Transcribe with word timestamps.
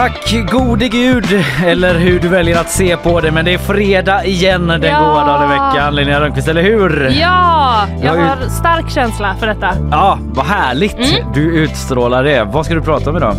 Tack 0.00 0.34
gode 0.52 0.88
gud, 0.88 1.26
eller 1.66 1.94
hur 1.94 2.20
du 2.20 2.28
väljer 2.28 2.60
att 2.60 2.70
se 2.70 2.96
på 2.96 3.20
det. 3.20 3.30
Men 3.30 3.44
det 3.44 3.54
är 3.54 3.58
fredag 3.58 4.24
igen 4.24 4.66
den 4.66 4.82
Ja. 4.82 4.98
goda 4.98 5.26
dagen 5.26 5.44
i 5.44 5.48
veckan. 5.48 5.94
Linnea 5.94 6.20
Rönnqvist, 6.20 6.48
eller 6.48 6.62
hur? 6.62 7.16
Ja, 7.20 7.86
jag 8.02 8.12
har 8.16 8.48
stark 8.48 8.90
känsla 8.90 9.34
för 9.40 9.46
detta. 9.46 9.70
Ja, 9.90 10.18
vad 10.22 10.46
härligt 10.46 10.94
Mm. 10.94 11.32
du 11.34 11.40
utstrålar 11.56 12.24
det. 12.24 12.44
Vad 12.44 12.64
ska 12.64 12.74
du 12.74 12.82
prata 12.82 13.10
om 13.10 13.16
idag? 13.16 13.34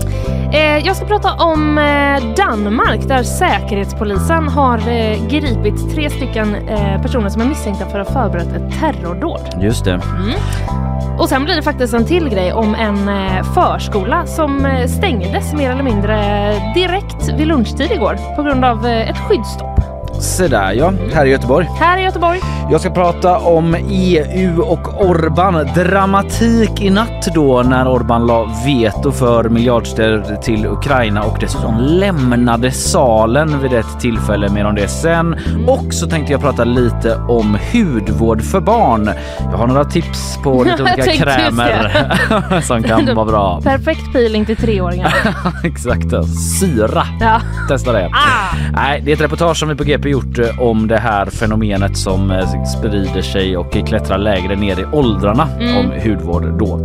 Eh, 0.54 0.78
jag 0.78 0.96
ska 0.96 1.06
prata 1.06 1.34
om 1.34 1.78
eh, 1.78 2.24
Danmark 2.46 3.08
där 3.08 3.24
Säkerhetspolisen 3.24 4.48
har 4.48 4.78
eh, 4.78 5.28
gripit 5.30 5.94
tre 5.96 6.10
stycken 6.10 6.56
personer 7.02 7.30
som 7.30 7.42
är 7.42 7.46
misstänkta 7.46 7.86
för 7.86 8.00
att 8.00 8.08
ha 8.08 8.14
förberett 8.24 8.54
ett 8.54 8.80
terrordåd. 8.80 9.42
Just 9.62 9.86
det. 9.86 10.02
Och 11.18 11.30
sen 11.30 11.44
blir 11.46 11.56
det 11.56 11.62
faktiskt 11.62 11.94
en 11.94 12.06
till 12.06 12.30
grej 12.30 12.54
om 12.54 12.76
en 12.76 13.10
förskola 13.54 14.26
som 14.26 14.68
stängdes 14.88 15.54
mer 15.54 15.72
eller 15.72 15.84
mindre 15.84 16.51
direkt 16.74 17.30
vid 17.40 17.48
lunchtid 17.48 17.92
igår 17.92 18.36
på 18.36 18.44
grund 18.44 18.66
av 18.66 18.86
eh, 18.86 19.10
ett 19.10 19.18
skyddsstopp. 19.18 19.91
Se 20.22 20.48
där 20.48 20.72
ja, 20.72 20.94
här 21.14 21.26
i 21.26 21.30
Göteborg. 21.30 21.68
Här 21.80 21.98
i 21.98 22.04
Göteborg. 22.04 22.40
Jag 22.72 22.82
ska 22.82 22.90
prata 22.90 23.38
om 23.38 23.76
EU 23.90 24.62
och 24.62 25.06
Orban. 25.10 25.68
Dramatik 25.76 26.82
i 26.82 26.90
natt 26.90 27.28
då 27.36 27.64
när 27.64 27.88
Orban 27.88 28.28
la 28.28 28.50
veto 28.66 29.12
för 29.12 29.50
miljardstöd 29.50 30.42
till 30.42 30.66
Ukraina 30.66 31.24
och 31.24 31.38
dessutom 31.40 31.78
lämnade 31.80 32.72
salen 32.72 33.62
vid 33.62 33.74
ett 33.74 34.00
tillfälle. 34.00 34.50
Mer 34.50 34.66
om 34.66 34.76
det 34.76 34.88
sen. 34.88 35.36
Och 35.68 35.94
så 35.94 36.08
tänkte 36.08 36.32
jag 36.32 36.42
prata 36.42 36.64
lite 36.64 37.16
om 37.16 37.58
hudvård 37.74 38.42
för 38.42 38.60
barn. 38.60 39.10
Jag 39.40 39.58
har 39.58 39.68
några 39.68 39.86
tips 39.86 40.38
på 40.44 40.64
lite 40.64 40.84
olika 40.84 41.04
krämer 41.04 42.62
som 42.62 42.84
kan 42.84 43.16
vara 43.16 43.26
bra. 43.26 43.62
Perfekt 43.64 44.14
peeling 44.14 44.46
till 44.46 44.58
treåringar. 44.58 45.14
Exakt, 45.64 46.08
syra. 46.60 47.04
Ja. 47.20 47.42
Testa 47.68 47.92
det. 47.92 48.06
Ah. 48.06 48.56
Nej, 48.74 49.02
det 49.02 49.12
är 49.12 49.16
ett 49.16 49.22
reportage 49.22 49.58
som 49.58 49.70
vi 49.70 49.76
på 49.76 49.84
GP 49.84 50.11
gjort 50.12 50.40
eh, 50.40 50.60
om 50.60 50.88
det 50.88 50.98
här 50.98 51.26
fenomenet 51.26 51.98
som 51.98 52.32
eh, 52.32 52.64
sprider 52.64 53.22
sig 53.22 53.58
och 53.58 53.72
klättrar 53.88 54.18
lägre 54.18 54.56
ner 54.56 54.80
i 54.80 54.86
åldrarna 54.94 55.48
Mm. 55.60 55.78
om 55.78 55.92
hudvård 56.04 56.60
då. 56.60 56.80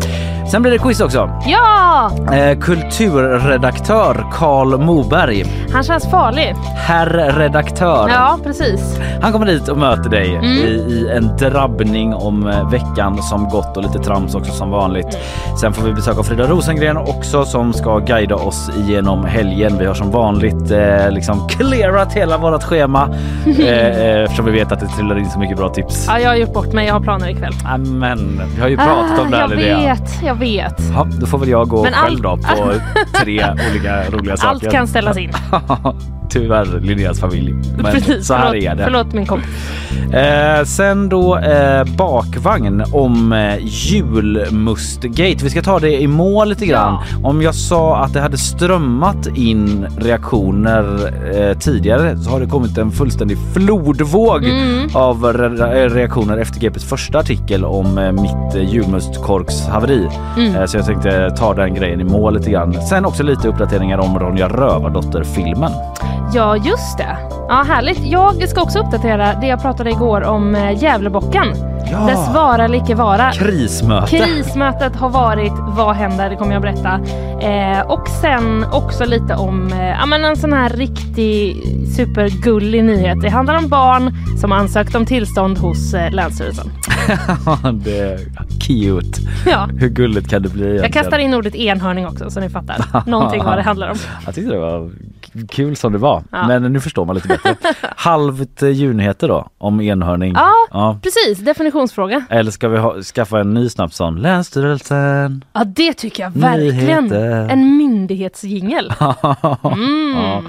Sen 0.50 0.62
blir 0.62 0.72
det 0.72 0.78
quiz 0.78 1.00
också. 1.00 1.30
Ja! 1.46 2.10
Eh, 2.32 2.58
kulturredaktör 2.58 4.26
Karl 4.32 4.78
Moberg, 4.78 5.44
Han 5.72 5.82
känns 5.82 6.10
farlig. 6.10 6.54
herr 6.76 7.32
redaktör. 7.38 8.08
Ja, 8.08 8.38
precis. 8.44 8.98
Han 9.22 9.32
kommer 9.32 9.46
dit 9.46 9.68
och 9.68 9.78
möter 9.78 10.10
dig 10.10 10.26
Mm. 10.34 10.44
i, 10.44 10.58
i 10.88 11.10
en 11.16 11.36
drabbning 11.36 12.14
om 12.14 12.46
eh, 12.48 12.70
veckan 12.70 13.22
som 13.22 13.48
gått 13.48 13.76
och 13.76 13.82
lite 13.82 13.98
trams 13.98 14.34
också 14.34 14.52
som 14.52 14.70
vanligt. 14.70 15.06
Mm. 15.46 15.56
Sen 15.60 15.72
får 15.72 15.82
vi 15.82 15.92
besök 15.92 16.18
av 16.18 16.22
Frida 16.22 16.44
Rosengren 16.46 16.96
också 16.96 17.44
som 17.44 17.72
ska 17.72 17.98
guida 17.98 18.34
oss 18.34 18.70
igenom 18.76 19.24
helgen. 19.24 19.78
Vi 19.78 19.86
har 19.86 19.94
som 19.94 20.10
vanligt 20.10 20.70
eh, 20.70 21.10
liksom 21.10 21.48
clearat 21.48 22.12
hela 22.12 22.38
vårt 22.38 22.62
schema 22.62 23.08
eh, 23.58 23.68
eh, 23.68 24.22
eftersom 24.24 24.44
vi 24.46 24.52
vet 24.52 24.72
att 24.72 24.80
det 24.80 24.86
trillar 24.88 25.18
in 25.18 25.30
så 25.30 25.38
mycket 25.38 25.56
bra 25.56 25.68
tips. 25.68 26.06
Ja, 26.08 26.18
jag 26.20 26.28
har 26.30 26.36
gjort 26.36 26.52
bort 26.52 26.72
mig. 26.72 26.86
Jag 26.86 26.94
har 26.94 27.00
planer 27.00 27.28
ikväll. 27.28 27.52
Men 27.78 28.42
vi 28.56 28.60
har 28.62 28.68
ju 28.68 28.76
pratat 28.76 29.18
om 29.18 29.30
det 29.30 29.36
här 29.36 29.44
Ah, 29.44 29.50
jag 29.50 29.58
Linnea. 29.58 29.94
vet, 29.94 30.22
jag 30.24 30.34
vet. 30.38 30.74
Ja, 30.94 31.06
då 31.20 31.26
får 31.26 31.38
väl 31.38 31.48
jag 31.48 31.69
gå 31.69 31.82
Men 31.82 31.92
själv 31.92 32.26
allt- 32.26 32.42
då 32.42 32.48
på 32.48 32.72
tre 33.20 33.44
olika 33.70 34.10
roliga 34.10 34.36
saker. 34.36 34.48
Allt 34.50 34.70
kan 34.72 34.88
ställas 34.88 35.16
in. 35.16 35.32
Tyvärr 36.28 36.81
Linneas 36.81 37.20
familj. 37.20 37.54
Men 37.76 37.84
Precis. 37.92 38.26
så 38.26 38.34
här 38.34 38.47
förlåt, 38.48 38.64
är 38.64 38.75
det. 38.75 38.84
Förlåt 38.84 39.12
min 39.12 39.26
kompis. 39.26 39.48
Eh, 40.12 40.64
sen 40.64 41.09
då 41.09 41.38
eh, 41.38 41.84
bakvagn 41.97 42.84
om 42.92 43.32
eh, 43.32 43.54
julmustgate. 43.60 45.44
Vi 45.44 45.50
ska 45.50 45.62
ta 45.62 45.78
det 45.78 46.00
i 46.03 46.06
mål 46.06 46.48
lite 46.48 46.66
grann. 46.66 46.98
Om 47.22 47.42
jag 47.42 47.54
sa 47.54 47.97
att 47.97 48.12
det 48.12 48.20
hade 48.20 48.38
strömmat 48.38 49.26
in 49.37 49.87
reaktioner 49.98 51.12
eh, 51.50 51.59
tidigare 51.59 52.19
så 52.19 52.31
har 52.31 52.41
det 52.41 52.47
kommit 52.47 52.78
en 52.78 52.91
fullständig 52.93 53.38
flodvåg 53.54 54.44
Mm. 54.44 54.88
av 54.94 55.25
re- 55.25 55.88
reaktioner 55.88 56.37
efter 56.38 56.60
GPs 56.60 56.84
första 56.84 57.19
artikel 57.19 57.64
om 57.64 57.98
eh, 57.98 58.12
mitt 58.12 58.54
eh, 58.54 58.70
julmustkorkshaveri. 58.75 60.08
Mm. 60.37 60.54
Eh, 60.54 60.64
så 60.66 60.76
jag 60.76 60.87
tänkte 60.87 61.31
ta 61.38 61.54
den 61.54 61.75
grejen 61.75 62.00
i 62.00 62.04
mål 62.04 62.34
lite 62.34 62.50
grann. 62.50 62.82
Sen 62.82 63.04
också 63.04 63.22
lite 63.22 63.48
uppdateringar 63.48 63.98
om 63.98 64.19
Ronja 64.19 64.48
Rövardotter-filmen. 64.48 65.70
Ja, 66.34 66.56
just 66.56 66.98
det. 66.98 67.16
Ja, 67.48 67.64
härligt. 67.69 67.98
Jag 68.06 68.48
ska 68.48 68.62
också 68.62 68.78
uppdatera 68.78 69.34
det 69.34 69.47
jag 69.47 69.62
pratade 69.62 69.91
igår 69.91 70.25
om 70.25 70.54
eh, 70.54 70.82
Gävlebocken. 70.82 71.47
Ja. 71.91 71.98
Dess 72.06 72.34
vara 72.34 72.64
eller 72.64 72.78
icke 72.84 72.94
vara. 72.94 73.32
Krismöte. 73.32 74.16
Krismötet 74.16 74.97
har 74.97 75.08
varit, 75.08 75.52
vad 75.76 75.97
händer? 75.97 76.30
Det 76.30 76.36
kommer 76.36 76.52
jag 76.52 76.62
berätta. 76.62 77.00
Eh, 77.41 77.80
och 77.91 78.08
sen 78.08 78.64
också 78.72 79.04
lite 79.04 79.34
om 79.34 79.72
eh, 79.72 80.06
men 80.06 80.25
en 80.25 80.36
sån 80.36 80.52
här 80.52 80.69
riktig 80.69 81.56
supergullig 81.96 82.84
nyhet. 82.84 83.20
Det 83.22 83.28
handlar 83.28 83.58
om 83.58 83.69
barn 83.69 84.12
som 84.40 84.52
ansökt 84.52 84.94
om 84.94 85.06
tillstånd 85.06 85.58
hos 85.58 85.94
eh, 85.94 86.12
Länsstyrelsen. 86.12 86.70
det 87.84 87.99
är 87.99 88.19
cute. 88.66 89.20
Ja. 89.46 89.69
Hur 89.78 89.88
gulligt 89.88 90.31
kan 90.31 90.43
det 90.43 90.49
bli 90.49 90.62
egentligen? 90.62 90.82
Jag 90.84 90.93
kastar 90.93 91.19
in 91.19 91.34
ordet 91.34 91.55
enhörning 91.55 92.06
också 92.06 92.31
så 92.31 92.40
ni 92.40 92.50
fattar 92.50 93.02
någonting 93.06 93.44
vad 93.44 93.58
det 93.58 93.62
handlar 93.62 93.90
om. 93.90 93.96
Jag 94.26 94.34
tyckte 94.34 94.52
det 94.52 94.58
var 94.58 94.90
kul 95.49 95.76
som 95.76 95.93
det 95.93 95.99
var. 95.99 96.22
Ja. 96.32 96.46
Men 96.46 96.62
nu 96.62 96.81
förstår 96.81 97.05
man 97.05 97.14
lite 97.16 97.28
bättre. 97.28 97.55
Halvt 97.96 98.62
eh, 98.62 98.69
julnyheter 98.70 99.28
då 99.28 99.49
om 99.58 99.81
enhörning. 99.81 100.32
Ja, 100.37 100.50
Ja. 100.70 100.99
precis. 101.02 101.44
Definitionsfråga. 101.76 102.25
Eller 102.31 102.50
ska 102.50 102.69
vi 102.69 102.78
ha, 102.78 103.02
skaffa 103.02 103.40
en 103.40 103.55
ny 103.55 103.69
snabbt 103.69 103.94
sån? 103.94 104.17
Länsstyrelsen. 104.23 105.44
Ja, 105.52 105.64
det 105.64 105.93
tycker 105.93 106.23
jag 106.23 106.31
verkligen. 106.31 107.05
Nyheter. 107.05 107.49
En 107.50 107.76
myndighetsjingel. 107.76 108.93
Mm. 109.64 110.14
Ja. 110.17 110.43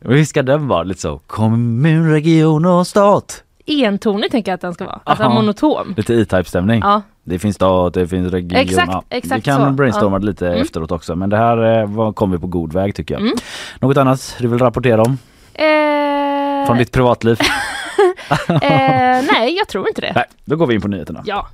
Hur 0.00 0.24
ska 0.24 0.42
den 0.42 0.68
vara? 0.68 0.82
Lite 0.82 1.00
så 1.00 1.18
kommun, 1.26 2.10
region 2.10 2.66
och 2.66 2.86
stat. 2.86 3.42
Entonig 3.66 4.30
tänker 4.30 4.50
jag 4.52 4.54
att 4.54 4.60
den 4.60 4.74
ska 4.74 4.84
vara. 4.84 5.00
Alltså 5.04 5.24
Aha. 5.24 5.34
monotom. 5.34 5.94
Lite 5.96 6.14
E-Type 6.14 6.44
stämning. 6.44 6.80
Ja. 6.84 7.02
Det 7.24 7.38
finns 7.38 7.56
stat, 7.56 7.94
det 7.94 8.08
finns 8.08 8.32
region. 8.32 8.60
Exakt, 8.60 8.92
ja. 8.92 9.02
exakt 9.10 9.38
Vi 9.38 9.42
kan 9.42 9.64
så. 9.68 9.70
brainstorma 9.70 10.16
Ja. 10.16 10.22
lite 10.22 10.48
Mm. 10.48 10.60
efteråt 10.62 10.92
också. 10.92 11.16
Men 11.16 11.30
det 11.30 11.36
här 11.36 11.82
eh, 11.82 12.12
kom 12.12 12.30
vi 12.30 12.38
på 12.38 12.46
god 12.46 12.72
väg 12.72 12.94
tycker 12.94 13.14
jag. 13.14 13.20
Mm. 13.22 13.34
Något 13.80 13.96
annat 13.96 14.36
du 14.40 14.48
vill 14.48 14.58
rapportera 14.58 15.02
om? 15.02 15.18
Eh, 15.54 16.66
Från 16.66 16.78
ditt 16.78 16.92
privatliv? 16.92 17.38
eh, 18.48 19.24
nej, 19.32 19.56
jag 19.56 19.68
tror 19.68 19.88
inte 19.88 20.00
det. 20.00 20.12
Nej, 20.14 20.24
då 20.44 20.56
går 20.56 20.66
vi 20.66 20.74
in 20.74 20.80
på 20.80 20.88
nyheterna. 20.88 21.22
Ja. 21.26 21.48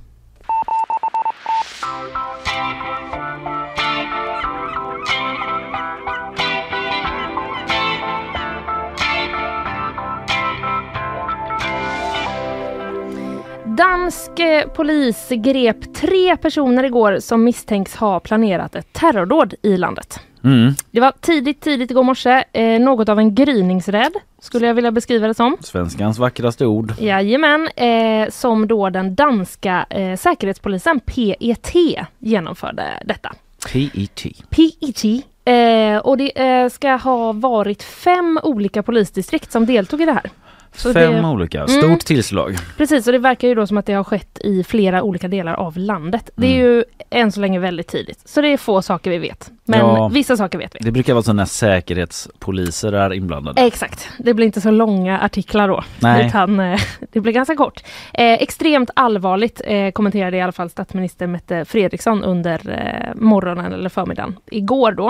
Dansk 13.77 14.39
eh, 14.39 14.67
polis 14.67 15.27
grep 15.29 15.95
tre 15.95 16.37
personer 16.37 16.83
igår 16.83 17.19
som 17.19 17.43
misstänks 17.43 17.95
ha 17.95 18.19
planerat 18.19 18.75
ett 18.75 18.93
terrordåd 18.93 19.53
i 19.61 19.77
landet. 19.77 20.19
Mm. 20.43 20.73
Det 20.91 20.99
var 20.99 21.13
tidigt, 21.19 21.61
tidigt 21.61 21.91
igår 21.91 22.03
morse. 22.03 22.43
Eh, 22.53 22.79
något 22.79 23.09
av 23.09 23.19
en 23.19 23.35
gryningsräd 23.35 24.13
skulle 24.41 24.67
jag 24.67 24.73
vilja 24.73 24.91
beskriva 24.91 25.27
det 25.27 25.33
som. 25.33 25.57
Svenskans 25.61 26.19
vackraste 26.19 26.65
ord. 26.65 26.93
Jajamän, 26.99 27.67
eh, 27.67 28.29
som 28.29 28.67
då 28.67 28.89
den 28.89 29.15
danska 29.15 29.85
eh, 29.89 30.17
säkerhetspolisen 30.17 30.99
PET 30.99 31.75
genomförde 32.19 32.83
detta. 33.05 33.33
PET. 33.71 34.23
PET. 34.49 35.05
Eh, 35.45 35.97
och 35.97 36.17
det 36.17 36.41
eh, 36.41 36.69
ska 36.69 36.95
ha 36.95 37.31
varit 37.31 37.83
fem 37.83 38.39
olika 38.43 38.83
polisdistrikt 38.83 39.51
som 39.51 39.65
deltog 39.65 40.01
i 40.01 40.05
det 40.05 40.13
här. 40.13 40.31
Så 40.75 40.93
Fem 40.93 41.13
det- 41.13 41.27
olika. 41.27 41.67
Stort 41.67 41.83
Mm. 41.83 41.97
tillslag. 41.99 42.55
Precis, 42.77 43.07
och 43.07 43.13
det 43.13 43.19
verkar 43.19 43.47
ju 43.47 43.55
då 43.55 43.67
som 43.67 43.77
att 43.77 43.85
det 43.85 43.93
har 43.93 44.03
skett 44.03 44.39
i 44.43 44.63
flera 44.63 45.03
olika 45.03 45.27
delar 45.27 45.53
av 45.53 45.77
landet. 45.77 46.29
Det 46.35 46.47
är 46.47 46.55
Mm. 46.61 46.65
ju 46.75 46.83
än 47.09 47.31
så 47.31 47.39
länge 47.39 47.59
väldigt 47.59 47.87
tidigt, 47.87 48.21
så 48.29 48.41
det 48.41 48.47
är 48.47 48.57
få 48.57 48.81
saker 48.81 49.11
vi 49.11 49.17
vet. 49.17 49.51
Men 49.65 49.79
Ja. 49.79 50.07
vissa 50.07 50.37
saker 50.37 50.57
vet 50.57 50.75
vi. 50.75 50.79
Det 50.79 50.91
brukar 50.91 51.13
vara 51.13 51.23
så 51.23 51.33
när 51.33 51.45
säkerhetspoliser 51.45 52.91
är 52.93 53.13
inblandade. 53.13 53.61
Exakt, 53.61 54.09
det 54.17 54.33
blir 54.33 54.45
inte 54.45 54.61
så 54.61 54.71
långa 54.71 55.19
artiklar 55.19 55.67
då. 55.67 55.83
Nej. 55.99 56.27
Utan 56.27 56.59
eh, 56.59 56.79
det 57.11 57.19
blir 57.19 57.33
ganska 57.33 57.55
kort. 57.55 57.83
Eh, 58.13 58.33
extremt 58.33 58.89
allvarligt 58.95 59.61
eh, 59.65 59.91
kommenterade 59.91 60.37
i 60.37 60.41
alla 60.41 60.51
fall 60.51 60.69
statsminister 60.69 61.27
Mette 61.27 61.65
Fredriksson 61.65 62.23
under 62.23 62.69
eh, 62.69 63.15
morgonen 63.21 63.73
eller 63.73 63.89
förmiddagen 63.89 64.35
igår 64.51 64.91
då. 64.91 65.09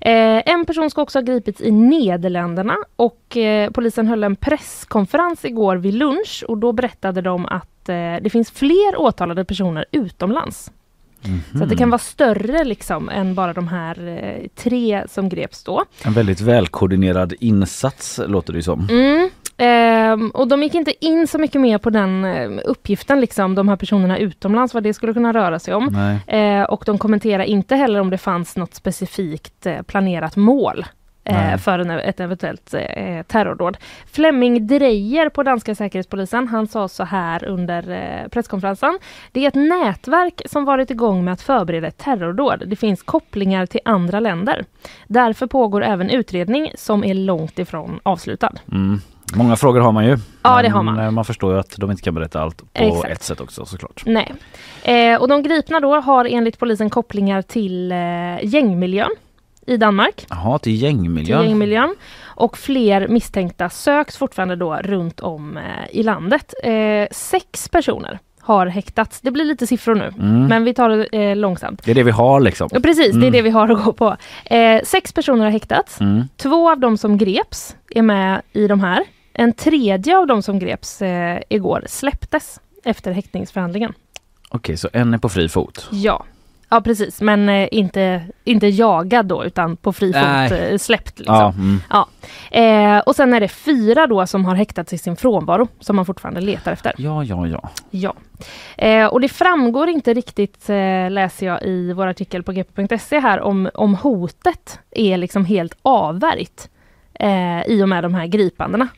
Eh, 0.00 0.42
en 0.52 0.64
person 0.66 0.90
ska 0.90 1.02
också 1.02 1.18
ha 1.18 1.22
gripits 1.24 1.60
i 1.60 1.70
Nederländerna 1.70 2.76
och 2.96 3.36
eh, 3.36 3.70
polisen 3.70 4.06
höll 4.08 4.24
en 4.24 4.36
presskonferens 4.92 5.44
igår 5.44 5.76
vid 5.76 5.94
lunch 5.94 6.44
och 6.48 6.58
då 6.58 6.72
berättade 6.72 7.20
de 7.20 7.46
att 7.46 7.88
eh, 7.88 8.22
det 8.22 8.30
finns 8.30 8.50
fler 8.50 8.96
åtalade 8.96 9.44
personer 9.44 9.84
utomlands. 9.92 10.70
Så 11.58 11.62
att 11.62 11.68
det 11.68 11.76
kan 11.76 11.90
vara 11.90 11.98
större 11.98 12.64
liksom 12.64 13.08
än 13.08 13.34
bara 13.34 13.52
de 13.52 13.68
här 13.68 14.08
eh, 14.08 14.48
tre 14.54 15.04
som 15.08 15.28
greps 15.28 15.64
då. 15.64 15.84
En 16.04 16.12
väldigt 16.12 16.40
välkoordinerad 16.40 17.34
insats 17.40 18.20
låter 18.26 18.52
det 18.52 18.62
som. 18.62 18.88
Mm. 18.90 19.30
Ehm, 19.56 20.30
och 20.30 20.48
de 20.48 20.62
gick 20.62 20.74
inte 20.74 21.06
in 21.06 21.26
så 21.26 21.38
mycket 21.38 21.60
mer 21.60 21.78
på 21.78 21.90
den 21.90 22.24
eh, 22.24 22.50
uppgiften, 22.64 23.20
liksom, 23.20 23.54
de 23.54 23.68
här 23.68 23.76
personerna 23.76 24.18
utomlands, 24.18 24.74
vad 24.74 24.82
det 24.82 24.94
skulle 24.94 25.14
kunna 25.14 25.32
röra 25.32 25.58
sig 25.58 25.74
om. 25.74 25.88
Nej. 25.92 26.40
Eh, 26.40 26.64
och 26.64 26.82
de 26.86 26.98
kommenterar 26.98 27.44
inte 27.44 27.76
heller 27.76 28.00
om 28.00 28.10
det 28.10 28.18
fanns 28.18 28.56
något 28.56 28.74
specifikt 28.74 29.66
eh, 29.66 29.82
planerat 29.82 30.36
mål 30.36 30.84
eh, 31.24 31.56
för 31.56 31.78
en, 31.78 31.90
ett 31.90 32.20
eventuellt 32.20 32.74
eh, 32.74 33.22
terrordåd. 33.22 33.76
Flemming 34.12 34.66
Drejer 34.66 35.28
på 35.28 35.42
danska 35.42 35.74
säkerhetspolisen, 35.74 36.48
han 36.48 36.66
sa 36.66 36.88
så 36.88 37.04
här 37.04 37.44
under 37.44 37.90
eh, 37.90 38.28
presskonferensen. 38.28 38.98
Det 39.32 39.44
är 39.44 39.48
ett 39.48 39.54
nätverk 39.54 40.42
som 40.46 40.64
varit 40.64 40.90
igång 40.90 41.24
med 41.24 41.32
att 41.32 41.42
förbereda 41.42 41.86
ett 41.88 41.98
terrordåd. 41.98 42.62
Det 42.66 42.76
finns 42.76 43.02
kopplingar 43.02 43.66
till 43.66 43.80
andra 43.84 44.20
länder. 44.20 44.64
Därför 45.06 45.46
pågår 45.46 45.84
även 45.84 46.10
utredning 46.10 46.72
som 46.74 47.04
är 47.04 47.14
långt 47.14 47.58
ifrån 47.58 48.00
avslutad. 48.02 48.52
Mm. 48.72 49.00
Många 49.34 49.56
frågor 49.56 49.80
har 49.80 49.92
man 49.92 50.06
ju. 50.06 50.16
Ja, 50.42 50.62
det 50.62 50.68
har 50.68 50.82
man. 50.82 50.98
eh, 50.98 51.10
Man 51.10 51.24
förstår 51.24 51.52
ju 51.54 51.58
att 51.60 51.74
de 51.78 51.90
inte 51.90 52.02
kan 52.02 52.14
berätta 52.14 52.40
allt 52.40 52.56
på 52.58 52.64
Exakt. 52.72 53.12
ett 53.12 53.22
sätt 53.22 53.40
också 53.40 53.64
såklart. 53.64 54.02
Nej. 54.06 54.32
Eh, 54.82 55.20
och 55.20 55.28
de 55.28 55.42
gripna 55.42 55.80
då 55.80 56.00
har 56.00 56.24
enligt 56.24 56.58
polisen 56.58 56.90
kopplingar 56.90 57.42
till 57.42 57.92
eh, 57.92 57.98
gängmiljön 58.42 59.10
i 59.66 59.76
Danmark. 59.76 60.26
Jaha, 60.30 60.58
till 60.58 60.72
Till 60.72 60.82
gängmiljön. 60.82 61.42
gängmiljön. 61.48 61.94
Och 62.24 62.58
fler 62.58 63.08
misstänkta 63.08 63.70
söks 63.70 64.16
fortfarande 64.16 64.56
då 64.56 64.74
runt 64.76 65.20
om 65.20 65.56
eh, 65.56 65.62
i 65.90 66.02
landet. 66.02 66.54
Eh, 66.64 67.06
sex 67.12 67.68
personer 67.68 68.18
har 68.40 68.66
häktats. 68.66 69.20
Det 69.20 69.30
blir 69.30 69.44
lite 69.44 69.66
siffror 69.66 69.94
nu, 69.94 70.12
Mm. 70.18 70.46
men 70.46 70.64
vi 70.64 70.74
tar 70.74 70.88
det 70.88 71.04
eh, 71.30 71.36
långsamt. 71.36 71.82
Det 71.84 71.90
är 71.90 71.94
det 71.94 72.02
vi 72.02 72.10
har 72.10 72.40
liksom. 72.40 72.68
Ja, 72.72 72.80
precis, 72.80 73.14
det 73.16 73.26
är 73.26 73.30
det 73.30 73.42
vi 73.42 73.50
har 73.50 73.68
att 73.68 73.84
gå 73.84 73.92
på. 73.92 74.16
Eh, 74.44 74.80
sex 74.84 75.12
personer 75.12 75.44
har 75.44 75.50
häktats. 75.50 76.00
Mm. 76.00 76.22
Två 76.36 76.70
av 76.70 76.80
dem 76.80 76.96
som 76.98 77.18
greps 77.18 77.76
är 77.90 78.02
med 78.02 78.42
i 78.52 78.66
de 78.66 78.80
här. 78.80 79.04
En 79.32 79.52
tredje 79.52 80.18
av 80.18 80.26
dem 80.26 80.42
som 80.42 80.58
greps 80.58 81.02
eh, 81.02 81.40
igår 81.48 81.84
släpptes 81.88 82.60
efter 82.84 83.12
häktningsförhandlingen. 83.12 83.92
Okej, 84.48 84.76
så 84.76 84.88
en 84.92 85.14
är 85.14 85.18
på 85.18 85.28
fri 85.28 85.48
fot. 85.48 85.88
Ja, 85.90 86.24
ja 86.72 86.80
precis, 86.80 87.20
men 87.20 87.48
eh, 87.48 87.68
inte, 87.70 88.22
inte 88.44 88.66
jagad 88.66 89.26
då 89.26 89.44
utan 89.44 89.76
på 89.76 89.92
fri 89.92 90.12
fot 90.12 90.52
eh, 90.52 90.78
släppt. 90.78 91.18
Liksom. 91.18 91.34
Ja, 91.34 91.54
mm. 91.58 91.80
Ja. 91.90 92.08
Eh, 92.50 92.98
och 92.98 93.16
sen 93.16 93.34
är 93.34 93.40
det 93.40 93.48
fyra 93.48 94.06
då 94.06 94.26
som 94.26 94.44
har 94.44 94.54
häktats 94.54 94.92
i 94.92 94.98
sin 94.98 95.16
frånvaro 95.16 95.68
som 95.80 95.96
man 95.96 96.06
fortfarande 96.06 96.40
letar 96.40 96.72
efter. 96.72 96.94
ja, 96.98 97.24
ja, 97.24 97.46
ja. 97.46 97.70
Ja. 97.90 98.14
Eh, 98.76 99.06
och 99.06 99.20
det 99.20 99.28
framgår 99.28 99.88
inte 99.88 100.14
riktigt, 100.14 100.70
eh, 100.70 101.10
läser 101.10 101.46
jag 101.46 101.62
i 101.62 101.92
vår 101.92 102.06
artikel 102.06 102.42
på 102.42 102.52
gp.se 102.52 103.18
här, 103.18 103.40
om, 103.40 103.70
om 103.74 103.94
hotet 103.94 104.80
är 104.90 105.16
liksom 105.16 105.44
helt 105.44 105.78
avvärjt 105.82 106.70
eh, 107.14 107.62
i 107.66 107.82
och 107.82 107.88
med 107.88 108.04
de 108.04 108.14
här 108.14 108.26
gripandena. 108.26 108.88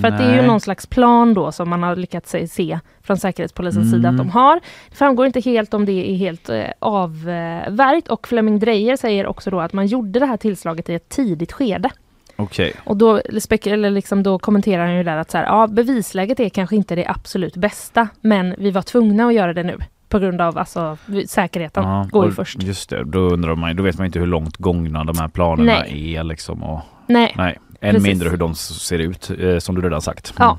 För 0.00 0.08
att 0.08 0.18
det 0.18 0.24
är 0.24 0.36
ju 0.42 0.46
någon 0.46 0.60
slags 0.60 0.86
plan 0.86 1.34
då 1.34 1.52
som 1.52 1.70
man 1.70 1.82
har 1.82 1.96
lyckats 1.96 2.34
se- 2.48 2.78
från 3.02 3.16
Säkerhetspolisens 3.16 3.90
sida 3.90 4.08
att 4.08 4.14
Mm. 4.14 4.26
de 4.26 4.30
har. 4.30 4.60
Det 4.90 4.96
framgår 4.96 5.26
inte 5.26 5.40
helt 5.40 5.74
om 5.74 5.84
det 5.84 6.10
är 6.10 6.16
helt 6.16 6.48
eh, 6.48 6.64
avvärjt 6.78 8.08
och 8.08 8.28
Flemming 8.28 8.58
Drejer 8.58 8.96
säger 8.96 9.26
också 9.26 9.50
då 9.50 9.60
att 9.60 9.72
man 9.72 9.86
gjorde 9.86 10.18
det 10.18 10.26
här 10.26 10.36
tillslaget 10.36 10.88
i 10.88 10.94
ett 10.94 11.08
tidigt 11.08 11.52
skede. 11.52 11.90
Okej. 12.36 12.72
Och 12.84 12.96
då, 12.96 13.20
eller 13.66 13.90
liksom 13.90 14.22
då 14.22 14.38
kommenterar 14.38 14.86
han 14.86 14.96
ju 14.96 15.02
där 15.02 15.16
att 15.16 15.30
så 15.30 15.38
här, 15.38 15.44
ja, 15.44 15.66
bevisläget 15.66 16.40
är 16.40 16.48
kanske 16.48 16.76
inte 16.76 16.94
det 16.94 17.06
absolut 17.06 17.56
bästa, 17.56 18.08
men 18.20 18.54
vi 18.58 18.70
var 18.70 18.82
tvungna 18.82 19.26
att 19.26 19.34
göra 19.34 19.52
det 19.52 19.62
nu 19.62 19.78
på 20.08 20.18
grund 20.18 20.40
av 20.40 20.58
alltså, 20.58 20.96
säkerheten 21.26 21.84
Ja, 21.84 22.06
går 22.10 22.26
ju 22.26 22.32
först. 22.32 22.62
Just 22.62 22.90
det, 22.90 23.04
då 23.04 23.18
undrar 23.18 23.54
man 23.54 23.76
då 23.76 23.82
vet 23.82 23.98
man 23.98 24.06
inte 24.06 24.18
hur 24.18 24.26
långt 24.26 24.56
gångna 24.56 25.04
de 25.04 25.18
här 25.18 25.28
planerna 25.28 25.72
Nej. 25.72 26.14
är 26.16 26.24
liksom. 26.24 26.62
Och, 26.62 26.80
Nej. 27.06 27.34
nej, 27.36 27.58
än 27.82 27.94
Precis. 27.94 28.08
mindre 28.08 28.28
hur 28.28 28.36
de 28.36 28.54
ser 28.54 28.98
ut, 28.98 29.30
eh, 29.38 29.58
som 29.58 29.74
du 29.74 29.80
redan 29.80 30.02
sagt. 30.02 30.34
Ja. 30.38 30.58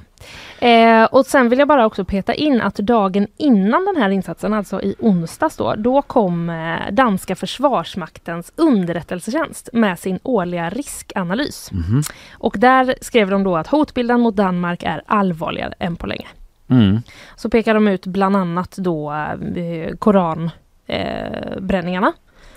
Eh, 0.68 1.04
och 1.04 1.26
sen 1.26 1.50
vill 1.50 1.60
jag 1.60 1.68
bara 1.68 1.86
också 1.86 2.06
peta 2.06 2.34
in 2.34 2.62
att 2.62 2.76
dagen 2.76 3.28
innan 3.38 3.86
den 3.86 3.96
här 4.04 4.10
insatsen, 4.10 4.54
alltså 4.54 4.82
i 4.82 4.96
onsdags 5.00 5.58
då, 5.58 5.76
då 5.76 6.02
kom 6.02 6.50
eh, 6.50 6.92
danska 6.92 7.36
försvarsmaktens 7.36 8.52
underrättelsetjänst 8.56 9.70
med 9.74 10.00
sin 10.00 10.20
årliga 10.24 10.70
riskanalys. 10.70 11.72
Mhm. 11.72 12.02
Och 12.34 12.56
där 12.58 12.96
skrev 13.02 13.30
de 13.30 13.44
då 13.44 13.58
att 13.58 13.68
hotbilden 13.68 14.20
mot 14.20 14.36
Danmark 14.36 14.84
är 14.84 15.02
allvarligare 15.06 15.74
än 15.80 15.96
på 15.96 16.08
länge. 16.08 16.28
Mm. 16.68 17.02
Så 17.36 17.50
pekar 17.50 17.74
de 17.74 17.88
ut 17.88 18.06
bland 18.06 18.36
annat 18.36 18.76
då 18.78 19.14
eh, 19.56 19.96
koranbränningarna. 20.00 22.08
Eh. 22.08 22.14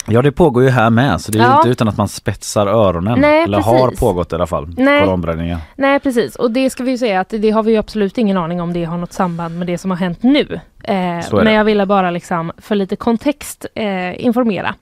Ja 0.08 0.22
det 0.22 0.32
pågår 0.32 0.62
ju 0.62 0.68
här 0.70 0.90
med 0.90 1.20
så 1.20 1.32
det 1.32 1.38
är 1.38 1.42
Ja. 1.42 1.56
inte 1.56 1.68
utan 1.68 1.88
att 1.88 1.96
man 1.96 2.08
spetsar 2.08 2.66
öronen. 2.66 3.20
Nej, 3.20 3.42
Eller 3.44 3.60
har 3.60 3.84
precis. 3.84 4.00
pågått 4.00 4.32
i 4.32 4.34
alla 4.34 4.46
fall. 4.46 4.74
Nej. 4.76 5.56
Nej 5.76 6.00
precis, 6.00 6.36
och 6.36 6.50
det 6.50 6.70
ska 6.70 6.84
vi 6.84 6.90
ju 6.90 6.98
säga 6.98 7.20
att 7.20 7.28
det 7.28 7.50
har 7.50 7.62
vi 7.62 7.72
ju 7.72 7.78
absolut 7.78 8.18
ingen 8.18 8.36
aning 8.36 8.60
om 8.60 8.72
det 8.72 8.84
har 8.84 8.98
något 8.98 9.12
samband 9.12 9.58
med 9.58 9.66
det 9.66 9.78
som 9.78 9.90
har 9.90 9.98
hänt 9.98 10.22
nu. 10.22 10.60
Eh, 10.84 10.94
men 11.32 11.52
jag 11.54 11.64
ville 11.64 11.86
bara 11.86 12.10
liksom 12.10 12.52
för 12.58 12.74
lite 12.74 12.96
kontext 12.96 13.66
eh, 13.74 14.24
informera 14.24 14.74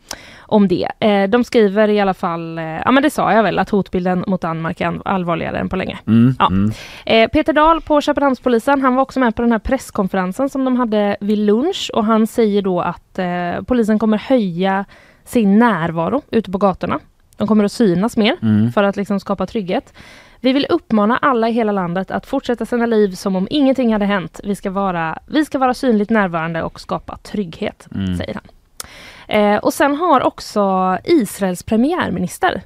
om 0.46 0.68
det. 0.68 0.88
Eh, 1.00 1.28
de 1.28 1.44
skriver 1.44 1.88
i 1.88 2.00
alla 2.00 2.14
fall, 2.14 2.58
eh, 2.58 2.64
ja 2.64 2.90
men 2.90 3.02
det 3.02 3.10
sa 3.10 3.32
jag 3.32 3.42
väl, 3.42 3.58
att 3.58 3.70
hotbilden 3.70 4.24
mot 4.26 4.40
Danmark 4.40 4.80
är 4.80 5.00
allvarligare 5.04 5.58
än 5.58 5.68
på 5.68 5.76
länge. 5.76 5.98
Mm. 6.06 6.34
Ja. 6.38 6.46
Mm. 6.46 6.72
Eh, 7.06 7.28
Peter 7.28 7.52
Dahl 7.52 7.80
på 7.80 8.00
Köpenhamnspolisen, 8.00 8.80
han 8.82 8.94
var 8.94 9.02
också 9.02 9.20
med 9.20 9.36
på 9.36 9.42
den 9.42 9.52
här 9.52 9.58
presskonferensen 9.58 10.48
som 10.48 10.64
de 10.64 10.76
hade 10.76 11.16
vid 11.20 11.38
lunch 11.38 11.90
och 11.94 12.04
han 12.04 12.26
säger 12.26 12.62
då 12.62 12.80
att 12.80 13.18
eh, 13.18 13.62
polisen 13.66 13.98
kommer 13.98 14.18
höja 14.18 14.84
sin 15.24 15.58
närvaro 15.58 16.22
ute 16.30 16.50
på 16.50 16.58
gatorna. 16.58 16.98
De 17.36 17.48
kommer 17.48 17.64
att 17.64 17.72
synas 17.72 18.16
mer 18.16 18.36
Mm. 18.42 18.72
för 18.72 18.82
att 18.82 18.96
liksom 18.96 19.20
skapa 19.20 19.46
trygghet. 19.46 19.92
Vi 20.40 20.52
vill 20.52 20.66
uppmana 20.70 21.16
alla 21.16 21.48
i 21.48 21.52
hela 21.52 21.72
landet 21.72 22.10
att 22.10 22.26
fortsätta 22.26 22.66
sina 22.66 22.86
liv 22.86 23.10
som 23.10 23.36
om 23.36 23.46
ingenting 23.50 23.92
hade 23.92 24.04
hänt. 24.04 24.40
Vi 24.44 24.54
ska 24.56 24.70
vara, 24.70 25.18
vi 25.26 25.44
ska 25.44 25.58
vara 25.58 25.74
synligt 25.74 26.10
närvarande 26.10 26.62
och 26.62 26.80
skapa 26.80 27.16
trygghet, 27.16 27.88
Mm. 27.94 28.16
säger 28.16 28.34
han. 28.34 28.44
Eh, 29.28 29.56
och 29.58 29.74
sen 29.74 29.96
har 29.96 30.22
också 30.26 30.98
Israels 31.04 31.62
premiärminister 31.62 32.62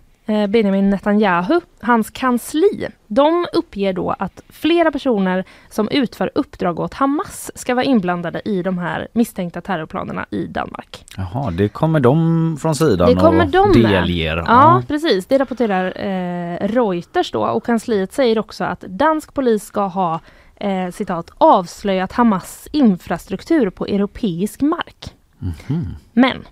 Benjamin 0.49 0.91
Netanyahu, 0.91 1.61
hans 1.81 2.11
kansli, 2.11 2.89
de 3.07 3.47
uppger 3.53 3.93
då 3.93 4.15
att 4.19 4.43
flera 4.49 4.91
personer 4.91 5.45
som 5.71 5.89
utför 5.89 6.31
uppdrag 6.35 6.81
åt 6.81 6.95
Hamas 6.95 7.51
ska 7.55 7.75
vara 7.75 7.85
inblandade 7.85 8.43
i 8.45 8.63
de 8.63 8.79
här 8.79 9.09
misstänkta 9.13 9.61
terrorplanerna 9.61 10.27
i 10.31 10.47
Danmark. 10.47 11.05
Jaha, 11.17 11.51
det 11.51 11.69
kommer 11.69 12.01
de 12.01 12.57
från 12.61 12.75
sidan 12.75 13.15
Det 13.15 13.21
kommer 13.21 13.45
och 13.45 13.51
de 13.51 13.73
delger. 13.73 14.37
Ja, 14.37 14.83
precis. 14.89 15.27
Det 15.27 15.39
rapporterar 15.39 16.07
eh, 16.07 16.69
Reuters 16.69 17.33
då 17.33 17.45
och 17.45 17.65
kansliet 17.65 18.13
säger 18.13 18.39
också 18.39 18.65
att 18.65 18.81
dansk 18.81 19.35
polis 19.35 19.65
ska 19.65 19.87
ha 19.87 20.21
eh, 20.57 20.91
citat 20.91 21.31
avslöjat 21.39 22.13
Hamas 22.13 22.69
infrastruktur 22.73 23.71
på 23.71 23.87
europeisk 23.87 24.61
mark. 24.61 25.15
Mhm. 25.39 25.87
Men 26.13 26.45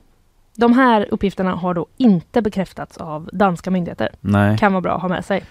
de 0.56 0.72
här 0.72 1.06
uppgifterna 1.10 1.54
har 1.54 1.74
då 1.74 1.86
inte 1.96 2.42
bekräftats 2.42 2.96
av 2.96 3.30
danska 3.32 3.70
myndigheter. 3.70 4.08
Nej. 4.20 4.58
Kan 4.58 4.72
vara 4.72 4.80
bra 4.80 4.94
att 4.94 5.02
ha 5.02 5.08
med 5.08 5.24
sig. 5.24 5.44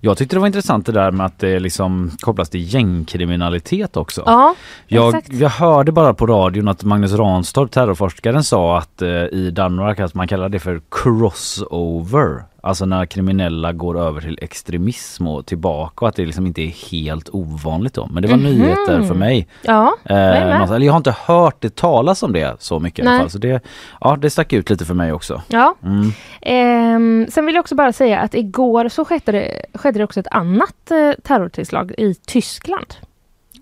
Jag 0.00 0.18
tyckte 0.18 0.36
det 0.36 0.40
var 0.40 0.46
intressant 0.46 0.86
det 0.86 0.92
där 0.92 1.10
med 1.10 1.26
att 1.26 1.38
det 1.38 1.58
liksom 1.60 2.10
kopplas 2.20 2.50
till 2.50 2.74
gängkriminalitet 2.74 3.96
också. 3.96 4.22
Ja, 4.26 4.54
Jag, 4.86 5.08
exakt. 5.08 5.32
jag 5.32 5.48
hörde 5.48 5.92
bara 5.92 6.14
på 6.14 6.26
radion 6.26 6.68
att 6.68 6.84
Magnus 6.84 7.12
Ranstorp, 7.12 7.70
terrorforskaren, 7.70 8.44
sa 8.44 8.78
att 8.78 9.02
eh, 9.02 9.08
i 9.10 9.50
Danmark 9.54 10.00
att 10.00 10.14
man 10.14 10.28
kallar 10.28 10.48
det 10.48 10.58
för 10.58 10.80
crossover. 10.90 12.44
Alltså 12.62 12.86
när 12.86 13.06
kriminella 13.06 13.72
går 13.72 13.98
över 13.98 14.20
till 14.20 14.38
extremism 14.42 15.26
och 15.26 15.46
tillbaka 15.46 16.04
och 16.04 16.08
att 16.08 16.16
det 16.16 16.26
liksom 16.26 16.46
inte 16.46 16.62
är 16.62 16.90
helt 16.92 17.28
ovanligt 17.32 17.94
då. 17.94 18.06
Men 18.06 18.22
det 18.22 18.28
var 18.28 18.36
Mhm. 18.36 18.44
nyheter 18.46 19.02
för 19.02 19.14
mig. 19.14 19.48
Ja, 19.62 19.94
Eh, 20.04 20.16
någonstans. 20.16 20.70
eller 20.70 20.86
jag 20.86 20.92
har 20.92 20.96
inte 20.96 21.14
hört 21.26 21.56
det 21.60 21.74
talas 21.76 22.22
om 22.22 22.32
det 22.32 22.56
så 22.62 22.78
mycket 22.78 22.98
i 22.98 23.02
alla 23.02 23.10
Nej. 23.10 23.20
fall. 23.20 23.30
Så 23.30 23.38
det, 23.38 23.64
ja, 24.00 24.16
det 24.16 24.30
stack 24.30 24.52
ut 24.52 24.70
lite 24.70 24.84
för 24.84 24.94
mig 24.94 25.12
också. 25.12 25.42
Ja. 25.48 25.74
Mm. 25.84 26.12
Ehm, 26.42 27.26
sen 27.30 27.46
vill 27.46 27.54
jag 27.54 27.62
också 27.62 27.74
bara 27.74 27.92
säga 27.92 28.20
att 28.20 28.34
igår 28.34 28.88
så 28.88 29.04
skedde 29.04 29.32
det, 29.32 29.64
skedde 29.74 29.98
det 29.98 30.04
också 30.04 30.20
ett 30.20 30.26
annat 30.30 30.90
eh, 30.90 31.12
terrortillslag 31.24 31.92
i 31.98 32.14
Tyskland. 32.14 32.94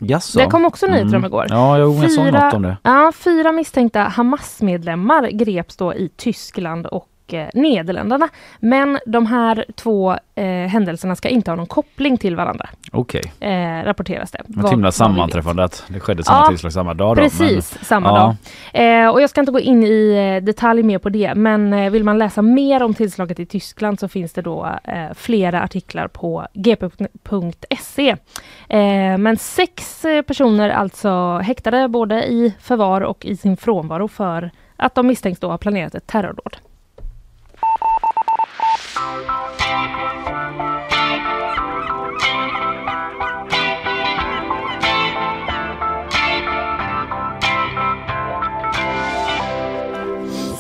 Jaså? 0.01 0.39
Det 0.39 0.47
kom 0.47 0.65
också 0.65 0.87
nyheter 0.87 1.07
om 1.09 1.15
Mm. 1.15 1.25
igår. 1.25 1.47
Ja, 1.49 1.79
jo, 1.79 1.95
jag 2.03 2.13
såg 2.13 2.33
något 2.33 2.55
om 2.55 2.63
det. 2.63 2.77
Ja, 2.83 3.13
fyra 3.15 3.53
misstänkta 3.53 4.01
Hamas-medlemmar 4.03 5.29
greps 5.31 5.77
då 5.77 5.95
i 5.95 6.09
Tyskland 6.17 6.87
och 6.87 7.09
eh, 7.35 7.49
Nederländerna. 7.55 8.29
Men 8.61 8.99
de 9.07 9.27
här 9.27 9.65
två 9.75 10.17
eh, 10.35 10.45
händelserna 10.45 11.17
ska 11.17 11.29
inte 11.29 11.51
ha 11.51 11.57
någon 11.57 11.67
koppling 11.67 12.19
till 12.19 12.37
varandra, 12.37 12.69
Okej. 12.93 13.33
eh, 13.41 13.85
rapporteras 13.85 14.31
det. 14.31 14.39
Ett 14.39 14.71
himla 14.73 14.93
sammanträffande 14.93 15.65
att 15.65 15.85
det 15.89 16.01
skedde 16.01 16.25
samma 16.25 16.39
Ja, 16.39 16.49
tillslag 16.49 16.73
samma 16.73 16.95
dag 16.95 17.17
då. 17.17 17.23
Precis, 17.23 17.79
samma 17.83 18.09
ja. 18.09 18.15
dag. 18.73 19.05
Eh, 19.05 19.09
och 19.11 19.23
jag 19.23 19.31
ska 19.31 19.41
inte 19.41 19.53
gå 19.53 19.61
in 19.61 19.85
i 19.85 20.13
eh, 20.37 20.45
detalj 20.45 20.83
mer 20.83 20.99
på 20.99 21.09
det, 21.09 21.35
men 21.35 21.93
vill 21.93 22.05
man 22.05 22.19
läsa 22.19 22.43
mer 22.43 22.83
om 22.83 22.95
tillslaget 22.95 23.41
i 23.41 23.47
Tyskland 23.47 24.01
så 24.01 24.09
finns 24.09 24.33
det 24.33 24.43
då 24.43 24.79
flera 25.15 25.63
artiklar 25.63 26.09
på 26.09 26.47
gp.se. 26.55 28.17
Men 29.19 29.37
sex 29.37 30.03
personer 30.27 30.71
alltså 30.71 31.39
häktade 31.39 31.89
både 31.89 32.25
i 32.25 32.55
förvar 32.61 33.01
och 33.01 33.27
i 33.27 33.37
sin 33.37 33.57
frånvaro 33.57 34.09
för 34.09 34.51
att 34.77 34.95
de 34.95 35.07
misstänks 35.07 35.41
då 35.41 35.51
ha 35.51 35.59
planerat 35.59 35.95
ett 35.95 36.07
terrordåd. 36.07 36.57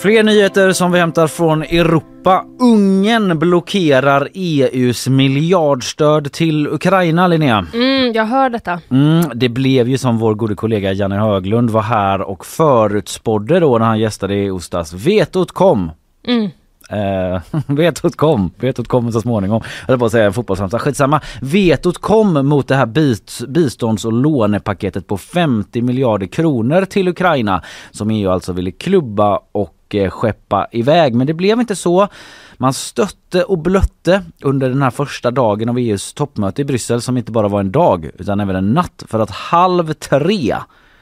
Fler 0.06 0.22
nyheter 0.22 0.72
som 0.72 0.92
vi 0.92 0.98
hämtar 0.98 1.26
från 1.26 1.62
Europa. 1.62 2.44
Ungern 2.60 3.38
blockerar 3.38 4.28
EUs 4.34 5.08
miljardstöd 5.08 6.32
till 6.32 6.66
Ukraina, 6.68 7.26
Linnea. 7.26 7.66
Mm, 7.74 8.12
jag 8.12 8.24
hör 8.24 8.50
detta. 8.50 8.80
Mm, 8.90 9.30
det 9.34 9.48
blev 9.48 9.88
ju 9.88 9.98
som 9.98 10.18
vår 10.18 10.34
gode 10.34 10.54
kollega 10.54 10.92
Janne 10.92 11.18
Höglund 11.18 11.70
var 11.70 11.82
här 11.82 12.20
och 12.20 12.46
förutspådde 12.46 13.60
då 13.60 13.78
när 13.78 13.86
han 13.86 13.98
gästade 13.98 14.34
i 14.34 14.50
Ostas. 14.50 14.92
Vetot 14.92 15.52
kom. 15.52 15.90
Mm. 16.26 16.50
Eh, 16.90 17.40
vetot 17.66 18.16
kom, 18.16 18.50
vetot 18.56 18.88
kom 18.88 19.12
så 19.12 19.20
småningom. 19.20 19.62
Jag 19.80 19.88
höll 19.88 19.98
på 19.98 20.04
att 20.04 20.12
säga 20.12 20.26
en 20.26 20.32
fotbollsramsa, 20.32 20.78
skitsamma. 20.78 21.20
Vetot 21.40 21.98
kom 21.98 22.48
mot 22.48 22.68
det 22.68 22.76
här 22.76 22.86
bist, 22.86 23.46
bistånds 23.48 24.04
och 24.04 24.12
lånepaketet 24.12 25.06
på 25.06 25.18
50 25.18 25.82
miljarder 25.82 26.26
kronor 26.26 26.84
till 26.84 27.08
Ukraina 27.08 27.62
som 27.90 28.10
EU 28.10 28.30
alltså 28.30 28.52
ville 28.52 28.70
klubba 28.70 29.40
och 29.52 29.94
eh, 29.94 30.10
skeppa 30.10 30.66
iväg. 30.72 31.14
Men 31.14 31.26
det 31.26 31.34
blev 31.34 31.60
inte 31.60 31.76
så. 31.76 32.08
Man 32.56 32.72
stötte 32.72 33.44
och 33.44 33.58
blötte 33.58 34.22
under 34.42 34.68
den 34.68 34.82
här 34.82 34.90
första 34.90 35.30
dagen 35.30 35.68
av 35.68 35.78
EUs 35.78 36.12
toppmöte 36.12 36.62
i 36.62 36.64
Bryssel 36.64 37.02
som 37.02 37.16
inte 37.16 37.32
bara 37.32 37.48
var 37.48 37.60
en 37.60 37.72
dag 37.72 38.10
utan 38.18 38.40
även 38.40 38.56
en 38.56 38.72
natt 38.74 39.04
för 39.06 39.20
att 39.20 39.30
halv 39.30 39.92
tre 39.92 40.56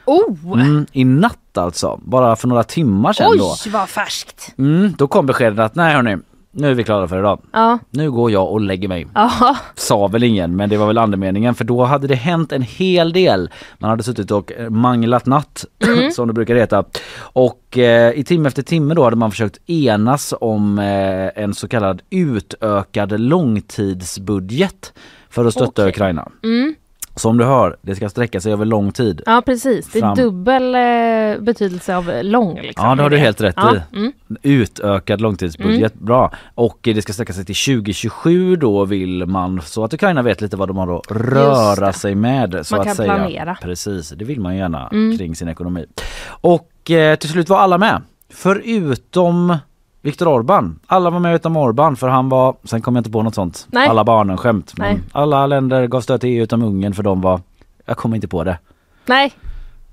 Oh! 0.05 0.61
Mm, 0.61 0.85
I 0.91 1.03
natt 1.05 1.39
alltså, 1.57 1.99
bara 2.03 2.35
för 2.35 2.47
några 2.47 2.63
timmar 2.63 3.13
sedan 3.13 3.37
då. 3.37 3.55
Oj, 3.65 3.71
vad 3.71 3.89
färskt! 3.89 4.53
Mm, 4.57 4.93
då 4.97 5.07
kom 5.07 5.25
beskedet 5.25 5.59
att 5.59 5.75
nej 5.75 5.93
hörni, 5.95 6.17
nu 6.51 6.71
är 6.71 6.73
vi 6.73 6.83
klara 6.83 7.07
för 7.07 7.19
idag. 7.19 7.39
Ja, 7.51 7.79
Nu 7.89 8.11
går 8.11 8.31
jag 8.31 8.51
och 8.51 8.61
lägger 8.61 8.87
mig. 8.87 9.07
ja. 9.13 9.55
Sa 9.75 10.07
väl 10.07 10.23
ingen, 10.23 10.55
men 10.55 10.69
det 10.69 10.77
var 10.77 10.87
väl 10.87 10.97
andemeningen 10.97 11.55
för 11.55 11.63
då 11.65 11.83
hade 11.83 12.07
det 12.07 12.15
hänt 12.15 12.51
en 12.51 12.61
hel 12.61 13.13
del. 13.13 13.49
Man 13.77 13.89
hade 13.89 14.03
suttit 14.03 14.31
och 14.31 14.51
eh, 14.51 14.69
manglat 14.69 15.25
natt, 15.25 15.65
som 16.13 16.27
det 16.27 16.33
brukar 16.33 16.55
heta. 16.55 16.83
Och 17.17 17.77
eh, 17.77 18.11
i 18.19 18.23
timme 18.23 18.47
efter 18.47 18.61
timme 18.63 18.93
då 18.93 19.03
hade 19.03 19.15
man 19.15 19.31
försökt 19.31 19.69
enas 19.69 20.33
om 20.41 20.79
eh, 20.79 21.43
en 21.43 21.53
så 21.53 21.67
kallad 21.67 22.01
utökad 22.09 23.19
långtidsbudget 23.19 24.93
för 25.29 25.45
att 25.45 25.53
stötta 25.53 25.81
Okej. 25.81 25.89
Ukraina. 25.89 26.27
Mm. 26.43 26.75
Som 27.17 27.37
du 27.37 27.45
hör, 27.45 27.77
det 27.81 27.95
ska 27.95 28.09
sträcka 28.09 28.41
sig 28.41 28.53
över 28.53 28.65
lång 28.65 28.91
tid. 28.91 29.21
Ja 29.25 29.41
precis, 29.45 29.87
det 29.91 29.99
är 29.99 30.01
Fram. 30.01 30.15
dubbel 30.15 30.75
eh, 30.75 31.43
betydelse 31.43 31.95
av 31.95 32.11
lång. 32.23 32.55
Liksom, 32.61 32.85
Ja 32.87 32.95
det 32.95 33.03
har 33.03 33.09
du 33.09 33.15
i 33.15 33.19
helt 33.19 33.41
rätt 33.41 33.55
ja. 33.57 33.75
i. 33.75 33.97
Mm. 33.97 34.11
Utökad 34.41 35.21
långtidsbudget, 35.21 35.93
bra. 35.93 36.31
Och 36.55 36.77
det 36.81 37.01
ska 37.01 37.13
sträcka 37.13 37.33
sig 37.33 37.45
till 37.45 37.55
2027 37.75 38.55
då 38.55 38.85
vill 38.85 39.25
man 39.25 39.61
så 39.61 39.83
att 39.83 39.93
Ukraina 39.93 40.21
vet 40.21 40.41
lite 40.41 40.57
vad 40.57 40.69
de 40.69 40.77
har 40.77 40.95
att 40.97 41.11
röra 41.11 41.87
det. 41.87 41.93
sig 41.93 42.15
med. 42.15 42.59
Så 42.65 42.73
Man 42.75 42.79
att 42.81 42.87
kan 42.87 42.95
säga. 42.95 43.15
planera. 43.15 43.57
Precis, 43.61 44.09
det 44.09 44.25
vill 44.25 44.39
man 44.41 44.55
gärna 44.55 44.87
Mm. 44.91 45.17
kring 45.17 45.35
sin 45.35 45.47
ekonomi. 45.47 45.85
Och 46.27 46.91
eh, 46.91 47.15
till 47.15 47.29
slut 47.29 47.49
var 47.49 47.57
alla 47.57 47.77
med. 47.77 48.01
Förutom 48.33 49.57
Viktor 50.05 50.27
Orban. 50.27 50.79
Alla 50.87 51.09
var 51.09 51.19
med 51.19 51.35
utom 51.35 51.57
Orban 51.57 51.95
för 51.95 52.07
han 52.07 52.29
var, 52.29 52.55
sen 52.63 52.81
kom 52.81 52.95
jag 52.95 52.99
inte 52.99 53.09
på 53.11 53.21
något 53.23 53.35
sånt, 53.35 53.67
Nej. 53.69 53.87
alla 53.87 54.03
barnen 54.03 54.37
skämt. 54.37 54.73
Men 54.77 54.93
Nej. 54.93 55.03
alla 55.11 55.47
länder 55.47 55.87
gav 55.87 56.01
stöd 56.01 56.21
till 56.21 56.29
EU 56.29 56.43
utom 56.43 56.63
Ungern 56.63 56.93
för 56.93 57.03
de 57.03 57.21
var, 57.21 57.41
jag 57.85 57.97
kommer 57.97 58.15
inte 58.15 58.27
på 58.27 58.43
det. 58.43 58.57
Nej, 59.05 59.33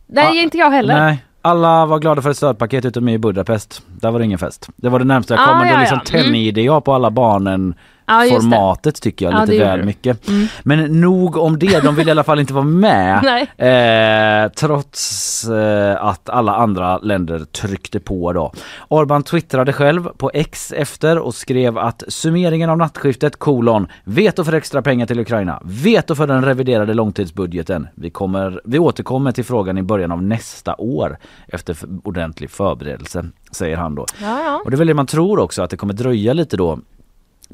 nej 0.06 0.36
Ja, 0.36 0.42
inte 0.42 0.58
jag 0.58 0.70
heller. 0.70 0.94
Nej, 1.00 1.24
alla 1.42 1.86
var 1.86 1.98
glada 1.98 2.22
för 2.22 2.30
ett 2.30 2.36
stödpaket 2.36 2.84
utom 2.84 3.08
i 3.08 3.18
Budapest. 3.18 3.82
Där 4.00 4.10
var 4.10 4.18
det 4.18 4.24
ingen 4.24 4.38
fest. 4.38 4.68
Det 4.76 4.88
var 4.88 4.98
det 4.98 5.04
närmsta 5.04 5.34
jag 5.34 5.42
Ah, 5.42 5.46
kom. 5.46 5.58
men 5.58 5.68
då 5.68 5.74
ja, 5.74 5.80
liksom 5.80 6.00
ja. 6.12 6.18
Mm. 6.18 6.32
tänjde 6.32 6.60
jag 6.62 6.84
på 6.84 6.94
alla 6.94 7.10
barnen 7.10 7.74
Ja, 8.12 8.40
formatet 8.40 9.02
tycker 9.02 9.26
jag 9.26 9.34
Ja, 9.34 9.44
lite 9.44 9.64
väl 9.64 9.84
mycket. 9.84 10.28
Mm. 10.28 10.46
Men 10.62 11.00
nog 11.00 11.36
om 11.36 11.58
det, 11.58 11.80
de 11.84 11.94
vill 11.94 12.08
i 12.08 12.10
alla 12.10 12.24
fall 12.24 12.40
inte 12.40 12.54
vara 12.54 12.64
med. 12.64 13.22
Eh, 13.62 14.48
trots 14.48 15.44
eh, 15.48 16.04
att 16.04 16.28
alla 16.28 16.54
andra 16.54 16.98
länder 16.98 17.38
tryckte 17.38 18.00
på 18.00 18.32
då. 18.32 18.52
Orban 18.88 19.22
twittrade 19.22 19.72
själv 19.72 20.08
på 20.16 20.30
X 20.34 20.72
efter 20.76 21.18
och 21.18 21.34
skrev 21.34 21.78
att 21.78 22.02
summeringen 22.08 22.70
av 22.70 22.78
nattskiftet 22.78 23.38
kolon 23.38 23.86
veto 24.04 24.44
för 24.44 24.52
extra 24.52 24.82
pengar 24.82 25.06
till 25.06 25.20
Ukraina, 25.20 25.62
veto 25.64 26.14
för 26.14 26.26
den 26.26 26.44
reviderade 26.44 26.94
långtidsbudgeten. 26.94 27.88
Vi, 27.94 28.10
kommer, 28.10 28.60
vi 28.64 28.78
återkommer 28.78 29.32
till 29.32 29.44
frågan 29.44 29.78
i 29.78 29.82
början 29.82 30.12
av 30.12 30.22
nästa 30.22 30.74
år 30.78 31.18
efter 31.46 31.76
ordentlig 32.04 32.50
förberedelse, 32.50 33.24
säger 33.52 33.76
han 33.76 33.94
då. 33.94 34.06
Ja, 34.20 34.42
ja. 34.44 34.60
Och 34.64 34.70
det 34.70 34.74
är 34.74 34.78
väl 34.78 34.86
det 34.86 34.94
man 34.94 35.06
tror 35.06 35.38
också 35.38 35.62
att 35.62 35.70
det 35.70 35.76
kommer 35.76 35.94
dröja 35.94 36.32
lite 36.32 36.56
då 36.56 36.78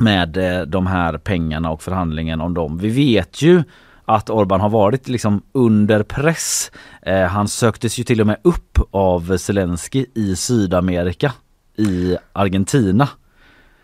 med 0.00 0.36
eh, 0.36 0.60
de 0.66 0.86
här 0.86 1.18
pengarna 1.18 1.70
och 1.70 1.82
förhandlingen 1.82 2.40
om 2.40 2.54
dem. 2.54 2.78
Vi 2.78 2.88
vet 2.88 3.42
ju 3.42 3.62
att 4.04 4.30
Orban 4.30 4.60
har 4.60 4.68
varit 4.68 5.08
liksom 5.08 5.42
under 5.52 6.02
press. 6.02 6.70
Eh, 7.02 7.22
han 7.22 7.48
söktes 7.48 7.98
ju 7.98 8.04
till 8.04 8.20
och 8.20 8.26
med 8.26 8.36
upp 8.42 8.78
av 8.90 9.36
Zelensky 9.36 10.06
i 10.14 10.36
Sydamerika, 10.36 11.32
i 11.76 12.16
Argentina 12.32 13.08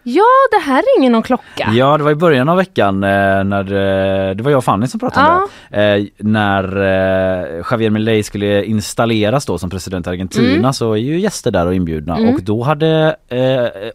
ja, 0.04 0.22
det 0.50 0.58
här 0.64 0.82
ringer 0.96 1.10
någon 1.10 1.22
klocka. 1.22 1.70
Ja, 1.74 1.98
det 1.98 2.04
var 2.04 2.10
i 2.10 2.14
början 2.14 2.48
av 2.48 2.56
veckan 2.56 3.04
eh, 3.04 3.44
när 3.44 3.60
eh, 4.30 4.34
det 4.34 4.42
var 4.42 4.50
jag 4.50 4.58
och 4.58 4.64
Fanny 4.64 4.86
som 4.86 5.00
pratade 5.00 5.28
om 5.30 5.48
det. 5.70 5.96
Eh, 5.96 6.04
när 6.18 6.76
Javier 7.70 7.90
Milei 7.90 8.22
skulle 8.22 8.64
installeras 8.64 9.46
då 9.46 9.58
som 9.58 9.70
president 9.70 10.06
i 10.06 10.10
Argentina 10.10 10.54
Mm. 10.54 10.72
så 10.72 10.92
är 10.92 10.96
ju 10.96 11.20
gäster 11.20 11.50
där 11.50 11.66
och 11.66 11.74
inbjudna 11.74 12.14
och 12.14 12.42
då 12.42 12.62
hade 12.62 13.16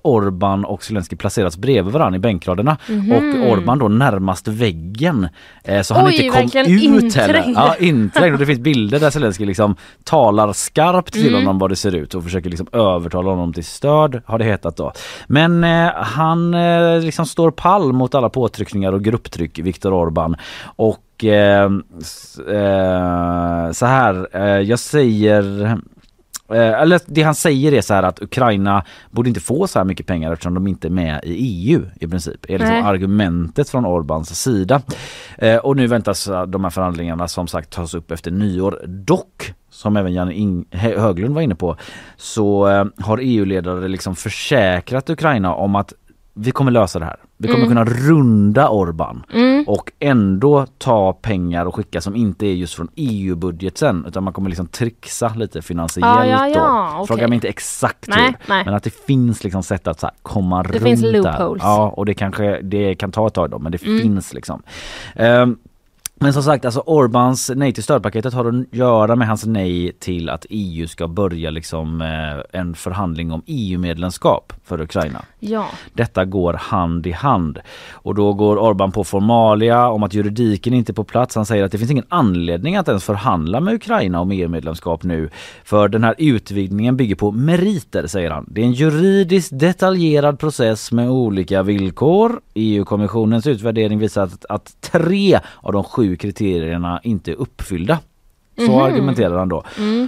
Orban 0.01 0.65
och 0.65 0.83
Zelensky 0.83 1.15
placerats 1.15 1.57
bredvid 1.57 1.93
varandra 1.93 2.15
i 2.17 2.19
bänkraderna 2.19 2.77
och 2.87 3.51
Orban 3.51 3.79
då 3.79 3.87
närmast 3.87 4.47
väggen. 4.47 5.27
Så 5.83 5.93
han. 5.93 6.05
Oj, 6.07 6.25
inte 6.25 6.37
kom 6.37 6.45
ut 6.45 7.15
heller. 7.15 7.35
inträngd. 7.35 7.57
Ja, 7.57 7.75
inträngd. 7.79 8.33
Och 8.33 8.39
det 8.39 8.45
finns 8.45 8.59
bilder 8.59 8.99
där 8.99 9.09
Zelensky 9.09 9.45
liksom 9.45 9.75
talar 10.03 10.53
skarpt 10.53 11.13
till 11.13 11.27
Mm. 11.29 11.39
honom 11.39 11.59
vad 11.59 11.69
det 11.69 11.75
ser 11.75 11.95
ut 11.95 12.15
och 12.15 12.23
försöker 12.23 12.49
liksom 12.49 12.67
övertala 12.73 13.29
honom 13.29 13.53
till 13.53 13.65
stöd 13.65 14.21
har 14.25 14.37
det 14.39 14.45
hetat 14.45 14.77
då. 14.77 14.91
Men 15.27 15.63
han 16.03 16.53
eh, 16.53 16.99
liksom 16.99 17.25
står 17.25 17.51
pall 17.51 17.93
mot 17.93 18.15
alla 18.15 18.29
påtryckningar 18.29 18.93
och 18.93 19.03
grupptryck, 19.03 19.59
Viktor 19.59 19.93
Orban. 19.93 20.35
Och 20.75 21.25
eh, 21.25 21.71
eh 22.47 23.71
så 23.71 23.85
här, 23.85 24.27
eh, 24.33 24.61
jag 24.61 24.79
säger 24.79 25.77
eller 26.55 27.01
det 27.05 27.21
han 27.21 27.35
säger 27.35 27.73
är 27.73 27.81
så 27.81 27.93
här 27.93 28.03
att 28.03 28.21
Ukraina 28.21 28.85
borde 29.11 29.29
inte 29.29 29.41
få 29.41 29.67
så 29.67 29.79
här 29.79 29.85
mycket 29.85 30.05
pengar 30.05 30.33
eftersom 30.33 30.53
de 30.53 30.67
inte 30.67 30.87
är 30.87 30.91
med 30.91 31.19
i 31.23 31.33
EU 31.33 31.81
i 31.99 32.07
princip. 32.07 32.45
är 32.49 32.59
liksom 32.59 32.75
Nej. 32.75 32.83
argumentet 32.83 33.69
från 33.69 33.85
Orbans 33.85 34.41
sida. 34.41 34.81
Eh, 35.37 35.57
och 35.57 35.75
nu 35.75 35.87
väntas 35.87 36.27
eh, 36.27 36.45
de 36.45 36.63
här 36.63 36.71
förhandlingarna 36.71 37.27
som 37.27 37.47
sagt 37.47 37.69
tas 37.69 37.93
upp 37.93 38.11
efter 38.11 38.31
nyår. 38.31 38.81
Dock, 38.87 39.53
som 39.69 39.97
även 39.97 40.13
Janne 40.13 40.63
Höglund 40.71 41.35
var 41.35 41.41
inne 41.41 41.55
på, 41.55 41.75
så 42.17 42.67
eh, 42.67 42.85
har 42.97 43.17
EU-ledare 43.17 43.87
liksom 43.87 44.15
försäkrat 44.15 45.09
Ukraina 45.09 45.53
om 45.53 45.75
att 45.75 45.93
vi 46.39 46.51
kommer 46.51 46.71
lösa 46.71 46.99
det 46.99 47.05
här. 47.05 47.15
Vi 47.37 47.47
kommer 47.47 47.65
kunna 47.67 47.85
runda 47.85 48.69
Orban 48.69 49.23
och 49.67 49.91
ändå 49.99 50.65
ta 50.77 51.13
pengar 51.13 51.65
och 51.65 51.75
skicka 51.75 52.01
som 52.01 52.15
inte 52.15 52.45
är 52.47 52.53
just 52.53 52.73
från 52.73 52.87
EU-budgeten 52.95 54.05
utan 54.07 54.23
man 54.23 54.33
kommer 54.33 54.49
liksom 54.49 54.67
trixa 54.67 55.29
lite 55.35 55.61
finansiellt 55.61 56.05
Ja, 56.05 56.25
ja, 56.25 56.47
ja, 56.47 56.91
då. 56.93 56.95
okej. 56.95 57.07
Fråga 57.07 57.27
mig 57.27 57.35
inte 57.35 57.47
exakt 57.47 58.07
Nej, 58.07 58.25
hur 58.25 58.33
nej. 58.47 58.65
men 58.65 58.73
att 58.73 58.83
det 58.83 58.93
finns 58.93 59.43
liksom 59.43 59.63
sätt 59.63 59.87
att 59.87 59.99
så 59.99 60.05
här 60.07 60.15
komma 60.21 60.63
Det 60.63 60.69
runt 60.69 60.83
finns 60.83 61.01
där. 61.01 61.11
loopholes. 61.13 61.63
Ja 61.63 61.89
och 61.89 62.05
det 62.05 62.13
kanske 62.13 62.61
det 62.61 62.95
kan 62.95 63.11
ta 63.11 63.27
ett 63.27 63.33
tag 63.33 63.49
då 63.49 63.59
men 63.59 63.71
det 63.71 63.83
Mm. 63.85 64.01
finns 64.01 64.33
liksom. 64.33 64.61
Ehm, 65.15 65.57
men 66.21 66.33
som 66.33 66.43
sagt, 66.43 66.65
alltså 66.65 66.83
Orbans 66.85 67.51
nej 67.55 67.73
till 67.73 67.83
stödpaketet 67.83 68.33
har 68.33 68.45
att 68.45 68.73
göra 68.73 69.15
med 69.15 69.27
hans 69.27 69.45
nej 69.45 69.91
till 69.99 70.29
att 70.29 70.45
EU 70.49 70.87
ska 70.87 71.07
börja 71.07 71.49
liksom 71.49 72.01
eh, 72.01 72.59
en 72.59 72.75
förhandling 72.75 73.31
om 73.31 73.41
EU-medlemskap 73.45 74.53
för 74.65 74.81
Ukraina. 74.81 75.21
Ja. 75.39 75.65
Detta 75.93 76.25
går 76.25 76.53
hand 76.53 77.07
i 77.07 77.11
hand. 77.11 77.59
Och 77.91 78.15
då 78.15 78.33
går 78.33 78.57
Orban 78.57 78.91
på 78.91 79.03
formalia 79.03 79.87
om 79.87 80.03
att 80.03 80.13
juridiken 80.13 80.73
inte 80.73 80.91
är 80.91 80.93
på 80.93 81.03
plats. 81.03 81.35
Han 81.35 81.45
säger 81.45 81.63
att 81.63 81.71
det 81.71 81.77
finns 81.77 81.91
ingen 81.91 82.05
anledning 82.09 82.75
att 82.75 82.87
ens 82.87 83.03
förhandla 83.03 83.59
med 83.59 83.73
Ukraina 83.73 84.19
om 84.19 84.31
EU-medlemskap 84.31 85.03
nu. 85.03 85.29
För 85.63 85.87
den 85.87 86.03
här 86.03 86.15
utvidgningen 86.17 86.97
bygger 86.97 87.15
på 87.15 87.31
meriter, 87.31 88.07
säger 88.07 88.31
han. 88.31 88.45
Det 88.47 88.61
är 88.61 88.65
en 88.65 88.73
juridiskt 88.73 89.59
detaljerad 89.59 90.39
process 90.39 90.91
med 90.91 91.09
olika 91.09 91.63
villkor. 91.63 92.41
EU-kommissionens 92.53 93.47
utvärdering 93.47 93.99
visar 93.99 94.23
att, 94.23 94.45
att 94.49 94.75
tre 94.81 95.39
av 95.61 95.73
de 95.73 95.83
sju 95.83 96.08
kriterierna 96.17 96.99
inte 97.03 97.31
är 97.31 97.35
uppfyllda. 97.35 97.99
Så 98.65 98.81
argumenterar 98.83 99.37
han 99.37 99.49
då. 99.49 99.63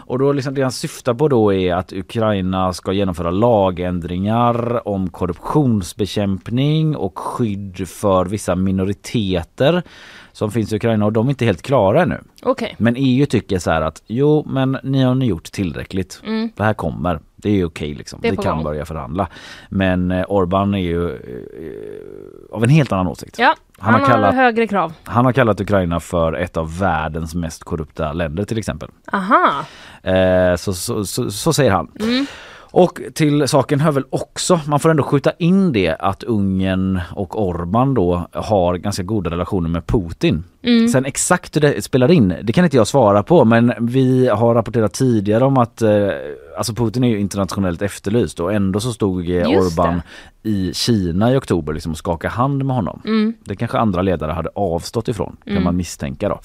Och 0.06 0.20
då 0.20 0.32
liksom 0.34 0.54
det 0.54 0.62
han 0.62 0.72
syftar 0.72 1.14
på 1.14 1.28
då 1.28 1.54
är 1.54 1.74
att 1.76 1.94
Ukraina 1.94 2.74
ska 2.74 2.94
genomföra 2.94 3.32
lagändringar 3.32 4.88
om 4.88 5.10
korruptionsbekämpning 5.10 6.96
och 6.96 7.20
skydd 7.20 7.88
för 7.88 8.26
vissa 8.26 8.56
minoriteter 8.56 9.84
som 10.32 10.52
finns 10.52 10.74
i 10.74 10.76
Ukraina 10.76 11.06
och 11.06 11.14
de 11.14 11.28
är 11.28 11.30
inte 11.30 11.46
helt 11.46 11.62
klara 11.62 12.02
ännu. 12.02 12.18
Okej. 12.44 12.76
Men 12.78 12.96
EU 12.98 13.26
tycker 13.26 13.60
så 13.60 13.72
här 13.72 13.82
att 13.82 14.04
jo 14.08 14.46
men 14.50 14.78
ni 14.84 15.04
har 15.04 15.16
ni 15.16 15.26
gjort 15.26 15.52
tillräckligt. 15.52 16.22
Det 16.56 16.64
här 16.64 16.74
kommer. 16.74 17.20
Det 17.36 17.50
är 17.62 17.66
okej 17.66 17.94
liksom. 17.94 18.20
Det 18.22 18.28
är 18.28 18.32
Vi 18.32 18.38
kan 18.38 18.56
gång. 18.56 18.64
börja 18.64 18.86
förhandla. 18.86 19.28
Men 19.70 20.12
eh, 20.12 20.26
Orban 20.28 20.74
är 20.74 20.80
ju 20.80 21.10
eh, 21.12 22.56
av 22.56 22.64
en 22.64 22.70
helt 22.70 22.92
annan 22.92 23.08
åsikt. 23.08 23.40
Ja, 23.40 23.56
Han 23.82 23.94
han, 23.94 24.02
har 24.02 24.08
har, 24.08 24.16
kallat- 24.16 24.36
högre 24.36 24.68
krav. 24.68 24.94
Han 25.04 25.26
har 25.26 25.32
kallat 25.34 25.62
Ukraina 25.62 26.00
för 26.00 26.34
ett 26.34 26.58
av 26.58 26.80
världens 26.80 27.36
mest 27.36 27.64
korrupta 27.64 28.14
länder 28.14 28.44
till 28.44 28.58
exempel. 28.58 28.90
Aha. 29.14 29.66
Eh, 30.04 30.56
så, 30.56 30.74
så, 30.74 31.06
så, 31.06 31.32
så 31.32 31.54
säger 31.54 31.72
han. 31.72 31.88
Mm. 32.00 32.26
Och 32.74 33.00
till 33.14 33.48
saken 33.48 33.80
hör 33.80 33.92
väl 33.92 34.06
också, 34.10 34.60
man 34.68 34.80
får 34.80 34.90
ändå 34.90 35.04
skjuta 35.04 35.32
in 35.40 35.72
det 35.74 35.96
att 36.00 36.24
Ungern 36.24 37.02
och 37.12 37.48
Orban 37.48 37.94
då 37.94 38.28
har 38.34 38.76
ganska 38.76 39.04
goda 39.04 39.30
relationer 39.30 39.70
med 39.70 39.88
Putin. 39.88 40.44
Mm. 40.64 40.88
Sen 40.88 41.06
exakt 41.06 41.56
hur 41.56 41.62
det 41.62 41.82
spelar 41.82 42.12
in, 42.12 42.36
det 42.44 42.54
kan 42.54 42.64
inte 42.66 42.78
jag 42.78 42.88
svara 42.88 43.24
på 43.24 43.46
men 43.46 43.74
vi 43.80 44.28
har 44.28 44.56
rapporterat 44.56 44.94
tidigare 44.94 45.46
om 45.46 45.58
att 45.58 45.82
eh, 45.82 46.10
alltså 46.58 46.74
Putin 46.74 47.04
är 47.04 47.10
ju 47.10 47.20
internationellt 47.20 47.82
efterlyst 47.82 48.40
och 48.40 48.54
ändå 48.54 48.80
så 48.80 48.94
stod 48.94 49.30
eh, 49.30 49.48
Orban 49.48 50.02
det. 50.42 50.50
i 50.50 50.74
Kina 50.74 51.34
i 51.34 51.38
oktober 51.38 51.74
liksom 51.74 51.92
och 51.92 51.98
skakade 51.98 52.34
hand 52.34 52.66
med 52.66 52.76
honom. 52.76 53.02
Mm. 53.06 53.34
Det 53.44 53.56
kanske 53.56 53.78
andra 53.78 54.02
ledare 54.02 54.32
hade 54.32 54.50
avstått 54.56 55.08
ifrån 55.08 55.38
kan 55.46 55.64
man 55.64 55.76
misstänka 55.76 56.30
då. 56.30 56.40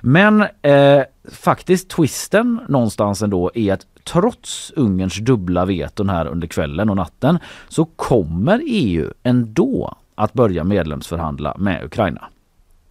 Men 0.00 0.40
eh, 0.62 1.02
faktiskt 1.30 1.88
twisten 1.88 2.60
någonstans 2.68 3.22
ändå 3.22 3.50
är 3.54 3.72
att 3.72 3.86
trots 4.04 4.72
Ungerns 4.76 5.16
dubbla 5.16 5.64
veton 5.64 6.08
här 6.08 6.26
under 6.26 6.46
kvällen 6.46 6.90
och 6.90 6.96
natten 6.96 7.38
så 7.68 7.84
kommer 7.84 8.62
EU 8.66 9.12
ändå 9.22 9.96
att 10.14 10.32
börja 10.32 10.64
medlemsförhandla 10.64 11.56
med 11.58 11.84
Ukraina. 11.84 12.28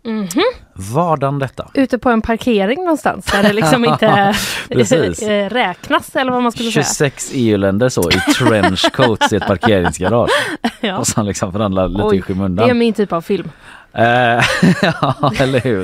Mhm. 0.08 0.28
Vadan 0.74 1.40
detta? 1.40 1.68
Ute 1.74 1.98
på 1.98 2.10
en 2.10 2.22
parkering 2.22 2.80
någonstans 2.80 3.26
där 3.26 3.44
det 3.44 3.54
liksom 3.54 3.86
inte 3.86 4.36
räknas 5.50 6.16
eller 6.16 6.32
vad 6.32 6.44
man 6.44 6.52
skulle 6.52 6.72
säga. 6.72 6.84
26 6.84 7.32
EU-länder 7.34 7.90
så 7.90 8.10
i 8.12 8.14
trenchcoats 8.34 9.34
i 9.34 9.36
ett 9.36 9.48
parkeringsgarage. 9.48 10.32
Ja. 10.80 10.98
Och 10.98 11.08
sen 11.08 11.26
liksom 11.26 11.52
förhandla 11.52 11.88
lite 11.88 12.04
Oj, 12.04 12.18
i 12.18 12.22
skymundan. 12.22 12.66
det 12.66 12.72
är 12.72 12.76
min 12.76 12.94
typ 12.94 13.14
av 13.14 13.22
film. 13.22 13.50
Eh, 13.94 14.04
ja, 14.82 15.32
eller 15.40 15.60
hur. 15.60 15.82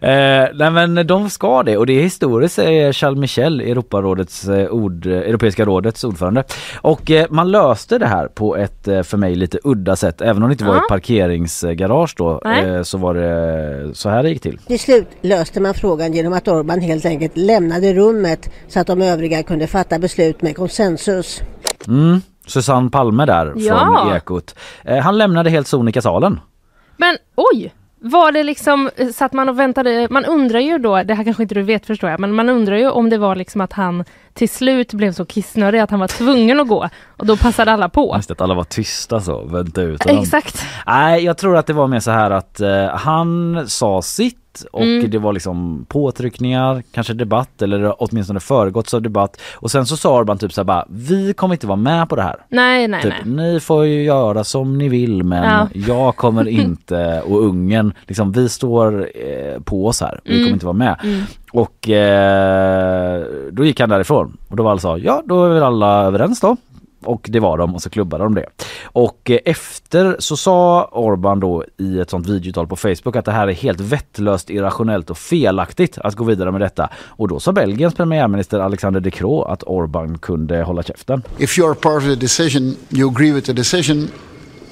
Eh, 0.00 0.48
nej 0.54 0.70
men 0.70 1.06
de 1.06 1.30
ska 1.30 1.62
det 1.62 1.76
och 1.76 1.86
det 1.86 1.92
är 1.92 2.02
historiskt 2.02 2.54
säger 2.54 2.92
Charles 2.92 3.18
Michel, 3.18 3.60
Europarådets, 3.60 4.48
eh, 4.48 4.68
ord, 4.68 5.06
Europeiska 5.06 5.64
rådets 5.64 6.04
ordförande. 6.04 6.44
Och 6.80 7.10
eh, 7.10 7.26
man 7.30 7.50
löste 7.50 7.98
det 7.98 8.06
här 8.06 8.26
på 8.28 8.56
ett 8.56 8.88
eh, 8.88 9.02
för 9.02 9.16
mig 9.16 9.34
lite 9.34 9.58
udda 9.64 9.96
sätt. 9.96 10.20
Även 10.20 10.42
om 10.42 10.48
det 10.48 10.52
inte 10.52 10.64
var 10.64 10.74
Ja. 10.74 10.80
ett 10.82 10.88
parkeringsgarage 10.88 12.14
då 12.16 12.40
eh, 12.44 12.82
så 12.82 12.98
var 12.98 13.14
det 13.14 13.94
så 13.94 14.08
här 14.08 14.22
det 14.22 14.28
gick 14.28 14.42
till. 14.42 14.58
Till 14.58 14.80
slut 14.80 15.08
löste 15.22 15.60
man 15.60 15.74
frågan 15.74 16.12
genom 16.12 16.32
att 16.32 16.48
Orban 16.48 16.80
helt 16.80 17.04
enkelt 17.06 17.36
lämnade 17.36 17.94
rummet 17.94 18.50
så 18.68 18.80
att 18.80 18.86
de 18.86 19.02
övriga 19.02 19.42
kunde 19.42 19.66
fatta 19.66 19.98
beslut 19.98 20.42
med 20.42 20.56
konsensus. 20.56 21.42
Mm. 21.88 22.20
Susanne 22.46 22.90
Palme 22.90 23.24
där 23.26 23.52
Ja. 23.56 24.02
från 24.06 24.16
Ekot. 24.16 24.54
Eh, 24.84 24.98
han 24.98 25.18
lämnade 25.18 25.50
helt 25.50 25.66
sonika 25.66 26.02
salen. 26.02 26.40
Men 26.96 27.16
oj! 27.34 27.74
Var 28.06 28.32
det 28.32 28.42
liksom, 28.42 28.90
eh, 28.96 29.08
satt 29.08 29.32
man 29.32 29.48
och 29.48 29.58
väntade, 29.58 30.08
man 30.10 30.24
undrar 30.24 30.60
ju 30.60 30.78
då, 30.78 31.02
det 31.02 31.14
här 31.14 31.24
kanske 31.24 31.42
inte 31.42 31.54
du 31.54 31.62
vet 31.62 31.86
förstår 31.86 32.10
jag, 32.10 32.20
men 32.20 32.32
man 32.32 32.48
undrar 32.48 32.76
ju 32.76 32.90
om 32.90 33.10
det 33.10 33.18
var 33.18 33.36
liksom 33.36 33.60
att 33.60 33.72
han 33.72 34.04
till 34.32 34.48
slut 34.48 34.92
blev 34.92 35.12
så 35.12 35.24
kissnödig 35.24 35.78
att 35.78 35.90
han 35.90 36.00
var 36.00 36.08
tvungen 36.08 36.60
att 36.60 36.68
gå 36.68 36.88
och 37.16 37.26
då 37.26 37.36
passade 37.36 37.72
alla 37.72 37.88
på. 37.88 38.12
Just 38.16 38.30
att 38.30 38.40
alla 38.40 38.54
var 38.54 38.64
tysta 38.64 39.20
så, 39.20 39.44
vänta 39.44 39.82
ut 39.82 40.04
honom. 40.04 40.22
Exakt. 40.22 40.62
Nej, 40.86 41.24
jag 41.24 41.38
tror 41.38 41.56
att 41.56 41.66
det 41.66 41.72
var 41.72 41.86
mer 41.86 42.00
så 42.00 42.10
här 42.10 42.30
att 42.30 42.60
eh, 42.60 42.86
han 42.86 43.64
sa 43.68 44.02
sitt 44.02 44.43
och 44.72 44.82
Mm. 44.82 45.10
det 45.10 45.18
var 45.18 45.32
liksom 45.32 45.86
påtryckningar, 45.88 46.82
kanske 46.92 47.14
debatt 47.14 47.62
eller 47.62 47.94
åtminstone 47.98 48.40
föregåtts 48.40 48.94
av 48.94 49.02
debatt. 49.02 49.40
Och 49.54 49.70
sen 49.70 49.86
så 49.86 49.96
sa 49.96 50.18
Orban 50.18 50.38
typ 50.38 50.52
så 50.52 50.60
här 50.60 50.64
bara, 50.64 50.86
vi 50.90 51.32
kommer 51.34 51.54
inte 51.54 51.66
vara 51.66 51.76
med 51.76 52.08
på 52.08 52.16
det 52.16 52.22
här. 52.22 52.36
Nej, 52.48 52.88
nej, 52.88 53.02
Typ, 53.02 53.12
nej. 53.24 53.52
ni 53.52 53.60
får 53.60 53.84
ju 53.86 54.02
göra 54.02 54.44
som 54.44 54.78
ni 54.78 54.88
vill 54.88 55.22
men 55.22 55.44
Ja. 55.44 55.68
jag 55.86 56.16
kommer 56.16 56.48
inte 56.60 57.22
och 57.26 57.42
Ungen, 57.44 57.92
liksom 58.06 58.32
vi 58.32 58.48
står 58.48 59.08
eh, 59.14 59.60
på 59.64 59.86
oss 59.86 60.00
här, 60.00 60.20
vi 60.24 60.30
Mm. 60.32 60.44
kommer 60.44 60.52
inte 60.54 60.66
vara 60.66 60.72
med. 60.72 60.96
Och 61.52 61.88
eh, 61.88 63.24
då 63.52 63.64
gick 63.64 63.80
han 63.80 63.88
därifrån 63.88 64.36
och 64.48 64.56
då 64.56 64.62
var 64.62 64.70
alla 64.70 64.80
så, 64.80 64.98
ja 65.02 65.22
då 65.26 65.44
är 65.44 65.48
väl 65.54 65.62
alla 65.62 66.02
överens 66.04 66.40
då. 66.40 66.56
Och 67.04 67.26
det 67.32 67.40
var 67.40 67.58
de 67.58 67.74
och 67.74 67.82
så 67.82 67.90
klubbade 67.90 68.24
de 68.24 68.34
det. 68.34 68.46
Och 68.82 69.30
eh, 69.30 69.38
efter 69.44 70.16
så 70.18 70.36
sa 70.36 70.84
Orban 70.84 71.40
då 71.40 71.64
i 71.76 72.00
ett 72.00 72.10
sånt 72.10 72.26
videotal 72.28 72.66
på 72.66 72.76
Facebook 72.76 73.16
att 73.16 73.24
det 73.24 73.32
här 73.32 73.48
är 73.48 73.52
helt 73.52 73.80
vettlöst, 73.80 74.50
irrationellt 74.50 75.10
och 75.10 75.18
felaktigt 75.18 75.98
att 75.98 76.14
gå 76.14 76.24
vidare 76.24 76.52
med 76.52 76.60
detta. 76.60 76.90
Och 77.06 77.28
då 77.28 77.40
sa 77.40 77.52
Belgiens 77.52 77.94
premiärminister 77.94 78.58
Alexander 78.58 79.00
De 79.00 79.10
Croo 79.10 79.42
att 79.42 79.62
Orban 79.62 80.18
kunde 80.18 80.62
hålla 80.62 80.82
käften. 80.82 81.22
If 81.38 81.58
you 81.58 81.68
are 81.68 81.74
part 81.74 81.96
of 81.96 82.04
the 82.04 82.16
decision, 82.16 82.76
you 82.90 83.10
agree 83.10 83.32
with 83.32 83.46
the 83.46 83.52
decision, 83.52 84.08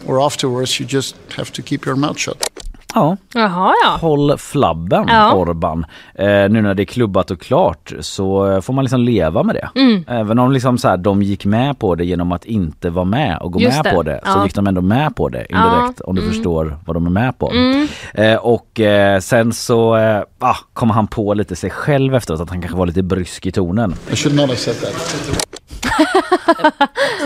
or 0.06 0.26
afterwards 0.26 0.80
you 0.80 0.88
just 0.90 1.16
have 1.36 1.50
to 1.50 1.62
keep 1.62 1.86
your 1.86 1.96
mouth 1.96 2.18
shut. 2.18 2.52
Ja, 2.94 3.16
Jaha, 3.34 3.72
ja. 3.84 3.96
håll 4.00 4.38
flabben 4.38 5.04
Ja. 5.08 5.32
Orban. 5.34 5.86
Eh, 6.14 6.26
nu 6.26 6.62
när 6.62 6.74
det 6.74 6.82
är 6.82 6.84
klubbat 6.84 7.30
och 7.30 7.40
klart 7.40 7.92
så 8.00 8.50
eh, 8.50 8.60
får 8.60 8.72
man 8.72 8.84
liksom 8.84 9.00
leva 9.00 9.42
med 9.42 9.54
det. 9.54 9.80
Mm. 9.80 10.04
Även 10.08 10.38
om 10.38 10.52
liksom 10.52 10.78
så 10.78 10.88
här, 10.88 10.96
de 10.96 11.22
gick 11.22 11.44
med 11.44 11.78
på 11.78 11.94
det 11.94 12.04
genom 12.04 12.32
att 12.32 12.44
inte 12.44 12.90
vara 12.90 13.04
med 13.04 13.38
och 13.38 13.52
gå 13.52 13.60
Just 13.60 13.76
med 13.76 13.84
det. 13.84 13.90
på 13.96 14.02
det 14.02 14.20
så 14.24 14.30
Ja. 14.38 14.44
gick 14.44 14.54
de 14.54 14.66
ändå 14.66 14.80
med 14.80 15.16
på 15.16 15.28
det 15.28 15.46
Ja. 15.50 15.56
indirekt 15.76 16.00
om 16.00 16.14
du 16.14 16.22
förstår 16.28 16.76
vad 16.86 16.96
de 16.96 17.06
är 17.06 17.10
med 17.10 17.38
på. 17.38 17.50
Mm. 17.50 17.88
Eh, 18.14 18.36
och 18.36 18.80
eh, 18.80 19.20
sen 19.20 19.52
så 19.52 19.96
eh, 19.96 20.22
ah, 20.38 20.56
kom 20.72 20.90
han 20.90 21.06
på 21.06 21.34
lite 21.34 21.56
sig 21.56 21.70
själv 21.70 22.14
efteråt 22.14 22.40
att 22.40 22.50
han 22.50 22.60
kanske 22.60 22.78
var 22.78 22.86
lite 22.86 23.02
brysk 23.02 23.46
i 23.46 23.52
tonen. 23.52 23.94
I 24.12 24.16
should 24.16 24.36
not 24.36 24.46
have 24.46 24.56
said 24.56 24.76
that. 24.80 25.51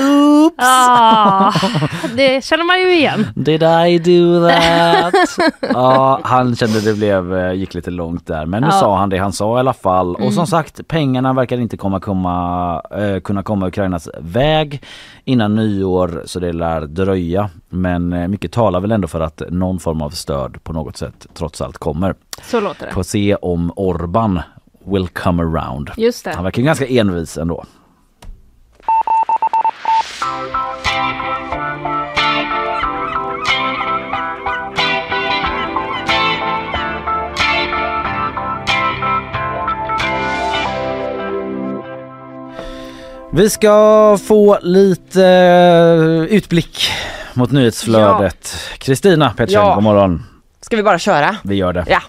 Oops! 0.01 0.55
Ah, 0.59 1.53
det 2.17 2.45
känner 2.45 2.65
man 2.65 2.81
ju 2.81 2.95
igen. 2.97 3.27
Did 3.35 3.63
I 3.63 3.99
do 3.99 4.49
that? 4.49 5.15
ja, 5.61 6.21
han 6.25 6.57
kände 6.57 6.81
det 6.81 6.95
blev, 6.95 7.37
eh, 7.37 7.53
gick 7.53 7.75
lite 7.75 7.91
långt 7.91 8.27
där. 8.27 8.47
Men 8.47 8.63
nu 8.63 8.69
Ja. 8.69 8.73
sa 8.81 8.97
han 8.97 9.09
det 9.09 9.17
han 9.19 9.33
sa 9.33 9.57
i 9.57 9.61
alla 9.61 9.73
fall. 9.73 10.15
Och 10.15 10.21
Mm. 10.21 10.33
som 10.33 10.47
sagt, 10.47 10.89
pengarna 10.89 11.33
verkar 11.33 11.59
inte 11.61 11.77
komma, 11.77 12.01
komma, 12.01 12.83
eh, 12.91 13.21
kunna 13.21 13.43
komma 13.43 13.69
Ukrainas 13.69 14.09
väg 14.21 14.83
innan 15.25 15.55
nyår 15.55 16.23
så 16.27 16.41
det 16.41 16.53
lär 16.53 16.81
dröja. 16.81 17.51
Men 17.69 18.13
eh, 18.13 18.29
mycket 18.29 18.53
talar 18.53 18.81
väl 18.81 18.93
ändå 18.93 19.09
för 19.09 19.21
att 19.21 19.43
någon 19.51 19.79
form 19.79 20.03
av 20.03 20.11
stöd 20.11 20.65
på 20.65 20.73
något 20.73 20.97
sätt 20.97 21.27
trots 21.35 21.61
allt 21.61 21.79
kommer. 21.79 22.15
Så 22.43 22.61
låter 22.61 22.87
det. 22.87 22.93
Får 22.93 23.03
se 23.03 23.35
om 23.35 23.73
Orban 23.77 24.41
will 24.85 25.09
come 25.09 25.43
around. 25.43 25.91
Just 25.97 26.25
det. 26.25 26.33
Han 26.35 26.45
verkar 26.45 26.63
ganska 26.63 26.87
envis 26.87 27.39
ändå. 27.39 27.65
Vi 43.33 43.51
ska 43.51 44.19
få 44.27 44.59
lite 44.63 45.25
eh, 45.27 46.37
utblick 46.37 46.91
mot 47.35 47.51
nyhetsflödet. 47.53 48.57
Kristina 48.79 49.31
Pettersson, 49.31 49.63
Ja. 49.67 49.75
god 49.75 49.83
morgon. 49.85 50.25
Ska 50.61 50.77
vi 50.77 50.83
bara 50.83 50.99
köra? 50.99 51.37
Vi 51.45 51.55
gör 51.55 51.73
det. 51.73 51.85
Ja. 51.89 52.01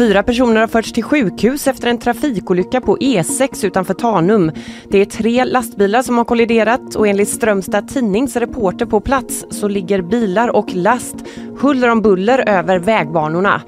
Fyra 0.00 0.22
personer 0.22 0.60
har 0.60 0.66
förts 0.66 0.92
till 0.92 1.04
sjukhus 1.04 1.66
efter 1.66 1.88
en 1.88 1.98
trafikolycka 1.98 2.80
på 2.80 2.96
E6 2.96 3.66
utanför 3.66 3.94
Tanum. 3.94 4.52
Det 4.88 4.98
är 4.98 5.04
tre 5.04 5.44
lastbilar 5.44 6.02
som 6.02 6.18
har 6.18 6.24
kolliderat 6.24 6.94
och 6.94 7.08
enligt 7.08 7.28
Strömstad 7.28 7.88
Tidnings 7.88 8.36
reporter 8.36 8.86
på 8.86 9.00
plats 9.00 9.44
så 9.50 9.68
ligger 9.68 10.02
bilar 10.02 10.48
och 10.48 10.74
last 10.74 11.16
huller 11.58 11.88
om 11.88 12.02
buller 12.02 12.48
över 12.48 12.78
vägbanorna. 12.78 13.62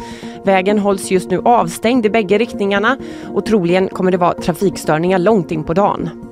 Vägen 0.44 0.78
hålls 0.78 1.10
just 1.10 1.30
nu 1.30 1.40
avstängd 1.44 2.06
i 2.06 2.10
bägge 2.10 2.38
riktningarna 2.38 2.96
och 3.34 3.46
troligen 3.46 3.88
kommer 3.88 4.10
det 4.10 4.18
vara 4.18 4.34
trafikstörningar 4.34 5.18
långt 5.18 5.50
in 5.50 5.64
på 5.64 5.74
dagen. 5.74 6.31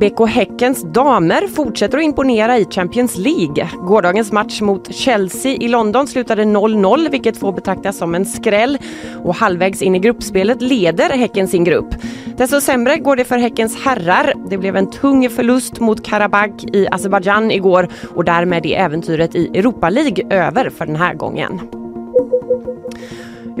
BK 0.00 0.26
Häckens 0.28 0.82
damer 0.82 1.46
fortsätter 1.48 1.98
att 1.98 2.04
imponera 2.04 2.58
i 2.58 2.64
Champions 2.64 3.16
League. 3.16 3.68
Gårdagens 3.74 4.32
match 4.32 4.60
mot 4.60 4.94
Chelsea 4.94 5.52
i 5.52 5.68
London 5.68 6.06
slutade 6.06 6.44
0-0 6.44 7.10
vilket 7.10 7.36
får 7.36 7.52
betraktas 7.52 7.98
som 7.98 8.14
en 8.14 8.26
skräll. 8.26 8.78
Och 9.24 9.34
halvvägs 9.34 9.82
in 9.82 9.94
i 9.94 9.98
gruppspelet 9.98 10.62
leder 10.62 11.10
Häcken 11.10 11.48
sin 11.48 11.64
grupp. 11.64 11.94
Desto 12.36 12.60
sämre 12.60 12.96
går 12.96 13.16
det 13.16 13.24
för 13.24 13.38
Häckens 13.38 13.76
herrar. 13.76 14.32
Det 14.50 14.58
blev 14.58 14.76
en 14.76 14.90
tung 14.90 15.30
förlust 15.30 15.80
mot 15.80 16.06
Karabakh 16.06 16.64
i 16.72 16.88
Azerbajdzjan 16.90 17.50
igår 17.50 17.88
och 18.14 18.24
därmed 18.24 18.66
är 18.66 18.78
äventyret 18.78 19.34
i 19.34 19.58
Europa 19.58 19.90
League 19.90 20.24
över 20.30 20.70
för 20.70 20.86
den 20.86 20.96
här 20.96 21.14
gången. 21.14 21.60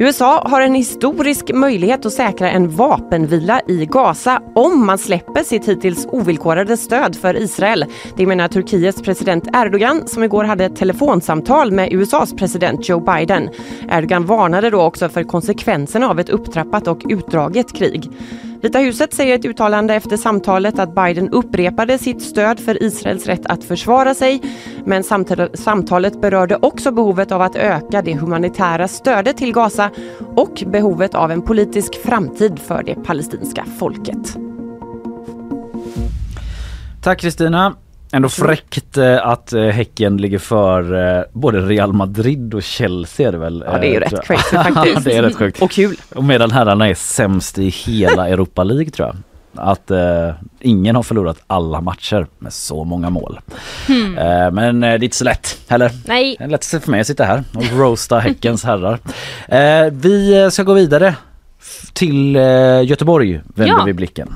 USA 0.00 0.42
har 0.48 0.60
en 0.60 0.74
historisk 0.74 1.52
möjlighet 1.54 2.06
att 2.06 2.12
säkra 2.12 2.50
en 2.50 2.70
vapenvila 2.70 3.60
i 3.68 3.86
Gaza 3.86 4.42
om 4.54 4.86
man 4.86 4.98
släpper 4.98 5.42
sitt 5.42 5.68
hittills 5.68 6.06
ovillkorade 6.06 6.76
stöd 6.76 7.16
för 7.16 7.36
Israel. 7.36 7.84
Det 8.16 8.26
menar 8.26 8.48
Turkiets 8.48 9.02
president 9.02 9.48
Erdogan 9.52 10.08
som 10.08 10.22
igår 10.22 10.44
hade 10.44 10.64
ett 10.64 10.76
telefonsamtal 10.76 11.72
med 11.72 11.92
USAs 11.92 12.32
president 12.32 12.88
Joe 12.88 13.00
Biden. 13.00 13.48
Erdogan 13.90 14.26
varnade 14.26 14.70
då 14.70 14.82
också 14.82 15.08
för 15.08 15.22
konsekvenserna 15.22 16.08
av 16.08 16.20
ett 16.20 16.28
upptrappat 16.28 16.88
och 16.88 17.02
utdraget 17.08 17.76
krig. 17.76 18.10
Vita 18.62 18.78
huset 18.78 19.14
säger 19.14 19.32
i 19.32 19.38
ett 19.38 19.44
uttalande 19.44 19.94
efter 19.94 20.16
samtalet 20.16 20.78
att 20.78 20.94
Biden 20.94 21.28
upprepade 21.28 21.98
sitt 21.98 22.22
stöd 22.22 22.60
för 22.60 22.82
Israels 22.82 23.26
rätt 23.26 23.46
att 23.46 23.64
försvara 23.64 24.14
sig. 24.14 24.42
Men 24.84 25.04
samtalet 25.54 26.20
berörde 26.20 26.56
också 26.56 26.92
behovet 26.92 27.32
av 27.32 27.42
att 27.42 27.56
öka 27.56 28.02
det 28.02 28.14
humanitära 28.14 28.88
stödet 28.88 29.36
till 29.36 29.52
Gaza 29.52 29.90
och 30.36 30.62
behovet 30.66 31.14
av 31.14 31.30
en 31.30 31.42
politisk 31.42 32.02
framtid 32.02 32.58
för 32.58 32.82
det 32.82 32.94
palestinska 32.94 33.64
folket. 33.78 34.36
Tack 37.02 37.20
Kristina. 37.20 37.76
Ändå 38.12 38.28
fräckt 38.28 38.96
eh, 38.96 39.26
att 39.26 39.52
eh, 39.52 39.62
Häcken 39.62 40.16
ligger 40.16 40.38
för 40.38 40.94
eh, 41.18 41.22
både 41.32 41.60
Real 41.60 41.92
Madrid 41.92 42.54
och 42.54 42.62
Chelsea 42.62 43.28
är 43.28 43.32
det 43.32 43.38
väl? 43.38 43.64
Ja, 43.66 43.78
det 43.78 43.86
är 43.86 43.92
ju 43.92 44.00
rätt 44.00 44.22
crazy 44.24 44.56
faktiskt. 44.74 45.04
det 45.04 45.16
är 45.16 45.22
rätt 45.22 45.36
sjukt. 45.36 45.62
Och 45.62 45.70
kul. 45.70 45.96
Och 46.14 46.24
medan 46.24 46.50
herrarna 46.50 46.88
är 46.88 46.94
sämst 46.94 47.58
i 47.58 47.68
hela 47.68 48.28
Europa 48.28 48.64
League 48.64 48.90
tror 48.90 49.08
jag. 49.08 49.16
Att 49.54 49.90
eh, 49.90 50.30
ingen 50.60 50.96
har 50.96 51.02
förlorat 51.02 51.38
alla 51.46 51.80
matcher 51.80 52.26
med 52.38 52.52
så 52.52 52.84
många 52.84 53.10
mål. 53.10 53.40
Hmm. 53.86 54.18
Eh, 54.18 54.50
men 54.50 54.82
eh, 54.84 54.90
det 54.90 54.94
är 54.96 55.04
inte 55.04 55.16
så 55.16 55.24
lätt 55.24 55.58
heller. 55.68 55.90
Nej. 56.06 56.36
Det 56.38 56.44
är 56.44 56.48
lätt 56.48 56.64
för 56.64 56.90
mig 56.90 57.00
att 57.00 57.06
sitta 57.06 57.24
här 57.24 57.44
och 57.54 57.78
roasta 57.78 58.18
Häckens 58.18 58.64
herrar. 58.64 58.98
Vi 59.90 60.48
ska 60.50 60.62
gå 60.62 60.74
vidare 60.74 61.14
till 61.92 62.34
Göteborg 62.84 63.40
vänder 63.54 63.76
Ja. 63.78 63.84
vi 63.84 63.92
blicken. 63.92 64.34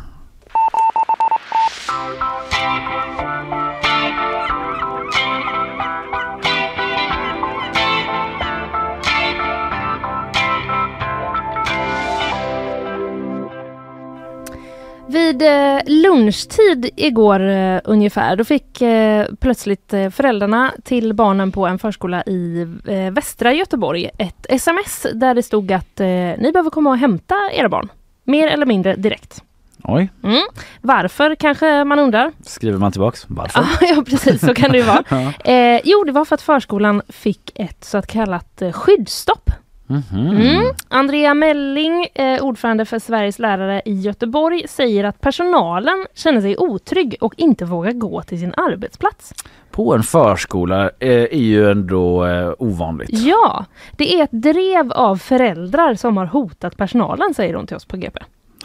Vid 15.33 15.43
eh, 15.43 15.81
lunchtid 15.87 16.91
igår 16.97 17.41
eh, 17.41 17.81
ungefär, 17.85 18.37
då 18.37 18.45
fick 18.45 18.83
eh, 18.83 19.27
plötsligt 19.41 19.95
föräldrarna 20.11 20.73
till 20.85 21.15
barnen 21.15 21.53
på 21.53 21.67
en 21.67 21.79
förskola 21.79 22.23
i 22.23 22.67
västra 23.13 23.53
Göteborg 23.53 24.11
ett 24.19 24.47
sms 24.49 25.07
där 25.15 25.35
det 25.35 25.43
stod 25.43 25.73
att 25.73 25.99
ni 26.39 26.51
behöver 26.53 26.71
komma 26.71 26.91
och 26.91 26.99
hämta 26.99 27.35
era 27.53 27.69
barn. 27.69 27.89
Mer 28.25 28.49
eller 28.49 28.67
mindre 28.67 28.97
direkt. 28.97 29.43
Oj, 29.85 30.09
Mm. 30.25 30.43
Varför 30.81 31.35
kanske 31.35 31.85
man 31.85 31.99
undrar? 31.99 32.33
skriver 32.43 32.79
man 32.79 32.93
tillbaks. 32.93 33.25
Varför? 33.29 33.65
ja 33.81 34.03
precis, 34.07 34.41
så 34.41 34.55
kan 34.55 34.71
det 34.73 34.79
ju 34.79 34.85
vara. 34.85 35.05
Eh, 35.45 35.81
jo, 35.85 36.05
det 36.05 36.13
var 36.13 36.25
för 36.25 36.35
att 36.35 36.43
förskolan 36.43 37.03
fick 37.09 37.53
ett 37.55 37.85
så 37.85 37.99
att 37.99 38.07
kallat 38.07 38.63
skyddsstopp. 38.73 39.51
Mhm. 39.93 40.27
Mm. 40.37 40.65
Andrea 40.89 41.35
Melling, 41.35 42.07
eh, 42.15 42.43
ordförande 42.45 42.85
för 42.85 42.99
Sveriges 42.99 43.39
lärare 43.39 43.83
i 43.85 43.93
Göteborg, 44.01 44.65
säger 44.69 45.05
att 45.05 45.21
personalen 45.21 46.07
känner 46.15 46.41
sig 46.41 46.57
otrygg 46.59 47.17
och 47.21 47.35
inte 47.37 47.65
vågar 47.65 47.93
gå 47.93 48.23
till 48.23 48.39
sin 48.41 48.55
arbetsplats. 48.57 49.33
På 49.71 49.95
en 49.95 50.03
förskola 50.03 50.85
eh, 50.99 51.09
är 51.11 51.37
ju 51.37 51.71
ändå 51.71 52.27
eh, 52.27 52.53
ovanligt. 52.59 53.11
Ja, 53.13 53.65
det 53.97 54.15
är 54.15 54.25
ett 54.25 54.33
drev 54.33 54.93
av 54.93 55.17
föräldrar 55.17 55.95
som 55.95 56.17
har 56.17 56.27
hotat 56.27 56.77
personalen, 56.77 57.35
säger 57.35 57.55
hon 57.55 57.67
till 57.67 57.77
oss 57.77 57.85
på 57.85 57.97
GP. 57.97 58.19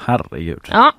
Herregud. 0.06 0.62
Ja, 0.72 0.92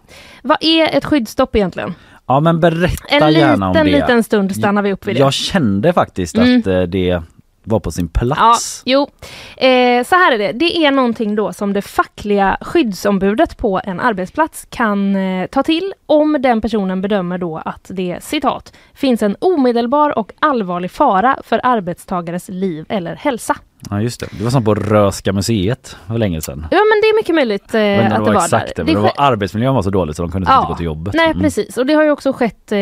vad 0.43 0.57
är 0.61 0.97
ett 0.97 1.05
skyddsstopp 1.05 1.57
egentligen? 1.57 1.95
Ja 2.27 2.41
men 2.41 2.61
berätta 2.61 3.05
En 3.27 3.33
gärna 3.33 3.67
om 3.69 3.73
liten, 3.73 3.87
det. 3.87 3.93
liten 3.93 4.23
stund 4.25 4.57
stannar 4.57 4.83
vi 4.83 4.93
upp 4.93 5.07
vid 5.07 5.15
det. 5.17 5.21
Jag 5.21 5.33
kände 5.33 5.93
faktiskt 5.93 6.37
Mm. 6.37 6.59
att 6.59 6.65
det 6.93 7.23
var 7.69 7.81
på 7.81 7.91
sin 7.91 8.11
Ja, 8.15 8.21
plats. 8.21 8.83
jo. 8.87 9.03
Eh, 9.57 10.05
så 10.05 10.15
här 10.15 10.33
är 10.33 10.39
det. 10.39 10.53
Det 10.53 10.77
är 10.87 10.91
någonting 10.91 11.35
då 11.35 11.53
som 11.53 11.73
det 11.73 11.83
fackliga 11.83 12.59
skyddsombudet 12.61 13.57
på 13.57 13.81
en 13.85 14.01
arbetsplats 14.01 14.67
kan 14.71 15.17
eh, 15.17 15.47
ta 15.47 15.63
till 15.63 15.95
om 16.07 16.37
den 16.41 16.61
personen 16.61 17.03
bedömer 17.03 17.39
då 17.39 17.63
att 17.65 17.87
det 17.89 18.19
citat 18.21 18.73
finns 18.95 19.23
en 19.23 19.37
omedelbar 19.41 20.19
och 20.19 20.33
allvarlig 20.41 20.91
fara 20.91 21.37
för 21.45 21.61
arbetstagares 21.63 22.49
liv 22.49 22.85
eller 22.89 23.15
hälsa. 23.17 23.57
Ja 23.91 24.01
just 24.01 24.21
det. 24.21 24.27
Det 24.39 24.45
var 24.45 24.51
som 24.51 24.65
på 24.65 24.75
Röska 24.75 25.33
museet 25.33 25.97
för 26.07 26.19
länge 26.19 26.41
sedan. 26.41 26.67
Ja 26.71 26.77
men 26.79 27.01
det 27.03 27.07
är 27.09 27.17
mycket 27.17 27.35
möjligt 27.35 27.75
eh, 27.75 28.13
att 28.19 28.25
det 28.25 28.31
var 28.33 28.45
exakt 28.45 28.77
där. 28.77 28.85
det, 28.85 28.85
men 28.85 28.95
det 28.95 29.01
var 29.01 29.13
arbetsmiljön 29.17 29.75
var 29.75 29.83
så 29.83 29.91
dålig 29.91 30.17
så 30.17 30.23
de 30.23 30.33
kunde 30.33 30.53
inte 30.53 30.67
gå 30.69 30.75
till 30.75 30.85
jobbet. 30.87 31.15
Nej 31.15 31.31
Mm. 31.31 31.41
precis 31.43 31.77
och 31.79 31.87
det 31.87 31.95
har 31.95 32.03
ju 32.05 32.11
också 32.11 32.33
skett 32.33 32.73
eh, 32.73 32.79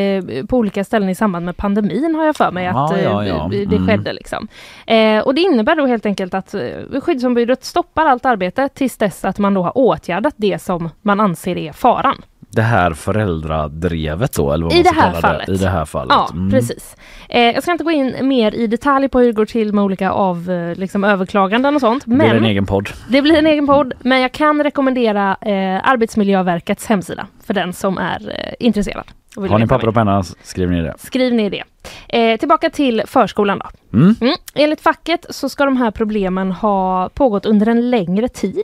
på 0.48 0.56
olika 0.56 0.85
ställen 0.85 1.09
i 1.09 1.14
samband 1.14 1.44
med 1.44 1.56
pandemin 1.56 2.14
har 2.14 2.24
jag 2.24 2.37
för 2.37 2.50
mig 2.50 2.64
Ja, 2.64 2.85
att 2.85 2.92
eh, 2.96 3.02
ja, 3.02 3.26
ja. 3.26 3.48
det 3.52 3.62
Mm. 3.76 3.87
skedde. 3.87 4.12
Liksom. 4.12 4.48
Eh, 4.87 5.18
och 5.18 5.35
det 5.35 5.40
innebär 5.40 5.76
då 5.76 5.87
helt 5.87 6.06
enkelt 6.06 6.35
att 6.35 6.54
eh, 6.54 6.61
skyddsombudet 7.02 7.64
stoppar 7.64 8.06
allt 8.06 8.26
arbete 8.26 8.68
tills 8.74 8.96
dess 8.96 9.24
att 9.24 9.38
man 9.38 9.54
då 9.54 9.62
har 9.62 9.78
åtgärdat 9.78 10.35
det 10.37 10.62
som 10.62 10.88
man 11.02 11.20
anser 11.20 11.56
är 11.59 11.72
faran. 11.72 12.22
Det 12.57 12.62
här 12.62 12.92
föräldradrevet 12.95 14.33
då 14.33 14.53
eller 14.53 14.64
vad 14.64 14.73
I 14.73 14.77
man 14.77 14.83
det 14.83 14.88
här 15.01 15.11
kalla 15.11 15.21
fallet. 15.21 15.47
det. 15.47 15.53
I 15.53 15.57
det 15.57 15.69
här 15.69 15.85
fallet. 15.85 16.09
Ja, 16.11 16.29
Mm. 16.33 16.51
precis. 16.51 16.97
Eh, 17.29 17.42
jag 17.42 17.62
ska 17.62 17.73
inte 17.73 17.85
gå 17.85 17.90
in 17.90 18.14
mer 18.29 18.55
i 18.55 18.66
detalj 18.66 19.09
på 19.09 19.19
hur 19.19 19.27
det 19.27 19.33
går 19.33 19.47
till 19.47 19.73
med 19.73 19.85
olika 19.85 20.11
av, 20.11 20.51
eh, 20.51 20.75
liksom, 20.79 21.05
överklaganden 21.05 21.75
och 21.75 21.81
sånt. 21.81 22.03
Det 22.07 22.11
blir 22.11 22.27
Men 22.29 22.37
en 22.37 22.45
egen 22.45 22.66
podd. 22.66 22.88
det 23.09 23.23
blir 23.23 23.38
en 23.38 23.47
egen 23.47 23.66
podd, 23.66 23.92
men 24.01 24.21
jag 24.21 24.33
kan 24.33 24.62
rekommendera 24.62 25.37
eh, 25.40 25.88
Arbetsmiljöverkets 25.90 26.87
hemsida 26.87 27.27
för 27.47 27.55
den 27.55 27.73
som 27.73 27.99
är 27.99 28.29
eh, 28.29 28.66
intresserad. 28.66 29.05
Har 29.37 29.59
ni 29.59 29.66
papper 29.66 29.88
och 29.88 29.95
penna 29.95 30.23
skriv 30.23 30.71
ner 30.71 30.83
det. 30.83 30.95
Skriv 30.99 31.35
ner 31.35 31.51
det. 31.51 31.62
Eh, 32.09 32.38
tillbaka 32.38 32.71
till 32.71 33.03
förskolan 33.07 33.59
då. 33.59 33.99
Mm. 33.99 34.14
Mm. 34.21 34.35
Enligt 34.55 34.81
facket 34.81 35.27
så 35.31 35.49
ska 35.49 35.64
de 35.64 35.77
här 35.77 35.90
problemen 35.90 36.53
ha 36.53 37.09
pågått 37.14 37.47
under 37.47 37.66
en 37.69 37.90
längre 37.90 38.29
tid. 38.29 38.62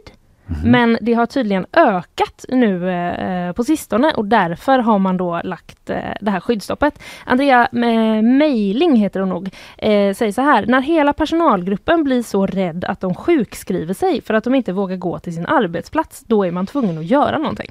Men 0.64 0.98
det 1.00 1.14
har 1.14 1.26
tydligen 1.26 1.66
ökat 1.72 2.44
nu 2.48 2.90
eh, 2.90 3.52
på 3.52 3.64
sistone 3.64 4.12
och 4.16 4.24
därför 4.24 4.78
har 4.78 4.98
man 4.98 5.16
då 5.16 5.40
lagt 5.44 5.90
eh, 5.90 5.96
det 6.20 6.30
här 6.30 6.40
skyddsstoppet. 6.40 7.02
Andrea 7.24 7.62
eh, 7.72 8.22
Mejling 8.22 8.96
heter 8.96 9.20
hon 9.20 9.28
nog, 9.28 9.50
eh, 9.78 10.14
säger 10.14 10.32
så 10.32 10.42
här. 10.42 10.66
När 10.66 10.80
hela 10.80 11.12
personalgruppen 11.12 12.04
blir 12.04 12.22
så 12.22 12.46
rädd 12.46 12.84
att 12.84 13.00
de 13.00 13.14
sjukskriver 13.14 13.94
sig 13.94 14.20
för 14.22 14.34
att 14.34 14.44
de 14.44 14.54
inte 14.54 14.72
vågar 14.72 14.96
gå 14.96 15.18
till 15.18 15.34
sin 15.34 15.46
arbetsplats, 15.46 16.24
då 16.26 16.44
är 16.46 16.50
man 16.50 16.66
tvungen 16.66 16.98
att 16.98 17.04
göra 17.04 17.38
någonting. 17.38 17.70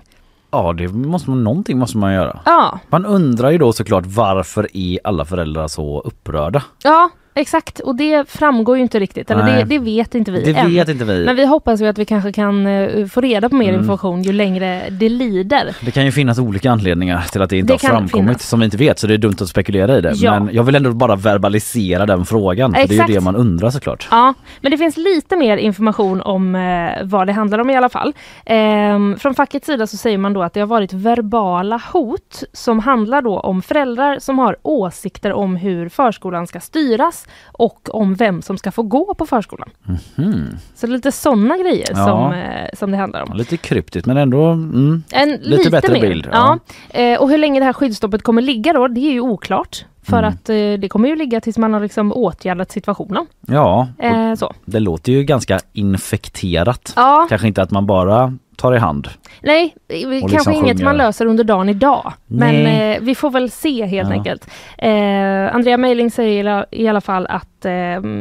Ja, 0.52 0.74
det 0.74 0.88
måste 0.88 1.30
man, 1.30 1.44
någonting 1.44 1.78
måste 1.78 1.98
man 1.98 2.14
göra. 2.14 2.40
Ja, 2.46 2.80
Man 2.90 3.06
undrar 3.06 3.50
ju 3.52 3.58
då 3.58 3.74
såklart 3.74 4.06
varför 4.06 4.68
är 4.74 5.00
alla 5.04 5.26
föräldrar 5.26 5.68
så 5.68 6.00
upprörda? 6.00 6.64
ja 6.84 7.10
exakt. 7.34 7.80
Och 7.80 7.96
det 7.96 8.30
framgår 8.30 8.78
ju 8.78 8.84
inte 8.84 9.00
riktigt, 9.00 9.32
eller 9.32 9.44
det, 9.46 9.64
det 9.64 9.80
vet 9.80 10.16
inte 10.16 10.32
vi 10.32 10.44
Det 10.54 10.60
än. 10.60 10.74
vet 10.74 10.90
inte 10.90 11.06
vi. 11.06 11.26
Men 11.26 11.36
vi 11.36 11.46
hoppas 11.46 11.82
ju 11.82 11.88
att 11.88 11.98
vi 11.98 12.06
kanske 12.06 12.32
kan 12.34 12.68
eh, 12.68 13.06
få 13.06 13.22
reda 13.22 13.50
på 13.50 13.56
mer 13.56 13.70
Mm. 13.70 13.80
information 13.80 14.24
ju 14.24 14.32
längre 14.34 14.82
det 14.90 15.10
lider. 15.10 15.76
Det 15.82 15.92
kan 15.92 16.06
ju 16.06 16.12
finnas 16.12 16.40
olika 16.40 16.72
anledningar 16.72 17.22
till 17.32 17.42
att 17.42 17.50
det 17.50 17.58
inte 17.58 17.74
Det 17.74 17.82
har 17.84 17.90
framkommit 17.90 18.28
finnas. 18.28 18.48
som 18.50 18.60
vi 18.60 18.66
inte 18.66 18.78
vet 18.78 19.00
så 19.00 19.08
det 19.08 19.14
är 19.14 19.18
dumt 19.18 19.36
att 19.42 19.48
spekulera 19.50 19.98
i 19.98 20.02
det. 20.02 20.12
Ja. 20.16 20.40
Men 20.40 20.56
jag 20.56 20.64
vill 20.64 20.76
ändå 20.76 20.92
bara 20.92 21.16
verbalisera 21.16 22.06
den 22.06 22.26
frågan. 22.26 22.74
För 22.74 22.88
det 22.88 22.98
är 23.00 23.08
ju 23.08 23.14
det 23.14 23.22
man 23.22 23.36
undrar 23.36 23.70
såklart. 23.70 24.08
Ja, 24.12 24.34
men 24.62 24.72
det 24.72 24.78
finns 24.78 24.98
lite 24.98 25.36
mer 25.36 25.58
information 25.58 26.22
om 26.22 26.56
eh, 26.56 26.90
vad 27.04 27.28
det 27.28 27.34
handlar 27.34 27.60
om 27.60 27.70
i 27.70 27.76
alla 27.76 27.90
fall. 27.90 28.14
Ehm, 28.46 29.18
från 29.20 29.36
fackets 29.36 29.66
sida 29.66 29.88
så 29.88 29.98
säger 29.98 30.18
man 30.18 30.34
då 30.34 30.44
att 30.44 30.54
det 30.54 30.60
har 30.60 30.68
varit 30.68 30.94
verbala 30.94 31.82
hot 31.94 32.44
som 32.54 32.80
handlar 32.80 33.22
då 33.22 33.40
om 33.40 33.62
föräldrar 33.62 34.20
som 34.20 34.40
har 34.40 34.56
åsikter 34.62 35.34
om 35.34 35.56
hur 35.56 35.90
förskolan 35.90 36.48
ska 36.48 36.60
styras 36.60 37.21
och 37.52 37.90
om 37.96 38.16
vem 38.16 38.42
som 38.42 38.58
ska 38.58 38.72
få 38.72 38.84
gå 38.84 39.14
på 39.14 39.26
förskolan. 39.26 39.70
Hmm. 40.16 40.48
Så 40.76 40.88
lite 40.88 41.12
sådana 41.12 41.58
grejer 41.58 41.88
Ja. 41.90 42.06
som, 42.06 42.34
eh, 42.34 42.70
som 42.74 42.92
det 42.92 42.98
handlar 42.98 43.22
om. 43.24 43.38
Lite 43.38 43.58
kryptiskt 43.58 44.06
men 44.08 44.18
ändå 44.18 44.46
mm, 44.46 45.04
En 45.12 45.30
lite, 45.42 45.70
bättre 45.70 45.94
mer. 45.94 46.02
bild. 46.02 46.30
Ja. 46.32 46.60
Eh, 46.90 47.22
och 47.22 47.30
hur 47.30 47.38
länge 47.38 47.60
det 47.60 47.66
här 47.66 47.74
skyddsstoppet 47.74 48.24
kommer 48.24 48.42
ligga 48.42 48.74
då, 48.74 48.88
det 48.88 49.02
är 49.02 49.12
ju 49.12 49.22
oklart. 49.22 49.86
För 50.04 50.18
Mm. 50.18 50.30
att 50.30 50.50
eh, 50.50 50.56
det 50.56 50.90
kommer 50.90 51.10
ju 51.10 51.16
ligga 51.16 51.42
tills 51.42 51.58
man 51.58 51.74
har 51.74 51.80
liksom 51.80 52.12
åtgärdat 52.14 52.72
situationen. 52.72 53.26
ja 53.48 53.88
Eh, 54.00 54.34
så. 54.36 54.54
det 54.66 54.80
låter 54.80 55.12
ju 55.12 55.24
ganska 55.24 55.60
infekterat. 55.74 56.94
Ja. 56.96 57.26
Kanske 57.30 57.48
inte 57.48 57.62
att 57.62 57.72
man 57.72 57.86
bara 57.86 58.38
tar 58.58 58.76
i 58.76 58.78
hand. 58.78 59.08
Nej, 59.42 59.76
eh, 59.88 60.00
kanske 60.02 60.28
liksom 60.28 60.54
inget 60.54 60.78
sjunger. 60.78 60.84
man 60.84 60.98
löser 60.98 61.26
under 61.26 61.44
dagen 61.44 61.70
idag. 61.70 62.14
Men 62.28 62.66
eh, 62.66 62.98
vi 63.02 63.16
får 63.16 63.30
väl 63.32 63.50
se 63.52 63.86
helt 63.86 64.10
Ja. 64.10 64.16
enkelt. 64.16 64.48
Eh, 64.78 65.56
Andrea 65.56 65.78
Meiling 65.78 66.12
säger 66.12 66.66
i 66.72 66.88
alla- 66.88 67.02
fall 67.02 67.28
att 67.30 67.66
eh, 67.66 67.72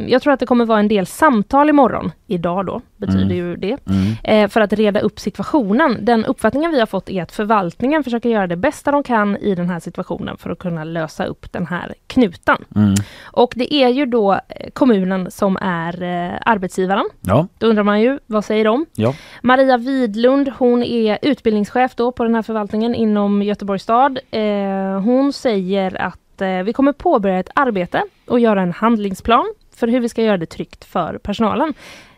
jag 0.09 0.23
tror 0.23 0.33
att 0.33 0.41
det 0.41 0.47
kommer 0.47 0.65
vara 0.65 0.79
en 0.81 0.89
del 0.89 1.07
samtal 1.07 1.69
imorgon, 1.69 2.13
idag 2.27 2.67
då, 2.67 2.81
betyder 2.97 3.23
Mm. 3.25 3.37
ju 3.37 3.57
det, 3.57 3.77
Mm. 3.87 4.13
eh, 4.45 4.49
för 4.49 4.61
att 4.61 4.73
reda 4.73 5.01
upp 5.01 5.21
situationen. 5.21 5.99
Den 6.01 6.25
uppfattningen 6.25 6.71
vi 6.71 6.79
har 6.79 6.87
fått 6.87 7.11
är 7.11 7.23
att 7.23 7.33
förvaltningen 7.33 8.05
försöker 8.05 8.29
göra 8.29 8.47
det 8.47 8.57
bästa 8.57 8.91
de 8.91 9.03
kan 9.03 9.37
i 9.37 9.55
den 9.55 9.71
här 9.71 9.81
situationen 9.81 10.37
för 10.37 10.51
att 10.51 10.59
kunna 10.59 10.85
lösa 10.85 11.25
upp 11.25 11.53
den 11.53 11.67
här 11.67 11.95
knuten. 12.07 12.57
Mm. 12.77 12.95
Och 13.23 13.53
det 13.57 13.75
är 13.75 13.89
ju 13.89 14.07
då 14.07 14.33
eh, 14.33 14.39
kommunen 14.73 15.31
som 15.31 15.57
är 15.57 16.03
eh, 16.03 16.33
arbetsgivaren. 16.47 17.05
Ja, 17.21 17.47
Då 17.59 17.67
undrar 17.67 17.83
man 17.85 18.01
ju, 18.01 18.19
vad 18.27 18.45
säger 18.45 18.65
de? 18.65 18.87
ja. 18.95 19.15
Maria 19.43 19.77
Widlund, 20.21 20.49
hon 20.59 20.83
är 20.83 21.19
utbildningschef 21.23 21.95
då 21.95 22.13
på 22.13 22.25
den 22.25 22.35
här 22.35 22.43
förvaltningen 22.43 22.95
inom 22.95 23.43
Göteborgs 23.43 23.83
stad. 23.83 24.19
Eh, 24.31 25.01
hon 25.01 25.33
säger 25.33 26.03
att 26.03 26.41
eh, 26.41 26.49
vi 26.49 26.73
kommer 26.73 26.93
påbörja 26.93 27.39
ett 27.39 27.51
arbete 27.55 28.03
och 28.27 28.41
göra 28.41 28.63
en 28.63 28.73
handlingsplan 28.73 29.45
för 29.77 29.89
hur 29.89 30.01
vi 30.01 30.09
ska 30.09 30.23
göra 30.23 30.37
det 30.37 30.47
tryggt 30.47 30.85
för 30.85 31.19
personalen. 31.23 31.75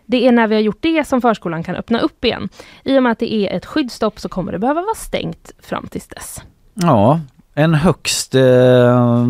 Det 0.07 0.27
är 0.29 0.33
när 0.33 0.47
vi 0.47 0.55
har 0.55 0.63
gjort 0.63 0.79
det 0.81 1.05
som 1.09 1.21
förskolan 1.21 1.63
kan 1.63 1.77
öppna 1.77 2.01
upp 2.01 2.25
igen. 2.25 2.49
I 2.85 2.99
och 2.99 3.03
med 3.03 3.13
att 3.13 3.19
det 3.19 3.35
är 3.35 3.57
ett 3.57 3.67
skyddsstopp 3.67 4.21
så 4.21 4.29
kommer 4.29 4.53
det 4.53 4.59
behöva 4.59 4.81
vara 4.83 4.95
stängt 4.97 5.53
fram 5.63 5.87
tills 5.87 6.07
dess. 6.09 6.43
ja. 6.75 7.21
En 7.55 7.75
högst 7.75 8.35
eh, 8.35 9.27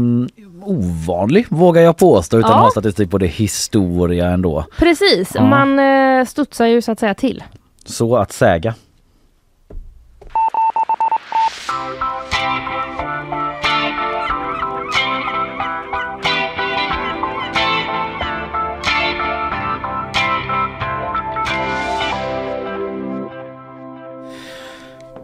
ovanlig 0.64 1.46
vågar 1.48 1.82
jag 1.82 1.96
påstå 1.98 2.38
utan 2.38 2.50
Ja. 2.50 2.56
att 2.56 2.62
ha 2.62 2.70
statistik 2.70 3.10
på 3.10 3.18
det 3.18 3.26
historia 3.26 4.26
ändå. 4.26 4.64
Precis, 4.78 5.32
Ja. 5.34 5.44
man 5.44 5.78
eh, 5.78 6.24
studsar 6.24 6.66
ju 6.66 6.82
så 6.82 6.92
att 6.92 7.00
säga 7.00 7.14
till. 7.14 7.42
Så 7.84 8.16
att 8.16 8.32
säga. 8.32 8.74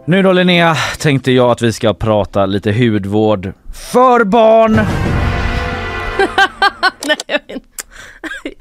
Nu 0.08 0.22
då 0.22 0.32
Linnea 0.32 0.76
tänkte 0.98 1.32
jag 1.32 1.50
att 1.50 1.62
vi 1.62 1.72
ska 1.72 1.94
prata 1.94 2.46
lite 2.46 2.72
hudvård 2.72 3.52
för 3.92 4.24
barn. 4.24 4.72
Nej, 7.06 7.16
jag 7.26 7.38
vet 7.38 7.50
inte. 7.50 7.66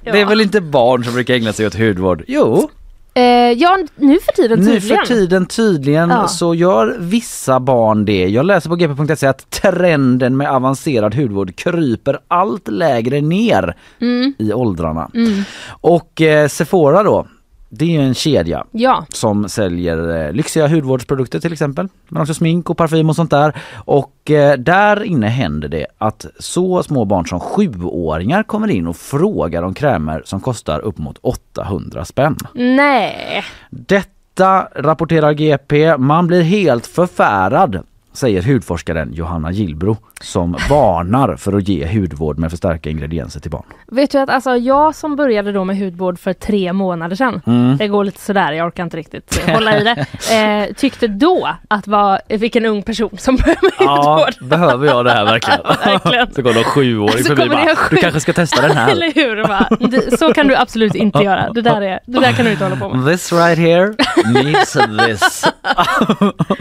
Det 0.04 0.22
är 0.22 0.26
väl 0.26 0.42
inte 0.42 0.62
barn 0.62 1.04
som 1.04 1.14
brukar 1.14 1.34
ägna 1.34 1.54
sig 1.54 1.68
åt 1.68 1.76
hudvård? 1.76 2.24
Jo, 2.28 2.70
Eh, 3.18 3.52
ja, 3.52 3.78
nu 3.96 4.18
för 4.20 4.32
tiden 4.32 4.60
nu 4.60 4.66
tydligen. 4.66 4.98
för 5.00 5.06
tiden 5.06 5.46
tydligen 5.46 6.10
Ja. 6.10 6.28
så 6.28 6.56
gör 6.56 6.96
vissa 7.00 7.60
barn 7.60 8.06
det. 8.06 8.28
Jag 8.28 8.46
läser 8.46 8.70
på 8.70 8.76
gp.se 8.76 9.28
att 9.28 9.50
trenden 9.50 10.38
med 10.38 10.52
avancerad 10.52 11.16
hudvård 11.16 11.56
kryper 11.56 12.20
allt 12.28 12.68
lägre 12.68 13.22
ner 13.22 13.76
Mm. 14.02 14.34
i 14.40 14.54
åldrarna. 14.54 15.10
Mm. 15.14 15.44
Och 15.70 16.22
eh, 16.22 16.48
Sephora 16.48 17.04
då, 17.04 17.28
det 17.70 17.86
är 17.86 17.90
ju 17.90 18.02
en 18.02 18.14
kedja 18.14 18.66
Ja, 18.72 19.06
som 19.10 19.50
säljer 19.50 20.26
eh, 20.28 20.34
lyxiga 20.34 20.68
hudvårdsprodukter 20.68 21.40
till 21.40 21.54
exempel. 21.54 21.88
Men 22.10 22.22
också 22.22 22.34
smink 22.34 22.70
och 22.70 22.78
parfym 22.78 23.10
och 23.10 23.16
sånt 23.16 23.32
där. 23.32 23.54
Och 23.76 24.32
eh, 24.32 24.58
där 24.58 25.04
inne 25.04 25.28
händer 25.28 25.68
det 25.68 25.88
att 25.98 26.26
så 26.40 26.84
små 26.84 27.06
barn 27.06 27.26
som 27.28 27.40
sjuåringar 27.40 28.44
kommer 28.44 28.68
in 28.68 28.88
och 28.88 28.98
frågar 28.98 29.64
om 29.64 29.74
krämer 29.74 30.22
som 30.26 30.40
kostar 30.40 30.80
upp 30.80 30.98
mot 30.98 31.18
800 31.22 32.06
spänn. 32.06 32.38
nej. 32.54 33.44
Detta 33.70 34.68
rapporterar 34.76 35.34
GP. 35.34 35.98
Man 35.98 36.28
blir 36.28 36.42
helt 36.42 36.88
förfärad 36.88 37.84
säger 38.18 38.42
hudforskaren 38.42 39.14
Johanna 39.14 39.52
Gillbro 39.52 39.98
som 40.22 40.58
varnar 40.70 41.36
för 41.36 41.58
att 41.58 41.68
ge 41.68 42.00
hudvård 42.00 42.40
med 42.40 42.50
för 42.50 42.58
starka 42.58 42.90
ingredienser 42.90 43.40
till 43.40 43.52
barn. 43.52 43.64
Vet 43.92 44.12
du 44.12 44.18
att 44.20 44.30
alltså 44.30 44.56
jag 44.56 44.96
som 44.96 45.16
började 45.16 45.52
då 45.52 45.64
med 45.64 45.78
hudvård 45.78 46.20
för 46.20 46.34
tre 46.34 46.74
månader 46.74 47.16
sedan, 47.16 47.42
Mm. 47.46 47.78
det 47.78 47.88
går 47.88 48.04
lite 48.04 48.22
sådär, 48.22 48.52
jag 48.52 48.68
orkar 48.68 48.84
inte 48.84 48.98
riktigt 48.98 49.50
hålla 49.54 49.78
i 49.78 49.84
det, 49.84 50.06
eh, 50.36 50.74
tyckte 50.74 51.08
då 51.08 51.50
att 51.68 51.88
var, 51.88 52.20
vilken 52.30 52.66
ung 52.66 52.84
person 52.84 53.18
som 53.18 53.36
började 53.36 53.60
med 53.62 53.72
Ja, 53.80 54.14
hudvård. 54.26 54.50
behöver 54.50 54.88
jag 54.88 55.06
det 55.06 55.12
här 55.12 55.26
verkligen? 55.26 55.60
Verkligen. 55.86 56.34
Så 56.34 56.42
går 56.42 56.54
de 56.54 56.64
sjuåring 56.64 57.24
förbi 57.24 57.42
kommer 57.42 57.66
bara, 57.66 57.76
sju- 57.76 57.96
du 57.96 58.02
kanske 58.02 58.20
ska 58.20 58.34
testa 58.34 58.62
den 58.68 58.78
här. 58.78 58.92
Eller 58.92 59.14
hur? 59.16 59.88
Det- 59.88 60.18
Så 60.18 60.34
kan 60.34 60.48
du 60.48 60.56
absolut 60.56 60.96
inte 60.96 61.20
göra. 61.20 61.50
Det 61.54 61.62
där, 61.62 61.82
är, 61.82 62.00
det 62.06 62.20
där 62.20 62.32
kan 62.32 62.46
du 62.46 62.52
inte 62.52 62.64
hålla 62.64 62.76
på 62.76 62.90
med. 62.90 63.12
This 63.14 63.32
right 63.34 63.58
here 63.60 63.94
needs 64.34 64.72
this. 65.08 65.46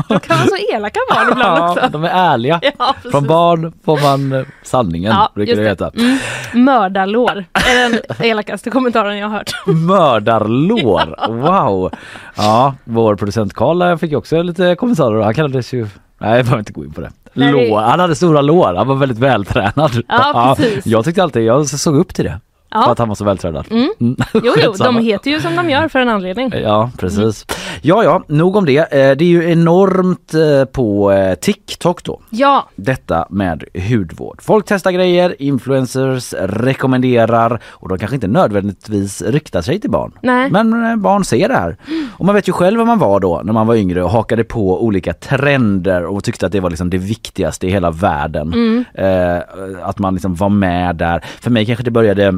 De 0.09 0.21
kan 0.21 0.37
vara 0.39 0.49
så 0.49 0.57
elaka 0.75 1.01
barn 1.15 1.29
ibland 1.33 1.59
Ja, 1.59 1.71
också. 1.73 1.89
de 1.93 2.05
är 2.05 2.09
ärliga. 2.09 2.61
Ja. 2.79 2.95
Från 3.11 3.27
barn 3.27 3.46
får 3.85 4.03
man 4.03 4.33
eh, 4.33 4.47
sanningen, 4.63 5.13
Ja, 5.13 5.31
brukar 5.35 5.57
det 5.57 5.69
heta. 5.69 5.91
Mm. 5.99 6.19
Mördarlår 6.65 7.45
är 7.55 7.91
den 7.91 8.01
elakaste 8.27 8.71
kommentaren 8.71 9.19
jag 9.19 9.29
har 9.29 9.37
hört. 9.39 9.51
Mördarlår, 9.67 11.29
wow! 11.43 11.91
Ja, 12.37 12.75
vår 12.85 13.17
producent 13.17 13.55
Karl 13.55 13.83
eh, 13.83 13.97
fick 13.97 14.13
också 14.13 14.43
lite 14.43 14.75
kommentarer. 14.75 15.23
Han 15.23 15.35
kallades 15.35 15.73
ju 15.73 15.87
Nej 16.19 16.37
jag 16.37 16.45
behöver 16.45 16.59
inte 16.59 16.73
gå 16.73 16.85
in 16.85 16.93
på 16.93 17.01
det- 17.01 17.11
Lår. 17.35 17.81
Han 17.81 18.01
hade 18.01 18.15
stora 18.15 18.41
lår, 18.41 18.75
han 18.75 18.89
var 18.89 18.95
väldigt 18.95 19.19
vältränad. 19.19 20.03
Ja, 20.09 20.55
precis. 20.57 20.87
jag 20.87 21.05
tyckte 21.05 21.23
alltid, 21.23 21.43
jag 21.45 21.67
såg 21.69 21.97
upp 21.97 22.15
till 22.15 22.25
det. 22.25 22.41
För 22.73 22.81
Ja. 22.81 22.93
att 22.93 22.99
han 22.99 23.09
var 23.09 23.15
så 23.15 23.25
vältränad. 23.25 23.67
Mm. 23.71 23.89
Mm. 24.01 24.17
Jo, 24.35 24.53
jo, 24.65 24.73
de 24.79 24.99
heter 24.99 25.31
ju 25.31 25.41
som 25.41 25.57
de 25.57 25.71
gör 25.71 25.89
för 25.89 25.99
en 26.01 26.09
anledning. 26.09 26.53
Ja 26.63 26.91
precis. 26.99 27.47
Ja 27.83 28.05
ja, 28.05 28.23
nog 28.29 28.57
om 28.57 28.65
det. 28.65 28.79
Eh, 28.79 29.17
Det 29.17 29.25
är 29.25 29.29
ju 29.29 29.51
enormt 29.51 30.35
eh, 30.35 30.65
på 30.65 31.13
eh, 31.13 31.35
TikTok 31.35 32.03
då. 32.05 32.21
Ja, 32.31 32.69
Detta 32.77 33.27
med 33.31 33.65
hudvård. 33.91 34.43
Folk 34.43 34.65
testar 34.69 34.91
grejer, 34.91 35.37
influencers 35.43 36.35
rekommenderar 36.81 37.61
och 37.67 37.89
de 37.89 37.99
kanske 37.99 38.15
inte 38.15 38.29
nödvändigtvis 38.29 39.23
riktar 39.23 39.63
sig 39.63 39.81
till 39.81 39.91
barn. 39.91 40.13
nej. 40.23 40.51
Men 40.51 41.03
barn 41.03 41.25
ser 41.25 41.49
det 41.49 41.55
här. 41.55 41.77
Och 42.19 42.25
man 42.25 42.35
vet 42.35 42.49
ju 42.49 42.53
själv 42.53 42.79
vad 42.79 42.87
man 42.87 42.99
var 42.99 43.21
då 43.21 43.41
när 43.45 43.53
man 43.53 43.67
var 43.67 43.75
yngre 43.75 44.03
och 44.03 44.11
hakade 44.11 44.45
på 44.45 44.85
olika 44.85 45.13
trender 45.13 46.05
och 46.05 46.25
tyckte 46.25 46.47
att 46.47 46.53
det 46.53 46.61
var 46.61 46.71
liksom 46.71 46.91
det 46.91 46.99
viktigaste 46.99 47.67
i 47.67 47.71
hela 47.71 47.91
världen. 47.91 48.53
Mm. 48.53 48.85
Eh, 48.95 49.43
att 49.83 49.99
man 49.99 50.15
liksom 50.15 50.35
var 50.35 50.49
med 50.49 50.97
där. 50.97 51.21
För 51.41 51.51
mig 51.51 51.67
kanske 51.67 51.85
det 51.85 51.91
började 51.91 52.35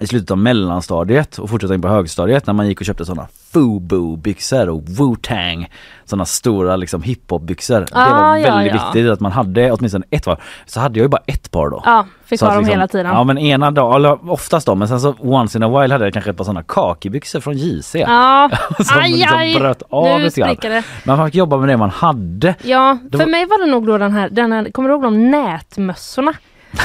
i 0.00 0.06
slutet 0.06 0.30
av 0.30 0.38
mellanstadiet 0.38 1.38
och 1.38 1.50
fortsatte 1.50 1.74
in 1.74 1.82
på 1.82 1.88
högstadiet 1.88 2.46
när 2.46 2.54
man 2.54 2.68
gick 2.68 2.80
och 2.80 2.86
köpte 2.86 3.04
sådana 3.04 3.28
FUBU 3.52 4.16
byxor 4.16 4.68
och 4.68 4.82
Wu-Tang 4.82 5.66
sådana 6.04 6.24
stora 6.24 6.76
liksom 6.76 7.02
hiphop-byxor. 7.02 7.86
Ah, 7.92 8.04
det 8.08 8.12
var 8.14 8.36
ja, 8.36 8.54
väldigt 8.54 8.74
ja. 8.74 8.90
viktigt 8.92 9.10
att 9.12 9.20
man 9.20 9.32
hade 9.32 9.72
åtminstone 9.72 10.04
ett 10.10 10.24
par. 10.24 10.42
Så 10.66 10.80
hade 10.80 10.98
jag 10.98 11.04
ju 11.04 11.08
bara 11.08 11.22
ett 11.26 11.50
par 11.50 11.70
då. 11.70 11.82
Ja, 11.84 12.06
fick 12.24 12.38
Så 12.40 12.46
ha 12.46 12.52
dem 12.54 12.60
liksom- 12.62 12.72
hela 12.78 12.88
tiden. 12.88 13.06
Ja 13.06 13.24
men 13.24 13.38
ena 13.38 13.70
dag, 13.70 13.96
eller 13.96 14.30
oftast 14.32 14.66
då, 14.66 14.74
men 14.74 14.88
sen 14.88 15.00
så 15.00 15.14
once 15.18 15.58
in 15.58 15.62
a 15.62 15.68
while 15.80 15.94
hade 15.94 16.04
jag 16.04 16.12
kanske 16.12 16.30
ett 16.30 16.36
par 16.36 16.44
sådana 16.44 16.62
kakibyxor 16.62 17.40
från 17.40 17.54
JC. 17.56 17.94
Ja, 17.94 18.50
som 18.76 18.98
aj, 19.00 19.12
liksom 19.12 19.38
aj. 19.38 19.54
bröt 19.54 19.82
av 19.90 20.04
Nu 20.18 20.24
lite 20.24 20.40
grann. 20.40 20.82
Man 21.04 21.26
fick 21.26 21.34
jobba 21.34 21.56
med 21.56 21.68
det 21.68 21.76
man 21.76 21.90
hade. 21.90 22.54
Ja, 22.62 22.98
Det 23.04 23.18
för 23.18 23.24
var- 23.24 23.30
mig 23.30 23.46
var 23.46 23.64
det 23.66 23.70
nog 23.72 23.86
då 23.86 23.98
den 23.98 24.12
här, 24.12 24.28
den 24.30 24.52
här 24.52 24.70
kommer 24.72 24.88
du 24.88 24.94
ihåg 24.94 25.02
de 25.02 25.30
nätmössorna? 25.30 26.32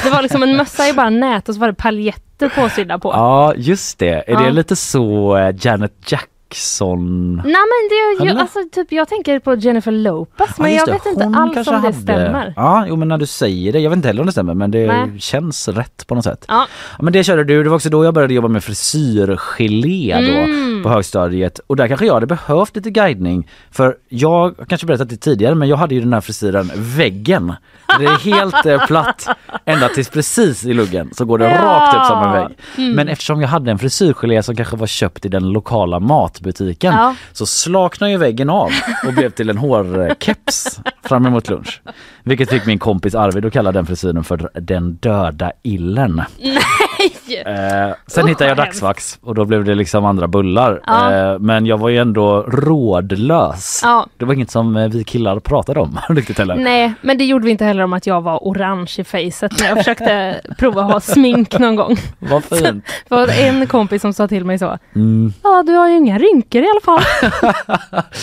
Det 0.04 0.10
var 0.10 0.22
liksom 0.22 0.42
en 0.42 0.56
mössa 0.56 0.88
i 0.88 0.92
bara 0.92 1.10
nät 1.10 1.48
och 1.48 1.54
så 1.54 1.60
var 1.60 1.68
det 1.68 1.74
paljetter 1.74 2.48
påsydda 2.48 2.98
på. 2.98 3.08
Ja 3.12 3.54
just 3.56 3.98
det, 3.98 4.08
är 4.08 4.24
Ja. 4.32 4.40
det 4.40 4.50
lite 4.50 4.76
så 4.76 5.36
eh, 5.36 5.54
Janet 5.60 5.92
Jackson? 6.58 7.34
Nej 7.36 7.44
men 7.44 7.88
det 8.22 8.30
Eller? 8.30 8.40
alltså 8.40 8.58
typ 8.72 8.92
jag 8.92 9.08
tänker 9.08 9.38
på 9.38 9.54
Jennifer 9.54 9.92
Lopez 9.92 10.58
men 10.58 10.70
Ja, 10.70 10.74
just 10.74 10.86
jag 10.86 10.96
det. 10.96 11.08
vet 11.10 11.26
inte 11.26 11.38
alls 11.38 11.56
om 11.68 11.74
det 11.74 11.80
hade- 11.80 11.92
stämmer. 11.92 12.52
Ja, 12.56 12.84
jo 12.88 12.96
men 12.96 13.08
när 13.08 13.18
du 13.18 13.26
säger 13.26 13.72
det, 13.72 13.78
jag 13.80 13.90
vet 13.90 13.96
inte 13.96 14.08
heller 14.08 14.20
om 14.20 14.26
det 14.26 14.32
stämmer 14.32 14.54
men 14.54 14.70
det 14.70 14.86
Nej. 14.86 15.18
känns 15.20 15.68
rätt 15.68 16.06
på 16.06 16.14
något 16.14 16.24
sätt. 16.24 16.44
Ja. 16.48 16.66
Men 17.00 17.12
det 17.12 17.24
körde 17.24 17.44
du, 17.44 17.62
det 17.62 17.68
var 17.68 17.76
också 17.76 17.90
då 17.90 18.04
jag 18.04 18.14
började 18.14 18.34
jobba 18.34 18.48
med 18.48 18.64
frisyrgelé 18.64 20.14
då 20.20 20.32
Mm. 20.44 20.82
på 20.82 20.88
högstadiet 20.88 21.60
och 21.66 21.76
där 21.76 21.88
kanske 21.88 22.06
jag 22.06 22.14
hade 22.14 22.26
behövt 22.26 22.76
lite 22.76 22.90
guidning 22.90 23.48
för 23.70 23.96
jag 24.08 24.54
kanske 24.68 24.86
berättat 24.86 25.08
det 25.10 25.16
tidigare 25.16 25.54
men 25.54 25.68
jag 25.68 25.76
hade 25.76 25.94
ju 25.94 26.00
den 26.00 26.12
här 26.12 26.20
frisyren 26.20 26.70
väggen. 26.76 27.52
Det 27.98 28.04
är 28.04 28.18
helt 28.34 28.66
eh, 28.66 28.86
platt 28.86 29.28
ända 29.64 29.88
tills 29.88 30.08
precis 30.08 30.64
i 30.64 30.72
luggen 30.74 31.10
så 31.14 31.24
går 31.24 31.38
det 31.38 31.44
Ja. 31.44 31.62
rakt 31.62 31.96
upp 31.96 32.04
som 32.06 32.22
en 32.22 32.32
vägg. 32.32 32.56
Mm. 32.78 32.92
Men 32.92 33.08
eftersom 33.08 33.40
jag 33.40 33.48
hade 33.48 33.70
en 33.70 33.78
frisyrgelé 33.78 34.42
som 34.42 34.56
kanske 34.56 34.76
var 34.76 34.86
köpt 34.86 35.24
i 35.24 35.28
den 35.28 35.48
lokala 35.52 36.00
matbutiken 36.44 36.94
Ja. 36.94 37.14
så 37.32 37.46
slaknade 37.46 38.12
ju 38.12 38.18
väggen 38.18 38.50
av 38.50 38.70
och 39.06 39.12
blev 39.12 39.30
till 39.30 39.50
en 39.50 39.58
hårkeps 39.58 40.80
fram 41.02 41.26
emot 41.26 41.48
lunch. 41.48 41.82
Vilket 42.22 42.50
fick 42.50 42.66
min 42.66 42.78
kompis 42.78 43.14
Arvid 43.14 43.44
att 43.44 43.52
kalla 43.52 43.72
den 43.72 43.86
frisyren 43.86 44.24
för 44.24 44.50
den 44.54 44.94
döda 44.94 45.52
illen. 45.62 46.22
Nej! 46.98 47.42
Eh, 47.46 47.94
sen 48.06 48.24
Usch, 48.24 48.28
hittade 48.28 48.50
jag 48.50 48.56
dagsvax 48.56 49.18
och 49.22 49.34
då 49.34 49.44
blev 49.44 49.64
det 49.64 49.74
liksom 49.74 50.04
andra 50.04 50.28
bullar. 50.28 50.80
Ja. 50.86 51.12
Eh, 51.12 51.38
men 51.38 51.66
jag 51.66 51.78
var 51.78 51.88
ju 51.88 51.98
ändå 51.98 52.42
rådlös. 52.42 53.80
Ja. 53.84 54.06
Det 54.16 54.24
var 54.24 54.34
inget 54.34 54.50
som 54.50 54.76
eh, 54.76 54.88
vi 54.88 55.04
killar 55.04 55.40
pratade 55.40 55.80
om 55.80 55.98
riktigt 56.08 56.38
heller. 56.38 56.56
Nej, 56.56 56.94
men 57.00 57.18
det 57.18 57.24
gjorde 57.24 57.44
vi 57.44 57.50
inte 57.50 57.64
heller 57.64 57.84
om 57.84 57.92
att 57.92 58.06
jag 58.06 58.20
var 58.20 58.38
orange 58.42 58.92
i 58.98 59.04
facet 59.04 59.60
när 59.60 59.68
jag 59.68 59.78
försökte 59.78 60.40
prova 60.58 60.82
att 60.82 60.92
ha 60.92 61.00
smink 61.00 61.58
någon 61.58 61.76
gång. 61.76 61.96
Vad 62.18 62.44
fint. 62.44 62.84
Det 63.08 63.14
var 63.14 63.28
en 63.28 63.66
kompis 63.66 64.02
som 64.02 64.12
sa 64.12 64.28
till 64.28 64.44
mig 64.44 64.58
så. 64.58 64.78
Mm. 64.94 65.32
Ja, 65.42 65.62
du 65.66 65.72
har 65.72 65.88
ju 65.88 65.96
inga 65.96 66.18
rynkor 66.18 66.62
i 66.62 66.66
alla 66.68 66.80
fall. 66.80 67.02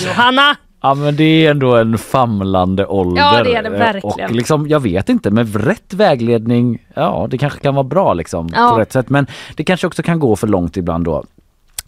Johanna! 0.05 0.55
Ja 0.81 0.93
men 0.93 1.15
det 1.15 1.23
är 1.45 1.51
ändå 1.51 1.75
en 1.75 1.97
famlande 1.97 2.85
ålder. 2.85 3.21
Ja, 3.21 3.43
det 3.43 3.55
är 3.55 3.63
det 3.63 3.69
verkligen. 3.69 4.29
Och 4.29 4.35
liksom, 4.35 4.67
jag 4.67 4.79
vet 4.79 5.09
inte, 5.09 5.31
med 5.31 5.65
rätt 5.65 5.93
vägledning, 5.93 6.85
ja 6.93 7.27
det 7.29 7.37
kanske 7.37 7.59
kan 7.59 7.75
vara 7.75 7.83
bra 7.83 8.13
liksom 8.13 8.49
Ja. 8.55 8.69
på 8.73 8.79
rätt 8.79 8.91
sätt. 8.91 9.09
Men 9.09 9.27
det 9.55 9.63
kanske 9.63 9.87
också 9.87 10.03
kan 10.03 10.19
gå 10.19 10.35
för 10.35 10.47
långt 10.47 10.77
ibland 10.77 11.05
då. 11.05 11.23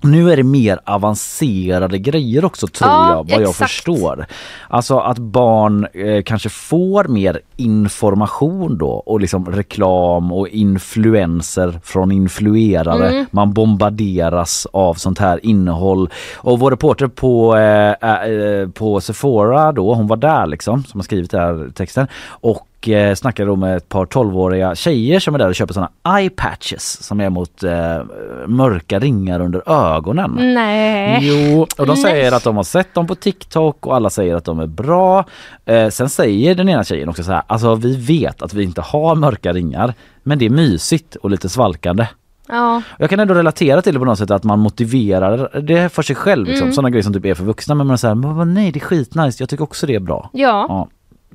Nu 0.04 0.32
är 0.32 0.38
det 0.38 0.44
mer 0.44 0.80
avancerade 0.86 1.98
grejer 1.98 2.46
också 2.46 2.68
tror 2.68 2.90
Ja, 2.92 3.10
jag, 3.10 3.16
vad 3.16 3.42
jag 3.42 3.50
exakt. 3.50 3.72
förstår. 3.72 4.26
Alltså 4.70 5.00
att 5.00 5.18
barn 5.18 5.88
eh, 5.94 6.24
kanske 6.24 6.50
får 6.50 7.04
mer 7.04 7.40
information 7.58 8.78
då 8.78 8.90
och 8.90 9.20
liksom 9.22 9.46
reklam 9.52 10.32
och 10.32 10.48
influenser 10.48 11.80
från 11.84 12.12
influerare. 12.12 13.10
Mm. 13.10 13.26
Man 13.32 13.54
bombarderas 13.54 14.68
av 14.74 14.94
sånt 14.94 15.20
här 15.20 15.46
innehåll. 15.46 16.10
Och 16.38 16.60
vår 16.60 16.72
reporter 16.72 17.08
på, 17.08 17.56
eh, 17.58 17.90
eh, 18.04 18.70
på 18.70 19.02
Sephora 19.02 19.72
då, 19.72 19.94
hon 19.94 20.08
var 20.08 20.18
där 20.18 20.48
liksom, 20.48 20.84
som 20.84 21.00
har 21.00 21.04
skrivit 21.04 21.32
den 21.32 21.42
här 21.42 21.70
texten. 21.76 22.08
Och 22.28 22.68
eh, 22.90 23.16
snackade 23.16 23.50
då 23.50 23.56
med 23.56 23.78
ett 23.78 23.90
par 23.90 24.06
12-åriga 24.06 24.76
tjejer 24.76 25.20
som 25.20 25.36
är 25.36 25.40
där 25.40 25.48
och 25.48 25.56
köper 25.56 25.74
såna 25.74 25.90
eye 26.18 26.30
patches 26.30 27.04
som 27.04 27.22
är 27.22 27.30
mot 27.30 27.64
eh, 27.64 28.04
mörka 28.48 29.00
ringar 29.00 29.40
under 29.40 29.70
ögonen. 29.70 30.54
Nej. 30.54 31.20
Jo, 31.22 31.62
och 31.62 31.88
de 31.88 31.94
Nej. 31.94 31.98
säger 31.98 32.32
att 32.32 32.44
de 32.44 32.56
har 32.56 32.64
sett 32.64 32.94
dem 32.94 33.08
på 33.08 33.16
TikTok 33.16 33.88
och 33.88 33.96
alla 33.96 34.10
säger 34.10 34.36
att 34.36 34.46
de 34.46 34.60
är 34.60 34.68
bra. 34.68 35.26
Eh, 35.66 35.90
sen 35.90 36.10
säger 36.10 36.56
den 36.56 36.70
ena 36.70 36.84
tjejen 36.84 37.10
också 37.10 37.24
så 37.24 37.32
här, 37.32 37.44
alltså 37.48 37.76
vi 37.76 37.96
vet 37.96 38.42
att 38.42 38.54
vi 38.54 38.64
inte 38.64 38.82
har 38.82 39.16
mörka 39.16 39.54
ringar 39.54 39.94
men 40.24 40.40
det 40.40 40.46
är 40.46 40.50
mysigt 40.50 41.16
och 41.16 41.30
lite 41.30 41.50
svalkande. 41.50 42.08
Ja. 42.48 42.82
Jag 42.98 43.10
kan 43.10 43.20
ändå 43.20 43.34
relatera 43.34 43.82
till 43.82 43.94
det 43.94 44.00
på 44.00 44.06
något 44.06 44.18
sätt 44.18 44.32
att 44.32 44.44
man 44.44 44.60
motiverar 44.60 45.62
det 45.62 45.90
för 45.90 46.02
sig 46.02 46.16
själv. 46.16 46.48
Liksom. 46.48 46.64
Mm. 46.64 46.74
Sådana 46.74 46.90
grejer 46.90 47.04
som 47.04 47.14
typ 47.14 47.26
är 47.26 47.34
för 47.34 47.44
vuxna 47.44 47.76
men 47.76 47.88
man 47.88 47.98
säger 47.98 48.46
nej 48.46 48.72
det 48.72 48.80
är 48.80 48.82
skitnice, 48.82 49.42
jag 49.42 49.50
tycker 49.50 49.64
också 49.64 49.88
det 49.88 49.96
är 49.96 50.00
bra. 50.00 50.30
Ja. 50.34 50.66
Ja, 50.70 50.88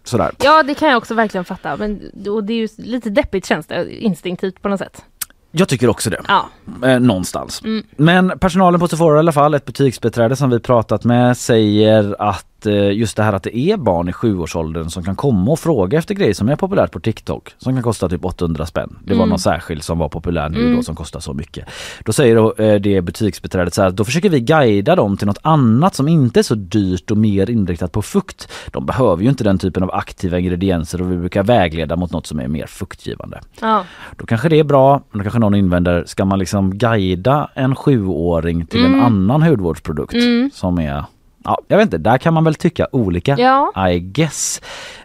sådär. 0.04 0.30
ja, 0.42 0.62
det 0.62 0.74
kan 0.74 0.88
jag 0.88 0.98
också 0.98 1.14
verkligen 1.14 1.44
fatta. 1.44 1.76
Men 1.76 2.10
och 2.30 2.44
det 2.44 2.52
är 2.52 2.56
ju 2.56 2.68
lite 2.76 3.10
deppigt 3.10 3.46
känns 3.46 3.66
det 3.66 4.02
instinktivt 4.04 4.62
på 4.62 4.68
något 4.68 4.80
sätt. 4.80 5.04
Jag 5.50 5.68
tycker 5.68 5.88
också 5.88 6.10
det. 6.10 6.20
Ja. 6.28 6.48
Eh, 6.84 7.00
någonstans. 7.00 7.62
Mm. 7.64 7.86
Men 7.96 8.38
personalen 8.38 8.80
på 8.80 8.88
Sephora 8.88 9.16
i 9.16 9.18
alla 9.18 9.32
fall, 9.32 9.54
ett 9.54 9.64
butiksbeträde 9.64 10.36
som 10.36 10.50
vi 10.50 10.60
pratat 10.60 11.04
med 11.04 11.36
säger 11.36 12.16
att 12.18 12.57
eh, 12.66 12.92
just 12.92 13.16
det 13.16 13.22
här 13.22 13.32
att 13.32 13.42
det 13.42 13.58
är 13.58 13.76
barn 13.76 14.08
i 14.08 14.12
sjuårsåldern 14.12 14.90
som 14.90 15.02
kan 15.02 15.16
komma 15.16 15.50
och 15.52 15.58
fråga 15.58 15.98
efter 15.98 16.14
grejer 16.14 16.34
som 16.34 16.48
är 16.48 16.56
populärt 16.56 16.92
på 16.92 17.00
TikTok 17.00 17.54
som 17.58 17.74
kan 17.74 17.82
kosta 17.82 18.08
typ 18.08 18.24
800 18.24 18.66
spänn. 18.66 18.98
Det 19.04 19.10
var 19.14 19.16
Mm. 19.20 19.28
någon 19.28 19.38
särskild 19.38 19.82
som 19.82 19.98
var 19.98 20.08
populär 20.08 20.48
nu 20.48 20.60
Mm. 20.60 20.76
då 20.76 20.82
som 20.82 20.94
kostar 20.96 21.20
så 21.20 21.34
mycket. 21.34 21.68
Då 22.04 22.12
säger 22.12 22.36
då, 22.36 22.54
eh, 22.54 22.74
det 22.80 23.00
butiksbeträdet 23.02 23.74
så 23.74 23.82
här, 23.82 23.90
då 23.90 24.04
försöker 24.04 24.28
vi 24.28 24.40
guida 24.40 24.96
dem 24.96 25.16
till 25.16 25.26
något 25.26 25.38
annat 25.42 25.94
som 25.94 26.08
inte 26.08 26.40
är 26.40 26.42
så 26.42 26.54
dyrt 26.54 27.10
och 27.10 27.16
mer 27.16 27.50
inriktat 27.50 27.92
på 27.92 28.02
fukt. 28.02 28.48
De 28.72 28.86
behöver 28.86 29.22
ju 29.22 29.28
inte 29.28 29.44
den 29.44 29.58
typen 29.58 29.82
av 29.82 29.90
aktiva 29.94 30.38
ingredienser 30.38 31.02
och 31.02 31.12
vi 31.12 31.16
brukar 31.16 31.42
vägleda 31.42 31.96
mot 31.96 32.12
något 32.12 32.26
som 32.26 32.40
är 32.40 32.48
mer 32.48 32.66
fuktgivande. 32.66 33.40
Ja. 33.60 33.84
Då 34.16 34.26
kanske 34.26 34.48
det 34.48 34.58
är 34.58 34.64
bra, 34.64 35.02
men 35.10 35.18
då 35.18 35.22
kanske 35.22 35.38
någon 35.38 35.54
invänder, 35.54 36.04
ska 36.06 36.24
man 36.24 36.38
liksom 36.38 36.78
guida 36.78 37.50
en 37.54 37.74
sjuåring 37.74 38.66
till 38.66 38.84
en 38.84 38.92
Mm. 38.94 39.04
annan 39.04 39.42
hudvårdsprodukt 39.42 40.14
Mm. 40.14 40.50
som 40.54 40.78
är 40.78 41.04
Ja, 41.48 41.58
jag 41.68 41.76
vet 41.76 41.84
inte, 41.84 41.98
där 41.98 42.18
kan 42.18 42.34
man 42.34 42.44
väl 42.44 42.54
tycka 42.54 42.86
olika. 42.92 43.36
Ja. 43.38 43.88
I 43.90 43.98
guess. 44.00 44.62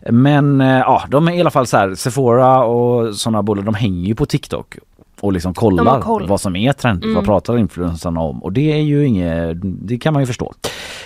Men 0.10 0.62
eh, 0.62 0.68
ja, 0.68 1.04
de 1.10 1.28
är 1.28 1.32
i 1.32 1.42
alla 1.42 1.52
fall 1.52 1.68
så 1.68 1.78
här, 1.78 1.96
Sephora 1.96 2.64
och 2.64 3.16
sådana 3.16 3.44
bolag, 3.44 3.66
de 3.66 3.76
hänger 3.76 4.08
ju 4.08 4.16
på 4.16 4.26
TikTok 4.26 4.78
och 5.24 5.34
liksom 5.34 5.54
kollar 5.54 6.02
koll. 6.02 6.28
vad 6.28 6.42
som 6.42 6.56
är 6.56 6.74
trendigt, 6.74 7.04
Mm. 7.04 7.16
vad 7.16 7.26
pratar 7.26 7.58
influencerna 7.58 8.20
om 8.20 8.44
och 8.44 8.54
det 8.54 8.72
är 8.74 8.82
ju 8.82 9.06
inget, 9.08 9.58
det 9.62 9.98
kan 9.98 10.14
man 10.14 10.22
ju 10.22 10.26
förstå. 10.28 10.54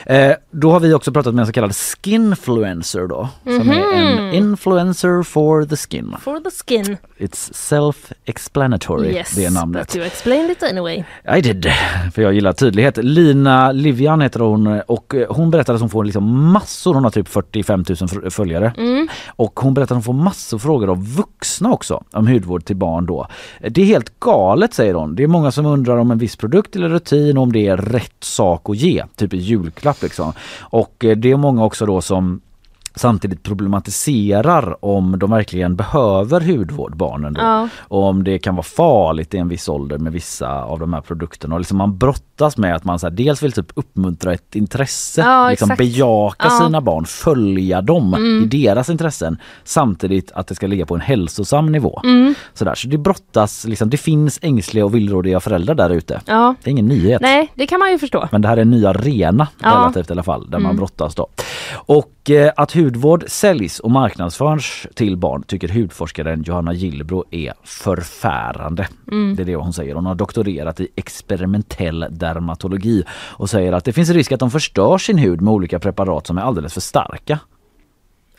Eh, 0.05 0.31
då 0.51 0.71
har 0.71 0.79
vi 0.79 0.93
också 0.93 1.11
pratat 1.11 1.33
med 1.33 1.41
en 1.41 1.47
så 1.47 1.53
kallad 1.53 1.75
skinfluencer 1.75 3.07
då, 3.07 3.29
som 3.43 3.69
är 3.69 3.93
en 3.93 4.25
Mhm. 4.25 4.33
influencer 4.33 5.23
for 5.23 5.63
the 5.65 5.75
skin. 5.75 6.15
For 6.21 6.39
the 6.39 6.49
skin. 6.65 6.97
It's 7.17 7.53
self-explanatory, 7.53 9.11
Yes, 9.13 9.35
det 9.35 9.45
är 9.45 9.51
namnet. 9.51 9.87
but 9.87 9.95
you 9.95 10.05
explained 10.05 10.51
it 10.51 10.63
anyway. 10.63 11.03
I 11.37 11.41
did, 11.41 11.67
för 12.13 12.21
jag 12.21 12.33
gillar 12.33 12.53
tydlighet. 12.53 12.97
Lina 12.97 13.71
Livian 13.71 14.21
heter 14.21 14.39
hon 14.39 14.81
och 14.87 15.15
hon 15.29 15.51
berättar 15.51 15.73
att 15.73 15.79
hon 15.81 15.89
får 15.89 16.03
liksom 16.03 16.51
massor, 16.51 16.93
hon 16.93 17.03
har 17.03 17.11
typ 17.11 17.27
45 17.27 17.79
000 17.89 17.95
fr- 17.95 18.29
följare. 18.29 18.73
Mm. 18.77 19.07
Och 19.27 19.59
hon 19.59 19.73
berättar 19.73 19.95
att 19.95 20.05
hon 20.05 20.15
får 20.15 20.23
massor 20.23 20.57
frågor 20.59 20.89
av 20.89 21.07
vuxna 21.15 21.71
också 21.71 22.03
om 22.13 22.27
hudvård 22.27 22.65
till 22.65 22.75
barn 22.75 23.05
då. 23.05 23.27
Det 23.69 23.81
är 23.81 23.85
helt 23.85 24.06
galet 24.19 24.73
säger 24.73 24.93
hon. 24.93 25.15
Det 25.15 25.23
är 25.23 25.27
många 25.27 25.51
som 25.51 25.65
undrar 25.65 25.97
om 25.97 26.11
en 26.11 26.17
viss 26.17 26.35
produkt 26.35 26.75
eller 26.75 26.89
rutin 26.89 27.37
och 27.37 27.43
om 27.43 27.53
det 27.53 27.67
är 27.67 27.77
rätt 27.77 28.23
sak 28.23 28.69
att 28.69 28.77
ge, 28.77 29.03
typ 29.15 29.33
i 29.33 29.37
julklapp 29.37 30.01
liksom. 30.01 30.33
Och 30.59 31.05
eh, 31.05 31.17
det 31.17 31.31
är 31.31 31.37
många 31.37 31.65
också 31.65 31.85
då 31.85 32.01
som 32.01 32.41
samtidigt 32.97 33.43
problematiserar 33.43 34.85
om 34.85 35.19
de 35.19 35.31
verkligen 35.31 35.75
behöver 35.75 36.41
hudvård, 36.41 36.95
barnen 36.97 37.33
då. 37.33 37.41
Ja. 37.41 37.69
Och 37.79 38.03
om 38.03 38.23
det 38.23 38.39
kan 38.39 38.55
vara 38.55 38.63
farligt 38.63 39.33
i 39.33 39.37
en 39.37 39.47
viss 39.47 39.69
ålder 39.69 39.97
med 39.97 40.11
vissa 40.13 40.63
av 40.63 40.79
de 40.79 40.93
här 40.93 41.01
produkterna. 41.01 41.55
Och 41.55 41.59
liksom 41.61 41.77
man 41.77 41.97
brottas 41.97 42.57
med 42.57 42.75
att 42.75 42.83
man 42.83 42.99
så 42.99 43.07
här, 43.07 43.11
dels 43.11 43.43
vill 43.43 43.51
typ 43.51 43.71
uppmuntra 43.75 44.33
ett 44.33 44.55
intresse, 44.55 45.21
Ja, 45.21 45.49
liksom 45.49 45.65
exakt. 45.71 45.77
bejaka 45.77 46.47
Ja. 46.49 46.65
sina 46.65 46.81
barn, 46.81 47.05
följa 47.05 47.81
dem 47.81 48.13
Mm. 48.13 48.43
i 48.43 48.45
deras 48.45 48.89
intressen 48.89 49.37
samtidigt 49.63 50.31
att 50.31 50.47
det 50.47 50.55
ska 50.55 50.67
ligga 50.67 50.85
på 50.85 50.95
en 50.95 51.01
hälsosam 51.01 51.71
nivå. 51.71 52.01
Mm. 52.03 52.35
Sådär. 52.53 52.75
Så 52.75 52.87
det 52.87 52.97
brottas, 52.97 53.65
liksom, 53.65 53.89
det 53.89 53.97
finns 53.97 54.39
ängsliga 54.41 54.85
och 54.85 54.95
villrådiga 54.95 55.39
föräldrar 55.39 55.75
där 55.75 55.89
ute. 55.89 56.21
Ja. 56.25 56.55
Det 56.63 56.69
är 56.69 56.71
ingen 56.71 56.87
nyhet. 56.87 57.21
Nej, 57.21 57.51
det 57.55 57.67
kan 57.67 57.79
man 57.79 57.91
ju 57.91 57.99
förstå. 57.99 58.27
Men 58.31 58.41
det 58.41 58.47
här 58.47 58.57
är 58.57 58.61
en 58.61 58.69
ny 58.71 58.85
arena 58.85 59.47
relativt 59.59 60.09
i 60.09 60.13
alla 60.13 60.23
fall 60.23 60.49
där 60.49 60.57
man 60.59 60.65
Mm. 60.65 60.77
brottas 60.77 61.15
då. 61.15 61.27
Och 61.75 62.11
att 62.55 62.71
hudvård 62.71 63.23
säljs 63.27 63.79
och 63.79 63.91
marknadsförs 63.91 64.87
till 64.95 65.17
barn 65.17 65.43
tycker 65.43 65.67
hudforskaren 65.67 66.43
Johanna 66.43 66.73
Gillbro 66.73 67.23
är 67.31 67.53
förfärande. 67.63 68.87
Mm. 69.11 69.35
Det 69.35 69.43
är 69.43 69.45
det 69.45 69.55
hon 69.55 69.73
säger. 69.73 69.95
Hon 69.95 70.05
har 70.05 70.15
doktorerat 70.15 70.79
i 70.79 70.87
experimentell 70.95 72.05
dermatologi 72.09 73.03
och 73.11 73.49
säger 73.49 73.73
att 73.73 73.85
det 73.85 73.93
finns 73.93 74.09
risk 74.09 74.31
att 74.31 74.39
de 74.39 74.51
förstör 74.51 74.97
sin 74.97 75.17
hud 75.17 75.41
med 75.41 75.53
olika 75.53 75.79
preparat 75.79 76.27
som 76.27 76.37
är 76.37 76.41
alldeles 76.41 76.73
för 76.73 76.81
starka. 76.81 77.39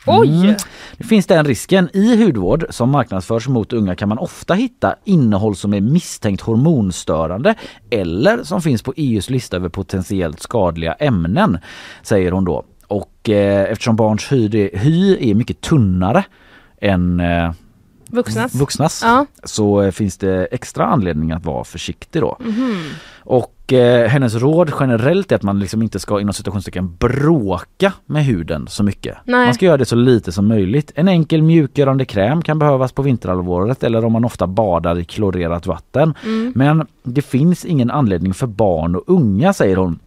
Oj! 0.06 0.28
Mm. 0.28 0.56
Det 0.96 1.04
finns 1.04 1.26
den 1.26 1.44
risken. 1.44 1.88
I 1.92 2.24
hudvård 2.24 2.66
som 2.70 2.90
marknadsförs 2.90 3.48
mot 3.48 3.72
unga 3.72 3.96
kan 3.96 4.08
man 4.08 4.18
ofta 4.18 4.54
hitta 4.54 4.94
innehåll 5.04 5.56
som 5.56 5.74
är 5.74 5.80
misstänkt 5.80 6.40
hormonstörande 6.40 7.54
eller 7.90 8.42
som 8.42 8.62
finns 8.62 8.82
på 8.82 8.94
EUs 8.96 9.30
lista 9.30 9.56
över 9.56 9.68
potentiellt 9.68 10.40
skadliga 10.40 10.92
ämnen, 10.92 11.58
säger 12.02 12.32
hon 12.32 12.44
då. 12.44 12.64
Och 13.28 13.34
eh, 13.34 13.72
eftersom 13.72 13.96
barns 13.96 14.32
hy, 14.32 14.70
hy 14.72 15.30
är 15.30 15.34
mycket 15.34 15.60
tunnare 15.60 16.24
än 16.80 17.20
eh, 17.20 17.52
Vuxnas. 18.10 18.54
vuxnas 18.54 19.00
Ja. 19.04 19.26
så 19.44 19.82
eh, 19.82 19.90
finns 19.90 20.18
det 20.18 20.44
extra 20.50 20.86
anledning 20.86 21.32
att 21.32 21.44
vara 21.44 21.64
försiktig 21.64 22.22
då. 22.22 22.36
Mhm. 22.40 22.76
Och 23.20 23.72
eh, 23.72 24.08
hennes 24.08 24.34
råd 24.34 24.72
generellt 24.80 25.32
är 25.32 25.36
att 25.36 25.42
man 25.42 25.60
liksom 25.60 25.82
inte 25.82 25.98
ska 25.98 26.20
inom 26.20 26.34
citationstecken 26.34 26.96
bråka 26.96 27.92
med 28.06 28.24
huden 28.24 28.66
så 28.68 28.82
mycket. 28.82 29.16
Nej. 29.24 29.44
Man 29.44 29.54
ska 29.54 29.66
göra 29.66 29.76
det 29.76 29.84
så 29.84 29.96
lite 29.96 30.32
som 30.32 30.48
möjligt. 30.48 30.92
En 30.94 31.08
enkel 31.08 31.42
mjukgörande 31.42 32.04
kräm 32.04 32.42
kan 32.42 32.58
behövas 32.58 32.92
på 32.92 33.02
vinterhalvåret 33.02 33.84
eller 33.84 34.04
om 34.04 34.12
man 34.12 34.24
ofta 34.24 34.46
badar 34.46 34.98
i 34.98 35.04
klorerat 35.04 35.66
vatten. 35.66 36.14
Mm. 36.24 36.52
Men 36.56 36.86
det 37.02 37.22
finns 37.22 37.64
ingen 37.64 37.90
anledning 37.90 38.34
för 38.34 38.46
barn 38.46 38.96
och 38.96 39.04
unga, 39.06 39.52
säger 39.52 39.76
hon, 39.76 39.98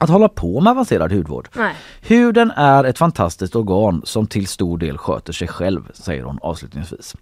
att 0.00 0.10
hålla 0.10 0.28
på 0.28 0.60
med 0.60 0.70
avancerad 0.70 1.12
hudvård. 1.12 1.48
Nej. 1.56 1.74
Huden 2.00 2.50
är 2.50 2.84
ett 2.84 2.98
fantastiskt 2.98 3.56
organ 3.56 4.02
som 4.04 4.26
till 4.26 4.46
stor 4.46 4.78
del 4.78 4.98
sköter 4.98 5.32
sig 5.32 5.48
själv, 5.48 5.82
säger 5.94 6.22
hon 6.22 6.38
avslutningsvis. 6.42 7.16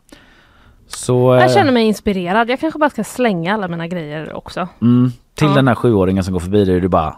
Så, 0.87 1.35
Jag 1.35 1.43
eh, 1.43 1.55
känner 1.55 1.73
mig 1.73 1.87
inspirerad. 1.87 2.51
Jag 2.51 2.61
kanske 2.61 2.79
bara 2.79 2.91
ska 2.91 3.05
slänga 3.05 3.55
alla 3.55 3.69
mina 3.69 3.87
grejer 3.87 4.33
också. 4.37 4.69
Mm, 4.83 5.13
till 5.35 5.47
Ja. 5.49 5.55
den 5.55 5.69
här 5.69 5.75
sjuåringen 5.75 6.25
som 6.25 6.33
går 6.33 6.41
förbi 6.41 6.65
dig 6.65 6.77
är 6.77 6.81
du 6.81 6.89
bara 6.89 7.17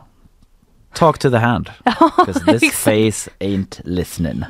Talk 0.92 1.18
to 1.18 1.30
the 1.30 1.36
hand. 1.36 1.70
this 2.46 2.74
face 2.74 3.30
ain't 3.40 3.80
listening. 3.84 4.44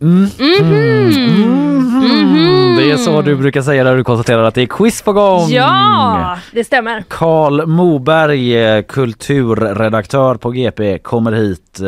Mm. 0.00 0.28
Mhm. 0.38 1.54
Det 2.76 2.90
är 2.90 2.96
så 2.96 3.22
du 3.22 3.36
brukar 3.36 3.62
säga 3.62 3.84
när 3.84 3.96
du 3.96 4.04
konstaterar 4.04 4.42
att 4.44 4.54
det 4.54 4.62
är 4.62 4.66
quiz 4.66 5.02
på 5.02 5.12
gång. 5.12 5.48
Ja, 5.50 6.38
det 6.52 6.64
stämmer. 6.64 7.04
Karl 7.08 7.66
Moberg, 7.66 8.56
eh, 8.64 8.82
kulturredaktör 8.82 10.34
på 10.34 10.50
GP, 10.50 10.98
kommer 10.98 11.32
hit. 11.32 11.80
Eh, 11.80 11.86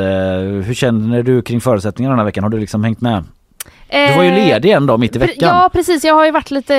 Hur 0.67 0.75
känner 0.75 1.23
du 1.23 1.43
kring 1.43 1.61
förutsättningarna 1.61 2.13
den 2.13 2.19
här 2.19 2.25
veckan? 2.27 2.45
Har 2.45 2.51
du 2.51 2.59
liksom 2.61 2.85
hängt 2.85 3.01
med? 3.01 3.25
Du 3.91 4.17
var 4.17 4.23
ju 4.23 4.29
Eh, 4.29 4.35
ledig 4.47 4.71
en 4.71 4.87
dag 4.87 5.01
mitt 5.01 5.17
i 5.17 5.19
veckan. 5.19 5.49
Ja 5.49 5.71
precis, 5.73 6.05
jag 6.05 6.15
har 6.15 6.25
ju 6.25 6.31
varit 6.31 6.51
lite 6.51 6.75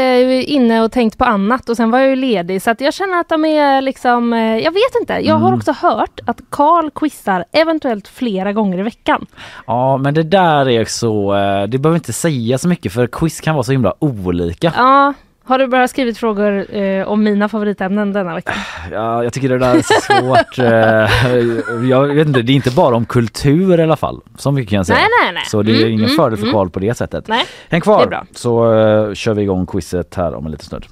inne 0.48 0.82
och 0.82 0.92
tänkt 0.92 1.18
på 1.18 1.26
annat 1.26 1.70
och 1.70 1.78
sen 1.78 1.92
var 1.92 2.00
jag 2.00 2.10
ju 2.10 2.16
ledig 2.16 2.62
så 2.62 2.72
att 2.72 2.82
jag 2.82 2.94
känner 2.94 3.20
att 3.20 3.30
de 3.30 3.46
är 3.46 3.82
liksom, 3.82 4.34
eh, 4.34 4.40
jag 4.58 4.72
vet 4.72 4.96
inte. 5.02 5.14
Jag 5.14 5.36
har 5.36 5.48
Mm. 5.48 5.58
också 5.60 5.72
hört 5.72 6.20
att 6.26 6.42
Karl 6.50 6.90
quizar 6.96 7.46
eventuellt 7.52 8.08
flera 8.08 8.54
gånger 8.54 8.80
i 8.80 8.84
veckan. 8.84 9.26
Ja 9.68 9.98
men 9.98 10.14
det 10.14 10.24
där 10.24 10.70
är 10.70 10.86
så, 10.86 11.36
eh, 11.36 11.64
det 11.68 11.78
behöver 11.78 11.96
inte 11.98 12.14
säga 12.14 12.58
så 12.58 12.68
mycket 12.68 12.94
för 12.94 13.08
quiz 13.08 13.42
kan 13.42 13.56
vara 13.56 13.64
så 13.64 13.72
himla 13.72 13.94
olika. 14.00 14.74
Ja, 14.78 15.14
har 15.48 15.60
du 15.60 15.68
bara 15.68 15.88
skrivit 15.88 16.18
frågor 16.18 16.76
eh, 16.76 17.08
om 17.08 17.24
mina 17.24 17.50
favoritämnen 17.50 18.14
denna 18.14 18.36
vecka? 18.36 18.54
Ja, 18.92 19.24
jag 19.24 19.34
tycker 19.34 19.50
det 19.50 19.58
där 19.58 19.76
är 19.76 19.82
svårt. 20.02 20.60
Eh, 20.60 21.90
jag 21.90 22.08
vet 22.08 22.28
inte, 22.28 22.42
det 22.42 22.52
är 22.52 22.56
inte 22.56 22.72
bara 22.72 22.96
om 22.96 23.06
kultur 23.06 23.80
i 23.80 23.84
alla 23.84 23.96
fall. 23.96 24.22
Så 24.38 24.52
mycket 24.52 24.70
kan 24.70 24.78
jag 24.78 24.86
säga. 24.86 24.98
Nej, 25.00 25.08
nej, 25.24 25.34
nej. 25.34 25.44
Så 25.48 25.62
det 25.62 25.72
är 25.72 25.76
Mm, 25.78 25.88
ingen 25.92 26.06
mm, 26.06 26.16
fördel 26.16 26.38
för 26.38 26.46
mm. 26.46 26.54
Karl 26.54 26.70
på 26.70 26.80
det 26.80 26.98
sättet. 26.98 27.28
Nej, 27.28 27.38
Häng 27.38 27.46
det 27.70 27.76
är 27.76 27.80
kvar 27.82 28.08
bra. 28.08 28.26
så 28.36 28.74
eh, 28.74 29.14
kör 29.14 29.34
vi 29.34 29.42
igång 29.42 29.66
quizet 29.66 30.16
här 30.16 30.36
om 30.36 30.46
en 30.46 30.52
liten 30.52 30.66
stund. 30.66 30.86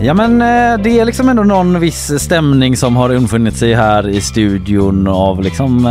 Ja 0.00 0.14
men 0.14 0.40
eh, 0.40 0.82
det 0.84 1.00
är 1.00 1.04
liksom 1.04 1.28
ändå 1.28 1.42
någon 1.42 1.80
viss 1.80 2.12
stämning 2.18 2.76
som 2.76 2.96
har 2.96 3.14
infunnit 3.14 3.56
sig 3.56 3.74
här 3.74 4.08
i 4.08 4.20
studion 4.20 5.08
av 5.08 5.42
liksom 5.42 5.88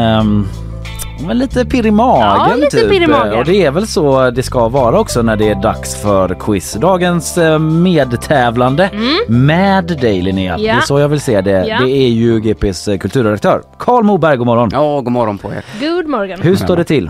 men 1.27 1.37
lite 1.37 1.65
pirr 1.65 1.85
i 1.85 1.91
magen 1.91 2.49
Ja, 2.49 2.55
lite 2.55 2.77
typ. 2.77 2.89
pirr 2.89 3.01
i 3.01 3.07
magen. 3.07 3.39
Och 3.39 3.45
det 3.45 3.65
är 3.65 3.71
väl 3.71 3.87
så 3.87 4.29
det 4.31 4.43
ska 4.43 4.69
vara 4.69 4.99
också 4.99 5.21
när 5.21 5.35
det 5.35 5.49
är 5.49 5.55
dags 5.55 6.01
för 6.01 6.35
quiz. 6.39 6.73
Dagens 6.73 7.37
eh, 7.37 7.59
medtävlande 7.59 8.89
med 9.27 9.85
dig 9.85 10.21
Linnea. 10.21 10.53
Mm. 10.53 10.65
Ja. 10.65 10.73
Det 10.73 10.79
är 10.79 10.81
så 10.81 10.99
jag 10.99 11.09
vill 11.09 11.21
se 11.21 11.41
det. 11.41 11.67
Ja. 11.67 11.79
Det 11.79 11.91
är 11.91 12.09
ju 12.09 12.39
GPs 12.39 12.87
eh, 12.87 12.97
kulturredaktör 12.97 13.61
Karl 13.79 14.03
Moberg, 14.03 14.37
god 14.37 14.47
morgon. 14.47 14.69
Ja, 14.73 15.01
god 15.01 15.11
morgon 15.13 15.37
på 15.37 15.51
er. 15.51 15.63
Good 15.79 16.07
morgon. 16.07 16.41
Hur 16.41 16.55
står 16.55 16.77
det 16.77 16.83
till? 16.83 17.09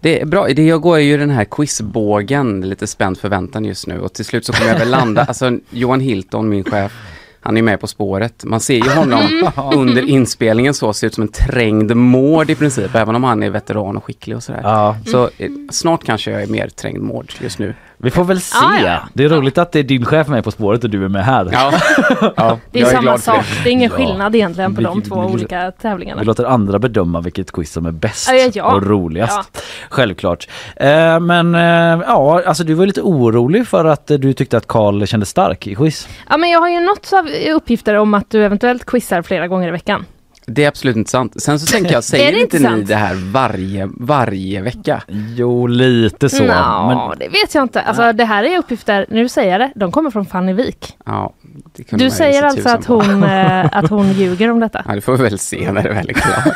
Det 0.00 0.20
är 0.20 0.26
bra, 0.26 0.48
det 0.48 0.66
jag 0.66 0.80
går 0.80 0.96
är 0.96 1.00
ju 1.00 1.16
den 1.16 1.30
här 1.30 1.44
quizbågen, 1.44 2.60
lite 2.60 2.86
spänd 2.86 3.18
förväntan 3.18 3.64
just 3.64 3.86
nu 3.86 4.00
och 4.00 4.12
till 4.12 4.24
slut 4.24 4.46
så 4.46 4.52
kommer 4.52 4.70
jag 4.70 4.78
väl 4.78 4.90
landa, 4.90 5.24
alltså 5.24 5.58
Johan 5.70 6.00
Hilton, 6.00 6.48
min 6.48 6.64
chef, 6.64 6.92
han 7.40 7.56
är 7.56 7.62
med 7.62 7.80
På 7.80 7.86
spåret. 7.86 8.44
Man 8.44 8.60
ser 8.60 8.74
ju 8.74 8.90
honom 8.90 9.52
under 9.74 10.02
inspelningen 10.02 10.74
så, 10.74 10.92
ser 10.92 11.06
ut 11.06 11.14
som 11.14 11.22
en 11.22 11.32
trängd 11.32 11.96
mård 11.96 12.50
i 12.50 12.54
princip, 12.54 12.94
även 12.94 13.14
om 13.14 13.24
han 13.24 13.42
är 13.42 13.50
veteran 13.50 13.96
och 13.96 14.04
skicklig 14.04 14.36
och 14.36 14.42
sådär. 14.42 14.60
Ja. 14.64 14.96
Så 15.06 15.30
eh, 15.38 15.50
snart 15.70 16.04
kanske 16.04 16.30
jag 16.30 16.42
är 16.42 16.46
mer 16.46 16.68
trängd 16.68 17.02
mård 17.02 17.32
just 17.40 17.58
nu. 17.58 17.74
Vi 18.02 18.10
får 18.10 18.24
väl 18.24 18.40
se. 18.40 18.56
Ah, 18.58 18.80
ja. 18.84 18.98
Det 19.14 19.24
är 19.24 19.28
roligt 19.28 19.58
att 19.58 19.72
det 19.72 19.78
är 19.78 19.82
din 19.82 20.04
chef 20.04 20.28
med 20.28 20.44
På 20.44 20.50
spåret 20.50 20.84
och 20.84 20.90
du 20.90 21.04
är 21.04 21.08
med 21.08 21.24
här. 21.24 21.48
Ja, 21.52 21.72
ja 22.36 22.58
Det 22.70 22.78
är 22.78 22.82
jag 22.82 22.90
samma 22.92 23.18
sak, 23.18 23.44
det 23.64 23.68
är 23.70 23.72
ingen 23.72 23.90
Ja. 23.90 23.96
skillnad 23.96 24.34
egentligen 24.34 24.74
på 24.74 24.78
Vi- 24.80 24.84
de 24.84 25.02
två 25.02 25.20
vi- 25.20 25.32
olika 25.32 25.70
tävlingarna. 25.70 26.20
Vi 26.20 26.26
låter 26.26 26.44
andra 26.44 26.78
bedöma 26.78 27.20
vilket 27.20 27.52
quiz 27.52 27.72
som 27.72 27.86
är 27.86 27.90
bäst 27.92 28.28
Ja, 28.28 28.34
ja, 28.34 28.50
ja. 28.54 28.74
och 28.74 28.86
roligast. 28.86 29.62
Självklart. 29.90 30.48
Eh, 30.76 31.20
men 31.20 31.54
eh, 31.54 31.60
ja, 32.06 32.42
alltså 32.46 32.64
du 32.64 32.74
var 32.74 32.86
lite 32.86 33.02
orolig 33.02 33.68
för 33.68 33.84
att 33.84 34.10
eh, 34.10 34.18
du 34.18 34.32
tyckte 34.32 34.56
att 34.56 34.66
Karl 34.66 35.06
kändes 35.06 35.28
stark 35.28 35.66
i 35.66 35.74
quiz. 35.74 36.08
Ja 36.28 36.36
men 36.36 36.50
jag 36.50 36.60
har 36.60 36.68
ju 36.68 36.80
nåtts 36.80 37.12
av 37.12 37.28
uppgifter 37.56 37.94
om 37.94 38.14
att 38.14 38.30
du 38.30 38.44
eventuellt 38.44 38.86
quizar 38.86 39.22
flera 39.22 39.48
gånger 39.48 39.68
i 39.68 39.70
veckan. 39.70 40.04
Det 40.46 40.64
är 40.64 40.68
absolut 40.68 40.96
inte 40.96 41.10
sant. 41.10 41.42
Sen 41.42 41.60
så 41.60 41.66
tänker 41.66 41.92
jag, 41.92 42.04
säger 42.10 42.32
det 42.32 42.40
inte 42.40 42.56
inte 42.56 42.68
ni 42.70 42.76
sant? 42.76 42.88
det 42.88 42.94
här 42.94 43.14
varje, 43.32 43.88
varje 43.94 44.60
vecka? 44.60 45.02
Jo, 45.36 45.66
lite 45.66 46.28
så. 46.28 46.44
Nå, 46.44 47.08
Men 47.08 47.18
det 47.18 47.28
vet 47.28 47.54
jag 47.54 47.62
inte. 47.64 47.80
Alltså 47.82 48.12
det 48.12 48.24
här 48.24 48.44
är 48.44 48.58
uppgifter, 48.58 49.06
nu 49.10 49.28
säger 49.28 49.50
jag 49.52 49.60
det, 49.60 49.72
de 49.76 49.92
kommer 49.92 50.10
från 50.10 50.26
Fanny 50.26 50.52
Wik. 50.52 50.96
Ja, 51.06 51.32
det 51.76 51.84
kunde 51.84 52.04
Du 52.04 52.10
säger 52.10 52.42
alltså 52.42 52.68
att 52.68 52.84
hon, 52.86 53.22
eh, 53.22 53.76
att 53.76 53.90
hon 53.90 54.12
ljuger 54.12 54.50
om 54.50 54.60
detta? 54.60 54.84
Ja, 54.88 54.94
det 54.94 55.00
får 55.00 55.16
vi 55.16 55.22
väl 55.22 55.38
se 55.38 55.72
när 55.72 55.82
det 55.82 55.88
väl 55.88 56.08
är 56.08 56.12
klart. 56.12 56.54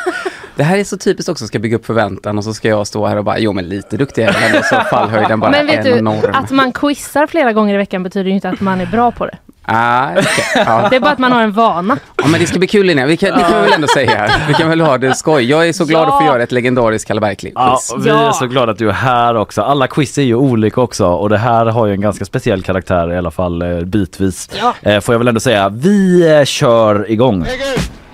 Det 0.55 0.63
här 0.63 0.77
är 0.77 0.83
så 0.83 0.97
typiskt 0.97 1.29
också, 1.29 1.47
ska 1.47 1.59
bygga 1.59 1.75
upp 1.75 1.85
förväntan 1.85 2.37
och 2.37 2.43
så 2.43 2.53
ska 2.53 2.67
jag 2.67 2.87
stå 2.87 3.05
här 3.07 3.15
och 3.17 3.23
bara, 3.23 3.39
jo 3.39 3.53
men 3.53 3.69
lite 3.69 3.97
duktig 3.97 4.23
är 4.23 4.25
jag 4.51 4.59
och 4.59 4.65
så 4.65 4.75
fallhöjden 4.75 5.39
bara 5.39 5.51
Men 5.51 5.67
vet 5.67 5.83
du, 5.83 5.97
enorm. 5.97 6.31
att 6.33 6.51
man 6.51 6.71
quizar 6.73 7.27
flera 7.27 7.53
gånger 7.53 7.73
i 7.73 7.77
veckan 7.77 8.03
betyder 8.03 8.29
ju 8.29 8.35
inte 8.35 8.49
att 8.49 8.61
man 8.61 8.81
är 8.81 8.85
bra 8.85 9.11
på 9.11 9.25
det. 9.25 9.37
Ah, 9.67 10.11
okej. 10.11 10.23
ja. 10.65 10.87
Det 10.89 10.95
är 10.95 10.99
bara 10.99 11.11
att 11.11 11.19
man 11.19 11.31
har 11.31 11.41
en 11.41 11.51
vana. 11.51 11.97
ja, 12.15 12.27
men 12.27 12.39
det 12.39 12.47
ska 12.47 12.59
bli 12.59 12.67
kul 12.67 12.85
Linnea, 12.85 13.05
vi 13.05 13.17
kan, 13.17 13.29
det 13.37 13.43
kan 13.43 13.53
vi 13.55 13.61
väl 13.61 13.73
ändå 13.73 13.87
säga. 13.87 14.31
Vi 14.47 14.53
kan 14.53 14.69
väl 14.69 14.81
ha 14.81 14.97
det 14.97 15.15
skoj. 15.15 15.45
Jag 15.49 15.67
är 15.67 15.73
så 15.73 15.85
glad 15.85 16.03
att 16.07 16.09
få 16.19 16.21
Ja. 16.21 16.25
göra 16.25 16.43
ett 16.43 16.51
legendariskt 16.51 17.07
Kalleberg-quiz. 17.09 17.51
Ja, 17.55 17.79
vi 17.99 18.09
Ja. 18.09 18.27
är 18.27 18.31
så 18.31 18.47
glada 18.47 18.71
att 18.71 18.77
du 18.77 18.89
är 18.89 18.93
här 18.93 19.35
också. 19.35 19.61
Alla 19.61 19.87
quiz 19.87 20.17
är 20.17 20.21
ju 20.21 20.35
olika 20.35 20.81
också 20.81 21.05
och 21.07 21.29
det 21.29 21.37
här 21.37 21.65
har 21.65 21.85
ju 21.85 21.93
en 21.93 22.01
ganska 22.01 22.25
speciell 22.25 22.63
karaktär 22.63 23.13
i 23.13 23.17
alla 23.17 23.31
fall 23.31 23.61
eh, 23.61 23.79
bitvis. 23.79 24.49
Ja. 24.61 24.73
Eh, 24.91 24.99
får 24.99 25.13
jag 25.13 25.19
väl 25.19 25.27
ändå 25.27 25.39
säga. 25.39 25.69
Vi 25.69 26.31
eh, 26.39 26.43
kör 26.45 27.11
igång. 27.11 27.45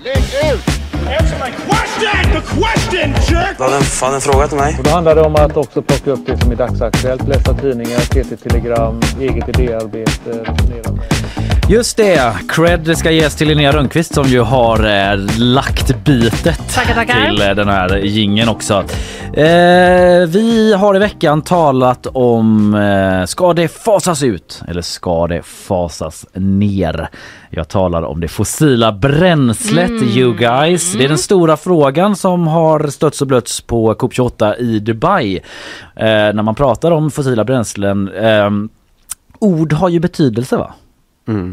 Answer 0.02 0.71
Du 3.58 3.64
hade 3.64 3.82
fan 3.86 4.14
en 4.14 4.22
fråga 4.22 4.48
till 4.48 4.58
mig. 4.58 4.76
Och 4.78 4.84
då 4.84 4.90
handlar 4.90 5.16
det 5.16 5.22
om 5.22 5.36
att 5.36 5.58
också 5.58 5.82
plocka 5.82 6.12
upp 6.12 6.20
det 6.26 6.38
som 6.38 6.52
är 6.52 6.56
dagsaktuellt, 6.56 7.28
läsa 7.28 7.54
tidningar, 7.54 8.00
TT-telegram, 8.00 9.02
eget 9.20 9.50
idéarbete. 9.50 10.30
resonera 10.30 10.92
med- 10.92 11.61
Just 11.70 11.98
det, 11.98 12.34
cred 12.50 12.98
ska 12.98 13.12
ges 13.12 13.36
till 13.36 13.48
Linnea 13.48 13.72
Rönnqvist 13.72 14.14
som 14.14 14.24
ju 14.28 14.40
har 14.42 15.12
eh, 15.12 15.20
lagt 15.40 16.04
bitet 16.06 16.74
Tackar, 16.76 16.94
tackar. 16.94 17.26
till 17.30 17.42
eh, 17.42 17.50
den 17.56 17.68
här 17.70 17.98
gingen 17.98 18.50
också. 18.50 18.84
Eh, 19.34 20.28
vi 20.28 20.74
har 20.80 20.96
i 20.96 21.00
veckan 21.00 21.42
talat 21.42 22.08
om 22.14 22.76
eh, 22.76 23.26
ska 23.26 23.54
det 23.54 23.68
fasas 23.68 24.24
ut 24.24 24.62
eller 24.68 24.82
ska 24.82 25.28
det 25.28 25.46
fasas 25.46 26.26
ner? 26.34 27.10
Jag 27.50 27.68
talar 27.68 28.04
om 28.04 28.20
det 28.22 28.28
fossila 28.28 28.92
bränslet 28.92 29.92
you 29.92 30.34
guys. 30.38 30.94
Det 30.94 31.04
är 31.06 31.10
den 31.10 31.18
stora 31.18 31.58
frågan 31.58 32.16
som 32.16 32.48
har 32.48 32.88
stötts 32.88 33.22
och 33.22 33.28
blötts 33.28 33.62
på 33.62 33.94
COP28 33.94 34.56
i 34.58 34.80
Dubai. 34.80 35.36
Eh, 35.96 36.04
när 36.06 36.44
man 36.44 36.56
pratar 36.56 36.92
om 36.92 37.12
fossila 37.12 37.44
bränslen. 37.44 38.10
ehm, 38.10 38.70
ord 39.40 39.74
har 39.74 39.90
ju 39.90 40.00
betydelse 40.00 40.58
va? 40.58 40.74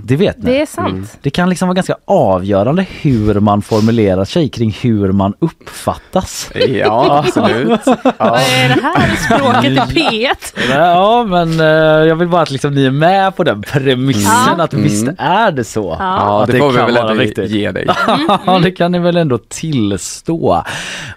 Det 0.05 0.16
vet 0.16 0.39
ni. 0.43 0.51
Det 0.51 0.61
är 0.61 0.66
sant. 0.66 1.19
Det 1.23 1.31
kan 1.31 1.49
liksom 1.49 1.69
vara 1.69 1.75
ganska 1.75 1.97
avgörande 2.05 2.87
hur 3.01 3.41
man 3.41 3.62
formulerar 3.62 4.25
sig 4.25 4.49
kring 4.49 4.77
hur 4.81 5.12
man 5.12 5.35
uppfattas. 5.39 6.51
Ja, 6.69 7.19
absolut. 7.27 7.81
Vad 8.19 8.41
är 8.41 8.69
det 8.69 8.81
här 8.83 9.16
språket 9.16 9.73
i 9.73 9.77
P1? 10.01 10.69
Ja 10.71 11.25
men 11.29 11.61
eh, 11.61 11.66
jag 12.09 12.16
vill 12.16 12.29
bara 12.29 12.43
att 12.43 12.51
liksom 12.51 12.75
ni 12.75 12.85
är 12.85 12.91
med 12.91 13.37
på 13.37 13.45
den 13.45 13.62
premissen 13.62 14.33
Ja. 14.59 14.64
att 14.64 14.75
visst 14.75 15.09
är 15.19 15.53
det 15.53 15.64
så. 15.64 15.97
Ja, 15.99 16.43
Att 16.43 16.51
det 16.51 16.59
får 16.59 16.71
vi 16.71 16.77
kan 16.77 16.87
väl 16.87 16.97
ändå 16.97 17.14
viktigt. 17.14 17.51
ge 17.51 17.73
dig. 17.73 17.87
Ja, 18.47 18.59
det 18.62 18.71
kan 18.71 18.93
ni 18.93 18.99
väl 18.99 19.16
ändå 19.16 19.39
tillstå. 19.39 20.62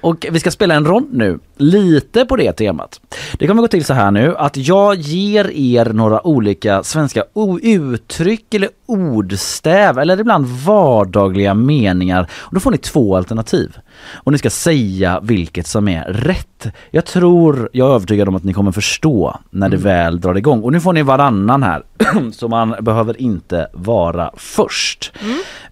Och 0.02 0.26
vi 0.32 0.40
ska 0.40 0.52
spela 0.52 0.76
en 0.76 0.86
rond 0.86 1.08
nu, 1.14 1.40
lite 1.58 2.26
på 2.26 2.36
det 2.36 2.54
temat. 2.54 3.00
Det 3.34 3.48
kommer 3.48 3.62
gå 3.62 3.68
till 3.68 3.86
så 3.86 3.94
här 3.94 4.12
nu 4.12 4.36
att 4.38 4.58
jag 4.58 4.96
ger 4.96 5.52
er 5.52 5.86
några 5.86 6.28
olika 6.28 6.84
svenska 6.84 7.24
o- 7.34 7.60
uttryck 8.52 8.54
eller 8.54 8.70
ordstäv 8.86 10.00
eller 10.00 10.20
ibland 10.20 10.46
vardagliga 10.46 11.54
meningar. 11.54 12.28
Och 12.32 12.54
då 12.54 12.60
får 12.60 12.72
ni 12.72 12.78
två 12.78 13.16
alternativ. 13.16 13.78
Och 14.24 14.32
ni 14.32 14.38
ska 14.38 14.50
säga 14.50 15.20
vilket 15.24 15.68
som 15.68 15.88
är 15.88 16.04
rätt. 16.04 16.68
Jag 16.92 17.06
tror, 17.06 17.70
jag 17.74 17.90
är 17.90 17.96
övertygad 17.96 18.28
om 18.28 18.36
att 18.36 18.44
ni 18.44 18.54
kommer 18.54 18.72
förstå 18.72 19.40
när 19.52 19.70
det 19.70 19.78
väl 19.78 20.20
drar 20.20 20.38
igång. 20.38 20.64
Och 20.64 20.72
nu 20.72 20.80
får 20.80 20.94
ni 20.94 21.04
varannan 21.04 21.64
här. 21.64 21.84
så 22.34 22.48
man 22.48 22.76
behöver 22.82 23.22
inte 23.22 23.68
vara 23.74 24.32
först. 24.38 25.14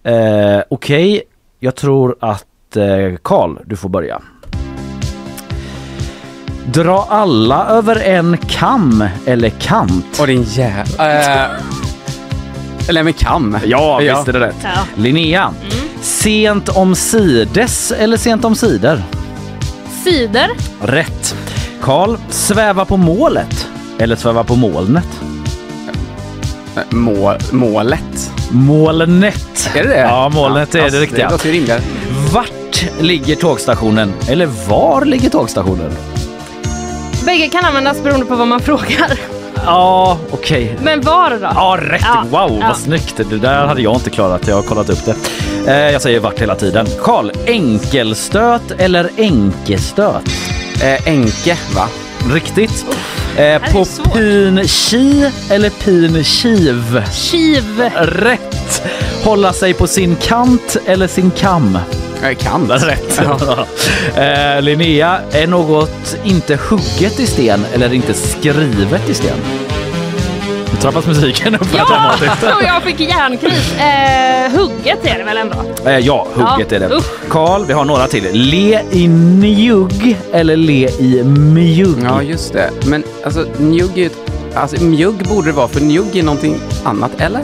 Eh, 0.02 0.62
Okej, 0.70 1.22
jag 1.60 1.74
tror 1.74 2.16
att 2.20 2.76
eh, 2.76 3.16
Karl, 3.22 3.58
du 3.66 3.76
får 3.76 3.88
börja. 3.88 4.20
Dra 6.72 7.06
alla 7.10 7.66
över 7.66 8.02
en 8.02 8.36
kam 8.36 9.04
eller 9.26 9.50
kant? 9.50 10.20
Och 10.20 10.26
din 10.26 10.42
jä... 10.42 10.84
Uh, 11.00 11.89
eller 12.88 13.02
med 13.02 13.16
kam. 13.18 13.58
Ja, 13.64 13.98
visst 13.98 14.28
är 14.28 14.32
det 14.32 14.40
rätt. 14.40 14.56
Ja. 14.62 14.70
Linnea, 14.94 15.50
sent 16.00 16.68
om 16.68 16.94
sides 16.94 17.92
eller 17.92 18.16
sent 18.16 18.44
om 18.44 18.54
sidor? 18.54 19.02
Cider. 20.04 20.50
Rätt. 20.80 21.34
Karl, 21.82 22.16
sväva 22.30 22.84
på 22.84 22.96
målet 22.96 23.68
eller 23.98 24.16
sväva 24.16 24.44
på 24.44 24.56
molnet? 24.56 25.20
Eh, 26.76 26.82
Må, 26.96 27.36
målet. 27.50 28.32
Molnet. 28.50 29.70
Är 29.74 29.82
det 29.82 29.88
det? 29.88 29.98
Ja, 30.00 30.28
molnet 30.28 30.74
är 30.74 30.82
alltså, 30.82 30.98
det 30.98 31.04
riktiga. 31.04 31.26
Det 31.26 31.32
låter 31.32 31.46
ju 31.46 31.52
rimligare. 31.52 31.80
Vart 32.32 32.86
ligger 33.00 33.36
tågstationen? 33.36 34.12
Eller 34.28 34.46
var 34.68 35.04
ligger 35.04 35.30
tågstationen? 35.30 35.90
Bägge 37.24 37.48
kan 37.48 37.64
användas 37.64 38.02
beroende 38.02 38.26
på 38.26 38.34
vad 38.36 38.48
man 38.48 38.60
frågar. 38.60 39.18
Ja, 39.66 40.18
okej. 40.30 40.76
Men 40.82 41.00
var 41.00 41.30
då? 41.30 41.36
Ja, 41.54 41.78
rätt! 41.80 42.00
Ja, 42.04 42.24
Wow, 42.30 42.58
ja. 42.60 42.66
vad 42.68 42.76
snyggt! 42.76 43.16
Det 43.30 43.38
där 43.38 43.66
hade 43.66 43.82
jag 43.82 43.94
inte 43.96 44.10
klarat, 44.10 44.48
jag 44.48 44.56
har 44.56 44.62
kollat 44.62 44.90
upp 44.90 45.04
det. 45.04 45.14
Eh, 45.66 45.92
jag 45.92 46.02
säger 46.02 46.20
vart 46.20 46.40
hela 46.40 46.54
tiden. 46.54 46.86
Karl, 47.02 47.30
enkelstöt 47.46 48.70
eller 48.78 49.10
enkestöt? 49.18 50.22
Eh, 50.82 51.06
enke, 51.08 51.58
va? 51.76 51.88
Riktigt. 52.34 52.86
Eh, 53.36 53.72
på 53.72 53.84
pin 54.14 54.60
ki 54.66 55.30
eller 55.50 55.70
pin 55.70 56.24
kiv? 56.24 57.02
Kiv. 57.12 57.90
Rätt! 57.96 58.82
Hålla 59.24 59.52
sig 59.52 59.74
på 59.74 59.86
sin 59.86 60.16
kant 60.16 60.76
eller 60.86 61.06
sin 61.06 61.30
kam? 61.30 61.78
Jag 62.22 62.38
kan. 62.38 62.70
Rätt. 62.70 63.18
eh, 64.16 64.62
Linnea, 64.62 65.20
är 65.32 65.46
något 65.46 66.16
inte 66.24 66.56
hugget 66.70 67.20
i 67.20 67.26
sten 67.26 67.64
eller 67.74 67.92
inte 67.94 68.14
skrivet 68.14 69.08
i 69.08 69.14
sten? 69.14 69.36
Nu 70.72 70.76
trappas 70.80 71.06
musiken 71.06 71.54
upp 71.54 71.66
här 71.72 71.78
Ja! 71.78 71.86
dramatiskt. 71.88 72.42
Och 72.42 72.62
jag 72.66 72.82
fick 72.82 73.00
hjärnkris. 73.00 73.74
Eh, 73.78 74.52
hugget 74.58 75.06
är 75.06 75.18
det 75.18 75.24
väl 75.24 75.36
ändå? 75.36 75.56
Eh, 75.86 75.98
ja, 75.98 76.26
hugget 76.34 76.72
Ja, 76.72 76.76
är 76.76 76.80
det. 76.80 77.00
Karl, 77.28 77.64
vi 77.66 77.72
har 77.72 77.84
några 77.84 78.06
till. 78.06 78.28
Le 78.32 78.80
i 78.90 79.08
njugg 79.08 80.16
eller 80.32 80.56
le 80.56 80.88
i 80.88 81.22
mjugg? 81.24 81.98
Ja, 82.04 82.22
just 82.22 82.52
det. 82.52 82.70
Men 82.86 83.04
alltså 83.24 83.46
njugg 83.58 83.90
är 83.92 83.96
ju 83.96 84.06
ett... 84.06 84.16
Alltså 84.54 84.84
mjugg 84.84 85.28
borde 85.28 85.46
det 85.46 85.52
vara, 85.56 85.68
för 85.68 85.80
njugg 85.80 86.16
är 86.16 86.22
någonting 86.22 86.60
annat, 86.84 87.10
eller? 87.18 87.42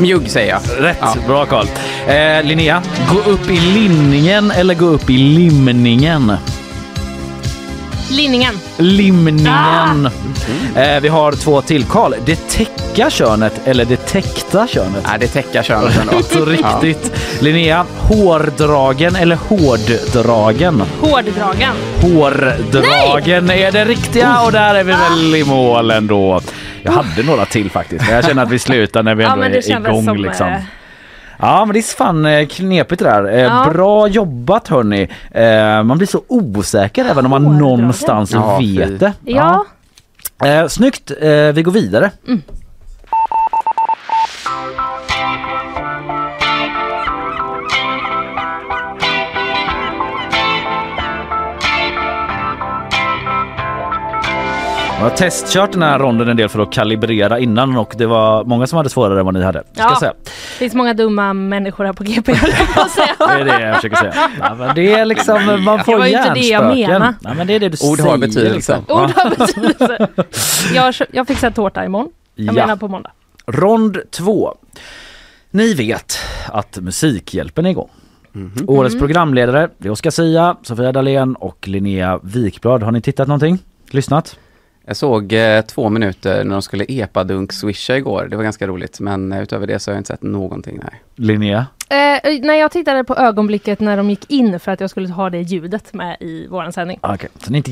Mjugg 0.00 0.30
säger 0.30 0.50
jag. 0.50 0.84
Rätt, 0.84 0.96
Ja. 1.00 1.14
bra 1.26 1.46
Karl. 1.46 1.66
Eh, 2.08 2.42
Linnea, 2.44 2.82
gå 3.12 3.30
upp 3.30 3.50
i 3.50 3.60
linningen 3.60 4.50
eller 4.50 4.74
gå 4.74 4.86
upp 4.86 5.10
i 5.10 5.16
limningen? 5.18 6.32
Linningen. 8.10 8.54
Limningen. 8.76 10.08
Eh, 10.76 11.00
vi 11.02 11.08
har 11.08 11.32
två 11.32 11.62
till. 11.62 11.84
Karl, 11.84 12.14
det 12.26 12.48
täcka 12.48 13.10
könet 13.10 13.60
eller 13.64 13.84
det 13.84 13.96
täckta 13.96 14.66
könet? 14.66 15.04
Nej, 15.06 15.16
det 15.20 15.26
täcker 15.26 15.62
könet 15.62 15.98
ändå. 16.00 16.22
Så 16.30 16.44
riktigt. 16.44 17.12
Linnea, 17.40 17.84
hårdragen 17.98 19.16
eller 19.16 19.36
hårddragen? 19.36 20.82
Hårddragen. 21.00 21.74
Hårdragen 22.02 23.50
är 23.50 23.72
det 23.72 23.84
riktiga 23.84 24.40
och 24.40 24.52
där 24.52 24.74
är 24.74 24.84
vi 24.84 24.92
väl 24.92 25.34
i 25.34 25.44
mål 25.44 25.90
ändå. 25.90 26.40
Jag 26.82 26.92
hade 26.92 27.22
några 27.22 27.44
till 27.44 27.70
faktiskt, 27.70 28.04
men 28.06 28.14
jag 28.14 28.24
känner 28.24 28.42
att 28.42 28.50
vi 28.50 28.58
slutar 28.58 29.02
när 29.02 29.14
vi 29.14 29.24
Ja, 29.24 29.32
ändå 29.32 29.48
det 29.48 29.70
är 29.70 29.80
igång. 29.90 30.04
som, 30.04 30.16
liksom. 30.16 30.48
eh, 30.48 30.60
Ja 31.42 31.64
men 31.64 31.72
det 31.74 31.80
är 31.80 31.96
fan 31.96 32.26
eh, 32.26 32.46
knepigt 32.46 32.98
det 32.98 33.04
där. 33.10 33.24
Eh, 33.32 33.40
Ja. 33.40 33.70
Bra 33.72 34.08
jobbat 34.08 34.68
hörni. 34.68 35.08
Man 35.84 35.98
blir 35.98 36.08
så 36.08 36.22
osäker 36.28 37.04
även 37.04 37.24
om 37.24 37.30
man 37.30 37.44
Hårdragen. 37.46 37.78
någonstans 37.78 38.32
Ja, 38.32 38.58
vet 38.58 39.00
det. 39.00 39.12
Ja. 39.24 39.64
Eh, 40.44 40.66
snyggt, 40.68 41.10
vi 41.54 41.62
går 41.64 41.72
vidare. 41.72 42.10
Jag 55.00 55.10
har 55.10 55.16
testkört 55.16 55.72
den 55.72 55.82
här 55.82 55.98
ronden 55.98 56.28
en 56.28 56.36
del 56.36 56.48
för 56.48 56.62
att 56.62 56.72
kalibrera 56.72 57.38
innan 57.38 57.76
och 57.76 57.94
det 57.98 58.06
var 58.06 58.44
många 58.44 58.66
som 58.66 58.76
hade 58.76 58.88
svårare 58.90 59.18
än 59.20 59.24
vad 59.24 59.34
ni 59.34 59.42
hade. 59.42 59.62
Ska 59.72 59.82
Ja. 59.82 59.96
säga. 60.00 60.12
Det 60.24 60.30
finns 60.58 60.74
många 60.74 60.94
dumma 60.94 61.32
människor 61.32 61.84
här 61.84 61.92
på 61.92 62.04
GP 62.04 62.32
jag 62.76 62.90
säga. 62.90 63.06
Det 63.18 63.24
är 63.24 63.44
det 63.44 63.60
jag 63.66 63.76
försöker 63.76 63.96
säga. 63.96 64.14
Ja, 64.40 64.54
men 64.54 64.74
det 64.74 64.92
är 64.92 65.04
liksom, 65.04 65.64
man 65.64 65.84
får 65.84 65.92
Det 65.92 65.98
var 65.98 66.06
inte 66.06 66.34
det 66.34 66.40
jag 66.40 66.74
menade. 66.76 67.14
Nej, 67.20 67.34
men 67.36 67.46
det 67.46 67.54
är 67.54 67.60
det 67.60 67.68
du 67.68 67.76
Ord 67.90 68.00
har 68.00 68.06
säger. 68.06 68.18
betydelse. 68.18 68.54
Liksom. 68.54 68.84
Ord 68.88 69.10
har 69.10 69.30
betydelse. 69.38 70.08
Jag, 70.74 70.94
jag 71.12 71.26
fixar 71.26 71.50
tårta 71.50 71.84
imorgon. 71.84 72.08
Jag 72.34 72.46
Ja. 72.46 72.52
menar 72.52 72.76
på 72.76 72.88
måndag. 72.88 73.10
Rond 73.46 73.98
två. 74.10 74.54
Ni 75.50 75.74
vet 75.74 76.18
att 76.46 76.78
Musikhjälpen 76.80 77.66
är 77.66 77.70
igång. 77.70 77.88
Mhm. 78.32 78.64
Årets 78.66 78.98
programledare 78.98 79.68
det 79.78 79.88
är 79.88 79.92
Oscar 79.92 80.10
Sia, 80.10 80.56
Sofia 80.62 80.92
Dalén 80.92 81.34
och 81.34 81.68
Linnea 81.68 82.20
Wikblad. 82.22 82.82
Har 82.82 82.92
ni 82.92 83.00
tittat 83.00 83.28
någonting? 83.28 83.58
Lyssnat? 83.90 84.36
Jag 84.84 84.96
såg 84.96 85.32
eh, 85.32 85.62
två 85.62 85.88
minuter 85.88 86.44
när 86.44 86.52
de 86.52 86.62
skulle 86.62 86.84
epadunk-swisha 86.84 87.96
igår. 87.96 88.26
Det 88.30 88.36
var 88.36 88.44
ganska 88.44 88.66
roligt, 88.66 89.00
men 89.00 89.32
eh, 89.32 89.42
utöver 89.42 89.66
det 89.66 89.78
så 89.78 89.90
har 89.90 89.94
jag 89.94 90.00
inte 90.00 90.08
sett 90.08 90.22
någonting. 90.22 90.80
Nej. 90.82 91.02
Linnea? 91.14 91.66
Eh, 91.88 92.40
när 92.42 92.54
jag 92.54 92.70
tittade 92.70 93.04
på 93.04 93.16
ögonblicket 93.16 93.80
när 93.80 93.96
de 93.96 94.10
gick 94.10 94.30
in 94.30 94.60
för 94.60 94.72
att 94.72 94.80
jag 94.80 94.90
skulle 94.90 95.08
ha 95.08 95.30
det 95.30 95.40
ljudet 95.40 95.94
med 95.94 96.16
i 96.20 96.46
våran 96.46 96.72
sändning. 96.72 96.98
Okej, 97.02 97.30
så 97.38 97.50
ni 97.50 97.56
är 97.56 97.58
inte 97.58 97.70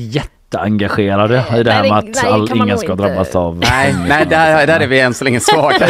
jätteengagerade 0.53 1.45
i 1.59 1.63
det 1.63 1.71
här 1.71 1.81
Nej, 1.81 1.91
med 1.91 1.99
att 1.99 2.23
nej, 2.23 2.31
all, 2.31 2.57
ingen 2.57 2.77
ska 2.77 2.91
inte. 2.91 3.03
drabbas 3.03 3.35
av... 3.35 3.57
Nej, 3.57 3.95
nej 4.07 4.25
där, 4.29 4.67
där 4.67 4.79
är 4.79 4.87
vi 4.87 4.99
än 4.99 5.13
så 5.13 5.23
länge 5.23 5.39
svaga. 5.39 5.87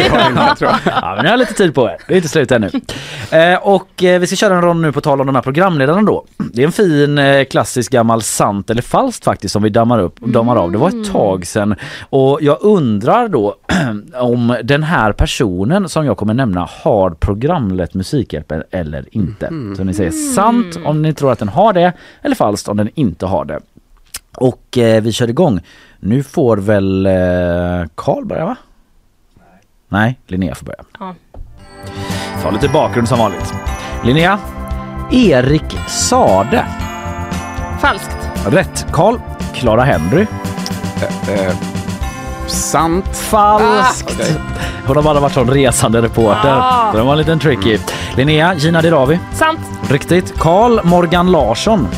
Ja, 0.84 1.12
men 1.16 1.24
ni 1.24 1.30
har 1.30 1.36
lite 1.36 1.54
tid 1.54 1.74
på 1.74 1.88
er. 1.88 1.96
Det 2.06 2.14
är 2.14 2.16
inte 2.16 2.28
slut 2.28 2.52
ännu. 2.52 2.70
Eh, 3.30 3.54
och 3.62 4.02
eh, 4.04 4.20
vi 4.20 4.26
ska 4.26 4.36
köra 4.36 4.54
en 4.54 4.62
rond 4.62 4.80
nu 4.80 4.92
på 4.92 5.00
tal 5.00 5.20
om 5.20 5.26
de 5.26 5.34
här 5.34 5.42
programledarna 5.42 6.02
då. 6.02 6.24
Det 6.52 6.62
är 6.62 6.66
en 6.66 6.72
fin 6.72 7.18
eh, 7.18 7.44
klassisk 7.44 7.92
gammal 7.92 8.22
sant 8.22 8.70
eller 8.70 8.82
falskt 8.82 9.24
faktiskt 9.24 9.52
som 9.52 9.62
vi 9.62 9.68
dammar 9.68 9.98
upp 10.00 10.20
dammar 10.20 10.56
av. 10.56 10.72
Det 10.72 10.78
var 10.78 10.88
ett 10.88 11.12
tag 11.12 11.46
sedan 11.46 11.74
och 12.10 12.38
jag 12.42 12.58
undrar 12.60 13.28
då 13.28 13.54
om 14.14 14.56
den 14.64 14.82
här 14.82 15.12
personen 15.12 15.88
som 15.88 16.06
jag 16.06 16.16
kommer 16.16 16.34
nämna 16.34 16.68
har 16.82 17.10
programlett 17.10 17.94
Musikhjälpen 17.94 18.62
eller 18.70 19.04
inte. 19.10 19.46
Så 19.76 19.84
ni 19.84 19.94
säger 19.94 20.10
sant 20.10 20.78
om 20.84 21.02
ni 21.02 21.14
tror 21.14 21.32
att 21.32 21.38
den 21.38 21.48
har 21.48 21.72
det 21.72 21.92
eller 22.22 22.34
falskt 22.34 22.68
om 22.68 22.76
den 22.76 22.90
inte 22.94 23.26
har 23.26 23.44
det. 23.44 23.60
Och 24.40 24.78
eh, 24.78 25.02
vi 25.02 25.12
kör 25.12 25.30
igång. 25.30 25.60
Nu 25.98 26.22
får 26.22 26.56
väl 26.56 27.06
eh, 27.06 27.12
Karl 27.94 28.24
börja 28.24 28.44
va? 28.44 28.56
Nej, 29.88 30.18
Linnea 30.26 30.54
får 30.54 30.66
börja. 30.66 30.84
Ja. 30.98 31.14
Ta 32.42 32.50
lite 32.50 32.68
bakgrund 32.68 33.08
som 33.08 33.18
vanligt. 33.18 33.54
Linnea. 34.04 34.38
Erik 35.12 35.78
Sade. 35.88 36.66
Falskt. 37.80 38.16
Rätt. 38.46 38.86
Karl. 38.92 39.16
Clara 39.54 39.84
Henry. 39.84 40.26
Eh, 41.28 41.54
sant. 42.46 43.16
Falskt. 43.16 44.10
Ah, 44.10 44.14
okej. 44.14 44.34
Hon 44.86 44.96
har 44.96 45.02
bara 45.02 45.20
varit 45.20 45.32
sån 45.32 45.50
resande 45.50 46.02
reporter. 46.02 46.58
Ah. 46.60 46.92
Den 46.94 47.06
var 47.06 47.12
en 47.12 47.18
liten 47.18 47.38
tricky. 47.38 47.78
Linnea. 48.16 48.54
Gina 48.54 48.82
Dirawi. 48.82 49.18
Sant. 49.32 49.60
Riktigt. 49.90 50.34
Karl 50.38 50.80
Morgan 50.84 51.30
Larsson. 51.30 51.88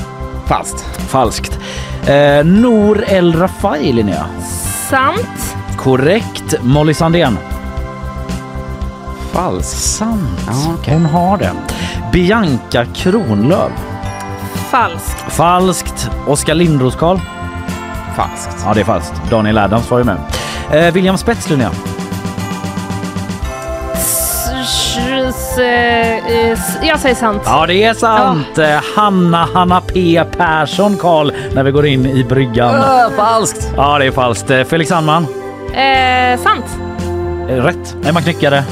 Falskt. 0.47 0.81
Falskt. 1.09 1.59
Eh, 2.07 2.45
Nour 2.45 3.05
El 3.09 3.33
Rafai, 3.33 3.93
Linnea. 3.93 4.27
Sant. 4.91 5.57
Korrekt. 5.77 6.55
Molly 6.63 6.95
Sandén. 6.95 7.39
falskt. 9.33 9.79
Sant. 9.79 10.21
Ja, 10.47 10.75
okej. 10.75 10.95
Hon 10.95 11.07
har 11.07 11.39
det. 11.39 11.51
Bianca 12.13 12.85
Kronlöf. 12.95 13.73
Falskt. 14.71 15.17
Falskt. 15.29 16.11
Oskar 16.27 16.55
Lindros 16.55 16.97
Karl. 16.97 17.19
Falskt. 18.17 18.57
Ja, 18.67 18.75
det 18.75 18.81
är 18.81 18.85
falskt. 18.85 19.23
Daniel 19.31 19.59
Adams 19.59 19.91
var 19.91 19.99
ju 19.99 20.05
med. 20.05 20.17
Eh, 20.73 20.93
William 20.93 21.19
Spets, 21.19 21.51
Linnea. 21.51 21.71
Eh, 25.59 26.51
eh, 26.51 26.59
Jag 26.83 26.99
säger 27.01 27.15
sant. 27.15 27.43
Ja, 27.47 27.67
det 27.67 27.85
är 27.85 27.95
sant. 27.95 28.59
Eh, 28.59 28.81
Hanna 28.97 29.49
Hanna 29.55 29.81
P 29.81 30.23
Persson, 30.37 30.97
Karl, 30.97 31.33
när 31.55 31.63
vi 31.63 31.71
går 31.71 31.87
in 31.87 32.07
i 32.07 32.25
bryggan. 32.25 32.75
Äh, 32.75 33.17
falskt. 33.17 33.73
Ja, 33.77 33.99
det 33.99 34.07
är 34.07 34.11
falskt. 34.11 34.51
Eh, 34.51 34.65
Felix 34.65 34.89
Sandman. 34.91 35.27
Eh, 35.75 36.41
sant. 36.41 36.65
Rätt. 37.49 37.97
Emma 38.05 38.21
Knyckare. 38.21 38.65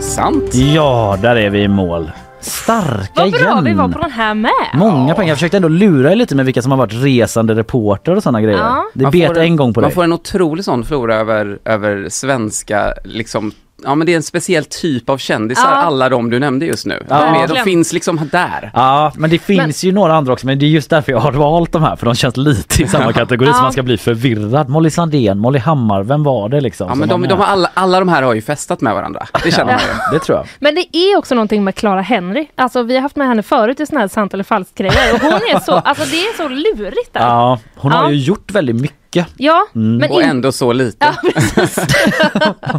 Sant. 0.00 0.54
Ja, 0.54 1.18
där 1.22 1.36
är 1.36 1.50
vi 1.50 1.62
i 1.62 1.68
mål. 1.68 2.10
Starka 2.40 3.08
Vad 3.14 3.30
bra 3.30 3.38
igen. 3.40 3.64
vi 3.64 3.72
var 3.72 3.88
på 3.88 3.98
den 3.98 4.10
här 4.10 4.34
med. 4.34 4.50
Många 4.74 5.14
pengar. 5.14 5.28
Jag 5.28 5.36
försökte 5.36 5.56
ändå 5.56 5.68
lura 5.68 6.12
er 6.12 6.16
lite 6.16 6.34
med 6.34 6.44
vilka 6.44 6.62
som 6.62 6.70
har 6.70 6.78
varit 6.78 6.92
resande 6.94 7.54
reporter 7.54 8.16
och 8.16 8.22
sådana 8.22 8.40
grejer. 8.40 8.58
Ja. 8.58 8.84
Det 8.94 9.02
Man 9.02 9.10
bet 9.12 9.26
får 9.26 9.38
en 9.38 9.56
gång 9.56 9.74
på 9.74 9.80
Man 9.80 9.88
dig. 9.88 9.94
får 9.94 10.04
en 10.04 10.12
otrolig 10.12 10.64
sån 10.64 10.84
flora 10.84 11.14
över, 11.14 11.58
över 11.64 12.06
svenska, 12.08 12.94
liksom, 13.04 13.52
ja 13.84 13.94
men 13.94 14.06
det 14.06 14.12
är 14.12 14.16
en 14.16 14.22
speciell 14.22 14.64
typ 14.64 15.08
av 15.08 15.18
kändisar, 15.18 15.62
Ja. 15.70 15.76
alla 15.76 16.08
de 16.08 16.30
du 16.30 16.38
nämnde 16.38 16.66
just 16.66 16.86
nu. 16.86 17.06
Ja. 17.08 17.44
De, 17.48 17.54
de 17.54 17.60
finns 17.60 17.92
liksom 17.92 18.28
där. 18.32 18.70
Ja, 18.74 19.12
men 19.16 19.30
det 19.30 19.38
finns 19.38 19.84
ju 19.84 19.92
några 19.92 20.14
andra 20.16 20.32
också, 20.32 20.46
men 20.46 20.58
det 20.58 20.66
är 20.66 20.68
just 20.70 20.90
därför 20.90 21.12
jag 21.12 21.18
har 21.18 21.32
valt 21.32 21.72
de 21.72 21.82
här, 21.82 21.96
för 21.96 22.06
de 22.06 22.14
känns 22.14 22.36
lite 22.36 22.82
i 22.82 22.88
samma 22.88 23.12
kategori 23.12 23.46
så 23.46 23.52
Ja. 23.58 23.62
man 23.62 23.72
ska 23.72 23.82
bli 23.82 23.96
förvirrad. 23.98 24.68
Molly 24.68 24.90
Sandén, 24.90 25.38
Molly 25.38 25.58
Hammar, 25.58 26.02
vem 26.02 26.22
var 26.22 26.48
det 26.48 26.60
liksom? 26.60 26.88
Ja 26.88 26.94
men 26.94 27.08
de, 27.08 27.22
de 27.28 27.38
har 27.38 27.46
alla, 27.46 27.70
alla 27.74 27.98
de 27.98 28.08
här 28.08 28.22
har 28.22 28.34
ju 28.34 28.42
festat 28.42 28.80
med 28.80 28.94
varandra. 28.94 29.26
Det 29.44 29.50
känner 29.50 29.72
man 29.72 29.80
ju. 29.82 30.18
Det 30.18 30.24
tror 30.24 30.38
jag. 30.38 30.46
Men 30.58 30.74
det 30.74 30.96
är 30.96 31.18
också 31.18 31.34
någonting 31.34 31.64
med 31.64 31.74
Clara 31.74 32.00
Henry. 32.00 32.46
Alltså 32.54 32.82
vi 32.82 32.94
har 32.94 33.02
haft 33.02 33.16
med 33.16 33.28
henne 33.28 33.42
förut 33.42 33.80
i 33.80 33.86
såna 33.86 34.00
här 34.00 34.08
sant 34.08 34.34
eller 34.34 34.44
falskt 34.44 34.74
grejer 34.78 35.14
och 35.14 35.20
hon 35.20 35.32
är 35.32 35.60
så, 35.60 35.72
alltså 35.72 36.04
det 36.04 36.16
är 36.20 36.36
så 36.36 36.48
lurigt 36.48 37.12
där. 37.12 37.20
Ja, 37.20 37.58
hon 37.76 37.92
har 37.92 38.10
ju 38.10 38.16
gjort 38.16 38.50
väldigt 38.50 38.76
mycket. 38.80 39.26
Ja, 39.36 39.66
men 39.72 40.10
Och 40.10 40.22
ändå 40.22 40.52
så 40.52 40.72
lite. 40.72 41.14
Ja, 41.22 41.30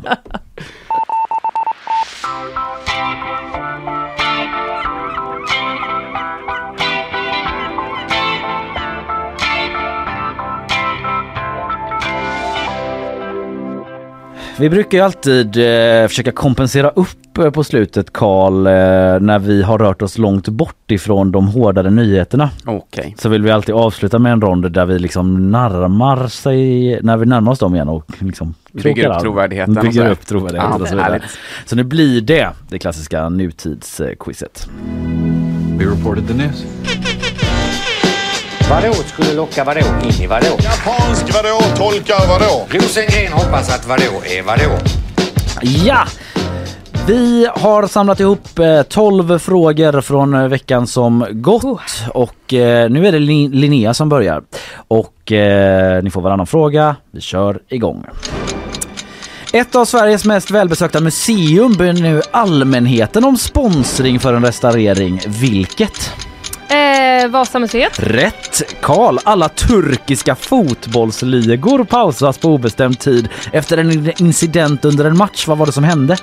Thank 2.42 3.46
you. 3.46 3.51
Vi 14.62 14.70
brukar 14.70 14.98
ju 14.98 15.04
alltid 15.04 15.58
eh, 15.58 16.08
försöka 16.08 16.32
kompensera 16.32 16.90
upp 16.90 17.38
eh, 17.38 17.50
på 17.50 17.64
slutet 17.64 18.14
Karl 18.14 18.68
eh, 18.68 18.72
när 19.20 19.40
vi 19.40 19.64
har 19.64 19.78
rört 19.78 20.02
oss 20.02 20.18
långt 20.18 20.48
bort 20.50 20.92
ifrån 20.92 21.32
de 21.32 21.48
hårdare 21.48 21.90
nyheterna. 21.90 22.50
Okej. 22.66 23.16
Så 23.18 23.30
vill 23.30 23.42
vi 23.44 23.52
alltid 23.52 23.76
avsluta 23.76 24.20
med 24.20 24.32
en 24.32 24.42
rond 24.42 24.72
där 24.72 24.86
vi 24.86 25.00
liksom 25.00 25.52
närmar 25.52 26.28
sig, 26.28 27.00
när 27.02 27.18
vi 27.18 27.26
närmar 27.26 27.52
oss 27.52 27.60
dem 27.60 27.76
igen 27.76 27.90
och 27.90 28.06
liksom 28.20 28.54
Bygger 28.72 28.94
krokar 28.94 29.10
upp 29.10 29.16
arm. 29.16 29.22
trovärdigheten 29.22 29.78
och 29.78 29.84
Bygger 29.84 30.02
sådär. 30.02 30.12
upp 30.12 30.26
trovärdigheten 30.26 30.72
Ja, 30.72 30.82
och 30.82 30.88
så 30.88 30.96
vidare. 30.96 31.12
härligt. 31.12 31.38
Så 31.66 31.76
nu 31.76 31.84
blir 31.84 32.22
det 32.22 32.50
det 32.70 32.80
klassiska 32.80 33.30
nutidsquizet. 33.30 34.70
We 35.78 35.86
reported 35.86 36.28
the 36.28 36.34
news. 36.34 36.66
Vadå 38.72 38.94
skulle 38.94 39.34
locka 39.34 39.64
vadå 39.64 39.80
in 40.04 40.24
i 40.24 40.28
vadå? 40.28 40.46
Japansk 40.46 41.34
vadå? 41.34 41.60
Tolkar 41.78 42.28
vadå? 42.28 42.68
Rosengren 42.70 43.34
hoppas 43.34 43.70
att 43.76 43.88
vadå 43.88 44.04
är 44.26 44.42
vadå? 44.44 44.78
Ja! 45.62 46.04
Vi 47.08 47.48
har 47.56 47.88
samlat 47.88 48.20
ihop 48.20 48.60
eh, 48.60 48.82
12 48.82 49.40
frågor 49.40 50.02
från 50.02 50.34
eh, 50.34 50.48
veckan 50.48 50.88
som 50.88 51.26
gått 51.32 52.04
och 52.14 52.54
eh, 52.54 52.90
nu 52.90 53.08
är 53.08 53.12
det 53.12 53.20
Lin- 53.20 53.52
Linnea 53.52 53.94
som 53.94 54.10
börjar. 54.10 54.42
Och 54.88 55.32
eh, 55.32 56.04
ni 56.04 56.10
får 56.10 56.22
varannan 56.22 56.48
fråga. 56.48 56.96
Vi 57.12 57.22
kör 57.22 57.60
igång. 57.70 58.06
Ett 59.54 59.76
av 59.76 59.86
Sveriges 59.86 60.26
mest 60.26 60.52
välbesökta 60.52 61.00
museum 61.00 61.74
ber 61.74 61.94
nu 61.94 62.22
allmänheten 62.32 63.24
om 63.26 63.38
sponsring 63.38 64.20
för 64.20 64.34
en 64.34 64.46
restaurering. 64.46 65.22
Vilket? 65.28 66.12
Eh, 66.72 67.28
Vasamuseet. 67.30 68.00
Rätt! 68.00 68.76
Karl, 68.82 69.18
alla 69.24 69.50
turkiska 69.50 70.36
fotbollsligor 70.36 71.84
pausas 71.84 72.38
på 72.38 72.48
obestämd 72.48 73.00
tid 73.00 73.30
efter 73.52 73.78
en 73.78 74.12
incident 74.22 74.86
under 74.86 75.06
en 75.06 75.18
match. 75.18 75.48
Vad 75.48 75.58
var 75.58 75.66
det 75.66 75.72
som 75.72 75.84
hände? 75.84 76.18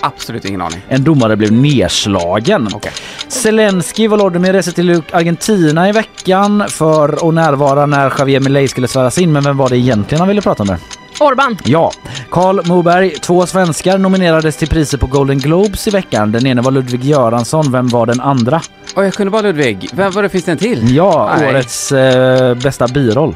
Absolut 0.00 0.44
ingen 0.44 0.60
aning. 0.60 0.80
En 0.88 1.04
domare 1.04 1.36
blev 1.36 1.52
nedslagen. 1.52 2.68
Okej. 2.74 2.92
Zelensky 3.28 4.08
Volodymyr 4.08 4.52
reser 4.52 4.72
till 4.72 5.02
Argentina 5.12 5.88
i 5.88 5.92
veckan 5.92 6.64
för 6.68 7.28
att 7.28 7.34
närvara 7.34 7.86
när 7.86 8.12
Javier 8.18 8.40
Milei 8.40 8.68
skulle 8.68 8.88
sväras 8.88 9.18
in. 9.18 9.32
Men 9.32 9.42
vem 9.42 9.56
var 9.56 9.68
det 9.68 9.78
egentligen 9.78 10.20
han 10.20 10.28
ville 10.28 10.42
prata 10.42 10.64
med? 10.64 10.78
Orban. 11.26 11.58
Ja, 11.64 11.92
Karl 12.30 12.66
Moberg. 12.66 13.10
Två 13.10 13.46
svenskar 13.46 13.98
nominerades 13.98 14.56
till 14.56 14.68
priser 14.68 14.98
på 14.98 15.06
Golden 15.06 15.38
Globes 15.38 15.88
i 15.88 15.90
veckan. 15.90 16.32
Den 16.32 16.46
ene 16.46 16.62
var 16.62 16.70
Ludvig 16.70 17.04
Göransson. 17.04 17.72
Vem 17.72 17.88
var 17.88 18.06
den 18.06 18.20
andra? 18.20 18.60
Och 18.94 19.04
jag 19.04 19.14
kunde 19.14 19.30
bara 19.30 19.42
Ludvig. 19.42 19.88
Vem 19.92 20.12
var 20.12 20.22
det, 20.22 20.28
finns 20.28 20.44
det 20.44 20.52
en 20.52 20.58
till? 20.58 20.94
Ja, 20.96 21.34
Nej. 21.38 21.50
årets 21.50 21.92
eh, 21.92 22.54
bästa 22.54 22.88
biroll. 22.88 23.34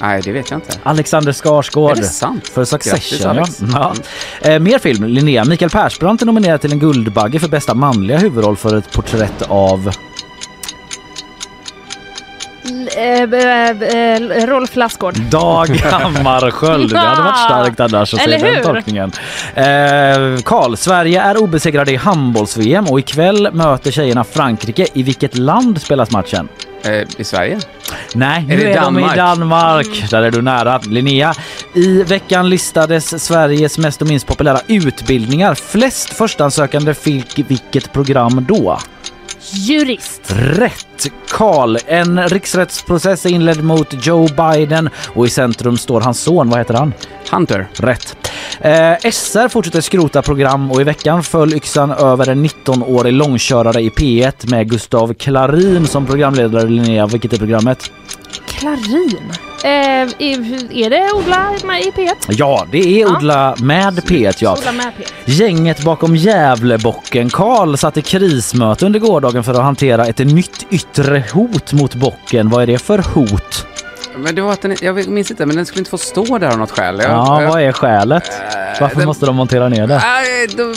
Nej, 0.00 0.20
det 0.24 0.32
vet 0.32 0.50
jag 0.50 0.56
inte. 0.58 0.72
Alexander 0.82 1.32
Skarsgård. 1.32 1.90
Är 1.92 1.96
det 1.96 2.02
sant? 2.02 2.48
För 2.48 2.64
Succession, 2.64 3.34
Grattis, 3.36 3.60
ja. 3.72 3.78
Alex. 3.78 4.02
ja. 4.42 4.50
Eh, 4.50 4.58
mer 4.58 4.78
film. 4.78 5.04
Linnea. 5.04 5.44
Mikael 5.44 5.70
Persbrandt 5.70 6.22
är 6.22 6.26
nominerad 6.26 6.60
till 6.60 6.72
en 6.72 6.78
Guldbagge 6.78 7.38
för 7.38 7.48
bästa 7.48 7.74
manliga 7.74 8.18
huvudroll 8.18 8.56
för 8.56 8.76
ett 8.76 8.92
porträtt 8.92 9.42
av... 9.48 9.90
Eh, 12.98 13.26
b- 13.26 13.36
eh, 13.86 14.46
Rolf 14.46 14.76
Lassgård. 14.76 15.14
Dag 15.20 15.68
Hammarskjöld. 15.90 16.90
Det 16.92 16.98
hade 16.98 17.22
varit 17.22 17.38
starkt 17.38 17.80
annars 17.80 18.14
att 18.14 18.20
se 18.20 18.26
Eller 18.26 18.38
den 18.38 18.54
hur? 18.54 18.62
tolkningen. 18.62 19.12
Eh, 19.54 20.42
Karl, 20.44 20.76
Sverige 20.76 21.22
är 21.22 21.42
obesegrade 21.42 21.92
i 21.92 21.96
handbolls-VM 21.96 22.84
och 22.86 22.98
ikväll 22.98 23.48
möter 23.52 23.90
tjejerna 23.90 24.24
Frankrike. 24.24 24.86
I 24.94 25.02
vilket 25.02 25.38
land 25.38 25.82
spelas 25.82 26.10
matchen? 26.10 26.48
Eh, 26.84 26.92
I 27.16 27.24
Sverige? 27.24 27.58
Nej, 28.14 28.44
nu 28.48 28.54
Är 28.54 28.58
det 28.58 28.72
är 28.72 28.80
de 28.80 28.98
i 28.98 29.02
Danmark? 29.02 29.16
Danmark. 29.16 30.10
Där 30.10 30.22
är 30.22 30.30
du 30.30 30.42
nära. 30.42 30.78
Linnea. 30.86 31.34
I 31.74 32.02
veckan 32.02 32.48
listades 32.48 33.24
Sveriges 33.24 33.78
mest 33.78 34.02
och 34.02 34.08
minst 34.08 34.26
populära 34.26 34.60
utbildningar. 34.66 35.54
Flest 35.54 36.12
förstansökande 36.14 36.94
fick 36.94 37.38
vilket 37.50 37.92
program 37.92 38.46
då? 38.48 38.78
Jurist. 39.52 40.22
Rätt! 40.26 41.12
Karl, 41.30 41.76
en 41.86 42.28
riksrättsprocess 42.28 43.26
är 43.26 43.30
inledd 43.30 43.64
mot 43.64 44.06
Joe 44.06 44.28
Biden 44.28 44.90
och 45.14 45.26
i 45.26 45.30
centrum 45.30 45.76
står 45.76 46.00
hans 46.00 46.20
son. 46.20 46.50
Vad 46.50 46.58
heter 46.58 46.74
han? 46.74 46.94
Hunter. 47.30 47.68
Rätt. 47.76 48.16
Eh, 48.60 49.10
SR 49.10 49.48
fortsätter 49.48 49.80
skrota 49.80 50.22
program 50.22 50.70
och 50.70 50.80
i 50.80 50.84
veckan 50.84 51.22
föll 51.22 51.54
yxan 51.54 51.90
över 51.90 52.28
en 52.28 52.46
19-årig 52.46 53.12
långkörare 53.12 53.80
i 53.80 53.90
P1 53.90 54.50
med 54.50 54.70
Gustav 54.70 55.14
Klarin 55.14 55.86
som 55.86 56.06
programledare. 56.06 56.68
Linnea, 56.68 57.06
vilket 57.06 57.32
är 57.32 57.38
programmet? 57.38 57.90
Klarin. 58.46 59.32
Eh, 59.64 59.70
är, 59.70 60.90
det 60.90 61.12
Odla 61.12 61.52
med 61.64 61.80
i 61.80 61.90
P1? 61.90 62.14
Ja, 62.28 62.66
det 62.72 63.02
är 63.02 63.16
Odla 63.16 63.54
med 63.58 63.94
P1 63.98 64.36
ja. 64.40 64.56
Med 64.72 64.86
P1. 64.86 65.12
Gänget 65.24 65.84
bakom 65.84 66.16
Gävlebocken 66.16 67.30
Karl 67.30 67.76
satt 67.76 67.96
i 67.96 68.02
krismöte 68.02 68.86
under 68.86 69.00
gårdagen 69.00 69.44
för 69.44 69.52
att 69.52 69.62
hantera 69.62 70.06
ett 70.06 70.18
nytt 70.18 70.66
yttre 70.70 71.24
hot 71.32 71.72
mot 71.72 71.94
bocken. 71.94 72.48
Vad 72.48 72.62
är 72.62 72.66
det 72.66 72.78
för 72.78 72.98
hot? 72.98 73.66
Men 74.16 74.34
det 74.34 74.42
var 74.42 74.52
att 74.52 74.62
den, 74.62 74.76
jag 74.82 75.08
minns 75.08 75.30
inte, 75.30 75.46
men 75.46 75.56
den 75.56 75.66
skulle 75.66 75.78
inte 75.80 75.90
få 75.90 75.98
stå 75.98 76.38
där 76.38 76.48
av 76.50 76.58
något 76.58 76.70
skäl. 76.70 76.98
Jag, 77.02 77.10
Ja, 77.10 77.42
jag, 77.42 77.48
vad 77.50 77.62
är 77.62 77.72
skälet? 77.72 78.30
Varför 78.80 78.96
den- 78.96 79.06
måste 79.06 79.26
de 79.26 79.36
montera 79.36 79.68
ner 79.68 79.86
det? 79.86 80.02
Nej, 80.04 80.46
då, 80.56 80.74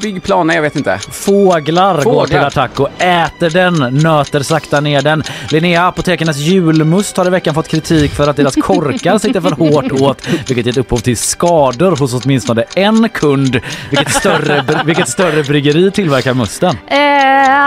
bygg 0.00 0.22
planer, 0.22 0.54
jag 0.54 0.62
vet 0.62 0.76
inte. 0.76 0.98
Fåglar, 1.10 1.94
går 1.94 2.02
Fåglar. 2.02 2.26
till 2.26 2.38
attack 2.38 2.80
och 2.80 2.88
äter 3.02 3.50
den, 3.50 3.74
nöter 4.02 4.40
sakta 4.42 4.80
ner 4.80 5.02
den. 5.02 5.22
Linnea, 5.50 5.86
apotekarnas 5.86 6.36
julmust 6.36 7.16
har 7.16 7.26
i 7.26 7.30
veckan 7.30 7.54
fått 7.54 7.68
kritik 7.68 8.12
för 8.12 8.28
att 8.28 8.36
deras 8.36 8.54
korkar 8.54 9.18
sitter 9.18 9.40
för 9.40 9.50
hårt 9.50 9.92
åt, 9.92 10.28
vilket 10.48 10.66
gett 10.66 10.76
upphov 10.76 10.98
till 10.98 11.16
skador 11.16 11.96
hos 11.96 12.14
åtminstone 12.14 12.64
en 12.74 13.08
kund. 13.08 13.60
Vilket 13.90 14.12
större, 14.12 14.82
vilket 14.84 15.08
större 15.08 15.42
bryggeri 15.42 15.90
tillverkar 15.90 16.34
musten? 16.34 16.76
Eh, 16.86 16.98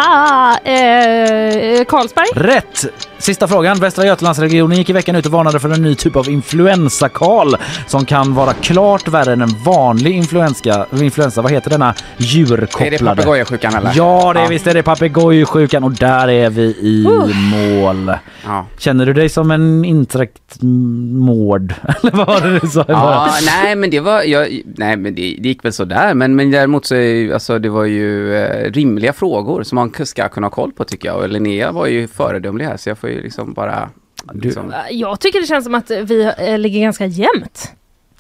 ah, 0.09 0.57
eh, 0.57 1.84
Carlsberg. 1.86 2.27
Rätt! 2.36 2.86
Sista 3.20 3.47
frågan. 3.47 3.80
Västra 3.80 4.05
Götalandsregionen 4.05 4.78
gick 4.78 4.89
i 4.89 4.93
veckan 4.93 5.15
ut 5.15 5.26
och 5.26 5.32
varnade 5.32 5.59
för 5.59 5.70
en 5.70 5.82
ny 5.82 5.95
typ 5.95 6.15
av 6.15 6.30
influensakal 6.30 7.55
som 7.88 8.05
kan 8.05 8.34
vara 8.34 8.53
klart 8.53 9.07
värre 9.07 9.34
än 9.34 9.41
en 9.41 9.63
vanlig 9.63 10.15
influensa. 10.15 10.86
influensa. 11.01 11.41
Vad 11.41 11.51
heter 11.51 11.70
denna 11.70 11.95
djurkopplade? 12.17 12.95
Är 12.95 12.99
det 12.99 13.05
papegojasjukan 13.05 13.76
eller? 13.76 13.91
Ja, 13.95 14.34
det 14.34 14.39
är 14.39 14.49
visst 14.49 14.67
är 14.67 14.74
det 14.74 14.84
papegojsjukan 14.84 15.84
och 15.84 15.91
där 15.91 16.28
är 16.28 16.49
vi 16.49 16.63
i 16.63 17.07
mål. 17.34 18.11
Ja. 18.45 18.65
Känner 18.78 19.05
du 19.05 19.13
dig 19.13 19.30
som 19.30 19.51
en 19.51 19.86
insektmård? 19.86 21.74
Eller 22.01 22.11
vad 22.11 22.28
var 22.28 22.41
det 22.41 22.59
du 22.59 22.67
sa? 22.67 22.86
Ja, 22.88 23.30
nej 23.45 23.76
men 23.76 23.89
det 23.89 23.99
var, 23.99 24.24
jag, 24.24 24.61
nej 24.78 24.97
men 24.97 25.15
det, 25.15 25.38
det 25.39 25.49
gick 25.49 25.65
väl 25.65 25.74
sådär 25.74 26.13
men, 26.13 26.36
men 26.36 26.51
däremot 26.51 26.86
så 26.86 26.95
är 26.95 26.99
ju, 26.99 27.34
alltså 27.34 27.59
det 27.59 27.70
var 27.70 27.86
ju 27.86 28.36
eh, 28.36 28.72
rimliga 28.72 29.13
frågor 29.13 29.63
som 29.63 29.76
man 29.76 29.93
ska 30.05 30.30
kunna 30.30 30.45
ha 30.47 30.51
koll 30.51 30.72
på 30.72 30.84
tycker 30.84 31.07
jag 31.09 31.17
och 31.17 31.30
Linnea 31.30 31.72
var 31.72 31.88
ju 31.88 32.07
föredömlig 32.07 32.65
här 32.65 32.78
så 32.78 32.89
jag 32.89 32.97
får 32.97 33.09
ju 33.12 33.22
liksom 33.22 33.53
bara 33.53 33.89
liksom, 34.34 34.74
Jag 34.91 35.20
tycker 35.20 35.41
det 35.41 35.47
känns 35.47 35.66
som 35.66 35.76
att 35.76 35.91
vi 35.91 36.34
eh, 36.38 36.57
ligger 36.57 36.82
ganska 36.82 37.05
jämnt. 37.05 37.74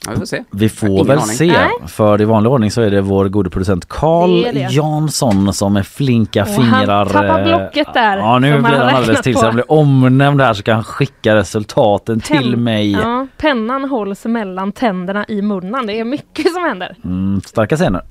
ja, 0.05 0.11
vi 0.11 0.17
får 0.19 0.25
se. 0.25 0.43
Vi 0.51 0.69
får 0.69 0.89
Ingen 0.89 1.05
väl 1.07 1.17
aning. 1.19 1.35
se. 1.35 1.47
Nej. 1.47 1.69
För 1.87 2.21
i 2.21 2.25
vanlig 2.25 2.51
ordning 2.51 2.71
så 2.71 2.81
är 2.81 2.91
det 2.91 3.01
vår 3.01 3.29
gode 3.29 3.49
producent 3.49 3.89
Carl. 3.89 4.45
Jansson 4.71 5.53
som 5.53 5.73
med 5.73 5.87
flinka 5.87 6.41
Och 6.41 6.47
fingrar... 6.49 6.87
han 7.05 7.07
tappar 7.07 7.39
eh, 7.39 7.45
blocket 7.45 7.93
där. 7.93 8.17
Ja 8.17 8.39
nu 8.39 8.59
blir 8.61 8.69
han 8.77 8.95
alldeles 8.95 9.21
till 9.21 9.35
så 9.35 9.45
han 9.45 9.53
blir 9.53 9.71
omnämnd 9.71 10.41
här 10.41 10.53
så 10.53 10.63
kan 10.63 10.75
han 10.75 10.83
skicka 10.83 11.35
resultaten 11.35 12.19
till 12.19 12.37
Pen- 12.53 12.63
mig. 12.63 12.91
Ja, 12.91 13.27
pennan 13.37 13.89
hålls 13.89 14.25
mellan 14.25 14.71
tänderna 14.71 15.25
i 15.27 15.41
munnen. 15.41 15.85
Det 15.87 15.99
är 15.99 16.03
mycket 16.05 16.53
som 16.53 16.63
händer. 16.63 16.95
Mm, 17.03 17.41
starka 17.45 17.75
scener. 17.75 18.01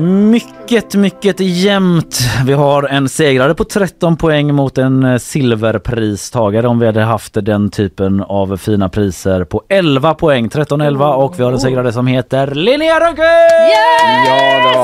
Mycket, 0.00 0.94
mycket 0.94 1.40
jämnt. 1.40 2.18
Vi 2.44 2.52
har 2.52 2.82
en 2.82 3.08
segrare 3.08 3.54
på 3.54 3.64
13 3.64 4.16
poäng 4.16 4.54
mot 4.54 4.78
en 4.78 5.04
eh, 5.04 5.18
silverpristagare 5.18 6.68
om 6.68 6.78
vi 6.78 6.86
hade 6.86 7.02
haft 7.02 7.34
den 7.34 7.70
typen 7.70 8.20
av 8.22 8.56
fina 8.56 8.88
priser 8.88 9.44
på 9.44 9.62
11 9.68 10.14
poäng. 10.14 10.48
13-11 10.48 11.12
och 11.12 11.38
vi 11.38 11.42
har 11.42 11.52
en 11.52 11.60
segrare 11.60 11.92
som 11.92 12.06
heter 12.06 12.46
Linnea 12.54 13.00
Rönnqvist! 13.00 13.26
Ja 14.26 14.72
då. 14.74 14.80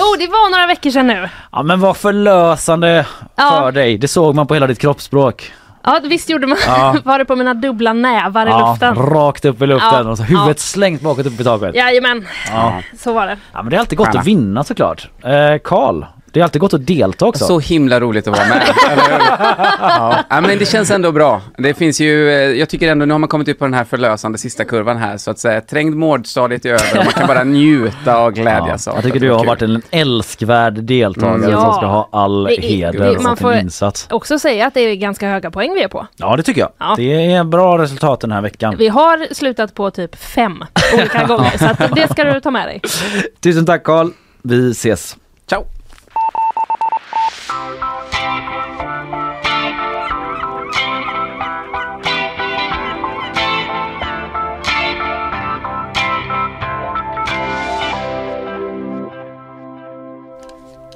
Oh, 0.00 0.18
det 0.18 0.26
var 0.26 0.50
några 0.50 0.66
veckor 0.66 0.90
sedan 0.90 1.06
nu. 1.06 1.28
Ja 1.52 1.62
men 1.62 1.80
vad 1.80 1.96
förlösande 1.96 3.06
Ja. 3.36 3.50
för 3.60 3.72
dig. 3.72 3.98
Det 3.98 4.08
såg 4.08 4.34
man 4.34 4.46
på 4.46 4.54
hela 4.54 4.66
ditt 4.66 4.78
kroppsspråk. 4.78 5.52
Ja, 5.86 6.00
visst 6.04 6.30
gjorde 6.30 6.46
man. 6.46 6.58
Ja. 6.66 6.96
Var 7.04 7.18
det 7.18 7.24
på 7.24 7.36
mina 7.36 7.54
dubbla 7.54 7.92
nävar 7.92 8.46
i 8.46 8.50
Ja, 8.50 8.70
luften? 8.70 8.94
rakt 8.94 9.44
upp 9.44 9.62
i 9.62 9.66
luften 9.66 10.04
Ja. 10.06 10.10
och 10.10 10.16
så 10.18 10.22
huvudet 10.24 10.48
Ja. 10.48 10.54
slängt 10.56 11.00
bakåt 11.00 11.26
upp 11.26 11.40
i 11.40 11.44
taket. 11.44 11.74
Jajamän, 11.74 12.26
Ja. 12.52 12.72
så 12.98 13.12
var 13.12 13.26
det. 13.26 13.36
Ja 13.52 13.62
men 13.62 13.70
det 13.70 13.76
är 13.76 13.80
alltid 13.80 13.98
gott 13.98 14.06
Stjärna. 14.06 14.20
att 14.20 14.26
vinna 14.26 14.64
såklart. 14.64 15.08
Eh, 15.22 15.58
Karl, 15.64 16.04
det 16.36 16.40
är 16.40 16.44
alltid 16.44 16.60
gott 16.60 16.74
att 16.74 16.86
delta 16.86 17.26
också. 17.26 17.44
Så 17.44 17.58
himla 17.60 18.00
roligt 18.00 18.28
att 18.28 18.36
vara 18.38 18.48
med. 18.48 18.62
ja. 19.80 20.16
ja, 20.30 20.40
men 20.40 20.58
det 20.58 20.66
känns 20.68 20.90
ändå 20.90 21.12
bra. 21.12 21.42
Det 21.58 21.74
finns 21.74 22.00
ju, 22.00 22.28
eh, 22.30 22.34
jag 22.34 22.68
tycker 22.68 22.90
ändå, 22.92 23.04
nu 23.06 23.14
har 23.14 23.18
man 23.18 23.28
kommit 23.28 23.48
ut 23.48 23.58
på 23.58 23.64
den 23.64 23.74
här 23.74 23.84
förlösande 23.84 24.38
sista 24.38 24.64
kurvan 24.64 24.96
här, 24.96 25.16
så 25.16 25.30
att 25.30 25.38
säga, 25.38 25.60
trängd 25.60 25.94
mårdstadiet 25.96 26.64
är 26.64 26.68
över 26.72 26.98
och 26.98 27.04
man 27.04 27.12
kan 27.12 27.26
bara 27.26 27.44
njuta 27.44 28.18
och 28.24 28.34
glädjas 28.34 28.86
Ja, 28.86 28.92
jag 28.94 29.04
tycker 29.04 29.20
du 29.20 29.30
har 29.30 29.38
Kul. 29.38 29.46
varit 29.46 29.62
en 29.62 29.82
älskvärd 29.90 30.74
deltagare 30.74 31.36
Mm. 31.36 31.60
som 31.60 31.72
ska 31.74 31.86
ha 31.86 32.08
all 32.12 32.44
Det 32.44 32.56
är- 32.58 32.62
heder 32.62 33.10
det- 33.14 33.20
man 33.22 33.36
får- 33.36 33.54
insats. 33.54 34.06
Också 34.10 34.38
säga 34.38 34.66
att 34.66 34.74
det 34.74 34.80
är 34.80 34.94
ganska 34.94 35.28
höga 35.28 35.50
poäng 35.50 35.74
vi 35.74 35.82
är 35.82 35.88
på. 35.88 36.06
Ja 36.16 36.36
det 36.36 36.42
tycker 36.42 36.60
jag. 36.60 36.70
Ja. 36.78 36.94
Det 36.96 37.32
är 37.32 37.44
bra 37.44 37.78
resultat 37.78 38.20
den 38.20 38.32
här 38.32 38.40
veckan. 38.40 38.74
Vi 38.78 38.88
har 38.88 39.34
slutat 39.34 39.74
på 39.74 39.90
typ 39.90 40.16
fem 40.16 40.64
olika 40.94 41.24
gånger, 41.28 41.58
så 41.58 41.66
att 41.66 41.94
det 41.94 42.08
ska 42.10 42.24
du 42.24 42.40
ta 42.40 42.50
med 42.50 42.68
dig. 42.68 42.80
Tusen 43.40 43.66
tack 43.66 43.82
Karl. 43.84 44.08
Vi 44.42 44.70
ses. 44.70 45.16
Ciao! 45.48 45.64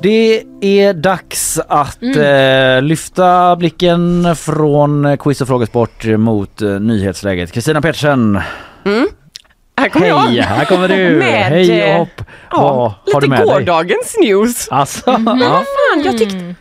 Det 0.02 0.42
är 0.60 0.92
dags 0.94 1.60
att 1.68 2.02
Mm. 2.02 2.76
eh, 2.76 2.82
lyfta 2.82 3.56
blicken 3.56 4.36
från 4.36 5.16
quiz 5.18 5.40
och 5.40 5.48
frågesport 5.48 6.04
mot 6.04 6.62
eh, 6.62 6.68
nyhetsläget. 6.68 7.52
Kristina 7.52 7.80
Pettersen, 7.80 8.40
Här 9.80 9.88
kommer 9.88 10.06
hej! 10.26 10.36
jag. 10.36 10.44
Här 10.44 10.64
kommer 10.64 10.88
du! 10.88 11.10
Med, 11.18 11.42
hej 11.44 11.82
och 11.82 11.88
eh, 11.88 11.98
hopp! 11.98 12.22
Ja, 12.50 12.94
har 13.12 13.20
lite 13.20 13.36
dig? 13.36 13.44
gårdagens 13.46 14.16
news. 14.20 14.68
Alltså, 14.70 15.18
Men 15.18 15.38
ja. 15.40 15.48
vad 15.48 15.58
fan, 15.64 16.04
jag 16.04 16.18
tyckte, 16.18 16.54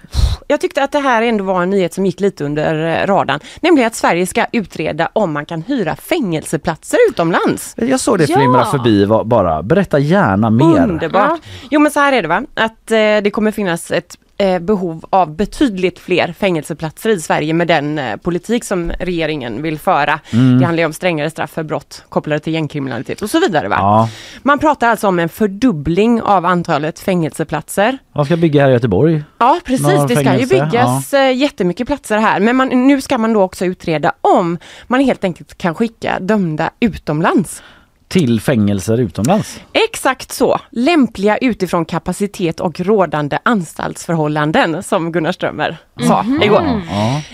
jag 0.47 0.61
tyckte 0.61 0.83
att 0.83 0.91
det 0.91 0.99
här 0.99 1.21
ändå 1.21 1.43
var 1.43 1.63
en 1.63 1.69
nyhet 1.69 1.93
som 1.93 2.05
gick 2.05 2.19
lite 2.19 2.43
under 2.43 3.01
eh, 3.01 3.07
radarn. 3.07 3.39
Nämligen 3.61 3.87
att 3.87 3.95
Sverige 3.95 4.27
ska 4.27 4.45
utreda 4.51 5.09
om 5.13 5.31
man 5.33 5.45
kan 5.45 5.61
hyra 5.61 5.95
fängelseplatser 5.95 6.97
utomlands. 7.09 7.73
Jag 7.77 7.99
såg 7.99 8.17
det 8.17 8.29
Ja. 8.29 8.37
flimra 8.37 8.65
förbi 8.65 9.05
va- 9.05 9.23
bara. 9.23 9.63
Berätta 9.63 9.99
gärna 9.99 10.49
mer. 10.49 10.83
Underbart. 10.89 11.39
Jo 11.71 11.79
men 11.79 11.91
så 11.91 11.99
här 11.99 12.13
är 12.13 12.21
det 12.21 12.27
va, 12.27 12.41
att 12.55 12.91
eh, 12.91 12.97
det 12.97 13.31
kommer 13.33 13.51
finnas 13.51 13.91
ett 13.91 14.17
behov 14.61 15.05
av 15.09 15.35
betydligt 15.35 15.99
fler 15.99 16.33
fängelseplatser 16.33 17.09
i 17.09 17.21
Sverige 17.21 17.53
med 17.53 17.67
den 17.67 17.99
eh, 17.99 18.15
politik 18.15 18.63
som 18.63 18.91
regeringen 18.99 19.61
vill 19.61 19.79
föra. 19.79 20.19
Mm. 20.33 20.59
Det 20.59 20.65
handlar 20.65 20.85
om 20.85 20.93
strängare 20.93 21.29
straff 21.29 21.51
för 21.51 21.63
brott 21.63 22.03
kopplade 22.09 22.39
till 22.39 22.53
gängkriminalitet 22.53 23.21
och 23.21 23.29
så 23.29 23.39
vidare. 23.39 23.67
Va? 23.67 23.75
Ja. 23.79 24.09
Man 24.43 24.59
pratar 24.59 24.89
alltså 24.89 25.07
om 25.07 25.19
en 25.19 25.29
fördubbling 25.29 26.21
av 26.21 26.45
antalet 26.45 26.99
fängelseplatser. 26.99 27.97
Vad 28.13 28.25
ska 28.25 28.37
bygga 28.37 28.61
här 28.61 28.69
i 28.69 28.73
Göteborg? 28.73 29.23
Ja 29.37 29.59
precis, 29.65 29.87
Några 29.87 30.07
det 30.07 30.15
ska 30.15 30.39
ju 30.39 30.45
byggas 30.45 31.13
ja. 31.13 31.31
jättemycket 31.31 31.87
platser 31.87 32.17
här. 32.17 32.39
Men 32.39 32.55
man, 32.55 32.67
nu 32.87 33.01
ska 33.01 33.17
man 33.17 33.33
då 33.33 33.41
också 33.41 33.65
utreda 33.65 34.13
om 34.21 34.57
man 34.87 34.99
helt 34.99 35.23
enkelt 35.23 35.57
kan 35.57 35.75
skicka 35.75 36.19
dömda 36.19 36.69
utomlands. 36.79 37.63
Till 38.09 38.41
fängelser 38.41 38.97
utomlands? 38.99 39.59
Exakt 39.73 40.31
så, 40.31 40.59
lämpliga 40.71 41.37
utifrån 41.37 41.85
kapacitet 41.85 42.59
och 42.59 42.79
rådande 42.79 43.37
anstaltsförhållanden 43.43 44.83
som 44.83 45.11
Gunnar 45.11 45.31
Strömmer 45.31 45.77
sa 46.07 46.23
Mhm. 46.23 46.41
igår. 46.43 46.81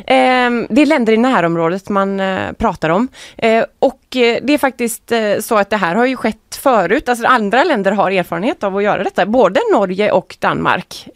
Ehm, 0.08 0.68
det 0.70 0.82
är 0.82 0.86
länder 0.86 1.14
i 1.14 1.18
närområdet 1.18 1.90
man 1.90 2.20
eh, 2.20 2.52
pratar 2.58 2.90
om. 2.90 3.08
Eh, 3.38 3.64
och 3.80 4.16
eh, 4.16 4.38
det 4.44 4.54
är 4.54 4.58
faktiskt 4.58 5.12
så 5.40 5.58
att 5.58 5.70
det 5.70 5.78
här 5.78 5.96
har 5.96 6.06
ju 6.06 6.16
skett 6.16 6.36
förut. 6.62 7.10
Alltså 7.10 7.26
andra 7.28 7.64
länder 7.64 7.92
har 7.92 8.12
erfarenhet 8.12 8.64
av 8.64 8.78
att 8.78 8.84
göra 8.84 9.04
detta. 9.04 9.26
Både 9.26 9.60
Norge 9.74 10.12
och 10.12 10.38
Danmark, 10.40 11.08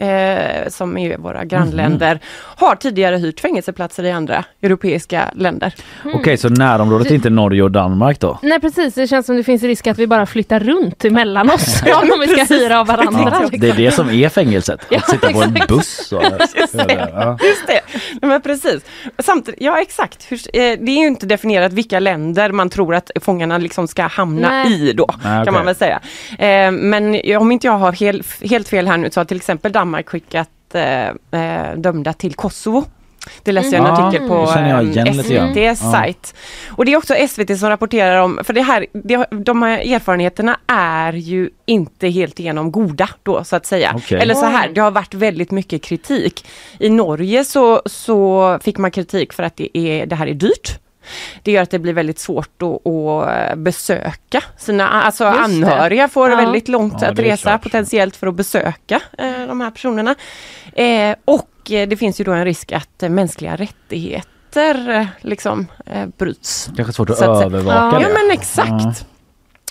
som 0.68 0.98
är 0.98 1.18
våra 1.18 1.46
grannländer, 1.46 2.20
har 2.56 2.76
tidigare 2.76 3.18
hyrt 3.18 3.40
fängelseplatser 3.40 4.04
i 4.04 4.12
andra 4.12 4.44
europeiska 4.62 5.24
länder. 5.36 5.74
Okej, 6.14 6.38
så 6.38 6.50
närområdet 6.50 7.12
är 7.12 7.16
inte 7.16 7.30
Norge 7.30 7.64
och 7.64 7.72
Danmark 7.72 8.20
då? 8.20 8.40
Nej 8.42 8.60
precis, 8.60 8.94
det 8.94 9.08
känns 9.08 9.26
som 9.26 9.36
det 9.36 9.44
finns 9.50 9.64
risk 9.64 9.88
att 9.88 9.98
vi 9.98 10.08
bara 10.08 10.26
flyttar 10.26 10.60
runt 10.60 11.06
emellan 11.06 11.50
oss 11.50 11.82
Ja, 11.86 12.02
om 12.02 12.20
vi 12.20 12.28
ska 12.28 12.36
precis. 12.36 12.62
hyra 12.62 12.80
av 12.80 12.88
varandra. 12.88 13.30
Ja, 13.34 13.40
liksom. 13.40 13.60
det 13.60 13.70
är 13.70 13.74
det 13.74 13.92
som 13.92 14.10
är 14.10 14.30
fängelset, 14.30 14.86
Ja, 14.90 14.98
att 14.98 15.10
sitta 15.10 15.32
på 15.32 15.42
en 15.42 15.58
buss. 15.68 16.12
Och, 16.12 16.24
Just 16.56 16.78
det. 16.78 17.10
ja. 17.14 17.38
Just 17.44 17.68
det. 17.68 17.82
Men 18.28 18.42
precis. 18.42 18.86
Samtidigt, 19.20 19.62
ja 19.62 19.82
exakt. 19.82 20.28
Eh, 20.32 20.38
det 20.54 20.92
är 20.92 21.00
ju 21.00 21.08
inte 21.08 21.26
definierat 21.26 21.74
vilka 21.74 22.00
länder 22.00 22.52
man 22.52 22.70
tror 22.70 22.96
att 22.96 23.12
fångarna 23.22 23.58
liksom 23.58 23.88
ska 23.88 24.04
hamna 24.04 24.50
Nej. 24.50 24.90
i 24.90 24.94
då, 24.94 25.06
kan 25.24 25.54
man 25.54 25.66
väl 25.66 25.76
säga. 25.76 26.00
Eh, 26.40 26.72
men 26.72 27.22
om 27.38 27.52
inte 27.52 27.68
jag 27.68 27.78
har 27.78 27.92
hel, 27.92 28.24
helt 28.50 28.70
fel 28.70 28.88
här 28.88 28.98
nu 28.98 29.12
så 29.12 29.20
har 29.20 29.26
till 29.26 29.38
exempel 29.38 29.72
Danmark 29.72 30.10
skickat 30.10 30.50
eh, 30.74 31.76
dömda 31.76 32.14
till 32.14 32.34
Kosovo. 32.34 32.86
Det 33.44 33.52
läste 33.52 33.76
jag 33.76 33.86
en 33.88 33.94
Mm. 33.94 34.06
artikel 34.06 34.28
Ja, 34.30 34.36
på 34.36 34.60
eh. 34.60 35.20
SVTs 35.20 35.82
Ja. 35.84 35.92
sajt. 35.92 36.36
Och 36.70 36.86
det 36.86 36.94
är 36.94 36.98
också 36.98 37.14
SVT 37.28 37.58
som 37.60 37.70
rapporterar 37.70 38.22
om, 38.22 38.40
för 38.44 38.54
det 38.54 38.62
här, 38.62 38.86
det, 38.94 39.26
de 39.32 39.62
här 39.62 39.94
erfarenheterna 39.94 40.60
är 40.68 41.14
ju 41.14 41.50
inte 41.66 42.08
helt 42.08 42.40
igenom 42.40 42.72
goda 42.72 43.10
då 43.24 43.44
så 43.44 43.56
att 43.56 43.66
säga. 43.66 43.94
Okej. 43.96 44.22
Eller 44.22 44.34
så 44.34 44.46
här, 44.46 44.70
det 44.70 44.82
har 44.82 44.92
varit 44.92 45.14
väldigt 45.14 45.52
mycket 45.52 45.84
kritik. 45.84 46.46
I 46.80 46.90
Norge 46.90 47.44
så, 47.46 47.82
så 47.86 48.60
fick 48.64 48.78
man 48.78 48.92
kritik 48.92 49.34
för 49.34 49.44
att 49.44 49.56
det, 49.58 49.78
är, 49.78 50.06
det 50.06 50.16
här 50.16 50.28
är 50.28 50.34
dyrt. 50.34 50.80
Det 51.44 51.52
gör 51.52 51.62
att 51.64 51.72
det 51.72 51.80
blir 51.80 51.94
väldigt 51.94 52.20
svårt 52.20 52.62
att, 52.62 52.88
att 52.88 53.58
besöka 53.58 54.44
sina, 54.58 54.90
alltså 54.90 55.24
Just 55.26 55.38
det. 55.38 55.44
anhöriga 55.44 56.08
får 56.08 56.30
Ja. 56.30 56.36
väldigt 56.36 56.68
långt 56.68 57.02
Ja, 57.02 57.08
att 57.08 57.20
resa 57.20 57.50
klart. 57.50 57.62
potentiellt 57.64 58.16
för 58.16 58.28
att 58.28 58.36
besöka 58.36 59.00
eh, 59.18 59.48
de 59.48 59.62
här 59.62 59.72
personerna. 59.72 60.16
Eh, 60.74 61.16
och 61.26 61.42
eh, 61.42 61.59
det 61.70 61.98
finns 61.98 62.20
ju 62.20 62.24
då 62.24 62.32
en 62.32 62.46
risk 62.46 62.72
att 62.72 63.04
eh, 63.04 63.10
mänskliga 63.10 63.56
rättigheter 63.56 64.90
eh, 64.90 65.06
liksom 65.22 65.68
eh, 65.86 66.06
bryts. 66.18 66.70
Kanske 66.76 66.94
svårt 66.94 67.10
att, 67.10 67.18
Så 67.18 67.32
att 67.32 67.38
säga. 67.38 67.46
övervaka 67.46 67.76
Ja, 67.78 67.92
det. 68.00 68.02
Ja 68.02 68.10
men 68.22 68.32
exakt. 68.32 69.06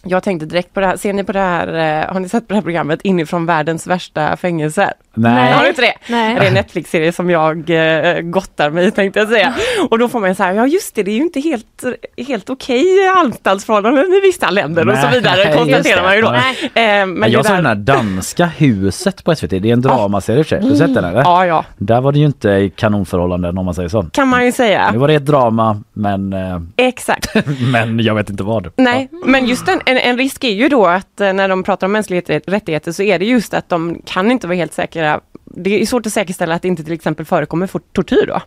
Jag 0.05 0.23
tänkte 0.23 0.47
direkt 0.47 0.75
på 0.75 0.81
det 0.81 0.87
här, 0.87 0.97
ser 0.97 1.13
ni 1.13 1.25
på 1.25 1.33
det 1.33 1.39
här, 1.39 1.69
eh, 2.03 2.13
har 2.13 2.21
ni 2.21 2.29
sett 2.29 2.49
på 2.49 2.53
det 2.53 2.55
här 2.55 2.63
programmet 2.63 3.01
Inifrån 3.03 3.47
världens 3.47 3.87
värsta 3.87 4.37
fängelser? 4.37 4.93
Nej. 5.15 5.53
Har 5.53 5.63
du 5.63 5.69
inte 5.69 5.81
det? 5.83 5.95
Nej. 6.09 6.35
Det 6.35 6.41
är 6.45 6.49
en 6.49 6.55
Netflix-serie 6.55 7.13
som 7.13 7.31
jag 7.31 7.71
eh, 7.71 8.21
gottar 8.21 8.71
mig 8.71 8.91
tänkte 8.91 9.19
jag 9.21 9.29
säga. 9.29 9.55
Och 9.91 9.99
då 9.99 10.09
får 10.09 10.21
man 10.21 10.35
så 10.35 10.43
här, 10.43 10.53
ja 10.53 10.67
just 10.67 10.95
det, 10.95 11.03
det 11.03 11.11
är 11.11 11.15
ju 11.17 11.23
inte 11.23 11.41
helt, 11.41 11.85
helt 12.29 12.51
okej 12.51 12.85
anstaltsförhållanden 13.17 14.05
i 14.13 14.21
vissa 14.21 14.51
länder 14.51 14.89
och 14.89 14.97
så 14.97 15.03
Nej, 15.03 15.13
vidare 15.15 15.57
konstaterar 15.57 15.97
det. 15.97 16.03
man 16.03 16.17
ju 16.17 16.23
då. 16.23 16.31
Nej. 16.75 17.01
Eh, 17.01 17.07
men 17.07 17.31
jag 17.31 17.41
det 17.45 17.49
såg 17.49 17.57
där- 17.57 17.63
den 17.63 17.67
här 17.67 17.75
danska 17.75 18.47
huset 18.47 19.25
på 19.25 19.35
SVT. 19.35 19.51
Det 19.51 19.69
är 19.69 19.73
en 19.73 19.81
dramaserie 19.83 20.39
i 20.39 20.43
och 20.43 20.47
för 20.47 20.57
sig. 20.57 20.63
Har 20.63 20.71
du 20.71 20.77
sett 20.77 20.95
den 20.95 21.05
eller? 21.05 21.21
Ja, 21.21 21.47
ja. 21.47 21.65
Där 21.77 22.01
var 22.01 22.13
det 22.13 22.19
ju 22.19 22.27
inte 22.27 22.49
i 22.49 22.71
kanonförhållanden 22.77 23.59
om 23.59 23.65
man 23.65 23.75
säger 23.75 23.89
så. 23.89 24.03
Kan 24.03 24.29
man 24.29 24.45
ju 24.47 24.53
säga. 24.53 24.91
Nu 24.93 24.99
var 24.99 25.09
det 25.09 25.15
ett 25.15 25.27
drama 25.27 25.83
men, 25.93 26.33
eh, 26.33 26.61
Exakt. 26.77 27.35
men 27.73 28.01
jag 28.01 28.15
vet 28.15 28.31
inte 28.31 28.43
vad. 28.43 28.69
Nej, 28.77 29.09
men 29.27 29.47
just 29.47 29.69
en, 29.69 29.81
en, 29.89 29.99
en 29.99 30.19
risk 30.19 30.45
är 30.45 30.53
ju 30.53 30.69
då 30.69 30.87
att 30.87 31.21
eh, 31.21 31.33
när 31.33 31.49
de 31.49 31.63
pratar 31.63 31.87
om 31.87 31.93
mänskliga 31.93 32.21
rättigheter 32.47 32.93
så 32.93 33.03
är 33.03 33.19
det 33.19 33.25
just 33.25 33.55
att 33.55 33.69
de 33.69 34.03
kan 34.05 34.31
inte 34.31 34.47
vara 34.47 34.57
helt 34.57 34.73
säkra. 34.73 35.21
Det 35.45 35.83
är 35.83 35.87
svårt 35.87 36.07
att 36.07 36.13
säkerställa 36.13 36.55
att 36.55 36.63
det 36.63 36.69
inte 36.69 36.85
till 36.85 36.93
exempel 36.93 37.27
förekommer 37.27 37.71
tortyr 37.93 38.27
då. 38.27 38.41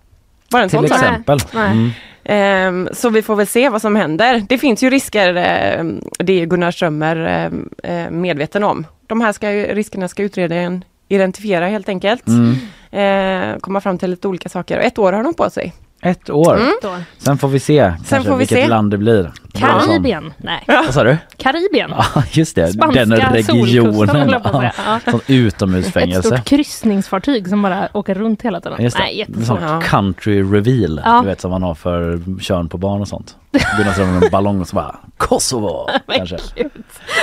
Bara 0.50 0.64
en 0.64 0.70
Till 0.70 0.78
sån 0.78 0.86
exempel. 0.86 1.40
Mm. 1.56 1.90
Ehm, 2.24 2.90
så 2.94 3.10
vi 3.10 3.22
får 3.22 3.36
väl 3.36 3.48
se 3.48 3.70
vad 3.70 3.82
som 3.82 3.96
händer. 3.96 4.46
Det 4.50 4.58
finns 4.58 4.84
ju 4.84 4.90
risker, 4.90 5.36
ehm, 5.36 6.02
det 6.18 6.42
är 6.42 6.46
Gunnar 6.46 6.72
Strömmer 6.72 7.16
ehm, 7.16 7.70
eh, 7.84 8.12
medveten 8.12 8.64
om. 8.64 8.86
De 9.08 9.22
här 9.22 9.32
ska, 9.32 9.50
riskerna 9.52 10.08
ska 10.08 10.24
utredaren 10.24 10.84
identifiera 11.08 11.68
helt 11.68 11.90
enkelt. 11.90 12.24
Mm. 12.28 13.60
Komma 13.60 13.82
fram 13.82 13.98
till 13.98 14.10
lite 14.10 14.28
olika 14.28 14.50
saker. 14.50 14.78
Ett 14.78 15.00
år 15.00 15.14
har 15.14 15.24
de 15.24 15.34
på 15.34 15.50
sig. 15.50 15.74
Ett 16.04 16.30
år. 16.30 16.56
Mm. 16.58 17.04
Sen 17.18 17.38
får 17.38 17.48
vi 17.48 17.60
se 17.60 17.94
kanske 18.10 18.30
får 18.30 18.36
vi 18.38 18.40
vilket 18.40 18.58
se. 18.64 18.68
land 18.68 18.92
det 18.92 18.98
blir. 18.98 19.32
Karibien? 19.54 20.34
Nej. 20.38 20.64
Vad 20.68 20.94
sa 20.94 21.04
du? 21.04 21.18
Karibien? 21.38 21.94
Ja 21.98 22.24
just 22.32 22.56
det, 22.56 22.68
Spanska 22.74 23.06
den 23.06 23.20
regionen. 23.20 24.10
höll 24.10 24.32
jag 24.32 24.44
på 24.44 24.50
att 24.50 24.56
säga. 24.56 24.74
Ja. 24.86 25.00
Sånt 25.12 25.24
Ett 25.24 25.30
utomhusfängelse. 25.30 26.28
stort 26.28 26.46
kryssningsfartyg 26.46 27.48
som 27.48 27.62
bara 27.62 27.90
åker 27.94 28.16
runt 28.16 28.42
hela 28.42 28.62
tiden. 28.62 28.84
Just 28.84 28.98
det. 28.98 29.04
Nej, 29.04 29.12
En 29.12 29.18
jättesvårt. 29.18 29.60
sån 29.60 29.82
country 29.82 30.42
reveal, 30.44 31.02
Ja. 31.06 31.20
du 31.22 31.28
vet 31.28 31.42
som 31.42 31.52
man 31.52 31.64
har 31.64 31.76
för 31.76 32.22
kön 32.42 32.70
på 32.70 32.78
barn 32.78 33.02
och 33.02 33.08
sånt. 33.08 33.36
Gunnar 33.78 34.06
med 34.14 34.24
en 34.24 34.30
ballong 34.32 34.62
och 34.62 34.68
så 34.68 34.76
bara 34.76 34.96
Kosovo 35.18 35.90
kanske. 36.08 36.38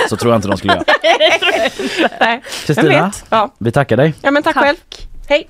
Så 0.09 0.15
tror 0.17 0.31
jag 0.31 0.37
inte 0.37 0.47
de 0.47 0.57
skulle 0.57 0.73
göra. 0.73 0.83
Nej, 2.19 2.41
Kristina, 2.65 3.05
vet. 3.05 3.25
Ja. 3.29 3.53
vi 3.59 3.71
tackar 3.71 3.97
dig. 3.97 4.13
ja, 4.21 4.31
men 4.31 4.43
tack, 4.43 4.55
själv. 4.55 4.77
Hej! 5.29 5.47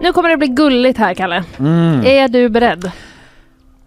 Nu 0.00 0.12
kommer 0.12 0.28
det 0.28 0.36
bli 0.36 0.48
gulligt 0.48 0.98
här 0.98 1.14
Kalle. 1.14 1.44
Mm. 1.58 2.06
Är 2.06 2.28
du 2.28 2.48
beredd? 2.48 2.90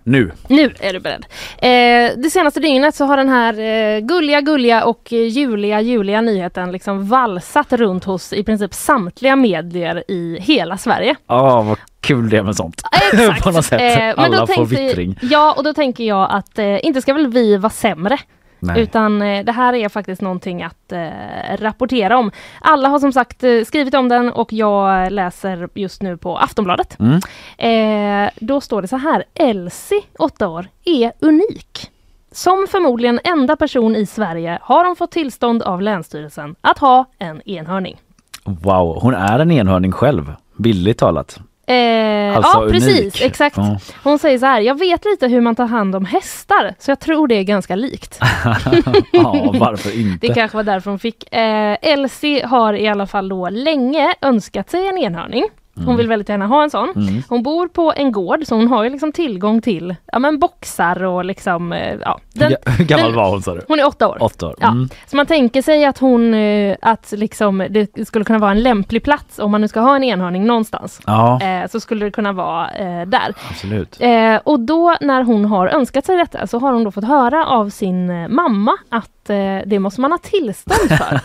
Nu. 0.03 0.31
Nu 0.47 0.73
är 0.79 0.93
du 0.93 0.99
beredd. 0.99 1.25
Eh, 1.57 2.17
det 2.17 2.29
senaste 2.29 2.59
dygnet 2.59 2.95
så 2.95 3.05
har 3.05 3.17
den 3.17 3.29
här 3.29 3.59
eh, 3.59 3.99
gulliga, 3.99 4.41
gulliga 4.41 4.85
och 4.85 5.13
eh, 5.13 5.27
juliga, 5.27 5.81
juliga 5.81 6.21
nyheten 6.21 6.71
liksom 6.71 7.07
valsat 7.07 7.73
runt 7.73 8.03
hos 8.03 8.33
i 8.33 8.43
princip 8.43 8.73
samtliga 8.73 9.35
medier 9.35 10.03
i 10.07 10.37
hela 10.39 10.77
Sverige. 10.77 11.15
Ja, 11.27 11.61
vad 11.61 11.77
kul 12.07 12.29
det 12.29 12.43
med 12.43 12.55
sånt. 12.55 12.81
Exakt. 13.13 13.43
På 13.43 13.51
något 13.51 13.65
sätt. 13.65 13.81
Eh, 13.81 13.97
men 13.97 14.13
Alla 14.19 14.37
då 14.39 14.47
får 14.47 14.53
tänkte- 14.55 14.75
vittring. 14.85 15.19
Ja, 15.21 15.53
och 15.57 15.63
då 15.63 15.73
tänker 15.73 16.03
jag 16.03 16.27
att 16.31 16.59
eh, 16.59 16.85
inte 16.85 17.01
ska 17.01 17.13
väl 17.13 17.27
vi 17.27 17.57
vara 17.57 17.69
sämre. 17.69 18.17
Nej. 18.59 18.81
Utan 18.81 19.21
eh, 19.21 19.45
det 19.45 19.51
här 19.51 19.73
är 19.73 19.89
faktiskt 19.89 20.21
någonting 20.21 20.63
att 20.63 20.91
eh, 20.91 21.09
rapportera 21.57 22.17
om. 22.17 22.31
Alla 22.61 22.87
har 22.89 22.99
som 22.99 23.11
sagt 23.13 23.43
eh, 23.43 23.63
skrivit 23.65 23.93
om 23.93 24.09
den 24.09 24.31
och 24.31 24.53
jag 24.53 25.11
läser 25.11 25.69
just 25.73 26.01
nu 26.01 26.17
på 26.17 26.37
Aftonbladet. 26.37 26.97
Mm. 26.99 27.19
Eh, 27.57 28.29
då 28.35 28.61
står 28.61 28.81
det 28.81 28.87
så 28.87 28.97
här. 28.97 29.23
Elsie, 29.33 30.01
8 30.19 30.47
år, 30.47 30.67
är 30.85 31.11
unik. 31.19 31.91
Som 32.31 32.67
förmodligen 32.71 33.19
enda 33.23 33.55
person 33.55 33.95
i 33.95 34.05
Sverige 34.05 34.59
har 34.61 34.85
hon 34.85 34.95
fått 34.95 35.11
tillstånd 35.11 35.63
av 35.63 35.81
Länsstyrelsen 35.81 36.55
att 36.61 36.77
ha 36.79 37.05
en 37.19 37.49
enhörning. 37.49 37.95
Wow, 38.43 38.99
hon 39.01 39.13
är 39.13 39.39
en 39.39 39.51
enhörning 39.51 39.91
själv. 39.91 40.33
Billigt 40.57 40.97
talat. 40.97 41.39
Eh, 41.69 42.37
Alltså 42.37 42.63
ja, 42.63 42.67
precis. 42.71 42.99
unik. 42.99 43.21
Exakt. 43.21 43.57
Ja. 43.57 43.79
Hon 44.03 44.19
säger 44.19 44.39
så 44.39 44.45
här. 44.45 44.61
Jag 44.61 44.79
vet 44.79 45.05
lite 45.05 45.27
hur 45.27 45.41
man 45.41 45.55
tar 45.55 45.65
hand 45.65 45.95
om 45.95 46.05
hästar, 46.05 46.75
så 46.79 46.91
jag 46.91 46.99
tror 46.99 47.27
det 47.27 47.35
är 47.35 47.43
ganska 47.43 47.75
likt. 47.75 48.19
ja, 49.11 49.51
varför 49.59 49.99
inte? 49.99 50.27
Det 50.27 50.33
kanske 50.33 50.57
var 50.57 50.63
därför 50.63 50.89
hon 50.89 50.99
fick. 50.99 51.33
Eh, 51.33 51.77
Elsie 51.81 52.45
har 52.45 52.73
i 52.73 52.87
alla 52.87 53.07
fall 53.07 53.29
då 53.29 53.49
länge 53.49 54.13
önskat 54.21 54.69
sig 54.69 54.87
en 54.87 54.97
enhörning. 54.97 55.43
Hon 55.77 55.83
Mm. 55.85 55.97
vill 55.97 56.07
väldigt 56.07 56.29
gärna 56.29 56.47
ha 56.47 56.63
en 56.63 56.69
sån. 56.69 56.89
Mm. 56.95 57.23
Hon 57.29 57.43
bor 57.43 57.67
på 57.67 57.93
en 57.95 58.11
gård 58.11 58.39
så 58.45 58.55
hon 58.55 58.67
har 58.67 58.83
ju 58.83 58.89
liksom 58.89 59.11
tillgång 59.11 59.61
till 59.61 59.95
ja, 60.11 60.19
men 60.19 60.39
boxar 60.39 61.03
och 61.03 61.25
liksom 61.25 61.73
eh, 61.73 61.95
ja. 62.01 62.19
Den, 62.33 62.49
Hur 62.51 62.55
ga- 62.57 62.77
Hur 62.77 62.85
gammal 62.85 63.13
var 63.15 63.29
hon 63.29 63.41
sa 63.41 63.53
du? 63.55 63.61
hon 63.67 63.79
är 63.79 63.87
åtta 63.87 64.07
år. 64.07 64.17
Åtta 64.19 64.47
år. 64.47 64.55
Ja. 64.59 64.67
Mm. 64.67 64.89
Så 65.07 65.15
man 65.15 65.25
tänker 65.25 65.61
sig 65.61 65.85
att 65.85 65.97
hon, 65.97 66.33
eh, 66.33 66.75
att 66.81 67.11
liksom 67.17 67.67
det 67.69 68.07
skulle 68.07 68.25
kunna 68.25 68.39
vara 68.39 68.51
en 68.51 68.61
lämplig 68.63 69.03
plats 69.03 69.39
om 69.39 69.51
man 69.51 69.61
nu 69.61 69.67
ska 69.67 69.79
ha 69.79 69.95
en 69.95 70.03
enhörning 70.03 70.45
någonstans. 70.45 71.01
Ja. 71.05 71.41
Eh, 71.41 71.67
så 71.69 71.79
skulle 71.79 72.05
det 72.05 72.11
kunna 72.11 72.31
vara 72.31 72.69
eh, 72.71 73.05
där. 73.07 73.33
Absolut. 73.49 73.97
Eh, 73.99 74.35
och 74.43 74.59
då 74.59 74.95
när 75.01 75.23
hon 75.23 75.45
har 75.45 75.67
önskat 75.67 76.05
sig 76.05 76.17
detta 76.17 76.47
så 76.47 76.59
har 76.59 76.73
hon 76.73 76.83
då 76.83 76.91
fått 76.91 77.03
höra 77.07 77.45
av 77.45 77.69
sin 77.69 78.09
eh, 78.09 78.27
mamma 78.27 78.71
att 78.89 79.09
eh, 79.29 79.59
det 79.65 79.79
måste 79.79 80.01
man 80.01 80.11
ha 80.11 80.17
tillstånd 80.17 80.89
för. 80.97 81.19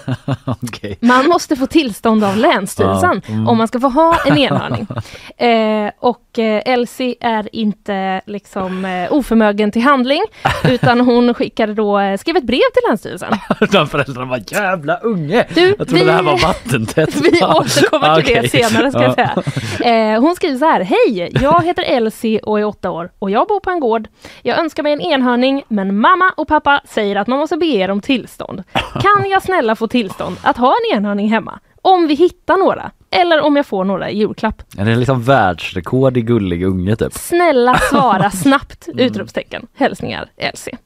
Okej. 0.45 0.99
Man 1.01 1.29
måste 1.29 1.57
få 1.57 1.67
tillstånd 1.67 2.25
av 2.25 2.37
Länsstyrelsen 2.37 3.23
mm. 3.27 3.49
om 3.49 3.59
man 3.59 3.69
ska 3.69 3.81
få 3.81 3.89
ha 3.89 4.19
en 4.27 4.39
enhörning. 4.39 4.87
Eh, 5.37 5.91
och 6.01 6.39
eh, 6.39 6.63
Elsie 6.65 7.15
är 7.21 7.49
inte 7.55 8.21
liksom 8.27 8.85
eh, 8.85 9.13
oförmögen 9.13 9.71
till 9.73 9.83
handling 9.83 10.23
utan 10.65 11.01
hon 11.01 11.35
skickade 11.35 11.75
då, 11.75 11.99
eh, 11.99 12.19
skrev 12.19 12.37
ett 12.37 12.45
brev 12.45 12.59
till 12.75 12.83
Länsstyrelsen. 12.89 13.33
De 13.73 13.87
föräldrarna 13.87 14.27
var 14.31 14.43
jävla 14.47 14.97
unge. 14.97 15.47
Du, 15.55 15.61
jag 15.69 15.77
trodde 15.77 15.95
vi- 15.95 16.05
det 16.05 16.13
här 16.13 16.23
var 16.23 16.39
vattentätt. 16.39 17.17
Vi 17.17 17.29
återkommer 17.45 18.15
till 18.23 18.25
Okej. 18.33 18.41
det 18.43 18.49
senare 18.49 18.91
ska 18.91 19.03
jag 19.03 19.15
Ja. 19.19 19.43
säga. 19.79 20.15
Eh, 20.15 20.21
hon 20.21 20.37
skriver 20.37 20.59
så 20.59 20.65
här. 20.65 20.81
Hej! 20.81 21.31
Jag 21.43 21.65
heter 21.65 21.83
Elsie 21.83 22.41
och 22.41 22.61
är 22.61 22.65
åtta 22.65 22.91
år 22.91 23.11
och 23.19 23.31
jag 23.31 23.49
bor 23.49 23.61
på 23.61 23.71
en 23.71 23.81
gård. 23.81 24.09
Jag 24.43 24.59
önskar 24.59 24.83
mig 24.83 24.93
en 24.93 25.01
enhörning 25.01 25.63
men 25.69 26.01
mamma 26.01 26.33
och 26.37 26.49
pappa 26.49 26.81
säger 26.89 27.17
att 27.17 27.27
man 27.27 27.39
måste 27.39 27.57
be 27.57 27.67
er 27.67 27.91
om 27.93 28.01
tillstånd. 28.01 28.63
Kan 29.01 29.31
jag 29.31 29.43
snälla 29.43 29.77
få 29.77 29.89
tillstånd 29.89 30.37
att 30.43 30.57
ha 30.57 30.75
en 30.75 30.97
enhörning 30.97 31.29
hemma? 31.29 31.59
Om 31.83 32.07
vi 32.07 32.15
hittar 32.15 32.57
några. 32.57 32.91
Eller 33.11 33.41
om 33.41 33.57
jag 33.57 33.67
får 33.67 33.85
några 33.85 34.11
i 34.11 34.19
julklapp. 34.19 34.63
Är 34.79 34.85
det 34.85 34.97
liksom 34.97 35.23
världsrekord 35.23 36.17
i 36.17 36.23
gullig 36.23 36.63
unge 36.65 36.97
typ? 36.97 37.13
Snälla 37.13 37.75
svara 37.79 38.31
snabbt! 38.43 38.89
Utropstecken. 38.95 39.67
Hälsningar 39.75 40.31
Elsie. 40.37 40.79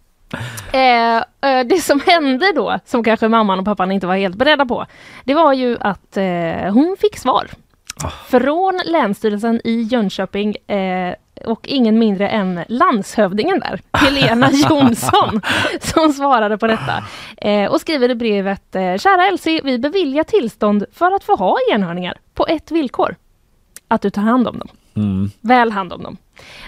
Eh, 0.73 1.17
eh, 1.17 1.67
det 1.67 1.81
som 1.83 2.01
hände 2.07 2.53
då, 2.53 2.79
som 2.85 3.05
kanske 3.05 3.29
mamman 3.29 3.59
och 3.59 3.65
pappan 3.65 3.93
inte 3.93 4.07
var 4.07 4.17
helt 4.17 4.37
beredda 4.37 4.67
på, 4.67 4.87
det 5.25 5.35
var 5.35 5.53
ju 5.53 5.79
att 5.81 6.17
eh, 6.17 6.73
hon 6.73 6.97
fick 7.01 7.19
svar. 7.19 7.47
Från 8.29 8.81
Länsstyrelsen 8.85 9.61
i 9.65 9.83
Jönköping 9.83 10.57
eh, 10.57 11.15
och 11.45 11.69
ingen 11.69 11.99
mindre 11.99 12.29
än 12.29 12.61
landshövdingen 12.69 13.61
där, 13.61 13.81
Helena 13.93 14.51
Jonsson, 14.71 15.41
som 15.81 16.13
svarade 16.13 16.59
på 16.59 16.67
detta. 16.67 17.05
Eh, 17.37 17.71
och 17.71 17.81
skriver 17.81 18.11
i 18.11 18.15
brevet, 18.15 18.75
eh, 18.75 18.97
kära 18.97 19.27
Elsie, 19.27 19.61
vi 19.65 19.79
beviljar 19.79 20.25
tillstånd 20.25 20.85
för 20.93 21.13
att 21.13 21.25
få 21.25 21.37
ha 21.37 21.57
enhörningar 21.73 22.19
på 22.35 22.47
ett 22.47 22.71
villkor. 22.71 23.17
Att 23.89 24.03
du 24.03 24.11
tar 24.11 24.23
hand 24.23 24.49
om 24.49 24.59
dem. 24.59 24.69
Mm. 24.97 25.31
Väl 25.41 25.73
hand 25.73 25.93
om 25.93 26.03
dem. 26.03 26.17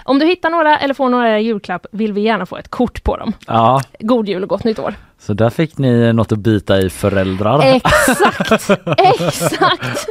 Om 0.03 0.19
du 0.19 0.25
hittar 0.25 0.49
några 0.49 0.77
eller 0.79 0.93
får 0.93 1.09
några 1.09 1.39
julklapp 1.39 1.85
vill 1.91 2.13
vi 2.13 2.21
gärna 2.21 2.45
få 2.45 2.57
ett 2.57 2.69
kort 2.69 3.03
på 3.03 3.17
dem. 3.17 3.33
Ja, 3.47 3.81
God 3.99 4.29
jul 4.29 4.43
och 4.43 4.49
gott 4.49 4.63
nytt 4.63 4.79
år. 4.79 4.95
Så 5.19 5.33
där 5.33 5.49
fick 5.49 5.77
ni 5.77 6.13
något 6.13 6.31
att 6.31 6.39
bita 6.39 6.77
i 6.79 6.89
föräldrar. 6.89 7.61
Exakt, 7.75 8.51
exakt. 8.97 10.07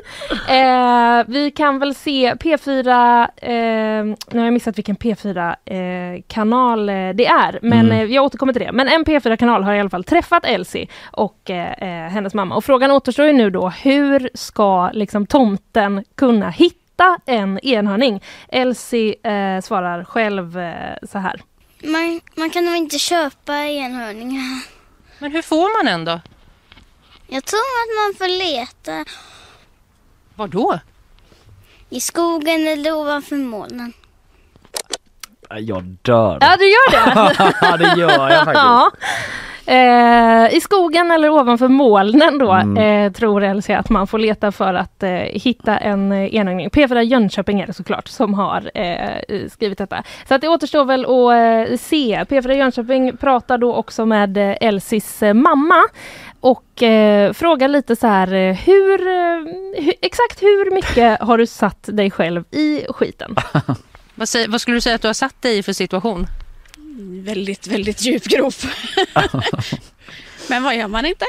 Eh, 0.49 1.23
vi 1.27 1.51
kan 1.57 1.79
väl 1.79 1.95
se 1.95 2.35
P4, 2.35 3.23
eh, 3.37 4.05
nu 4.31 4.39
har 4.39 4.45
jag 4.45 4.53
missat 4.53 4.79
vilken 4.79 4.97
P4-kanal 4.97 6.89
eh, 6.89 6.95
det 7.15 7.27
är, 7.27 7.59
men 7.63 7.79
Mm. 7.87 7.91
eh, 8.09 8.15
jag 8.15 8.25
återkommer 8.25 8.53
till 8.53 8.63
det. 8.63 8.73
Men 8.73 8.89
en 8.89 9.05
P4-kanal 9.05 9.63
har 9.65 9.75
i 9.75 9.81
alla 9.81 9.91
fall 9.91 10.05
träffat 10.05 10.45
Elsie 10.47 10.87
och 11.11 11.51
eh, 11.51 11.73
eh, 11.73 12.11
hennes 12.11 12.35
mamma. 12.35 12.55
Och 12.57 12.65
frågan 12.65 12.91
återstår 12.91 13.27
ju 13.27 13.33
nu 13.33 13.51
då, 13.51 13.69
hur 13.69 14.31
ska 14.35 14.91
liksom 14.93 15.27
tomten 15.27 16.05
kunna 16.17 16.51
hitta 16.51 17.19
en 17.27 17.59
enhörning? 17.59 18.23
Elsie 18.49 19.15
eh, 19.23 19.61
svarar 19.61 20.05
själv 20.05 20.59
eh, 20.59 20.75
så 21.11 21.19
här. 21.19 21.41
Man, 21.85 22.21
man 22.37 22.51
kan 22.51 22.65
nog 22.65 22.77
inte 22.77 22.99
köpa 22.99 23.55
enhörningar. 23.55 24.78
Men 25.19 25.33
hur 25.33 25.43
får 25.43 25.85
man 25.85 25.93
en 25.95 26.05
då? 26.05 26.21
Jag 27.27 27.45
tror 27.45 27.59
att 27.61 27.97
man 28.07 28.15
får 28.19 28.39
leta 28.39 29.05
Var 30.35 30.49
då? 30.49 30.81
i 31.91 32.01
skogen 32.01 32.67
eller 32.67 32.93
ovanför 32.93 33.37
molnen. 33.37 33.93
Jag 35.59 35.83
dör. 36.03 36.39
Ja, 36.41 36.57
du 36.59 36.65
gör 36.67 36.91
det? 36.91 37.53
Ja, 37.61 37.77
det 37.77 38.01
gör 38.01 38.31
jag 38.31 38.45
faktiskt. 38.45 38.55
Ja. 38.65 38.91
Eh, 39.67 40.55
I 40.57 40.61
skogen 40.61 41.11
eller 41.11 41.31
ovanför 41.31 41.69
molnen 41.69 42.39
då 42.39 42.53
Mm. 42.53 43.07
eh, 43.07 43.13
tror 43.13 43.43
Elsie 43.45 43.79
att 43.79 43.91
man 43.91 44.07
får 44.07 44.19
leta 44.19 44.53
för 44.53 44.75
att 44.75 45.03
eh, 45.03 45.11
hitta 45.19 45.77
en 45.77 46.13
eh, 46.13 46.35
enögning. 46.35 46.69
P4 46.71 47.01
Jönköping 47.03 47.61
är 47.61 47.67
det 47.67 47.73
såklart 47.73 48.09
som 48.09 48.35
har 48.35 48.71
eh, 48.75 49.49
skrivit 49.53 49.79
detta. 49.79 50.03
Så 50.29 50.35
att 50.35 50.41
det 50.41 50.49
återstår 50.49 50.85
väl 50.85 51.05
att 51.05 51.71
eh, 51.71 51.77
se. 51.77 52.25
P4 52.29 52.53
Jönköping 52.53 53.17
pratar 53.17 53.59
då 53.59 53.75
också 53.75 54.07
med 54.07 54.39
Elsies 54.61 55.23
eh, 55.23 55.35
mamma 55.35 55.83
och 56.41 56.83
eh, 56.83 57.33
frågar 57.33 57.69
lite 57.69 57.97
så 57.97 58.07
här 58.07 58.27
hur, 58.67 59.01
eh, 59.09 59.83
hu- 59.83 59.93
exakt 60.03 60.43
hur 60.43 60.71
mycket 60.75 61.21
har 61.21 61.39
du 61.39 61.47
satt 61.47 61.83
dig 61.93 62.11
själv 62.11 62.45
i 62.51 62.85
skiten? 62.89 63.35
Vad, 64.19 64.29
säger, 64.29 64.49
vad 64.49 64.61
skulle 64.61 64.77
du 64.77 64.81
säga 64.81 64.95
att 64.95 65.03
du 65.03 65.09
har 65.09 65.15
satt 65.15 65.43
dig 65.43 65.59
i 65.59 65.63
för 65.63 65.73
situation? 65.73 66.27
Väldigt, 67.25 67.67
väldigt 67.67 68.03
djup 68.03 68.25
grop. 68.25 68.55
Men 70.49 70.63
vad 70.63 70.77
gör 70.77 70.89
man 70.89 71.07
inte? 71.07 71.25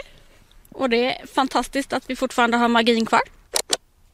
Och 0.69 0.89
det 0.89 1.15
är 1.15 1.27
fantastiskt 1.27 1.93
att 1.93 2.09
vi 2.09 2.15
fortfarande 2.15 2.57
har 2.57 2.67
magin 2.67 3.05
kvar. 3.05 3.21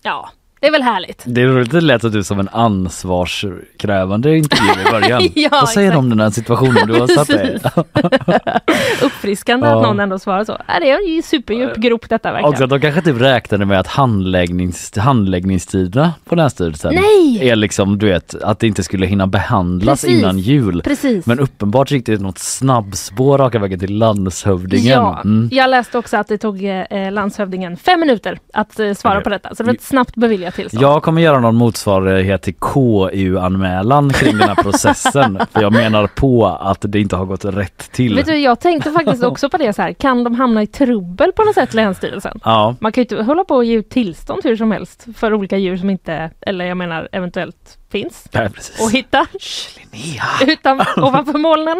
Ja, 0.01 0.31
det 0.65 0.69
är 0.69 0.71
väl 0.71 0.83
härligt. 0.83 1.23
Det 1.25 1.41
är 1.41 1.47
roligt 1.47 1.71
det 1.71 1.81
lät 1.81 2.03
att 2.03 2.13
du 2.13 2.23
som 2.23 2.39
en 2.39 2.49
ansvarskrävande 2.51 4.37
intervju 4.37 4.71
i 4.87 4.91
början. 4.91 5.21
Ja, 5.35 5.49
Vad 5.51 5.69
säger 5.69 5.91
du 5.91 5.97
om 5.97 6.09
den 6.09 6.19
här 6.19 6.29
situationen 6.29 6.87
du 6.87 6.99
har 6.99 7.07
satt 7.07 7.27
dig? 7.27 7.59
Uppfriskande 9.03 9.67
Ja. 9.67 9.75
att 9.77 9.83
någon 9.83 9.99
ändå 9.99 10.19
svarar 10.19 10.43
så. 10.43 10.57
Det 10.79 10.89
är 10.91 11.07
ju 11.15 11.21
superdjup 11.21 11.75
grop 11.75 12.09
detta 12.09 12.31
verkligen. 12.31 12.49
Också 12.51 12.63
att 12.63 12.69
de 12.69 12.79
kanske 12.81 13.01
typ 13.01 13.21
räknade 13.21 13.65
med 13.65 13.79
att 13.79 13.87
handläggnings, 13.87 14.97
handläggningstiderna 14.97 16.13
på 16.25 16.35
Länsstyrelsen 16.35 16.93
Nej! 16.95 17.49
är 17.49 17.55
liksom 17.55 17.97
du 17.99 18.05
vet 18.05 18.35
att 18.43 18.59
det 18.59 18.67
inte 18.67 18.83
skulle 18.83 19.05
hinna 19.05 19.27
behandlas 19.27 20.01
Precis, 20.01 20.19
innan 20.19 20.39
jul. 20.39 20.81
precis. 20.83 21.25
Men 21.25 21.39
uppenbart 21.39 21.91
gick 21.91 22.05
det 22.05 22.21
något 22.21 22.37
snabbspår 22.39 23.37
raka 23.37 23.59
vägen 23.59 23.79
till 23.79 23.97
landshövdingen. 23.97 24.85
Ja, 24.93 25.21
Mm. 25.25 25.49
jag 25.51 25.69
läste 25.69 25.97
också 25.97 26.17
att 26.17 26.27
det 26.27 26.37
tog 26.37 26.63
eh, 26.65 27.11
landshövdingen 27.11 27.77
fem 27.77 27.99
minuter 27.99 28.39
att 28.53 28.79
eh, 28.79 28.93
svara 28.93 29.21
på 29.21 29.29
detta. 29.29 29.55
Så 29.55 29.63
det 29.63 29.67
var 29.67 29.73
ett 29.73 29.81
snabbt 29.81 30.15
beviljat 30.15 30.54
tillstånd. 30.55 30.83
Jag 30.83 31.03
kommer 31.03 31.21
göra 31.21 31.39
någon 31.39 31.55
motsvarighet 31.55 32.41
till 32.41 32.53
KU-anmälan 32.55 34.09
kring 34.09 34.37
den 34.37 34.47
här 34.47 34.55
processen. 34.63 35.39
för 35.51 35.61
jag 35.61 35.73
menar 35.73 36.07
på 36.07 36.45
att 36.45 36.79
det 36.81 36.99
inte 36.99 37.15
har 37.15 37.25
gått 37.25 37.45
rätt 37.45 37.91
till. 37.91 38.15
Vet 38.15 38.25
du, 38.25 38.37
jag 38.37 38.59
tänkte 38.59 38.91
faktiskt 38.91 39.23
också 39.23 39.49
på 39.49 39.57
det 39.57 39.73
så 39.73 39.81
här. 39.81 39.93
Kan 39.93 40.23
de 40.23 40.35
hamna 40.35 40.63
i 40.63 40.67
trubbel 40.67 41.31
på 41.31 41.43
något 41.43 41.55
sätt, 41.55 41.73
Länsstyrelsen? 41.73 42.39
Ja. 42.43 42.75
Man 42.79 42.91
kan 42.91 43.01
ju 43.01 43.03
inte 43.03 43.23
hålla 43.23 43.43
på 43.43 43.55
och 43.55 43.65
ge 43.65 43.73
ut 43.73 43.89
tillstånd 43.89 44.41
hur 44.43 44.55
som 44.55 44.71
helst 44.71 45.07
för 45.15 45.33
olika 45.33 45.57
djur 45.57 45.77
som 45.77 45.89
inte, 45.89 46.31
eller 46.41 46.65
jag 46.65 46.77
menar 46.77 47.09
eventuellt 47.11 47.77
finns 47.95 48.27
Ja, 48.31 48.45
att 48.85 48.91
hitta. 48.91 49.27
Utan, 50.47 50.81
ovanför 50.97 51.37
molnen. 51.37 51.77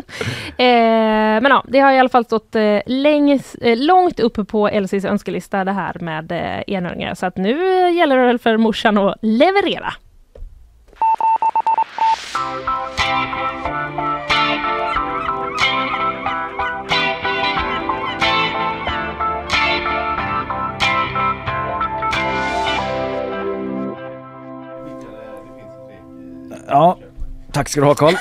Eh, 0.58 1.42
men 1.42 1.46
ja, 1.46 1.66
det 1.68 1.80
har 1.80 1.92
i 1.92 2.00
alla 2.00 2.10
fall 2.10 2.26
stått 2.26 2.56
eh, 2.56 2.80
längs, 2.86 3.56
eh, 3.56 3.78
långt 3.78 4.20
uppe 4.20 4.44
på 4.44 4.68
Elsies 4.68 5.06
önskelista 5.06 5.64
det 5.64 5.72
här 5.72 5.98
med 6.00 6.32
eh, 6.32 6.76
enöringar. 6.76 7.16
Så 7.16 7.26
att 7.26 7.38
nu 7.38 7.58
gäller 7.92 8.18
det 8.18 8.26
väl 8.26 8.40
för 8.40 8.58
morsan 8.58 8.98
att 8.98 9.16
leverera. 9.22 9.94
Ja, 26.68 26.98
tack 27.52 27.70
ska 27.70 27.82
du 27.82 27.88
ha 27.88 27.96
Karl. 27.96 28.14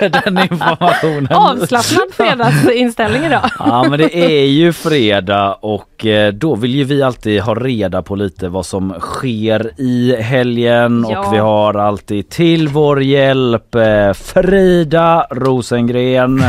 den 0.24 0.38
informationen. 0.38 1.28
Avslappnad 1.32 2.08
fredagsinställning 2.16 3.24
idag. 3.24 3.50
Ja 3.58 3.86
men 3.88 3.98
det 3.98 4.16
är 4.16 4.46
ju 4.46 4.72
fredag 4.72 5.52
och 5.54 6.06
eh, 6.06 6.32
då 6.32 6.54
vill 6.54 6.74
ju 6.74 6.84
vi 6.84 7.02
alltid 7.02 7.40
ha 7.40 7.54
reda 7.54 8.02
på 8.02 8.16
lite 8.16 8.48
vad 8.48 8.66
som 8.66 8.94
sker 9.00 9.70
i 9.80 10.16
helgen 10.22 11.06
Ja. 11.10 11.18
och 11.26 11.34
vi 11.34 11.38
har 11.38 11.74
alltid 11.74 12.28
till 12.30 12.68
vår 12.68 13.02
hjälp 13.02 13.74
eh, 13.74 14.12
Frida 14.12 15.26
Rosengren. 15.30 16.42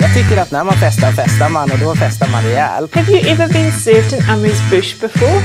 Jag 0.00 0.14
tycker 0.14 0.42
att 0.42 0.50
när 0.50 0.64
man 0.64 0.74
festar 0.74 1.12
festar 1.12 1.48
man 1.50 1.70
och 1.72 1.78
då 1.78 1.94
festar 1.94 2.28
man 2.32 2.42
rejält. 2.42 2.94
Have 2.94 3.12
you 3.12 3.20
ever 3.28 3.48
been 3.52 3.72
served 3.72 4.12
an 4.28 4.30
Amuse 4.38 4.62
bush 4.70 5.00
before? 5.00 5.40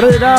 Frida! 0.00 0.36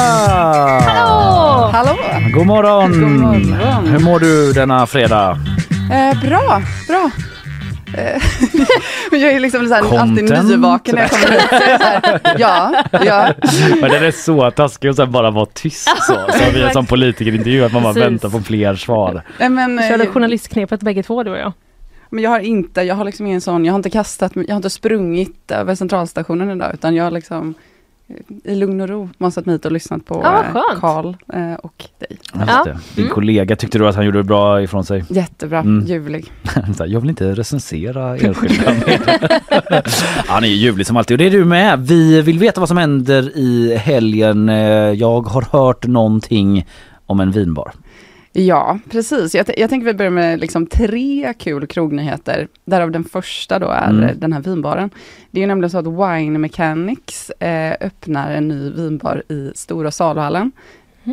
Hallå! 0.87 1.69
Hallå! 1.73 1.97
God 2.33 2.45
morgon! 2.45 2.91
God 2.91 3.09
morgon. 3.09 3.87
Hur 3.87 3.99
mår 3.99 4.19
du 4.19 4.53
denna 4.53 4.87
fredag? 4.87 5.37
Eh, 5.91 6.21
bra, 6.21 6.61
bra. 6.87 7.11
Eh, 7.97 8.21
jag 9.21 9.31
är 9.31 9.39
liksom 9.39 9.67
så 9.67 9.73
här, 9.73 9.97
alltid 9.99 10.23
nyvaken 10.23 10.95
när 10.95 11.01
jag 11.01 11.11
kommer 11.11 11.31
hit. 11.31 11.49
Så 11.49 11.55
är 11.55 11.77
så 11.77 11.83
här, 11.83 12.21
ja, 12.37 12.83
ja. 12.91 13.33
Men 13.81 13.91
den 13.91 14.03
är 14.03 14.11
så 14.11 14.51
taskig 14.51 14.89
att 14.89 14.95
sen 14.95 15.11
bara 15.11 15.31
vara 15.31 15.45
tyst 15.45 15.89
så. 16.01 16.13
Som 16.13 16.53
vi 16.53 16.69
som 16.73 16.85
politikerintervju 16.85 17.63
att 17.63 17.73
man 17.73 17.83
bara 17.83 17.93
Precis. 17.93 18.07
väntar 18.11 18.29
på 18.29 18.39
fler 18.39 18.75
svar. 18.75 19.21
Nej, 19.39 19.49
men, 19.49 19.77
Vi 19.77 19.83
eh, 19.83 19.89
körde 19.89 20.07
journalistknepet 20.07 20.81
bägge 20.81 21.03
två 21.03 21.23
du 21.23 21.31
och 21.31 21.37
jag. 21.37 21.53
men 22.09 22.23
jag 22.23 22.31
har 22.31 22.39
inte, 22.39 22.81
jag 22.81 22.95
har 22.95 23.05
liksom 23.05 23.25
ingen 23.25 23.41
sån, 23.41 23.65
jag 23.65 23.73
har 23.73 23.79
inte 23.79 23.89
kastat, 23.89 24.31
jag 24.35 24.49
har 24.49 24.57
inte 24.57 24.69
sprungit 24.69 25.51
över 25.51 25.75
centralstationen 25.75 26.51
idag, 26.51 26.71
utan 26.73 26.95
jag 26.95 27.03
har 27.03 27.11
liksom 27.11 27.49
eh, 27.49 27.55
i 28.43 28.55
lugn 28.55 28.81
och 28.81 28.89
ro 28.89 29.09
massat 29.17 29.45
mig 29.45 29.55
hit 29.55 29.65
och 29.65 29.71
lyssnat 29.71 30.05
på 30.05 30.21
Ja, 30.23 30.43
eh. 30.43 30.79
Karl 30.79 31.07
eh, 31.33 31.53
och 31.53 31.85
dig. 31.99 32.07
Just 32.09 32.47
Ja. 32.47 32.63
det. 32.65 32.77
Din 32.95 33.03
Mm. 33.05 33.13
kollega, 33.13 33.55
tyckte 33.55 33.77
du 33.77 33.87
att 33.87 33.95
han 33.95 34.05
gjorde 34.05 34.23
bra 34.23 34.61
ifrån 34.63 34.85
sig? 34.85 35.03
Jättebra, 35.09 35.59
Mm. 35.59 35.85
ljuvlig. 35.85 36.31
Jag 36.87 36.99
vill 36.99 37.09
inte 37.09 37.31
recensera 37.35 38.17
enskilda 38.17 38.71
Han 40.27 40.43
är 40.43 40.47
ju 40.47 40.55
ljuvlig 40.55 40.87
som 40.87 40.97
alltid 40.97 41.15
och 41.15 41.17
det 41.17 41.25
är 41.25 41.31
du 41.31 41.45
med. 41.45 41.79
Vi 41.87 42.21
vill 42.21 42.39
veta 42.39 42.59
vad 42.59 42.67
som 42.67 42.77
händer 42.77 43.37
i 43.37 43.75
helgen. 43.75 44.49
Eh, 44.49 44.55
Jag 44.91 45.21
har 45.27 45.41
hört 45.51 45.87
någonting 45.87 46.65
om 47.05 47.19
en 47.19 47.31
vinbar. 47.31 47.71
Ja, 48.33 48.79
precis. 48.89 49.35
Jag, 49.35 49.45
jag 49.57 49.69
tänker 49.69 49.85
vi 49.85 49.93
börjar 49.93 50.11
med 50.11 50.39
liksom 50.39 50.65
tre 50.67 51.33
kul 51.39 51.67
krognyheter. 51.67 52.47
Därav 52.65 52.91
den 52.91 53.03
första 53.03 53.59
då 53.59 53.67
är 53.67 53.89
Mm. 53.89 54.03
eh, 54.03 54.15
den 54.15 54.33
här 54.33 54.41
vinbaren. 54.41 54.89
Det 55.31 55.39
är 55.39 55.41
ju 55.41 55.47
nämligen 55.47 55.69
så 55.69 55.77
att 55.77 55.87
Wine 55.87 56.39
Mechanics 56.39 57.29
eh, 57.29 57.75
öppnar 57.81 58.31
en 58.31 58.47
ny 58.47 58.69
vinbar 58.69 59.23
i 59.29 59.51
Stora 59.55 59.91
saluhallen. 59.91 60.51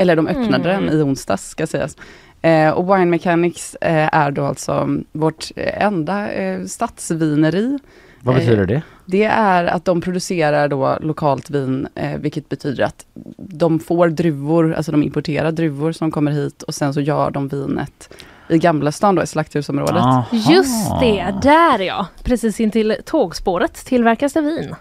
Eller 0.01 0.17
de 0.17 0.27
öppnade 0.27 0.73
Mm. 0.73 0.87
den 0.87 0.99
i 0.99 1.03
onsdags 1.03 1.49
ska 1.49 1.67
sägas. 1.67 1.97
Eh, 2.43 2.71
och 2.71 2.85
Wine 2.97 3.07
Mechanics 3.11 3.75
eh, 3.75 4.09
är 4.15 4.31
då 4.31 4.45
alltså 4.45 4.89
vårt 5.13 5.45
eh, 5.57 5.85
enda 5.87 6.33
eh, 6.33 6.65
stadsvineri. 6.65 7.79
Vad 8.21 8.35
Eh, 8.35 8.41
betyder 8.41 8.67
det? 8.67 8.83
Det 9.11 9.25
är 9.25 9.65
att 9.65 9.85
de 9.85 10.01
producerar 10.01 10.69
då 10.69 10.99
lokalt 11.01 11.51
vin, 11.51 11.89
eh, 11.95 12.19
vilket 12.19 12.49
betyder 12.49 12.85
att 12.85 13.07
de 13.37 13.81
får 13.81 14.09
druvor, 14.09 14.75
alltså 14.75 14.93
de 14.93 15.03
importerar 15.03 15.53
druvor 15.53 15.93
som 15.93 16.11
kommer 16.11 16.33
hit 16.33 16.63
och 16.63 16.75
sen 16.75 16.95
så 16.95 17.01
gör 17.01 17.31
de 17.31 17.49
vinet 17.49 18.15
i 18.49 18.59
Gamla 18.59 18.93
stan 18.93 19.15
då, 19.15 19.23
i 19.23 19.27
slakthusområdet. 19.27 19.97
Aha. 19.97 20.25
Just 20.33 21.01
det, 21.01 21.35
där 21.43 21.79
ja. 21.79 22.07
Precis 22.23 22.61
intill 22.61 22.97
tågspåret 23.05 23.75
tillverkas 23.75 24.33
det 24.33 24.41
vin. 24.41 24.75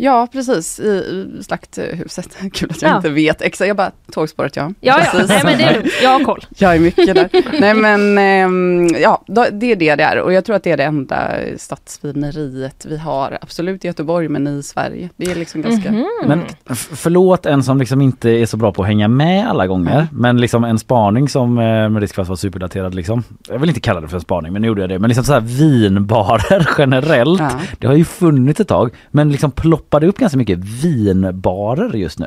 Ja, 0.00 0.26
precis, 0.32 0.80
i, 0.80 1.26
slakthuset. 1.42 2.36
Kul 2.52 2.70
att 2.70 2.82
jag 2.82 2.90
Ja. 2.90 2.96
inte 2.96 3.10
vet 3.10 3.42
exakt, 3.42 3.68
jag 3.68 3.76
bara, 3.76 3.90
tågspåret 4.12 4.56
ja. 4.56 4.70
Ja, 4.80 5.00
ja. 5.14 5.24
Nej, 5.28 5.40
men 5.44 5.58
det 5.58 5.64
är. 5.64 5.84
Jag 6.02 6.10
har 6.10 6.24
koll. 6.24 6.44
Jag 6.58 6.76
är 6.76 6.80
mycket 6.80 7.14
där. 7.14 7.28
Nej 7.60 7.74
men, 7.74 8.18
ehm, 8.18 8.86
ja, 9.02 9.24
det 9.26 9.72
är 9.72 9.76
det 9.76 9.94
det 9.96 10.02
är 10.02 10.18
och 10.20 10.32
jag 10.32 10.44
tror 10.44 10.56
att 10.56 10.62
det 10.62 10.70
är 10.70 10.76
det 10.76 10.84
enda 10.84 11.28
stadsvineriet 11.56 12.86
vi 12.88 12.96
har, 12.98 13.38
absolut 13.40 13.84
i 13.84 13.88
Göteborg 13.88 14.28
men 14.28 14.46
i 14.46 14.62
Sverige. 14.62 15.08
Det 15.16 15.30
är 15.30 15.34
liksom 15.34 15.62
ganska... 15.62 15.92
Mhm. 15.92 16.06
Men 16.26 16.42
f- 16.70 16.88
förlåt 16.92 17.46
en 17.46 17.62
som 17.62 17.78
liksom 17.78 18.00
inte 18.00 18.30
är 18.30 18.46
så 18.46 18.56
bra 18.56 18.72
på 18.72 18.82
att 18.82 18.88
hänga 18.88 19.08
med 19.08 19.48
alla 19.48 19.66
gånger. 19.66 20.06
Men 20.12 20.40
liksom 20.40 20.64
en 20.64 20.78
spaning 20.78 21.28
som 21.28 21.58
eh, 21.58 21.64
med 21.88 22.00
risk 22.00 22.14
för 22.14 22.22
att 22.22 22.28
vara 22.28 22.36
superdaterad 22.36 22.94
liksom. 22.94 23.24
Jag 23.48 23.58
vill 23.58 23.68
inte 23.68 23.80
kalla 23.80 24.00
det 24.00 24.08
för 24.08 24.16
en 24.16 24.20
spaning 24.20 24.52
men 24.52 24.62
nu 24.62 24.68
gjorde 24.68 24.80
jag 24.80 24.90
det. 24.90 24.98
Men 24.98 25.08
liksom 25.08 25.24
så 25.24 25.32
här 25.32 25.40
vinbarer 25.40 26.68
generellt. 26.78 27.40
Ja. 27.40 27.50
Det 27.78 27.86
har 27.86 27.94
ju 27.94 28.04
funnits 28.04 28.60
ett 28.60 28.68
tag. 28.68 28.90
Men 29.10 29.32
liksom 29.32 29.50
poppar 29.88 30.00
det 30.00 30.06
upp 30.06 30.18
ganska 30.18 30.38
mycket 30.38 30.58
vinbarer 30.58 31.96
just 31.96 32.18
nu. 32.18 32.26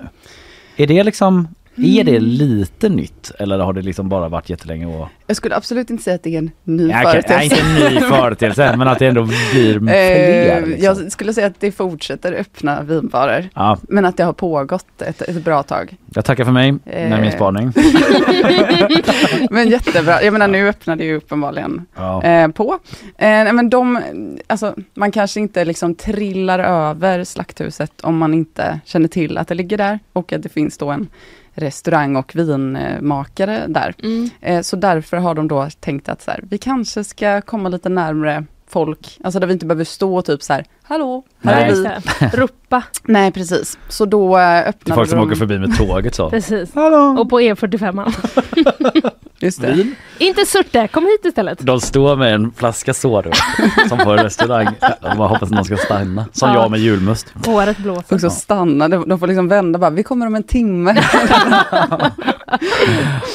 Är 0.78 0.88
det 0.88 1.04
liksom 1.04 1.48
är 1.76 2.04
det 2.04 2.20
lite 2.20 2.90
nytt 2.90 3.32
eller 3.40 3.60
har 3.60 3.74
det 3.74 3.82
liksom 3.82 4.10
bara 4.10 4.30
varit 4.30 4.50
jättelänge 4.50 4.86
och... 4.86 5.08
Jag 5.28 5.38
skulle 5.38 5.56
absolut 5.56 5.90
inte 5.90 6.04
säga 6.04 6.16
att 6.16 6.24
det 6.24 6.34
är 6.36 6.38
en 6.38 6.52
ny 6.64 6.90
Ja, 6.90 7.00
okej, 7.02 7.12
företeelse. 7.12 7.36
nej, 7.38 7.44
inte 7.76 7.88
en 7.88 7.94
ny 7.94 8.00
företeelse 8.00 8.76
men 8.78 8.88
att 8.88 9.00
det 9.00 9.08
ändå 9.08 9.24
blir 9.24 9.80
fler. 9.80 10.58
Eh, 10.62 10.66
Liksom. 10.68 10.84
Jag 10.86 11.12
skulle 11.12 11.34
säga 11.34 11.48
att 11.48 11.60
det 11.60 11.72
fortsätter 11.72 12.34
öppna 12.34 12.82
vinbarer. 12.84 13.50
Ja, 13.56 13.78
Men 13.82 14.06
att 14.06 14.18
det 14.18 14.24
har 14.24 14.34
pågått 14.34 15.02
ett, 15.02 15.22
ett 15.22 15.44
bra 15.46 15.64
tag. 15.64 15.96
jag 16.14 16.26
tackar 16.26 16.46
för 16.46 16.52
mig 16.52 16.72
med 16.72 16.82
min 17.12 17.24
Eh. 17.24 17.36
spaning. 17.36 17.74
Men 19.50 19.70
jättebra. 19.70 20.24
Jag 20.24 20.32
menar 20.34 20.48
nu 20.48 20.70
öppnar 20.70 20.96
det 20.96 21.04
ju 21.04 21.16
uppenbarligen 21.16 21.86
Ja. 21.96 22.24
eh, 22.24 22.48
på. 22.48 22.80
Eh, 23.18 23.54
men 23.54 23.70
de, 23.70 24.00
alltså, 24.48 24.76
man 24.94 25.12
kanske 25.12 25.40
inte 25.40 25.66
liksom 25.66 25.96
trillar 25.96 26.60
över 26.60 27.24
slakthuset 27.24 28.02
om 28.02 28.18
man 28.18 28.34
inte 28.34 28.80
känner 28.86 29.08
till 29.08 29.38
att 29.38 29.48
det 29.48 29.56
ligger 29.56 29.78
där 29.78 30.00
och 30.14 30.34
att 30.34 30.44
det 30.44 30.50
finns 30.50 30.78
då 30.78 30.90
en 30.92 31.08
restaurang 31.54 32.16
och 32.16 32.36
vinmakare 32.36 33.66
där. 33.68 33.94
Mm. 34.04 34.30
Eh, 34.42 34.62
så 34.62 34.76
därför 34.76 35.18
har 35.18 35.36
de 35.36 35.48
då 35.48 35.70
tänkt 35.80 36.10
att 36.10 36.22
så 36.22 36.32
här, 36.32 36.44
vi 36.50 36.58
kanske 36.58 37.04
ska 37.04 37.42
komma 37.42 37.70
lite 37.70 37.90
närmre 37.90 38.46
folk, 38.68 39.20
alltså 39.24 39.40
där 39.40 39.48
vi 39.48 39.54
inte 39.54 39.66
behöver 39.66 39.84
stå 39.84 40.16
och 40.18 40.26
typ 40.26 40.44
så 40.44 40.54
här, 40.54 40.66
hallå, 40.84 41.24
här 41.42 41.56
Nej. 41.56 41.86
är 41.86 42.02
vi. 42.20 42.28
Ropa. 42.38 42.84
Nej 43.04 43.32
precis, 43.32 43.80
så 43.88 44.06
då 44.06 44.38
eh, 44.38 44.60
öppnade 44.60 44.74
Till 44.84 44.94
folk 44.94 45.10
som 45.10 45.20
de... 45.20 45.28
åker 45.28 45.36
förbi 45.36 45.60
med 45.60 45.78
tåget 45.78 46.16
så. 46.16 46.30
Precis. 46.30 46.72
Och 47.20 47.30
på 47.30 47.40
E45. 47.40 49.12
Just 49.42 49.62
det. 49.62 49.72
Vin. 49.72 49.96
Inte 50.18 50.46
Surte, 50.46 50.88
kom 50.88 51.06
hit 51.06 51.26
istället. 51.26 51.60
De 51.62 51.82
står 51.82 52.16
med 52.16 52.34
en 52.34 52.52
flaska 52.52 52.94
så 52.94 53.22
då, 53.22 53.32
som 53.90 53.98
på 53.98 54.12
en 54.12 54.18
restaurang. 54.24 54.68
Man 55.02 55.18
hoppas 55.18 55.42
att 55.44 55.50
någon 55.50 55.66
ska 55.66 55.78
stanna. 55.78 56.26
Som 56.34 56.50
Ja. 56.50 56.56
jag 56.62 56.72
med 56.72 56.80
julmust. 56.80 57.34
Håret 57.46 57.78
blåser. 57.78 58.16
Också 58.16 58.30
stanna, 58.30 58.88
de, 58.88 59.20
får 59.20 59.28
liksom 59.28 59.48
vända 59.48 59.80
bara, 59.80 59.90
vi 59.90 60.04
kommer 60.04 60.28
om 60.28 60.36
en 60.36 60.44
timme. 60.44 60.96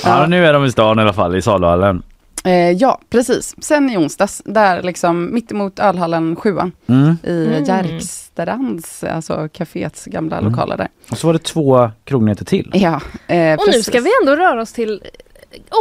Ja, 0.04 0.26
nu 0.26 0.46
är 0.46 0.52
de 0.52 0.64
i 0.64 0.70
stan 0.72 0.98
i 0.98 1.02
alla 1.02 1.12
fall, 1.12 1.36
i 1.36 1.42
saluhallen. 1.42 2.02
Eh, 2.44 2.70
ja, 2.70 3.00
precis. 3.10 3.54
Sen 3.64 3.90
i 3.90 3.96
onsdags, 3.96 4.42
där 4.44 4.82
liksom 4.82 5.34
mittemot 5.34 5.78
ölhallen 5.78 6.36
7 6.36 6.56
Mm. 6.88 7.16
i 7.22 7.46
Mm. 7.46 7.64
Järkstrands, 7.64 9.04
alltså 9.04 9.48
kaféets 9.52 10.04
gamla 10.04 10.38
Mm. 10.38 10.50
lokaler 10.50 10.76
där. 10.76 10.88
Och 11.10 11.18
så 11.18 11.26
var 11.26 11.32
det 11.34 11.38
två 11.42 11.90
krognheter 12.04 12.44
till. 12.44 12.70
Ja, 12.74 13.00
eh, 13.26 13.52
Och 13.52 13.66
nu 13.66 13.66
precis. 13.66 13.86
ska 13.86 14.00
vi 14.00 14.10
ändå 14.22 14.36
röra 14.36 14.62
oss 14.62 14.72
till 14.72 15.02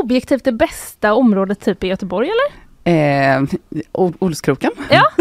objektivt 0.04 0.44
det 0.44 0.52
bästa 0.52 1.14
området 1.14 1.60
typ 1.66 1.84
i 1.84 1.88
Göteborg 1.88 2.28
eller? 2.30 2.66
Eh, 2.88 3.44
Olskroken. 4.20 4.72
Ja, 4.90 5.02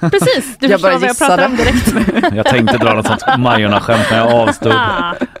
precis. 0.00 0.56
Du 0.58 0.66
Jag 0.66 0.80
förstår 0.80 0.98
vad 0.98 1.08
jag 1.08 1.18
pratar 1.18 1.46
om 1.46 1.56
direkt. 1.56 1.94
Jag 2.36 2.46
tänkte 2.46 2.78
dra 2.78 2.94
något 2.94 3.06
sånt 3.06 3.22
Majorna-skämt 3.38 4.06
men 4.10 4.18
jag 4.18 4.32
avstod. 4.32 4.72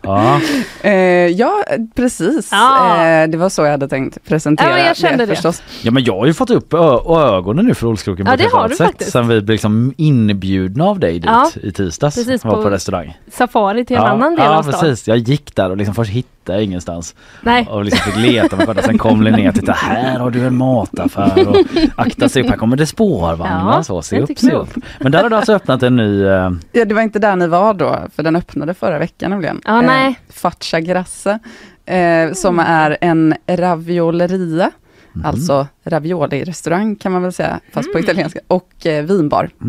Ja. 0.02 0.40
Eh, 0.82 0.92
ja, 1.26 1.64
precis. 1.96 2.48
Ja. 2.52 3.06
Eh, 3.06 3.28
det 3.28 3.36
var 3.38 3.48
så 3.48 3.62
jag 3.62 3.70
hade 3.70 3.88
tänkt 3.88 4.24
presentera 4.24 4.78
Ja, 4.78 4.86
jag 4.86 4.96
kände 4.96 5.26
det. 5.26 5.34
förstås. 5.34 5.62
ja 5.82 5.90
men 5.90 6.04
jag 6.04 6.18
har 6.18 6.26
ju 6.26 6.34
fått 6.34 6.50
upp 6.50 6.74
ögonen 7.08 7.66
nu 7.66 7.74
för 7.74 7.86
Olskroken 7.86 8.26
Ja, 8.26 8.30
på 8.30 8.34
ett 8.34 8.40
det 8.50 8.56
har 8.56 8.58
annat 8.58 8.70
du 8.70 8.76
sätt. 8.76 8.86
faktiskt. 8.86 9.12
Sen 9.12 9.28
vi 9.28 9.40
blev 9.40 9.54
liksom 9.54 9.94
inbjudna 9.96 10.84
av 10.84 10.98
dig 10.98 11.12
dit 11.12 11.24
Ja. 11.24 11.50
i 11.62 11.72
tisdags. 11.72 12.14
Precis, 12.14 12.44
var 12.44 12.54
på, 12.54 12.62
på- 12.62 12.70
restaurang. 12.70 13.18
Safari 13.32 13.84
till 13.84 13.96
en 13.96 14.02
ja, 14.02 14.08
annan 14.08 14.34
del 14.36 14.44
ja, 14.44 14.56
av 14.58 14.62
stan. 14.62 14.80
precis. 14.80 15.08
Jag 15.08 15.18
gick 15.18 15.54
där 15.56 15.70
och 15.70 15.76
liksom 15.76 15.94
först 15.94 16.10
hittade 16.10 16.32
jag 16.48 16.62
ingenstans. 16.64 17.14
Nej. 17.42 17.66
Och 17.70 17.84
liksom 17.84 18.12
fick 18.12 18.16
leta 18.22 18.56
mig 18.56 18.66
själv. 18.66 18.78
Sen 18.82 18.98
kom 18.98 19.22
Linnea 19.22 19.48
och 19.48 19.54
tittade, 19.54 19.78
här 19.78 20.18
har 20.18 20.30
du 20.30 20.46
en 20.46 20.56
mataffär 20.56 21.48
och 21.48 21.56
akta 21.96 22.28
sig 22.28 22.42
upp, 22.42 22.48
här 22.50 22.56
kommer 22.56 22.76
det 22.76 22.86
spårvagnar. 22.86 23.72
Ja, 23.76 23.82
så, 23.82 24.02
se 24.02 24.20
upp, 24.20 24.38
se 24.38 24.52
upp. 24.52 24.68
Men 25.00 25.12
där 25.12 25.22
har 25.22 25.30
du 25.30 25.36
alltså 25.36 25.52
öppnat 25.52 25.82
en 25.82 25.96
ny... 25.96 26.24
eh, 26.24 26.50
Ja, 26.72 26.84
det 26.84 26.94
var 26.94 27.02
inte 27.02 27.18
där 27.18 27.36
ni 27.36 27.46
var 27.46 27.74
då, 27.74 27.98
för 28.14 28.22
den 28.22 28.36
öppnade 28.36 28.74
förra 28.74 28.98
veckan 28.98 29.30
nämligen. 29.30 29.60
Ja, 29.64 29.80
nej. 29.80 30.08
Eh, 30.08 30.14
Faccia 30.34 30.80
Grasse, 30.80 31.38
eh, 31.86 32.32
som 32.32 32.58
är 32.58 32.96
en 33.00 33.34
ravioleria, 33.48 34.70
Mhm. 35.14 35.24
alltså 35.26 35.66
ravioli-restaurang 35.84 36.96
kan 36.96 37.12
man 37.12 37.22
väl 37.22 37.32
säga, 37.32 37.60
fast 37.72 37.86
Mm. 37.88 37.92
på 37.92 37.98
italienska, 38.00 38.40
och 38.48 38.86
eh, 38.86 39.04
vinbar. 39.04 39.50
Ja, 39.58 39.66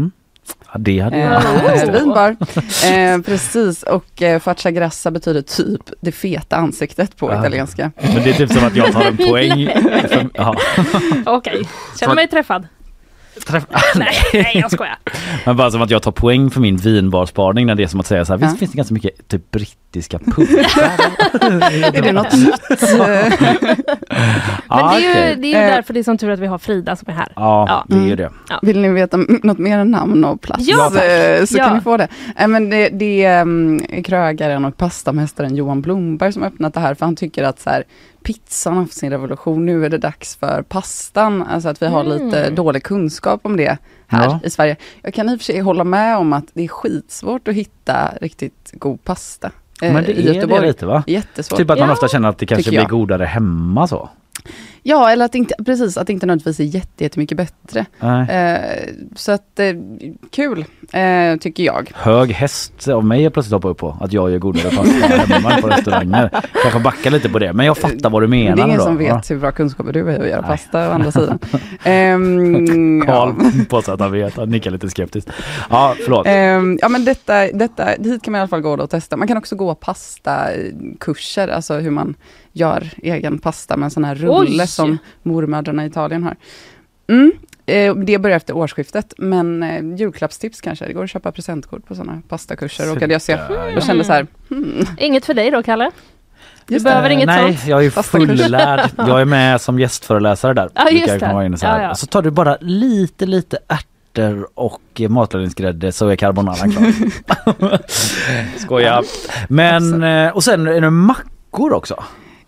det 0.79 0.99
hade 0.99 1.17
jag. 1.19 1.33
Eh, 1.87 1.91
vinbar. 1.93 2.35
Eh, 2.93 3.21
precis, 3.21 3.83
och 3.83 4.21
eh, 4.21 4.39
Faccia 4.39 4.71
Grassa 4.71 5.11
betyder 5.11 5.41
typ 5.41 5.81
det 6.01 6.11
feta 6.11 6.55
ansiktet 6.55 7.17
på 7.17 7.29
Ah. 7.31 7.39
italienska. 7.39 7.91
Men 8.01 8.23
det 8.23 8.29
är 8.29 8.33
typ 8.33 8.51
som 8.51 8.65
att 8.67 8.75
jag 8.75 8.91
tar 8.93 9.03
en 9.05 9.17
poäng. 9.29 9.69
Okej, 11.25 11.69
känner 11.99 12.15
mig 12.15 12.27
träffad. 12.27 12.67
Träff- 13.47 13.65
Nej, 13.95 14.13
nej 14.33 14.51
jag 14.61 14.71
skojar. 14.71 14.97
Men 15.45 15.57
bara 15.57 15.71
som 15.71 15.81
att 15.81 15.89
jag 15.89 16.01
tar 16.01 16.11
poäng 16.11 16.49
för 16.51 16.61
min 16.61 16.77
vinbarspaning 16.77 17.65
när 17.65 17.75
det 17.75 17.83
är 17.83 17.87
som 17.87 17.99
att 17.99 18.07
säga 18.07 18.25
så 18.25 18.33
här, 18.33 18.37
visst 18.37 18.51
Ja. 18.53 18.57
finns 18.57 18.71
det 18.71 18.77
ganska 18.77 18.93
mycket 18.93 19.27
typ 19.27 19.51
brittiska 19.51 20.19
pubbar? 20.19 20.59
är 21.97 22.01
det 22.01 22.11
något 22.11 22.33
nytt? 22.33 22.61
Men 22.91 23.75
Ja, 24.69 24.93
det 24.97 25.05
är 25.05 25.29
ju, 25.29 25.35
det 25.41 25.47
är 25.47 25.59
ju 25.61 25.67
Eh. 25.69 25.75
därför 25.75 25.93
det 25.93 25.99
är 25.99 26.03
som 26.03 26.17
tur 26.17 26.29
att 26.29 26.39
vi 26.39 26.47
har 26.47 26.57
Frida 26.57 26.95
som 26.95 27.09
är 27.09 27.13
här. 27.13 27.27
Ja, 27.35 27.65
Ja. 27.67 27.85
det 27.87 27.95
är 28.03 28.07
ju 28.07 28.15
det. 28.15 28.29
Vill 28.61 28.79
ni 28.81 28.89
veta 28.89 29.17
något 29.17 29.57
mer 29.57 29.77
än 29.77 29.91
namn 29.91 30.25
och 30.25 30.41
plats? 30.41 30.63
Ja, 30.67 30.89
tack. 30.93 31.03
Eh, 31.03 31.45
så 31.45 31.57
Ja. 31.57 31.63
kan 31.65 31.75
ni 31.75 31.81
få 31.81 31.97
det. 31.97 32.07
Nej, 32.37 32.47
men 32.47 32.69
det, 32.69 32.89
det 32.89 33.23
är 33.25 33.41
um, 33.41 33.81
krögaren 34.03 34.65
och 34.65 34.77
pastamästaren 34.77 35.55
Johan 35.55 35.81
Blomberg 35.81 36.33
som 36.33 36.41
har 36.41 36.49
öppnat 36.49 36.73
det 36.73 36.79
här, 36.79 36.93
för 36.93 37.05
han 37.05 37.15
tycker 37.15 37.43
att 37.43 37.59
så 37.59 37.69
här, 37.69 37.83
pizzan 38.23 38.77
haft 38.77 38.93
sin 38.93 39.09
revolution, 39.11 39.65
nu 39.65 39.85
är 39.85 39.89
det 39.89 39.97
dags 39.97 40.35
för 40.35 40.61
pastan. 40.61 41.41
Alltså 41.43 41.69
att 41.69 41.81
vi 41.81 41.85
har 41.87 42.05
Mm. 42.05 42.25
lite 42.25 42.49
dålig 42.49 42.83
kunskap 42.83 43.39
om 43.43 43.57
det 43.57 43.77
här 44.07 44.23
Ja. 44.25 44.39
i 44.43 44.49
Sverige. 44.49 44.75
Jag 45.01 45.13
kan 45.13 45.29
i 45.29 45.35
och 45.35 45.39
för 45.39 45.45
sig 45.45 45.59
hålla 45.59 45.83
med 45.83 46.17
om 46.17 46.33
att 46.33 46.45
det 46.53 46.63
är 46.63 46.67
skitsvårt 46.67 47.47
att 47.47 47.53
hitta 47.55 48.13
riktigt 48.21 48.71
god 48.73 49.03
pasta. 49.03 49.51
eh, 49.81 49.93
Men 49.93 50.03
det 50.03 50.11
i 50.11 50.27
är 50.29 50.33
Göteborg. 50.33 50.61
det 50.61 50.67
lite 50.67 50.85
va? 50.85 51.03
Jättesvårt. 51.07 51.57
Typ 51.59 51.69
att 51.69 51.79
man 51.79 51.87
Ja, 51.87 51.93
ofta 51.93 52.07
känner 52.07 52.29
att 52.29 52.37
det 52.37 52.45
kanske 52.45 52.69
blir 52.69 52.85
godare 52.85 53.25
hemma 53.25 53.87
så. 53.87 54.09
Ja, 54.85 55.11
eller 55.11 55.25
att 55.25 55.35
inte, 55.35 55.55
precis, 55.65 55.97
att 55.97 56.07
det 56.07 56.13
inte 56.13 56.25
nödvändigtvis 56.25 56.59
är 56.59 56.63
jätte, 56.79 57.03
jättemycket 57.03 57.37
bättre. 57.37 57.85
Eh, 58.29 58.89
så 59.15 59.31
att, 59.31 59.59
eh, 59.59 59.73
kul, 60.31 60.65
eh, 60.93 61.37
tycker 61.39 61.63
jag. 61.63 61.91
Hög 61.95 62.31
häst 62.31 62.87
av 62.87 63.05
mig 63.05 63.21
jag 63.21 63.33
plötsligt 63.33 63.53
hoppa 63.53 63.67
upp 63.67 63.77
på 63.77 63.97
att 64.01 64.13
jag 64.13 64.31
gör 64.31 64.37
godare 64.39 64.69
pasta 64.75 65.07
hemma 65.33 65.61
på 65.61 65.67
restauranger. 65.67 66.29
Kanske 66.61 66.79
backa 66.79 67.09
lite 67.09 67.29
på 67.29 67.39
det 67.39 67.53
men 67.53 67.65
jag 67.65 67.77
fattar 67.77 68.09
vad 68.09 68.21
du 68.21 68.27
Men 68.27 68.39
menar 68.39 68.55
det 68.55 68.61
är 68.61 68.65
ingen 68.65 68.77
då. 68.77 68.83
som 68.83 68.97
vet 68.97 69.07
Ja. 69.07 69.21
hur 69.29 69.37
bra 69.37 69.51
kunskaper 69.51 69.93
du 69.93 70.03
har 70.03 70.11
att 70.11 70.27
göra 70.29 70.41
Nej. 70.41 70.49
pasta 70.49 70.89
å 70.89 70.91
andra 70.91 71.11
sidan. 71.11 71.39
Ehm, 71.83 73.01
Karl 73.05 73.33
ja. 73.39 73.51
påstår 73.69 73.93
att 73.93 73.99
han 73.99 74.11
vet, 74.11 74.35
han 74.35 74.49
nickar 74.49 74.71
lite 74.71 74.89
skeptiskt. 74.89 75.29
Ja, 75.69 75.95
förlåt. 76.03 76.27
Ehm, 76.27 76.77
ja 76.81 76.89
men 76.89 77.05
detta, 77.05 77.47
detta, 77.53 77.85
hit 77.85 78.23
kan 78.23 78.31
man 78.31 78.39
i 78.39 78.41
alla 78.41 78.47
fall 78.47 78.61
gå 78.61 78.73
och 78.73 78.89
testa. 78.89 79.17
Man 79.17 79.27
kan 79.27 79.37
också 79.37 79.55
gå 79.55 79.75
pastakurser, 79.75 81.47
alltså 81.47 81.73
hur 81.73 81.91
man 81.91 82.15
gör 82.53 82.89
egen 83.03 83.39
pasta 83.39 83.77
med 83.77 83.85
en 83.85 83.91
sån 83.91 84.03
här 84.05 84.15
rulle 84.15 84.63
Oj! 84.63 84.67
som 84.67 84.97
mormödrarna 85.23 85.83
i 85.83 85.87
Italien 85.87 86.23
har. 86.23 86.35
Mm. 87.07 87.31
eh, 87.65 87.95
Det 87.95 88.17
börjar 88.19 88.37
efter 88.37 88.55
årsskiftet, 88.57 89.13
men 89.17 89.63
eh, 89.63 89.95
julklappstips 89.99 90.61
kanske. 90.61 90.85
Det 90.85 90.93
går 90.93 91.03
att 91.03 91.09
köpa 91.09 91.31
presentkort 91.31 91.87
på 91.87 91.95
sådana 91.95 92.21
pastakurser. 92.27 92.83
Så 92.83 92.89
Råkade 92.95 93.13
jag 93.13 93.21
se 93.21 93.37
och 93.75 93.81
kände 93.81 94.03
så 94.03 94.13
här, 94.13 94.27
hmm, 94.49 94.85
Inget 94.97 95.25
för 95.25 95.33
dig 95.33 95.51
då, 95.51 95.63
Kalle? 95.63 95.91
Du 96.67 96.73
Just 96.73 96.85
behöver 96.85 97.09
Eh, 97.09 97.13
inget 97.13 97.25
Nej, 97.25 97.53
sånt? 97.53 97.67
jag 97.67 97.85
är 97.85 97.89
fullärd. 97.89 98.89
Jag 98.97 99.21
är 99.21 99.25
med 99.25 99.61
som 99.61 99.79
gästföreläsare 99.79 100.53
där. 100.53 100.69
Ja, 100.73 100.89
just 100.89 101.07
det. 101.07 101.19
så, 101.19 101.25
här. 101.25 101.81
Ja, 101.81 101.87
ja. 101.87 101.95
så 101.95 102.05
tar 102.07 102.21
du 102.21 102.31
bara 102.31 102.57
lite, 102.61 103.25
lite 103.25 103.57
ärtor 103.67 104.47
och 104.53 105.01
matlagningsgrädde 105.09 105.91
så 105.91 106.07
är 106.07 106.15
carbonaran 106.15 106.71
klar. 106.71 107.79
Skoja. 108.59 109.03
Men, 109.49 110.03
eh, 110.03 110.29
och 110.35 110.43
sen 110.43 110.67
är 110.67 110.81
det 110.81 110.89
mackor 110.89 111.73
också. 111.73 112.03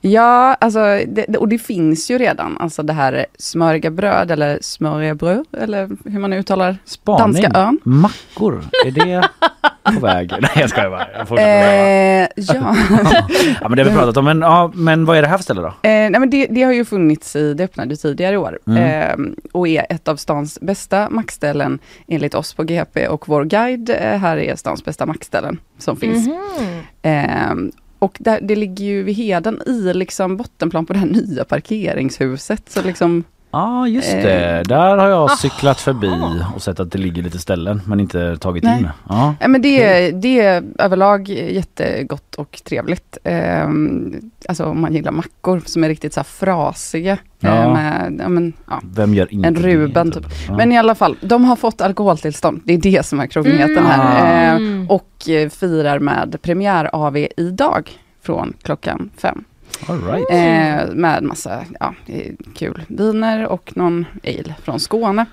Ja, 0.07 0.53
alltså, 0.53 0.79
det, 1.07 1.37
och 1.37 1.47
det 1.47 1.57
finns 1.57 2.11
ju 2.11 2.17
redan, 2.17 2.57
alltså 2.57 2.83
det 2.83 2.93
här 2.93 3.25
smöriga 3.39 3.89
bröd 3.91 4.31
eller 4.31 4.59
smöriga 4.61 5.15
bröd, 5.15 5.45
eller 5.61 5.89
hur 6.09 6.19
man 6.19 6.29
nu 6.29 6.37
uttalar 6.39 6.77
Spaning. 6.85 7.19
danska 7.43 7.59
ön. 7.59 7.79
Mackor, 7.83 8.63
är 8.85 8.91
det 8.91 9.27
på 9.93 9.99
väg? 9.99 10.31
Nej 10.41 10.51
jag 10.55 10.69
skojar 10.69 10.89
bara. 10.89 11.07
Jag. 11.11 11.39
Eh, 11.39 12.27
ja. 12.35 12.75
ja 13.61 13.69
men 13.69 13.77
det 13.77 13.83
har 13.83 13.89
vi 13.89 13.95
pratat 13.97 14.17
om. 14.17 14.25
Men, 14.25 14.41
ja, 14.41 14.71
men 14.73 15.05
vad 15.05 15.17
är 15.17 15.21
det 15.21 15.27
här 15.27 15.37
för 15.37 15.43
ställe 15.43 15.61
då? 15.61 15.67
Eh, 15.67 15.73
nej 15.81 16.19
men 16.19 16.29
det, 16.29 16.47
det 16.47 16.63
har 16.63 16.73
ju 16.73 16.85
funnits 16.85 17.35
i, 17.35 17.53
det 17.53 17.63
öppnade 17.63 17.95
tidigare 17.95 18.33
i 18.33 18.37
år 18.37 18.59
Mm. 18.67 18.83
eh, 18.83 19.33
och 19.51 19.67
är 19.67 19.85
ett 19.89 20.07
av 20.07 20.15
stans 20.15 20.59
bästa 20.61 21.09
mackställen 21.09 21.79
enligt 22.07 22.33
oss 22.35 22.53
på 22.53 22.63
GP 22.63 23.07
och 23.07 23.27
vår 23.29 23.43
guide 23.43 23.89
eh, 23.89 23.95
här 24.17 24.37
är 24.37 24.55
stans 24.55 24.85
bästa 24.85 25.05
mackställen 25.05 25.59
som 25.77 25.97
finns. 25.97 26.27
Mhm. 26.27 26.81
Eh, 27.01 27.71
och 27.99 28.17
där, 28.19 28.39
det 28.41 28.55
ligger 28.55 28.85
ju 28.85 29.03
vid 29.03 29.15
Heden 29.15 29.61
i 29.65 29.93
liksom 29.93 30.37
bottenplan 30.37 30.85
på 30.85 30.93
det 30.93 30.99
här 30.99 31.07
nya 31.07 31.43
parkeringshuset. 31.43 32.69
Så 32.69 32.81
liksom, 32.81 33.23
ah, 33.55 33.87
just 33.87 34.13
Eh, 34.13 34.21
det, 34.21 34.63
där 34.65 34.97
har 34.97 35.07
jag 35.09 35.17
aha. 35.25 35.35
cyklat 35.37 35.79
förbi 35.81 36.11
och 36.55 36.61
sett 36.61 36.79
att 36.79 36.91
det 36.91 36.97
ligger 36.97 37.23
lite 37.23 37.39
ställen 37.39 37.81
men 37.85 37.99
inte 37.99 38.37
tagit 38.37 38.63
Nej. 38.63 38.79
in. 38.79 38.89
Ja. 39.09 39.35
eh, 39.39 39.47
men 39.47 39.61
det, 39.61 39.83
är- 39.83 40.11
det 40.11 40.39
är 40.39 40.63
överlag 40.79 41.29
jättegott 41.29 42.35
och 42.35 42.61
trevligt. 42.65 43.17
Eh, 43.23 43.67
alltså 44.49 44.65
om 44.65 44.81
man 44.81 44.93
gillar 44.93 45.11
mackor 45.11 45.61
som 45.65 45.83
är 45.83 45.87
riktigt 45.87 46.13
så 46.13 46.23
frasiga. 46.23 47.11
eh, 47.13 47.17
Ja. 47.39 47.73
med, 47.73 48.19
ja, 48.23 48.29
men, 48.29 48.53
ja. 48.69 48.81
Vem 48.83 49.13
gör 49.13 49.33
inte 49.33 49.47
En 49.47 49.55
Ruben 49.55 50.09
det, 50.09 50.15
typ. 50.21 50.25
Ja. 50.47 50.55
Men 50.57 50.71
i 50.71 50.77
alla 50.77 50.95
fall, 50.95 51.17
de 51.21 51.45
har 51.45 51.55
fått 51.55 51.81
alkoholtillstånd. 51.81 52.61
Det 52.65 52.73
är 52.73 52.77
det 52.77 53.05
som 53.05 53.19
är 53.19 53.27
krogheten 53.27 53.77
Mm. 53.77 53.85
här. 53.85 54.55
Eh, 54.55 54.91
och 54.91 55.29
eh, 55.29 55.49
firar 55.49 55.99
med 55.99 56.37
premiär-AV 56.41 57.27
idag 57.37 57.89
från 58.23 58.53
klockan 58.63 59.09
fem. 59.17 59.43
All 59.87 60.01
right. 60.01 60.29
Eh, 60.29 60.95
med 60.95 61.23
massa 61.23 61.65
ja, 61.79 61.93
kul 62.55 62.85
viner 62.87 63.47
och 63.47 63.71
någon 63.75 64.05
ale 64.23 64.55
från 64.63 64.79
Skåne. 64.79 65.25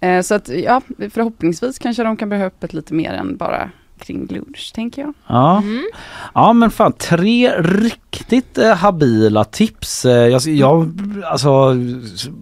Eh, 0.00 0.22
så 0.22 0.34
att 0.34 0.48
ja, 0.48 0.80
förhoppningsvis 1.10 1.78
kanske 1.78 2.02
de 2.02 2.16
kan 2.16 2.28
börja 2.28 2.46
öppet 2.46 2.74
lite 2.74 2.94
mer 2.94 3.12
än 3.12 3.36
bara 3.36 3.70
kring 3.98 4.26
lunch 4.26 4.72
tänker 4.74 5.02
jag. 5.02 5.14
Ja. 5.26 5.62
ja 6.34 6.52
men 6.52 6.70
fan 6.70 6.92
tre 6.92 7.50
riktigt 7.58 8.58
eh, 8.58 8.74
habila 8.74 9.44
tips. 9.44 10.04
Eh, 10.04 10.28
jag, 10.28 10.42
jag, 10.42 10.92
alltså 11.24 11.76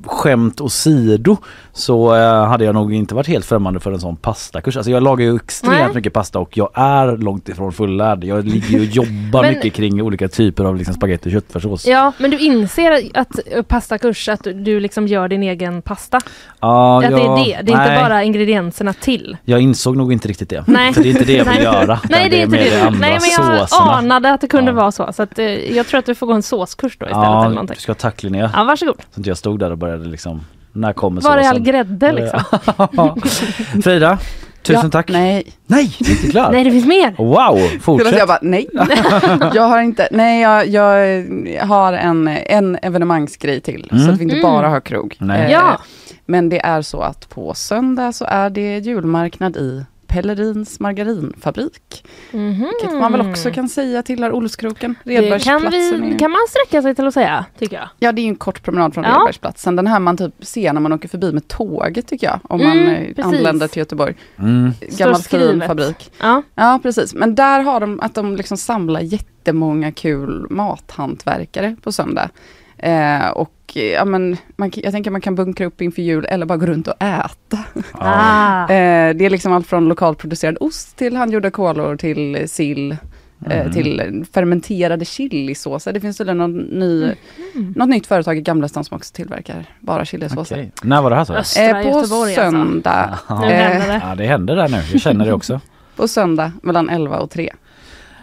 skämt 0.05 0.61
åsido 0.61 1.36
så 1.77 2.14
eh, 2.16 2.45
hade 2.47 2.64
jag 2.64 2.75
nog 2.75 2.95
inte 2.95 3.14
varit 3.14 3.27
helt 3.29 3.45
främmande 3.45 3.81
för 3.81 3.93
en 3.93 4.01
sån 4.01 4.16
pastakurs. 4.16 4.77
Alltså 4.77 4.91
jag 4.91 5.03
lagar 5.03 5.25
ju 5.25 5.37
extremt 5.37 5.77
Nej. 5.79 5.95
mycket 5.95 6.12
pasta 6.12 6.39
och 6.39 6.57
jag 6.57 6.68
är 6.75 7.16
långt 7.16 7.49
ifrån 7.49 7.72
fullärd. 7.72 8.25
Jag 8.25 8.45
ligger 8.45 8.68
ju 8.68 8.79
och 8.81 8.85
jobbar 8.85 9.43
Men- 9.43 9.53
mycket 9.55 9.72
kring 9.75 10.03
olika 10.03 10.29
typer 10.29 10.64
av 10.64 10.77
liksom 10.77 10.95
spagetti 10.95 11.29
och 11.29 11.33
köttfärssås. 11.33 11.87
Ja, 11.87 12.12
men 12.18 12.31
du 12.31 12.39
inser 12.39 13.09
att 13.14 13.39
eh, 13.47 13.62
pastakurs, 13.62 14.29
att 14.29 14.45
du- 14.45 14.53
du 14.53 14.81
liksom 14.81 15.09
gör 15.09 15.29
din 15.29 15.43
egen 15.43 15.83
pasta? 15.83 16.20
Ja, 16.61 16.97
att 17.05 17.11
det 17.11 17.16
är 17.16 17.37
det, 17.37 17.62
det 17.62 17.72
är 17.72 17.77
nej. 17.77 17.89
inte 17.91 18.03
bara 18.03 18.22
ingredienserna 18.22 18.93
till? 18.93 19.37
Jag 19.45 19.61
insåg 19.61 19.97
nog 19.97 20.12
inte 20.12 20.29
riktigt 20.29 20.49
det. 20.49 20.64
Nej. 20.66 20.93
För 20.93 21.03
det 21.03 21.09
är 21.09 21.11
inte 21.11 21.25
det 21.25 21.33
jag 21.37 21.45
vill 21.45 21.62
göra. 21.62 22.01
Nej, 22.11 22.31
det 22.31 22.41
är 22.41 22.45
inte 22.45 22.57
det. 22.57 22.70
de 22.70 22.87
andra 22.87 22.99
Nej, 23.01 23.18
men 23.20 23.47
jag 23.49 23.68
såserna. 23.68 23.93
anade 23.93 24.33
att 24.33 24.41
det 24.41 24.49
kunde 24.49 24.72
vara 24.72 24.93
så. 24.93 25.12
Så 25.12 25.22
att, 25.22 25.39
eh, 25.39 25.47
jag 25.77 25.87
tror 25.87 25.99
att 25.99 26.07
du 26.07 26.14
får 26.14 26.27
gå 26.27 26.33
en 26.33 26.43
såskurs 26.43 26.97
då 26.99 27.07
istället 27.07 27.25
eller 27.27 27.37
Ja, 27.37 27.49
någonting. 27.49 27.75
du 27.75 27.81
ska 27.81 27.91
ha 27.93 27.97
tack 27.97 28.22
Linnea. 28.22 28.51
Ja, 28.55 28.64
varsågod. 28.64 28.97
Så 29.14 29.20
inte 29.20 29.31
jag 29.31 29.37
stod 29.39 29.59
där 29.59 29.70
och 29.70 29.79
började 29.79 30.05
liksom, 30.09 30.41
när 30.75 30.93
kommer 30.93 31.20
Var 31.20 31.37
är 31.39 31.49
all 31.49 31.61
grädde 31.61 32.12
liksom? 32.12 32.41
Frida, 33.83 34.18
tusen 34.63 34.83
Ja, 34.84 34.91
tack. 34.91 35.09
Nej. 35.09 35.46
Nej, 35.67 35.96
är 36.01 36.11
inte 36.11 36.30
klart. 36.30 36.53
Nej, 36.53 36.64
det 36.64 36.71
finns 36.71 36.87
mer. 36.87 37.14
Wow, 37.18 37.59
fortsätt. 37.80 38.18
jag 38.18 38.29
bara, 38.29 38.38
nej. 38.42 38.68
jag 39.55 39.63
har 39.63 39.80
inte, 39.83 40.09
nej 40.11 40.42
jag, 40.42 40.67
jag 40.68 41.67
har 41.67 41.92
en, 41.92 42.29
en 42.29 42.79
evenemangsgrej 42.83 43.61
till. 43.61 43.88
Mm. 43.92 44.05
Så 44.05 44.11
att 44.13 44.18
vi 44.18 44.22
inte 44.22 44.37
Mm. 44.37 44.42
bara 44.53 44.68
har 44.68 44.80
krog. 44.80 45.17
Nej. 45.18 45.42
Eh, 45.45 45.51
Ja. 45.53 45.80
Men 46.26 46.49
det 46.49 46.61
är 46.61 46.83
så 46.83 47.01
att 47.01 47.29
på 47.29 47.55
söndag 47.55 48.13
så 48.13 48.25
är 48.29 48.51
det 48.51 48.79
julmarknad 48.79 49.57
i 49.57 49.84
Pellerins 50.14 50.80
margarinfabrik. 50.80 52.04
Mhm. 52.32 52.61
Vilket 52.80 53.00
man 53.00 53.12
väl 53.12 53.20
också 53.30 53.50
kan 53.50 53.68
säga 53.68 54.03
tillhör 54.03 54.32
Olskroken. 54.32 54.95
Det 55.04 55.45
kan, 55.45 55.70
vi, 55.70 56.16
kan 56.18 56.30
man 56.30 56.41
sträcka 56.49 56.82
sig 56.82 56.95
till 56.95 57.07
att 57.07 57.14
säga, 57.14 57.45
tycker 57.58 57.76
jag. 57.76 57.88
Ja 57.99 58.12
det 58.12 58.22
är 58.22 58.26
en 58.28 58.36
kort 58.36 58.62
promenad 58.62 58.95
från 58.95 59.04
Ja. 59.04 59.11
Redbergsplatsen. 59.11 59.76
Den 59.76 59.86
här 59.86 60.00
man 60.00 60.16
typ 60.16 60.34
ser 60.41 60.72
när 60.72 60.80
man 60.80 60.92
åker 60.92 61.08
förbi 61.08 61.32
med 61.32 61.49
tåget 61.49 62.07
tycker 62.08 62.26
jag. 62.26 62.41
Om 62.42 62.61
Mm, 62.61 62.76
man 62.78 62.95
eh, 62.95 63.00
precis. 63.07 63.24
anländer 63.24 63.68
till 63.68 63.78
Göteborg. 63.78 64.14
Mm. 64.38 64.72
Gammal 64.99 65.22
fin 65.22 65.62
fabrik. 65.66 66.12
Ja. 66.20 66.42
Ja 66.54 66.80
precis, 66.82 67.14
men 67.14 67.34
där 67.34 67.61
har 67.62 67.80
de 67.80 68.00
att 68.00 68.14
de 68.14 68.36
liksom 68.36 68.57
samlar 68.57 69.00
jättemånga 69.00 69.92
kul 69.92 70.46
mathantverkare 70.50 71.76
på 71.82 71.92
söndag. 71.92 72.30
Eh, 72.78 73.28
och 73.28 73.53
ja, 73.76 74.05
men, 74.05 74.37
man, 74.57 74.71
jag 74.75 74.92
tänker 74.92 75.11
man 75.11 75.21
kan 75.21 75.34
bunkra 75.34 75.67
upp 75.67 75.80
inför 75.80 76.03
jul 76.03 76.25
eller 76.29 76.46
bara 76.46 76.59
gå 76.59 76.67
runt 76.67 76.88
och 76.88 77.03
äta. 77.03 77.59
Ah. 77.92 78.63
Eh, 78.63 79.14
det 79.14 79.25
är 79.26 79.30
liksom 79.30 79.53
allt 79.53 79.67
från 79.67 79.88
lokalproducerad 79.88 80.57
ost 80.61 80.96
till 80.96 81.17
handgjorda 81.17 81.51
kolor 81.51 81.96
till 81.96 82.49
sill. 82.49 82.91
eh, 82.92 82.96
Mm. 83.61 83.72
Till 83.72 84.25
fermenterade 84.33 85.05
chilisåser. 85.05 85.92
Det 85.92 86.01
finns 86.01 86.17
tydligen 86.17 86.38
någon 86.38 86.57
ny, 86.59 87.03
Mm. 87.55 87.72
något 87.76 87.88
nytt 87.88 88.07
företag 88.07 88.38
i 88.38 88.41
Gamlestan 88.41 88.84
som 88.84 88.96
också 88.96 89.14
tillverkar 89.14 89.64
bara 89.80 90.05
chilisåser. 90.05 90.55
Okej. 90.57 90.72
När 90.83 91.03
var 91.03 91.11
det 91.11 91.17
här 91.17 91.25
så? 91.25 91.34
Östra 91.34 91.63
Eh, 91.64 91.72
på 91.72 91.79
Göteborg 91.99 92.37
alltså. 92.37 92.41
söndag. 92.51 93.18
Nu 93.29 93.46
händer 93.46 93.88
det. 93.88 94.01
Ja 94.09 94.14
det 94.14 94.26
händer 94.26 94.57
där 94.57 94.68
nu, 94.68 94.76
jag 94.92 95.01
känner 95.01 95.25
det 95.25 95.33
också. 95.33 95.61
På 95.96 96.09
söndag 96.09 96.53
mellan 96.63 96.88
11 96.88 97.18
och 97.18 97.30
3. 97.30 97.53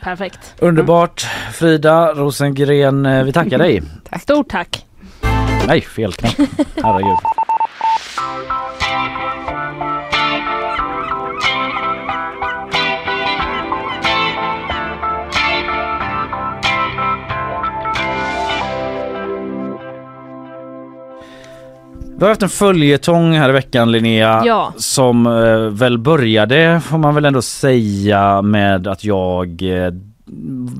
Perfekt. 0.04 0.56
Underbart. 0.60 1.22
Frida 1.54 2.14
Rosengren, 2.14 3.26
vi 3.26 3.34
tackar 3.34 3.58
dig. 3.58 3.84
Stort 4.22 4.50
tack. 4.50 4.86
Nej, 5.68 5.82
fel 5.82 6.14
knapp. 6.14 6.50
Herregud. 6.84 7.18
Vi 22.18 22.26
har 22.26 22.30
haft 22.30 22.44
en 22.44 22.50
följetong 22.50 23.34
här 23.34 23.50
i 23.50 23.52
veckan 23.52 23.92
Linnea 23.92 24.42
Ja. 24.46 24.74
som 24.78 25.28
eh, 25.28 25.58
väl 25.58 25.98
började 25.98 26.82
får 26.84 26.98
man 26.98 27.16
väl 27.16 27.26
ändå 27.26 27.42
säga 27.42 28.42
med 28.42 28.88
att 28.88 29.04
jag 29.04 29.62
eh, 29.62 29.92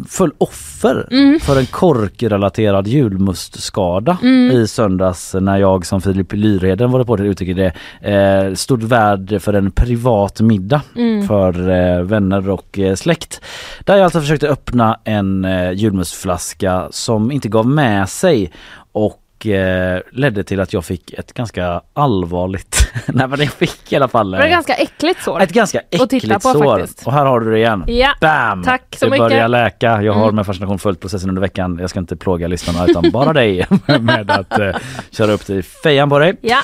föll 0.10 0.32
offer 0.38 1.08
Mm. 1.12 1.40
för 1.40 1.60
en 1.60 1.66
korkrelaterad 1.66 2.88
julmustskada 2.88 4.18
Mm. 4.22 4.52
i 4.58 4.68
söndags 4.68 5.34
när 5.42 5.58
jag 5.58 5.86
som 5.86 6.02
Filip 6.02 6.34
Lyrheden 6.34 6.92
var 6.92 7.00
reporter 7.00 7.24
uttrycker 7.24 7.54
det 8.02 8.12
eh, 8.12 8.54
stod 8.54 8.84
värd 8.84 9.42
för 9.42 9.54
en 9.54 9.72
privat 9.72 10.42
middag 10.42 10.82
Mm. 10.96 11.28
för 11.28 11.70
eh, 11.70 12.02
vänner 12.04 12.50
och 12.50 12.80
eh, 12.80 12.96
släkt. 12.96 13.42
Där 13.86 13.96
jag 13.96 14.04
alltså 14.04 14.20
försökte 14.22 14.48
öppna 14.50 15.00
en 15.04 15.46
eh, 15.46 15.72
julmustflaska 15.72 16.88
som 16.92 17.32
inte 17.32 17.50
gav 17.50 17.68
med 17.68 18.10
sig 18.10 18.52
och 18.94 19.21
eh, 19.46 20.00
ledde 20.12 20.44
till 20.44 20.60
att 20.60 20.74
jag 20.74 20.86
fick 20.86 21.14
ett 21.14 21.34
ganska 21.34 21.82
allvarligt, 21.94 22.92
nej 23.08 23.28
men 23.28 23.40
jag 23.40 23.50
fick 23.52 23.94
i 23.94 23.96
alla 23.96 24.08
fall 24.08 24.32
Det 24.32 24.38
var 24.38 24.46
eh, 24.46 24.52
ganska 24.52 24.74
äckligt 24.74 25.24
sår. 25.24 25.42
ett 25.42 25.52
ganska 25.54 25.80
att 25.80 25.86
titta 26.10 26.16
äckligt 26.18 26.34
på 26.34 26.50
sår. 26.50 26.78
faktiskt. 26.80 27.08
Och 27.08 27.14
här 27.14 27.26
har 27.26 27.40
du 27.40 27.52
det 27.52 27.58
igen. 27.58 27.84
Ja, 27.88 28.14
Bam! 28.22 28.64
tack 28.64 28.96
så 28.98 29.06
det 29.06 29.12
mycket. 29.12 29.28
börjar 29.30 29.48
läka. 29.48 30.02
Jag 30.02 30.14
har 30.14 30.24
Mm. 30.24 30.36
med 30.36 30.46
fascination 30.46 30.80
följt 30.80 31.00
processen 31.00 31.30
under 31.30 31.42
veckan. 31.42 31.78
Jag 31.82 31.90
ska 31.90 32.00
inte 32.00 32.16
plåga 32.16 32.48
lyssnarna 32.48 32.86
utan 32.88 33.12
bara 33.12 33.34
dig 33.34 33.66
med 34.00 34.32
att 34.32 34.60
eh, 34.60 34.76
köra 35.12 35.32
upp 35.32 35.48
dig 35.48 35.58
i 35.58 35.62
fejan 35.62 36.10
på 36.10 36.20
dig. 36.20 36.36
Ja. 36.42 36.58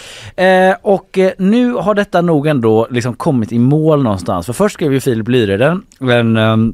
Eh, 0.43 0.75
och 0.81 1.17
eh, 1.17 1.31
nu 1.37 1.73
har 1.73 1.93
detta 1.93 2.21
nog 2.21 2.47
ändå 2.47 2.87
liksom 2.91 3.13
kommit 3.13 3.51
i 3.51 3.59
mål 3.59 4.03
någonstans. 4.03 4.45
För 4.45 4.53
först 4.53 4.73
skrev 4.73 4.93
ju 4.93 4.99
Filip 4.99 5.27
Lyreden 5.27 5.81
en 6.01 6.73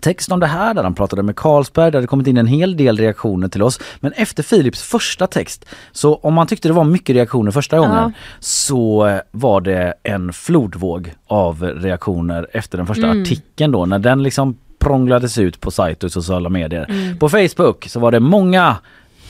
text 0.00 0.32
om 0.32 0.40
det 0.40 0.46
här 0.46 0.74
där 0.74 0.82
han 0.82 0.94
pratade 0.94 1.22
med 1.22 1.36
Carlsberg 1.36 1.90
där 1.90 2.00
det 2.00 2.06
kommit 2.06 2.26
in 2.26 2.36
en 2.36 2.46
hel 2.46 2.76
del 2.76 2.96
reaktioner 2.98 3.48
till 3.48 3.62
oss. 3.62 3.80
Men 4.00 4.12
efter 4.12 4.42
Philips 4.42 4.82
första 4.82 5.26
text, 5.26 5.64
så 5.92 6.14
om 6.14 6.34
man 6.34 6.46
tyckte 6.46 6.68
det 6.68 6.74
var 6.74 6.84
mycket 6.84 7.16
reaktioner 7.16 7.50
första 7.50 7.78
gången 7.78 7.94
Ja. 7.94 8.12
så 8.40 9.18
var 9.30 9.60
det 9.60 9.94
en 10.02 10.32
flodvåg 10.32 11.14
av 11.26 11.62
reaktioner 11.64 12.46
efter 12.52 12.78
den 12.78 12.86
första 12.86 13.06
Mm. 13.06 13.22
artikeln 13.22 13.72
då 13.72 13.86
när 13.86 13.98
den 13.98 14.22
liksom 14.22 14.56
prånglades 14.78 15.38
ut 15.38 15.60
på 15.60 15.70
sajt 15.70 16.04
och 16.04 16.12
sociala 16.12 16.48
medier. 16.48 16.86
Mm. 16.88 17.18
På 17.18 17.28
Facebook 17.28 17.86
så 17.88 18.00
var 18.00 18.12
det 18.12 18.20
många 18.20 18.76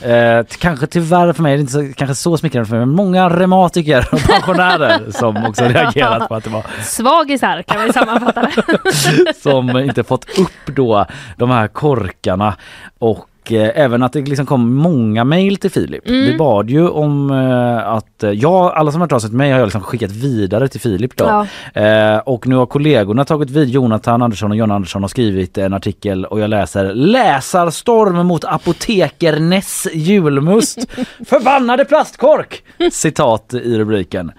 Eh, 0.01 0.45
kanske 0.59 0.87
tyvärr 0.87 1.33
för 1.33 1.43
mig, 1.43 1.57
det 1.57 1.59
är 1.59 1.61
inte 1.61 1.73
så, 1.73 1.93
kanske 1.97 2.15
så 2.15 2.37
smickrande 2.37 2.69
för 2.69 2.75
mig, 2.75 2.85
men 2.85 2.95
många 2.95 3.29
reumatiker 3.29 4.07
och 4.11 4.19
pensionärer 4.27 5.11
som 5.11 5.45
också 5.45 5.63
reagerat 5.63 6.27
på 6.27 6.35
att 6.35 6.43
det 6.43 6.49
var 6.49 6.65
Svagisar 6.83 7.61
kan 7.61 7.83
vi 7.85 7.93
sammanfatta 7.93 8.41
det. 8.41 9.33
som 9.41 9.77
inte 9.77 10.03
fått 10.03 10.39
upp 10.39 10.75
då 10.75 11.05
de 11.37 11.49
här 11.51 11.67
korkarna 11.67 12.55
och 12.99 13.25
eh, 13.51 13.71
även 13.75 14.03
att 14.03 14.13
det 14.13 14.21
liksom 14.21 14.45
kom 14.45 14.75
många 14.75 15.23
mejl 15.23 15.57
till 15.57 15.71
Filip. 15.71 16.07
Mm. 16.07 16.25
Vi 16.25 16.37
bad 16.37 16.69
ju 16.69 16.89
om 16.89 17.31
eh, 17.31 17.87
att, 17.87 18.23
eh, 18.23 18.31
ja 18.31 18.73
alla 18.75 18.91
som 18.91 19.01
har 19.01 19.19
till 19.19 19.31
mig 19.31 19.51
har 19.51 19.59
jag 19.59 19.65
liksom 19.65 19.81
skickat 19.81 20.11
vidare 20.11 20.67
till 20.67 20.81
Filip 20.81 21.17
då. 21.17 21.45
Ja. 21.73 21.81
Eh, 21.81 22.17
och 22.17 22.47
nu 22.47 22.55
har 22.55 22.65
kollegorna 22.65 23.25
tagit 23.25 23.49
vid, 23.49 23.69
Jonathan 23.69 24.21
Andersson 24.21 24.51
och 24.51 24.57
John 24.57 24.71
Andersson 24.71 25.03
har 25.03 25.07
skrivit 25.07 25.57
en 25.57 25.73
artikel 25.73 26.25
och 26.25 26.39
jag 26.39 26.49
läser 26.49 26.93
Läsarstorm 26.93 28.27
mot 28.27 28.45
apotekernes 28.45 29.87
julmust. 29.93 30.79
Förbannade 31.25 31.85
plastkork! 31.85 32.63
Citat 32.91 33.53
i 33.53 33.77
rubriken. 33.77 34.31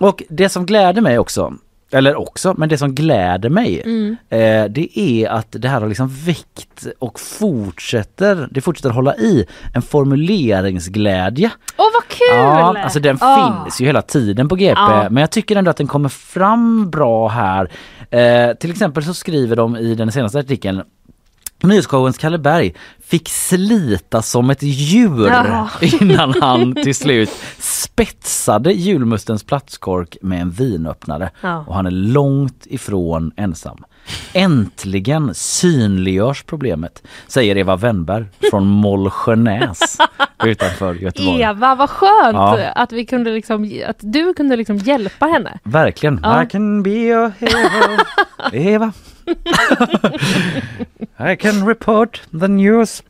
Och 0.00 0.22
det 0.28 0.48
som 0.48 0.66
gläder 0.66 1.02
mig 1.02 1.18
också 1.18 1.54
eller 1.94 2.14
också, 2.16 2.54
men 2.58 2.68
det 2.68 2.78
som 2.78 2.94
gläder 2.94 3.48
mig 3.48 3.82
Mm. 3.84 4.16
eh, 4.28 4.64
det 4.70 4.98
är 4.98 5.28
att 5.28 5.46
det 5.50 5.68
här 5.68 5.80
har 5.80 5.88
liksom 5.88 6.08
väckt 6.08 6.86
och 6.98 7.20
fortsätter, 7.20 8.48
det 8.50 8.60
fortsätter 8.60 8.90
hålla 8.90 9.16
i 9.16 9.46
en 9.74 9.82
formuleringsglädje. 9.82 11.50
Åh 11.76 11.84
vad 11.94 12.08
kul! 12.08 12.38
Ja, 12.38 12.76
alltså 12.82 13.00
den 13.00 13.18
Ah. 13.20 13.64
finns 13.64 13.80
ju 13.80 13.86
hela 13.86 14.02
tiden 14.02 14.48
på 14.48 14.56
GP 14.56 14.80
Ja. 14.80 15.06
men 15.10 15.20
jag 15.20 15.30
tycker 15.30 15.56
ändå 15.56 15.70
att 15.70 15.76
den 15.76 15.86
kommer 15.86 16.08
fram 16.08 16.90
bra 16.90 17.28
här. 17.28 17.68
Eh, 18.10 18.54
till 18.56 18.70
exempel 18.70 19.04
så 19.04 19.14
skriver 19.14 19.56
de 19.56 19.76
i 19.76 19.94
den 19.94 20.12
senaste 20.12 20.38
artikeln 20.38 20.82
Nyhetsshowens 21.64 22.18
Kalle 22.18 22.38
Berg 22.38 22.74
fick 23.04 23.28
slita 23.28 24.22
som 24.22 24.50
ett 24.50 24.62
djur 24.62 25.26
Ja. 25.28 25.68
innan 26.00 26.34
han 26.42 26.74
till 26.74 26.94
slut 26.94 27.30
spetsade 27.58 28.72
julmustens 28.72 29.44
platskork 29.44 30.16
med 30.22 30.40
en 30.40 30.50
vinöppnare. 30.50 31.30
Ja. 31.40 31.64
Och 31.68 31.74
han 31.74 31.86
är 31.86 31.90
långt 31.90 32.66
ifrån 32.66 33.32
ensam. 33.36 33.84
Äntligen 34.32 35.34
synliggörs 35.34 36.42
problemet, 36.42 37.02
säger 37.28 37.56
Eva 37.56 37.76
Wennberg 37.76 38.24
från 38.50 38.66
Mollsjönäs 38.66 39.98
utanför 40.44 40.94
Göteborg. 40.94 41.40
Eva, 41.42 41.74
vad 41.74 41.90
skönt 41.90 42.34
Ja. 42.34 42.68
att 42.70 42.92
vi 42.92 43.06
kunde 43.06 43.30
liksom, 43.30 43.82
att 43.88 43.96
du 44.00 44.34
kunde 44.34 44.56
liksom 44.56 44.76
hjälpa 44.76 45.26
henne. 45.26 45.58
Verkligen. 45.62 46.20
Ja. 46.22 46.42
I 46.42 46.46
can 46.46 46.82
be 46.82 46.90
your 46.90 47.32
hero. 47.40 47.98
Eva. 48.52 48.92
I 51.20 51.36
can 51.36 51.66
report 51.66 52.22
the 52.40 52.48
news. 52.48 53.02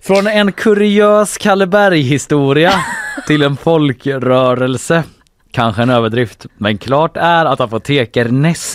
Från 0.00 0.26
en 0.26 0.52
kuriös 0.52 1.38
Kalleberg 1.38 2.00
historia 2.00 2.72
till 3.26 3.42
en 3.42 3.56
folkrörelse. 3.56 5.04
Kanske 5.50 5.82
en 5.82 5.90
överdrift, 5.90 6.46
men 6.56 6.78
klart 6.78 7.16
är 7.16 7.44
att 7.44 7.60
apoteker 7.60 8.28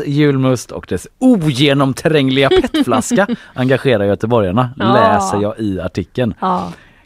julmust 0.06 0.72
och 0.72 0.86
dess 0.90 1.08
ogenomträngliga 1.20 2.50
petflaska 2.50 3.28
engagerar 3.54 4.04
göteborgarna, 4.06 4.70
läser 4.78 5.42
jag 5.42 5.60
i 5.60 5.80
artikeln. 5.80 6.34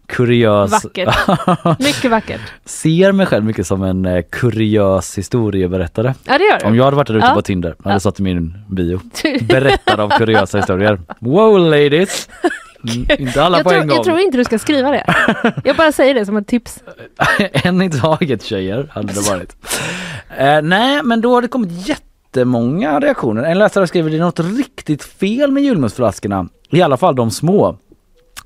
Kuriös. 0.08 0.72
vackert. 0.72 1.16
Mycket 1.80 2.12
vackert. 2.12 2.42
Ser 2.66 3.12
mig 3.12 3.26
själv 3.26 3.46
mycket 3.46 3.68
som 3.68 3.84
en 3.84 4.06
eh, 4.06 4.22
kuriös 4.32 5.18
historieberättare. 5.18 6.14
Ja, 6.24 6.38
det 6.38 6.44
gör 6.44 6.60
du. 6.60 6.66
Om 6.66 6.76
jag 6.76 6.84
hade 6.84 6.96
varit 6.98 7.08
där 7.08 7.16
ute 7.18 7.26
Ja. 7.28 7.34
på 7.36 7.42
Tinder, 7.42 7.76
hade 7.84 7.96
Ja. 7.96 8.00
stått 8.00 8.20
i 8.20 8.24
min 8.24 8.58
bio. 8.70 9.00
Berättare 9.42 10.02
av 10.02 10.10
kuriösa 10.10 10.58
historier. 10.58 11.02
Wow 11.20 11.60
ladies! 11.60 12.30
Mm, 12.96 13.06
inte 13.20 13.44
alla 13.44 13.58
jag, 13.58 13.64
på 13.64 13.70
tror, 13.70 13.82
en 13.82 13.88
gång. 13.88 13.96
jag 13.98 14.06
tror 14.06 14.20
inte 14.20 14.38
du 14.38 14.44
ska 14.44 14.60
skriva 14.60 14.92
det. 14.92 15.06
Jag 15.64 15.76
bara 15.76 15.92
säger 15.92 16.14
det 16.14 16.26
som 16.26 16.38
ett 16.38 16.48
tips. 16.48 16.80
en 17.54 17.82
i 17.82 17.90
taget 17.92 18.44
tjejer 18.44 18.90
hade 18.92 19.14
det 19.14 19.30
varit. 19.30 19.56
Eh, 20.38 20.62
nej 20.62 21.02
men 21.04 21.22
då 21.22 21.34
har 21.34 21.42
det 21.42 21.48
kommit 21.48 21.88
jättemånga 21.88 23.00
reaktioner. 23.00 23.44
En 23.44 23.60
läsare 23.60 23.88
skriver 23.88 24.10
det 24.10 24.18
är 24.18 24.20
något 24.20 24.40
riktigt 24.40 25.04
fel 25.04 25.52
med 25.52 25.64
julmustflaskorna. 25.64 26.48
I 26.70 26.82
alla 26.82 26.98
fall 26.98 27.16
de 27.16 27.32
små. 27.32 27.78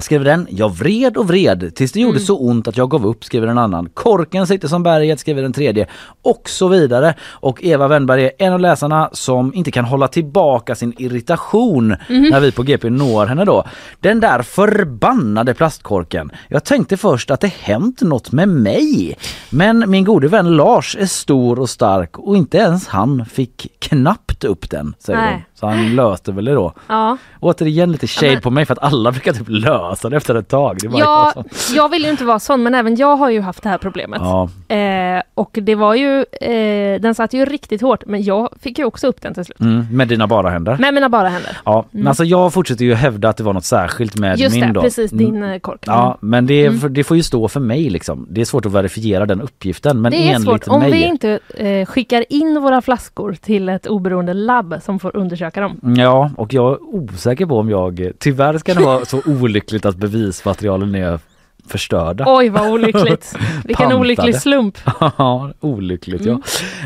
Skriver 0.02 0.26
den, 0.26 0.48
jag 0.50 0.70
vred 0.70 1.18
och 1.18 1.28
vred 1.28 1.76
tills 1.76 1.92
det 1.92 2.00
gjorde 2.00 2.20
så 2.20 2.38
ont 2.38 2.68
att 2.68 2.78
jag 2.78 2.90
gav 2.90 3.06
upp, 3.06 3.24
skriver 3.24 3.48
en 3.48 3.58
annan. 3.58 3.90
Korken 3.94 4.48
sitter 4.48 4.68
som 4.68 4.84
berget, 4.84 5.20
skriver 5.20 5.44
en 5.44 5.54
tredje. 5.54 5.88
Och 6.22 6.50
så 6.50 6.68
vidare. 6.68 7.14
Och 7.22 7.64
Eva 7.64 7.88
Wennberg 7.88 8.24
är 8.24 8.32
en 8.38 8.54
av 8.54 8.60
läsarna 8.60 9.10
som 9.14 9.54
inte 9.54 9.72
kan 9.72 9.86
hålla 9.86 10.08
tillbaka 10.08 10.76
sin 10.76 10.94
irritation 10.98 11.96
när 12.08 12.40
vi 12.40 12.52
på 12.52 12.64
GP 12.64 12.90
når 12.90 13.26
henne 13.26 13.46
då. 13.46 13.64
Den 14.00 14.20
där 14.20 14.42
förbannade 14.42 15.54
plastkorken. 15.54 16.32
Jag 16.48 16.64
tänkte 16.64 16.98
först 16.98 17.32
att 17.32 17.42
det 17.42 17.54
hänt 17.54 18.02
något 18.02 18.32
med 18.32 18.50
mig. 18.50 19.18
Men 19.50 19.90
min 19.90 20.04
gode 20.04 20.28
vän 20.28 20.56
Lars 20.56 20.96
är 21.00 21.06
stor 21.06 21.60
och 21.60 21.70
stark 21.70 22.20
och 22.20 22.38
inte 22.38 22.58
ens 22.58 22.88
han 22.88 23.26
fick 23.26 23.68
knappt 23.80 24.44
upp 24.44 24.70
den, 24.70 24.94
säger 25.00 25.20
Nej. 25.20 25.34
hon. 25.34 25.42
Så 25.60 25.68
han 25.68 25.96
löste 25.96 26.32
väl 26.32 26.46
det 26.46 26.54
då. 26.54 26.74
Ja. 26.88 27.18
Återigen 27.40 27.92
lite 27.92 28.08
shade 28.08 28.28
Ja, 28.28 28.34
men- 28.34 28.42
på 28.42 28.50
mig 28.50 28.66
för 28.66 28.74
att 28.74 28.84
alla 28.84 29.12
brukar 29.20 29.34
typ 29.34 29.50
lösa 29.50 30.10
det 30.10 30.18
efter 30.18 30.36
ett 30.36 30.48
tag. 30.48 30.78
Det 30.82 30.88
Ja, 30.98 31.32
jag 31.36 31.46
jag 31.76 31.90
vill 31.90 32.04
ju 32.04 32.10
inte 32.10 32.24
vara 32.26 32.40
sån 32.40 32.64
men 32.64 32.76
även 32.76 32.96
jag 32.96 33.16
har 33.16 33.30
ju 33.30 33.42
haft 33.42 33.64
det 33.64 33.70
här 33.70 33.78
problemet. 33.78 34.22
Ja. 34.24 34.50
Eh, 34.76 35.22
och 35.34 35.58
det 35.62 35.76
var 35.76 35.96
ju, 35.96 36.26
eh, 36.42 37.02
den 37.02 37.16
satt 37.16 37.34
ju 37.34 37.46
riktigt 37.46 37.82
hårt 37.82 38.04
men 38.06 38.24
jag 38.24 38.50
fick 38.62 38.80
ju 38.80 38.86
också 38.86 39.08
upp 39.08 39.22
den 39.22 39.34
till 39.34 39.46
slut. 39.46 39.60
Mm, 39.60 39.86
med 39.92 40.08
dina 40.08 40.28
bara 40.28 40.50
händer. 40.50 40.78
Med 40.80 40.94
mina 40.94 41.10
bara 41.10 41.30
händer. 41.30 41.58
Ja, 41.66 41.86
men 41.92 42.08
alltså 42.08 42.24
jag 42.24 42.54
fortsätter 42.54 42.86
ju 42.86 42.94
hävda 42.94 43.30
att 43.30 43.38
det 43.38 43.44
var 43.44 43.54
något 43.54 43.66
särskilt 43.66 44.18
med 44.18 44.30
Mm. 44.30 44.40
Just 44.42 44.56
min 44.56 44.68
det, 44.68 44.74
då. 44.74 44.82
precis 44.82 45.12
Mm. 45.12 45.26
din 45.26 45.44
eh, 45.44 45.60
kork. 45.60 45.84
Ja, 45.86 46.18
men 46.22 46.46
det, 46.46 46.66
Mm. 46.66 46.94
det 46.94 47.04
får 47.04 47.18
ju 47.18 47.24
stå 47.24 47.48
för 47.48 47.60
mig 47.60 47.90
liksom. 47.90 48.28
Det 48.30 48.42
är 48.42 48.46
svårt 48.46 48.66
att 48.66 48.72
verifiera 48.72 49.26
den 49.26 49.42
uppgiften. 49.42 50.02
Men 50.02 50.12
det 50.12 50.32
är 50.32 50.40
svårt 50.40 50.68
om 50.68 50.80
mig... 50.80 50.92
vi 50.92 51.04
inte 51.04 51.40
eh, 51.58 51.86
skickar 51.86 52.26
in 52.30 52.62
våra 52.62 52.82
flaskor 52.82 53.34
till 53.42 53.70
ett 53.70 53.88
oberoende 53.88 54.34
labb 54.34 54.76
som 54.86 55.00
får 55.00 55.16
undersöka 55.18 55.49
dem. 55.52 55.80
Ja, 55.98 56.32
och 56.38 56.54
jag 56.54 56.72
är 56.72 56.78
osäker 56.96 57.46
på 57.46 57.58
om 57.60 57.70
jag... 57.70 58.12
Tyvärr 58.20 58.58
ska 58.58 58.74
det 58.74 58.84
vara 58.86 59.06
så 59.06 59.22
olyckligt 59.26 59.86
att 59.86 59.96
bevismaterialen 59.96 60.96
är 60.96 61.20
förstörda. 61.68 62.24
Oj 62.28 62.50
vad 62.50 62.70
olyckligt. 62.72 63.36
Vilken 63.66 63.76
Pantade. 63.84 64.00
olycklig 64.02 64.36
slump. 64.36 64.78
Ja, 65.18 65.52
olyckligt 65.60 66.22
Mm. 66.26 66.42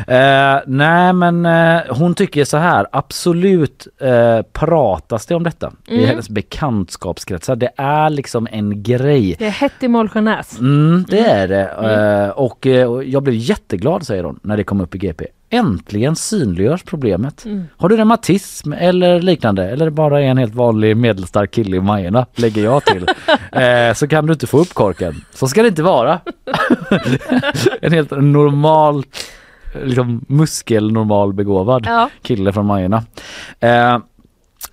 ja. 0.06 0.14
Eh, 0.14 0.62
nej 0.66 1.12
men 1.12 1.46
eh, 1.46 1.80
hon 1.90 2.14
tycker 2.14 2.44
så 2.44 2.56
här, 2.56 2.86
absolut 2.92 3.86
eh, 4.00 4.42
pratas 4.52 5.26
det 5.26 5.34
om 5.34 5.42
detta 5.42 5.72
i 5.88 5.94
Mm. 5.94 6.06
hennes 6.08 6.28
bekantskapskretsar. 6.28 7.56
Det 7.56 7.70
är 7.76 8.10
liksom 8.10 8.48
en 8.50 8.82
grej. 8.82 9.36
Det 9.38 9.46
är 9.46 9.50
hett 9.50 9.72
i 9.82 9.88
Målsjönäs. 9.88 10.58
Mm, 10.60 11.04
det 11.08 11.20
är 11.20 11.48
det. 11.48 11.64
Mm. 11.64 12.24
Eh, 12.24 12.30
och, 12.30 12.66
eh, 12.66 12.92
och 12.92 13.04
jag 13.04 13.22
blev 13.22 13.34
jätteglad 13.36 14.06
säger 14.06 14.24
hon 14.24 14.40
när 14.42 14.56
det 14.56 14.64
kom 14.64 14.80
upp 14.80 14.94
i 14.94 14.98
GP. 14.98 15.26
Äntligen 15.54 16.16
synliggörs 16.16 16.82
problemet. 16.82 17.44
Mm. 17.44 17.64
Har 17.76 17.88
du 17.88 17.96
reumatism 17.96 18.72
eller 18.72 19.20
liknande 19.22 19.70
eller 19.70 19.90
bara 19.90 20.20
en 20.20 20.38
helt 20.38 20.54
vanlig 20.54 20.96
medelstark 20.96 21.50
kille 21.50 21.76
i 21.76 21.80
Majorna 21.80 22.26
lägger 22.34 22.64
jag 22.64 22.84
till. 22.84 23.06
eh, 23.52 23.94
så 23.94 24.08
kan 24.08 24.26
du 24.26 24.32
inte 24.32 24.46
få 24.46 24.58
upp 24.58 24.74
korken. 24.74 25.24
Så 25.34 25.48
ska 25.48 25.62
det 25.62 25.68
inte 25.68 25.82
vara. 25.82 26.20
en 27.80 27.92
helt 27.92 28.10
normal 28.10 29.04
liksom 29.84 30.24
muskelnormal 30.28 31.32
begåvad 31.32 31.84
Ja. 31.86 32.10
kille 32.22 32.52
från 32.52 32.66
Majorna. 32.66 33.02
Eh, 33.60 33.98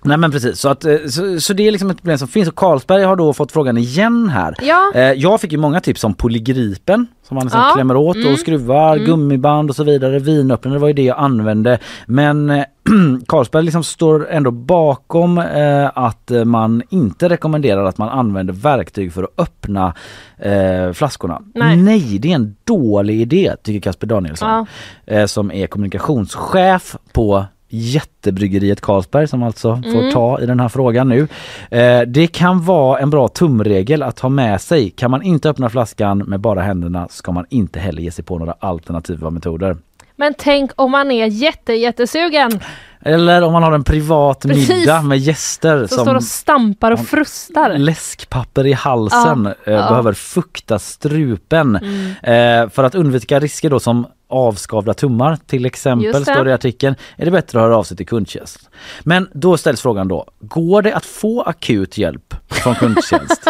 Nej 0.04 0.16
men 0.16 0.30
precis, 0.30 0.58
så, 0.58 0.68
att, 0.68 0.84
eh, 0.84 0.96
så, 1.08 1.40
så 1.40 1.52
det 1.52 1.66
är 1.68 1.70
liksom 1.72 1.90
ett 1.90 1.96
problem 1.96 2.18
som 2.18 2.28
finns 2.28 2.48
och 2.48 2.54
Carlsberg 2.54 3.02
har 3.04 3.16
då 3.16 3.32
fått 3.32 3.52
frågan 3.52 3.78
igen 3.78 4.28
här. 4.28 4.54
Ja. 4.62 4.92
Eh, 4.94 5.00
jag 5.12 5.40
fick 5.40 5.52
ju 5.52 5.58
många 5.58 5.80
tips 5.80 6.04
om 6.04 6.14
polygripen 6.14 7.06
som 7.28 7.34
man 7.34 7.44
liksom 7.44 7.60
Ja. 7.60 7.70
klämmer 7.74 7.96
åt 7.96 8.16
Mm. 8.16 8.32
och 8.32 8.38
skruvar, 8.38 8.94
Mm. 8.96 9.06
gummiband 9.06 9.70
och 9.70 9.76
så 9.76 9.84
vidare, 9.84 10.18
vinöppnare 10.18 10.78
var 10.78 10.88
ju 10.88 10.94
det 10.94 11.02
jag 11.02 11.18
använde. 11.18 11.78
Men 12.06 12.50
eh, 12.50 12.64
Carlsberg 13.28 13.62
liksom 13.64 13.84
står 13.84 14.30
ändå 14.30 14.50
bakom 14.50 15.38
eh, 15.38 15.90
att 15.94 16.30
man 16.44 16.82
inte 16.90 17.28
rekommenderar 17.28 17.84
att 17.84 17.98
man 17.98 18.08
använder 18.08 18.52
verktyg 18.54 19.12
för 19.12 19.22
att 19.22 19.30
öppna 19.40 19.94
eh, 20.38 20.92
flaskorna. 20.92 21.42
Nej. 21.54 22.18
det 22.18 22.30
är 22.30 22.34
en 22.34 22.56
dålig 22.64 23.20
idé 23.20 23.54
tycker 23.62 23.80
Kasper 23.80 24.06
Danielsson 24.06 24.48
Ja. 24.48 24.66
eh, 25.14 25.26
som 25.26 25.52
är 25.52 25.66
kommunikationschef 25.66 26.96
på 27.12 27.44
jättebryggeriet 27.72 28.80
Carlsberg 28.80 29.28
som 29.28 29.42
alltså 29.42 29.82
får 29.92 30.00
Mm. 30.00 30.12
ta 30.12 30.40
i 30.40 30.46
den 30.46 30.60
här 30.60 30.68
frågan 30.68 31.08
nu. 31.08 31.28
Eh, 31.70 32.00
det 32.00 32.26
kan 32.26 32.64
vara 32.64 32.98
en 32.98 33.10
bra 33.10 33.28
tumregel 33.28 34.02
att 34.02 34.20
ha 34.20 34.28
med 34.28 34.60
sig. 34.60 34.90
Kan 34.90 35.10
man 35.10 35.22
inte 35.22 35.50
öppna 35.50 35.70
flaskan 35.70 36.18
med 36.18 36.40
bara 36.40 36.60
händerna 36.60 37.08
ska 37.10 37.32
man 37.32 37.46
inte 37.48 37.78
heller 37.80 38.02
ge 38.02 38.10
sig 38.10 38.24
på 38.24 38.38
några 38.38 38.54
alternativa 38.60 39.30
metoder. 39.30 39.76
Men 40.16 40.34
tänk 40.38 40.70
om 40.76 40.90
man 40.90 41.10
är 41.10 41.26
jätte, 41.26 41.72
jättesugen. 41.72 42.60
Eller 43.04 43.42
om 43.42 43.52
man 43.52 43.62
har 43.62 43.72
en 43.72 43.84
privat 43.84 44.40
Precis. 44.40 44.68
middag 44.68 45.02
med 45.02 45.18
gäster 45.18 45.86
Som 45.86 45.98
står 45.98 46.14
och 46.14 46.24
stampar 46.24 46.90
och 46.90 47.00
frustar. 47.06 47.78
läskpapper 47.78 48.66
i 48.66 48.72
halsen, 48.72 49.44
Ja, 49.64 49.72
eh, 49.72 49.78
ja. 49.78 49.88
behöver 49.88 50.12
fukta 50.12 50.78
strupen. 50.78 51.76
Mm. 51.76 52.64
Eh, 52.64 52.70
för 52.70 52.84
att 52.84 52.94
undvika 52.94 53.40
risker 53.40 53.70
då 53.70 53.80
som 53.80 54.06
avskavda 54.28 54.94
tummar 54.94 55.38
till 55.46 55.66
exempel, 55.66 56.22
står 56.24 56.44
det 56.44 56.50
i 56.50 56.54
artikeln, 56.54 56.94
är 57.16 57.24
det 57.24 57.30
bättre 57.30 57.58
att 57.58 57.62
höra 57.64 57.76
av 57.76 57.82
sig 57.84 57.96
till 57.96 58.06
kundtjänst. 58.06 58.70
Men 59.02 59.28
då 59.32 59.56
ställs 59.56 59.80
frågan 59.82 60.08
då, 60.08 60.26
går 60.40 60.82
det 60.82 60.92
att 60.94 61.04
få 61.04 61.42
akut 61.42 61.98
hjälp 61.98 62.34
från 62.50 62.74
kundtjänst 62.74 63.46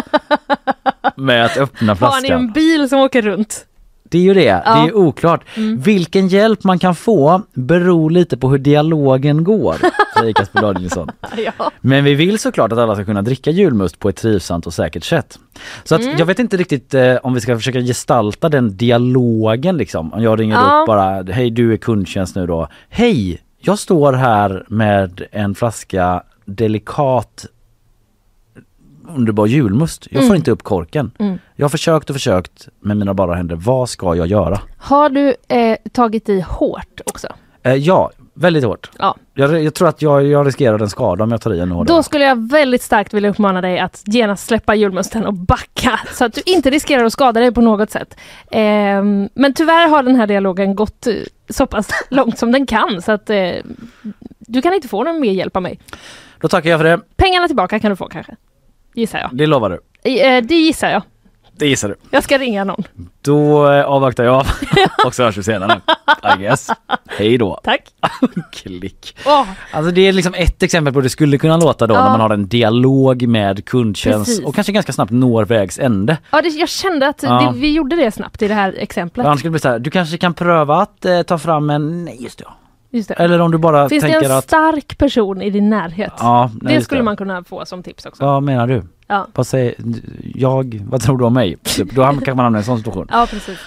med 1.16 1.45
att 1.45 1.57
öppna 1.57 1.87
Har 1.87 1.95
ni 1.95 1.99
flaskan? 1.99 2.33
en 2.41 2.53
bil 2.53 2.89
som 2.89 2.99
åker 3.01 3.23
runt? 3.23 3.66
Det 4.12 4.18
är 4.18 4.22
ju 4.22 4.34
det, 4.34 4.40
det 4.40 4.62
Ja. 4.64 4.86
är 4.89 4.97
oklart. 4.97 5.40
Mm. 5.56 5.80
Vilken 5.80 6.28
hjälp 6.28 6.64
man 6.64 6.78
kan 6.78 6.94
få 6.94 7.43
beror 7.55 8.10
lite 8.10 8.36
på 8.36 8.51
hur 8.51 8.59
dialogen 8.59 9.44
går, 9.44 9.76
säger 10.18 10.32
Kasper 10.32 10.60
Danielsson. 10.60 11.09
Ja. 11.36 11.70
Men 11.80 12.05
vi 12.05 12.14
vill 12.14 12.39
såklart 12.39 12.72
att 12.72 12.78
alla 12.78 12.94
ska 12.94 13.05
kunna 13.05 13.22
dricka 13.22 13.51
julmust 13.51 13.98
på 13.98 14.09
ett 14.09 14.16
trivsamt 14.16 14.66
och 14.66 14.74
säkert 14.74 15.05
sätt. 15.05 15.39
Så 15.84 15.94
att 15.94 16.01
Mm. 16.02 16.16
jag 16.18 16.26
vet 16.26 16.39
inte 16.39 16.56
riktigt 16.56 16.94
eh, 16.94 17.14
om 17.22 17.34
vi 17.34 17.40
ska 17.40 17.56
försöka 17.56 17.80
gestalta 17.80 18.48
den 18.48 18.76
dialogen 18.76 19.76
liksom. 19.76 20.12
Om 20.12 20.22
jag 20.22 20.40
ringer 20.40 20.55
Ja. 20.55 20.80
upp 20.82 20.86
bara, 20.86 21.22
hej 21.22 21.51
du 21.51 21.72
är 21.72 21.76
kundtjänst 21.76 22.36
nu 22.36 22.47
då. 22.47 22.68
Hej, 22.89 23.39
jag 23.60 23.78
står 23.78 24.12
här 24.12 24.64
med 24.68 25.22
en 25.32 25.55
flaska 25.55 26.22
delikat 26.44 27.47
underbar 29.09 29.47
julmust. 29.47 30.07
Jag 30.11 30.20
får 30.20 30.27
Mm. 30.27 30.37
inte 30.37 30.51
upp 30.51 30.62
korken. 30.62 31.11
Mm. 31.19 31.39
Jag 31.57 31.65
har 31.65 31.70
försökt 31.70 32.11
och 32.11 32.16
försökt 32.16 32.69
med 32.81 32.97
mina 32.97 33.15
bara 33.15 33.35
händer. 33.35 33.57
Vad 33.57 33.89
ska 33.89 34.15
jag 34.16 34.27
göra? 34.27 34.61
Har 34.79 35.09
du 35.09 35.35
eh, 35.49 35.77
tagit 35.93 36.29
i 36.29 36.41
hårt 36.41 37.01
också? 37.07 37.29
Eh, 37.62 37.74
ja, 37.74 38.11
väldigt 38.35 38.65
hårt. 38.65 38.91
Ja. 38.99 39.16
Jag, 39.35 39.62
jag 39.62 39.74
tror 39.74 39.89
att 39.89 40.03
jag, 40.03 40.27
jag 40.27 40.47
riskerar 40.47 40.79
en 40.79 40.91
skada 40.91 41.24
om 41.24 41.31
jag 41.31 41.41
tar 41.41 41.55
i 41.55 41.61
ännu 41.61 41.74
hårdare. 41.74 41.97
Då 41.97 42.03
skulle 42.03 42.24
jag 42.24 42.51
väldigt 42.51 42.83
starkt 42.83 43.15
vilja 43.15 43.31
uppmana 43.31 43.61
dig 43.61 43.79
att 43.79 44.03
genast 44.07 44.47
släppa 44.47 44.74
julmusten 44.74 45.27
och 45.27 45.35
backa 45.35 46.01
så 46.12 46.24
att 46.24 46.35
du 46.35 46.41
inte 46.47 46.70
riskerar 46.70 47.05
att 47.05 47.12
skada 47.12 47.41
dig 47.41 47.53
på 47.53 47.61
något 47.61 47.91
sätt. 47.91 48.16
Ehm, 48.51 49.29
men 49.35 49.55
tyvärr 49.55 49.89
har 49.89 50.03
den 50.03 50.16
här 50.16 50.27
dialogen 50.27 50.74
gått 50.74 51.07
eh, 51.07 51.15
så 51.49 51.66
pass 51.66 51.89
långt 52.11 52.39
som 52.39 52.53
den 52.53 52.66
kan 52.66 53.03
så 53.03 53.12
att 53.12 53.31
eh, 53.31 53.51
du 54.39 54.62
kan 54.62 54.74
inte 54.74 54.89
få 54.89 55.05
någon 55.05 55.20
mer 55.20 55.33
hjälp 55.33 55.57
av 55.57 55.62
mig. 55.62 55.79
Då 56.41 56.49
tackar 56.49 56.70
jag 56.70 56.81
för 56.81 56.85
det. 56.85 57.01
Pengarna 57.16 57.47
tillbaka 57.47 57.79
kan 57.81 57.91
du 57.91 57.97
få 57.97 58.07
kanske. 58.09 58.37
Gissar 58.94 59.19
jag. 59.19 59.31
Det 59.32 59.47
lovar 59.47 59.70
du. 60.02 60.10
Eh, 60.20 60.43
det 60.44 60.55
gissar 60.55 60.89
jag. 60.90 61.02
Det 61.56 61.66
gissar 61.66 61.89
du. 61.89 61.94
Jag 62.10 62.23
ska 62.24 62.39
ringa 62.39 62.64
någon. 62.64 62.82
Då 63.23 63.70
eh, 63.73 63.85
avvaktar 63.85 64.24
jag 64.24 64.47
och 65.06 65.14
så 65.14 65.23
hörs 65.24 65.36
vi 65.39 65.43
senare. 65.43 65.81
I 66.36 66.43
guess. 66.43 66.69
Hej 67.09 67.39
då. 67.39 67.60
Tack. 67.64 67.81
Klick. 68.52 69.16
Åh, 69.27 69.44
Alltså 69.73 69.90
det 69.93 70.01
är 70.09 70.12
liksom 70.12 70.35
ett 70.35 70.62
exempel 70.62 70.93
på 70.93 70.98
hur 70.98 71.02
det 71.02 71.09
skulle 71.10 71.39
kunna 71.39 71.56
låta 71.56 71.86
då 71.86 71.94
Ja. 71.94 72.02
när 72.05 72.10
man 72.10 72.20
har 72.20 72.31
en 72.31 72.48
dialog 72.48 73.28
med 73.28 73.64
kundtjänst 73.64 74.27
Precis. 74.31 74.44
och 74.47 74.55
kanske 74.55 74.73
ganska 74.73 74.93
snabbt 74.93 75.10
når 75.12 75.44
vägs 75.44 75.78
ände. 75.78 76.16
ja, 76.32 76.43
det, 76.43 76.48
jag 76.48 76.69
kände 76.69 77.09
att 77.09 77.23
Ja. 77.23 77.52
det, 77.55 77.59
vi 77.60 77.73
gjorde 77.73 77.97
det 77.97 78.10
snabbt 78.10 78.43
i 78.43 78.48
det 78.48 78.55
här 78.55 78.74
exemplet. 78.78 79.27
Annars 79.27 79.39
skulle 79.39 79.48
det 79.48 79.52
bli 79.52 79.60
så 79.60 79.69
här, 79.69 79.78
du 79.78 79.90
kanske 79.90 80.19
kan 80.19 80.35
pröva 80.35 80.77
att 80.77 81.05
eh, 81.05 81.23
ta 81.23 81.39
fram 81.39 81.70
en, 81.70 82.05
nej 82.05 82.16
just 82.23 82.39
det. 82.39 82.44
ja. 82.48 82.55
Det. 82.93 83.10
Eller 83.10 83.40
om 83.40 83.51
du 83.51 83.59
bara 83.59 83.89
Finns 83.89 84.05
det 84.05 84.10
tänker 84.10 84.31
en 84.31 84.36
att, 84.36 84.44
stark 84.44 84.98
person 84.98 85.43
i 85.43 85.51
din 85.51 85.70
närhet? 85.70 86.12
Ja, 86.19 86.51
nej, 86.60 86.74
det 86.74 86.81
skulle 86.85 87.01
det. 87.01 87.05
man 87.05 87.16
kunna 87.16 87.44
få 87.44 87.64
som 87.66 87.82
tips 87.82 88.06
också. 88.06 88.24
vad 88.24 88.43
menar 88.43 88.66
du? 88.66 88.82
Ja. 89.06 89.27
Vad 89.35 89.47
säger 89.47 89.74
jag, 90.35 90.82
vad 90.89 91.01
tror 91.02 91.19
du 91.19 91.24
om 91.24 91.35
mig? 91.35 91.56
Typ, 91.62 91.90
då 91.94 92.02
kan 92.02 92.36
man 92.36 92.44
hamna 92.44 92.59
i 92.59 92.60
en 92.60 92.64
sån 92.64 92.78
situation. 92.78 93.06
Ja, 93.10 93.27
precis. 93.31 93.59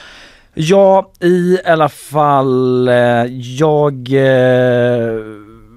Ja, 0.53 1.11
i 1.19 1.57
alla 1.65 1.89
fall, 1.89 2.87
eh, 2.87 2.95
jag... 3.57 3.93
Eh, 4.13 5.19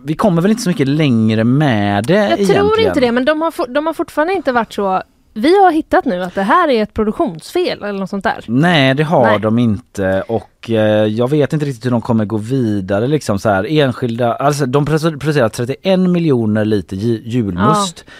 vi 0.05 0.15
kommer 0.15 0.43
väl 0.43 0.51
inte 0.51 0.63
så 0.63 0.71
mycket 0.71 0.89
längre 0.89 1.45
med 1.45 2.05
det 2.05 2.15
Jag 2.15 2.25
egentligen. 2.27 2.67
tror 2.67 2.81
inte 2.81 3.01
det 3.01 3.13
men 3.13 3.25
de 3.25 3.41
har, 3.43 3.75
de 3.75 3.87
har 3.87 3.93
fortfarande 3.93 4.33
inte 4.35 4.53
varit 4.53 4.73
så 4.73 5.03
vi 5.39 5.63
har 5.65 5.73
hittat 5.73 6.05
nu 6.05 6.23
att 6.23 6.35
det 6.35 6.43
här 6.43 6.69
är 6.69 6.83
ett 6.83 6.95
produktionsfel 6.95 7.83
eller 7.83 7.99
något 7.99 8.11
sånt 8.11 8.25
där. 8.25 8.45
Nej 8.47 8.95
det 8.95 9.03
har 9.05 9.27
Nej. 9.27 9.39
de 9.39 9.59
inte 9.59 10.23
och 10.29 10.71
eh, 10.71 11.05
jag 11.07 11.31
vet 11.31 11.53
inte 11.53 11.67
riktigt 11.67 11.85
hur 11.87 11.91
de 11.91 12.01
kommer 12.01 12.25
gå 12.25 12.37
vidare 12.37 13.07
liksom 13.07 13.39
så 13.39 13.49
här 13.49 13.67
enskilda, 13.71 14.35
alltså 14.35 14.67
de 14.67 14.87
produ- 14.87 15.19
producerar 15.19 15.49
31 15.49 15.99
miljoner 16.01 16.65
liter 16.65 16.97
ju- 16.97 17.23
julmust 17.25 18.05
eh, 18.07 18.13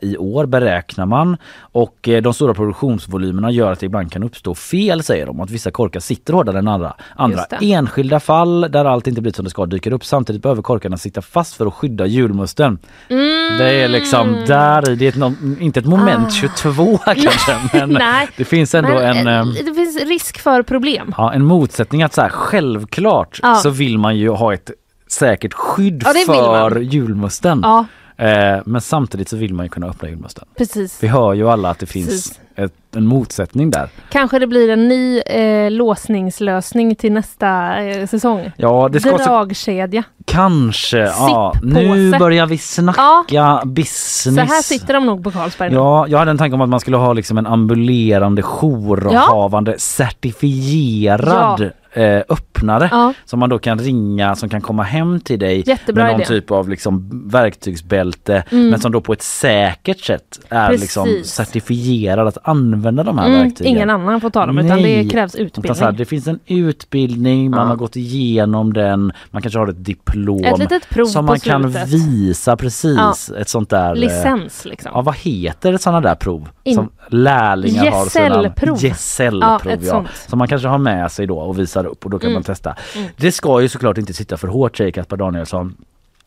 i 0.00 0.16
år 0.18 0.46
beräknar 0.46 1.06
man 1.06 1.36
och 1.60 2.08
eh, 2.08 2.22
de 2.22 2.34
stora 2.34 2.54
produktionsvolymerna 2.54 3.50
gör 3.50 3.72
att 3.72 3.80
det 3.80 3.86
ibland 3.86 4.12
kan 4.12 4.22
uppstå 4.22 4.54
fel 4.54 5.02
säger 5.02 5.26
de, 5.26 5.40
att 5.40 5.50
vissa 5.50 5.70
korkar 5.70 6.00
sitter 6.00 6.32
hårdare 6.32 6.58
än 6.58 6.68
andra. 6.68 6.94
andra. 7.16 7.44
Enskilda 7.60 8.20
fall 8.20 8.60
där 8.60 8.84
allt 8.84 9.06
inte 9.06 9.20
blir 9.20 9.32
som 9.32 9.44
det 9.44 9.50
ska 9.50 9.66
dyker 9.66 9.92
upp 9.92 10.04
samtidigt 10.04 10.42
behöver 10.42 10.62
korkarna 10.62 10.96
sitta 10.96 11.22
fast 11.22 11.54
för 11.54 11.66
att 11.66 11.74
skydda 11.74 12.06
julmusten. 12.06 12.78
Mm. 13.08 13.58
Det 13.58 13.70
är 13.82 13.88
liksom 13.88 14.44
där 14.46 14.96
det 14.96 15.06
är 15.06 15.08
ett, 15.08 15.60
inte 15.60 15.80
ett 15.80 15.86
moment 15.86 16.26
Ah. 16.26 16.30
22 16.30 16.98
kanske 17.04 17.58
men 17.72 17.98
det 18.36 18.44
finns 18.44 18.74
ändå 18.74 18.94
Men, 18.94 19.16
en 19.16 19.26
eh, 19.26 19.38
ehm, 19.38 19.54
Det 19.66 19.74
finns 19.74 20.02
risk 20.04 20.38
för 20.38 20.62
problem. 20.62 21.14
Ja, 21.18 21.32
en 21.32 21.44
motsättning 21.44 22.02
att 22.02 22.14
så 22.14 22.20
här, 22.20 22.28
självklart 22.28 23.40
Ja. 23.42 23.54
så 23.54 23.70
vill 23.70 23.98
man 23.98 24.16
ju 24.16 24.28
ha 24.28 24.54
ett 24.54 24.70
säkert 25.08 25.52
skydd 25.54 26.02
Ja, 26.06 26.12
för 26.26 26.80
julmusten. 26.80 27.60
Ja, 27.62 27.86
Eh, 28.22 28.60
men 28.64 28.80
samtidigt 28.80 29.28
så 29.28 29.36
vill 29.36 29.54
man 29.54 29.66
ju 29.66 29.70
kunna 29.70 29.86
öppna 29.86 30.08
julmusten. 30.08 30.44
precis. 30.56 31.02
Vi 31.02 31.08
hör 31.08 31.34
ju 31.34 31.48
alla 31.48 31.70
att 31.70 31.78
det 31.78 31.86
finns 31.86 32.40
ett, 32.56 32.96
en 32.96 33.06
motsättning 33.06 33.70
där. 33.70 33.88
Kanske 34.10 34.38
det 34.38 34.46
blir 34.46 34.68
en 34.70 34.88
ny 34.88 35.18
eh, 35.20 35.70
låsningslösning 35.70 36.94
till 36.94 37.12
nästa 37.12 37.80
eh, 37.82 38.06
säsong. 38.06 38.52
Ja, 38.56 38.88
det 38.92 39.00
ska 39.00 39.16
Dragkedja. 39.16 40.04
kanske. 40.24 40.98
Ja, 40.98 41.54
nu 41.62 42.18
börjar 42.18 42.46
vi 42.46 42.58
snacka 42.58 43.62
business. 43.64 44.22
Så 44.34 44.54
här 44.54 44.62
sitter 44.62 44.94
de 44.94 45.06
nog 45.06 45.24
på 45.24 45.30
Carlsberg 45.30 45.70
nu. 45.70 45.76
Ja, 45.76 46.08
jag 46.08 46.18
hade 46.18 46.30
en 46.30 46.38
tanke 46.38 46.54
om 46.54 46.60
att 46.60 46.68
man 46.68 46.80
skulle 46.80 46.96
ha 46.96 47.12
liksom 47.12 47.38
en 47.38 47.46
ambulerande 47.46 48.42
jourhavande 48.42 49.78
certifierad 49.78 51.72
eh, 51.94 52.22
öppnare 52.28 52.88
Ja. 52.92 53.14
som 53.24 53.38
man 53.40 53.48
då 53.50 53.58
kan 53.58 53.78
ringa 53.78 54.34
som 54.36 54.48
kan 54.48 54.60
komma 54.60 54.82
hem 54.82 55.20
till 55.20 55.38
dig 55.38 55.62
Jättebra 55.66 56.04
med 56.04 56.12
någon 56.12 56.20
idé. 56.20 56.28
typ 56.28 56.50
av 56.50 56.68
liksom 56.68 57.10
verktygsbälte 57.30 58.44
Mm. 58.50 58.68
men 58.70 58.80
som 58.80 58.92
då 58.92 59.00
på 59.00 59.12
ett 59.12 59.22
säkert 59.22 60.00
sätt 60.00 60.40
är 60.48 60.66
Precis. 60.66 60.80
liksom 60.80 61.08
certifierad 61.24 62.28
att 62.28 62.38
använda 62.42 63.02
de 63.02 63.18
här 63.18 63.26
Mm, 63.28 63.38
verktygen. 63.40 63.72
ingen 63.76 63.90
annan 63.90 64.20
får 64.20 64.30
ta 64.30 64.46
dem 64.46 64.58
utan 64.58 64.76
det 64.76 64.82
Nej. 64.82 65.08
krävs 65.08 65.34
utbildning. 65.34 65.82
här, 65.84 65.92
det 65.92 66.04
finns 66.04 66.26
en 66.26 66.38
utbildning, 66.46 67.50
man 67.50 67.60
Ja. 67.60 67.66
har 67.66 67.76
gått 67.76 67.96
igenom 67.96 68.72
den, 68.72 69.12
man 69.30 69.42
kanske 69.42 69.58
har 69.58 69.68
ett 69.68 69.84
diplom 69.84 70.44
Ett 70.44 70.58
litet 70.58 70.88
prov 70.90 71.06
som 71.06 71.24
man 71.26 71.40
kan 71.40 71.62
slutet. 71.72 71.88
visa 71.88 72.56
precis. 72.56 73.30
Ett 73.40 73.48
sånt 73.48 73.70
där 73.70 73.88
eh, 73.90 73.94
Licens 74.00 74.64
liksom. 74.64 74.90
Ja 74.94 75.00
vad 75.02 75.16
heter 75.16 75.76
sådana 75.76 76.00
där 76.00 76.14
prov? 76.14 76.48
In- 76.64 76.74
Som 76.74 76.90
lärlingar 77.08 77.90
har 77.90 78.04
Gesällprov. 78.04 78.78
gesällprov 78.82 79.60
Ja, 79.64 79.76
ja. 79.82 80.04
Som 80.28 80.38
man 80.38 80.48
kanske 80.48 80.68
har 80.68 80.78
med 80.78 81.12
sig 81.12 81.26
då 81.26 81.38
och 81.38 81.58
visar 81.58 81.81
upp 81.84 82.04
och 82.04 82.10
då 82.10 82.18
kan 82.18 82.26
Mm. 82.30 82.34
man 82.34 82.42
testa. 82.42 82.76
Mm. 82.96 83.08
Det 83.16 83.32
ska 83.32 83.60
ju 83.62 83.68
såklart 83.68 83.98
inte 83.98 84.14
sitta 84.14 84.36
för 84.36 84.48
hårt 84.48 84.76
säger 84.76 84.90
Caspar 84.90 85.16
Danielsson. 85.16 85.76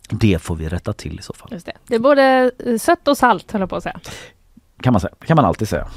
Det 0.09 0.41
får 0.41 0.55
vi 0.55 0.69
rätta 0.69 0.93
till 0.93 1.19
i 1.19 1.21
så 1.21 1.33
fall. 1.33 1.49
Just 1.51 1.65
det. 1.65 1.71
det 1.87 1.95
är 1.95 1.99
både 1.99 2.51
eh, 2.65 2.77
sött 2.77 3.07
och 3.07 3.17
salt 3.17 3.51
höll 3.51 3.61
jag 3.61 3.69
på 3.69 3.75
att 3.75 3.83
säga. 3.83 3.99
Kan 4.81 4.93
man 4.93 4.99
säga. 5.01 5.13
kan 5.25 5.35
man 5.35 5.45
alltid 5.45 5.67
säga. 5.69 5.87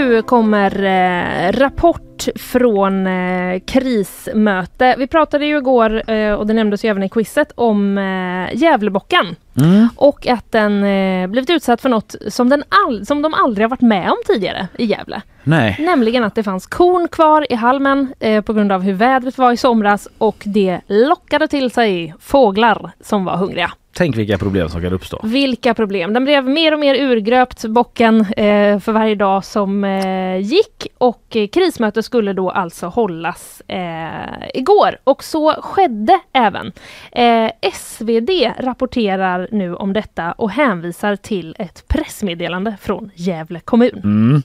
Nu 0.00 0.22
kommer 0.22 0.84
eh, 0.84 1.52
rapport 1.52 2.28
från 2.36 3.06
eh, 3.06 3.60
krismöte. 3.66 4.94
Vi 4.98 5.06
pratade 5.06 5.46
ju 5.46 5.58
igår 5.58 6.10
eh, 6.10 6.32
och 6.32 6.46
det 6.46 6.52
nämndes 6.52 6.84
ju 6.84 6.88
även 6.88 7.02
i 7.02 7.08
quizet 7.08 7.52
om 7.54 7.98
eh, 7.98 8.56
Gävlebocken. 8.56 9.36
Mm. 9.58 9.88
Och 9.96 10.26
att 10.26 10.52
den 10.52 10.84
eh, 10.84 11.26
blivit 11.26 11.50
utsatt 11.50 11.80
för 11.80 11.88
något 11.88 12.14
som, 12.28 12.48
den 12.48 12.64
all, 12.86 13.06
som 13.06 13.22
de 13.22 13.34
aldrig 13.34 13.64
har 13.64 13.70
varit 13.70 13.80
med 13.80 14.10
om 14.10 14.16
tidigare 14.26 14.68
i 14.78 14.84
Gävle. 14.84 15.22
Nej. 15.42 15.76
Nämligen 15.78 16.24
att 16.24 16.34
det 16.34 16.42
fanns 16.42 16.66
korn 16.66 17.08
kvar 17.08 17.52
i 17.52 17.54
halmen 17.54 18.14
eh, 18.20 18.42
på 18.42 18.52
grund 18.52 18.72
av 18.72 18.82
hur 18.82 18.92
vädret 18.92 19.38
var 19.38 19.52
i 19.52 19.56
somras 19.56 20.08
och 20.18 20.42
det 20.46 20.80
lockade 20.86 21.48
till 21.48 21.70
sig 21.70 22.14
fåglar 22.20 22.90
som 23.00 23.24
var 23.24 23.36
hungriga. 23.36 23.72
Tänk 23.92 24.16
vilka 24.16 24.38
problem 24.38 24.68
som 24.68 24.82
kan 24.82 24.92
uppstå. 24.92 25.20
Vilka 25.22 25.74
problem! 25.74 26.12
Den 26.12 26.24
blev 26.24 26.44
mer 26.48 26.72
och 26.72 26.78
mer 26.80 26.94
urgröpt, 26.94 27.64
bocken, 27.64 28.20
eh, 28.20 28.78
för 28.78 28.92
varje 28.92 29.14
dag 29.14 29.44
som 29.44 29.84
eh, 29.84 30.36
gick 30.36 30.86
och 30.98 31.36
eh, 31.36 31.46
krismöte 31.46 32.02
skulle 32.02 32.32
då 32.32 32.50
alltså 32.50 32.86
hållas 32.86 33.62
eh, 33.68 34.48
igår 34.54 34.98
och 35.04 35.24
så 35.24 35.52
skedde 35.52 36.20
även. 36.32 36.72
Eh, 37.12 37.50
SvD 37.72 38.30
rapporterar 38.58 39.48
nu 39.52 39.74
om 39.74 39.92
detta 39.92 40.32
och 40.32 40.50
hänvisar 40.50 41.16
till 41.16 41.56
ett 41.58 41.88
pressmeddelande 41.88 42.76
från 42.80 43.10
Gävle 43.14 43.60
kommun. 43.60 44.00
Mm. 44.04 44.42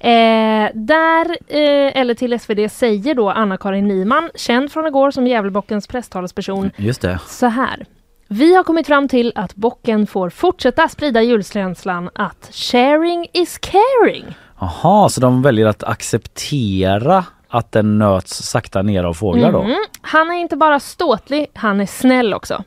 Eh, 0.00 0.70
där, 0.74 1.30
eh, 1.48 2.00
eller 2.00 2.14
till 2.14 2.32
SvD, 2.40 2.68
säger 2.72 3.14
då 3.14 3.30
Anna-Karin 3.30 3.88
Nyman, 3.88 4.30
känd 4.34 4.72
från 4.72 4.86
igår 4.86 5.10
som 5.10 5.26
Gävlebockens 5.26 5.86
presstalesperson, 5.86 6.70
Just 6.76 7.00
det. 7.00 7.18
så 7.26 7.46
här. 7.46 7.86
Vi 8.30 8.54
har 8.54 8.64
kommit 8.64 8.86
fram 8.86 9.08
till 9.08 9.32
att 9.34 9.54
bocken 9.54 10.06
får 10.06 10.30
fortsätta 10.30 10.88
sprida 10.88 11.22
julkänslan 11.22 12.10
att 12.14 12.50
sharing 12.52 13.26
is 13.32 13.58
caring. 13.58 14.24
Jaha, 14.60 15.08
så 15.08 15.20
de 15.20 15.42
väljer 15.42 15.66
att 15.66 15.84
acceptera 15.84 17.24
att 17.48 17.72
den 17.72 17.98
nöts 17.98 18.34
sakta 18.42 18.82
ner 18.82 19.04
av 19.04 19.14
fåglar 19.14 19.52
då? 19.52 19.62
Mhm. 19.62 19.76
Han 20.00 20.30
är 20.30 20.34
inte 20.34 20.56
bara 20.56 20.80
ståtlig, 20.80 21.46
han 21.54 21.80
är 21.80 21.86
snäll 21.86 22.34
också. 22.34 22.64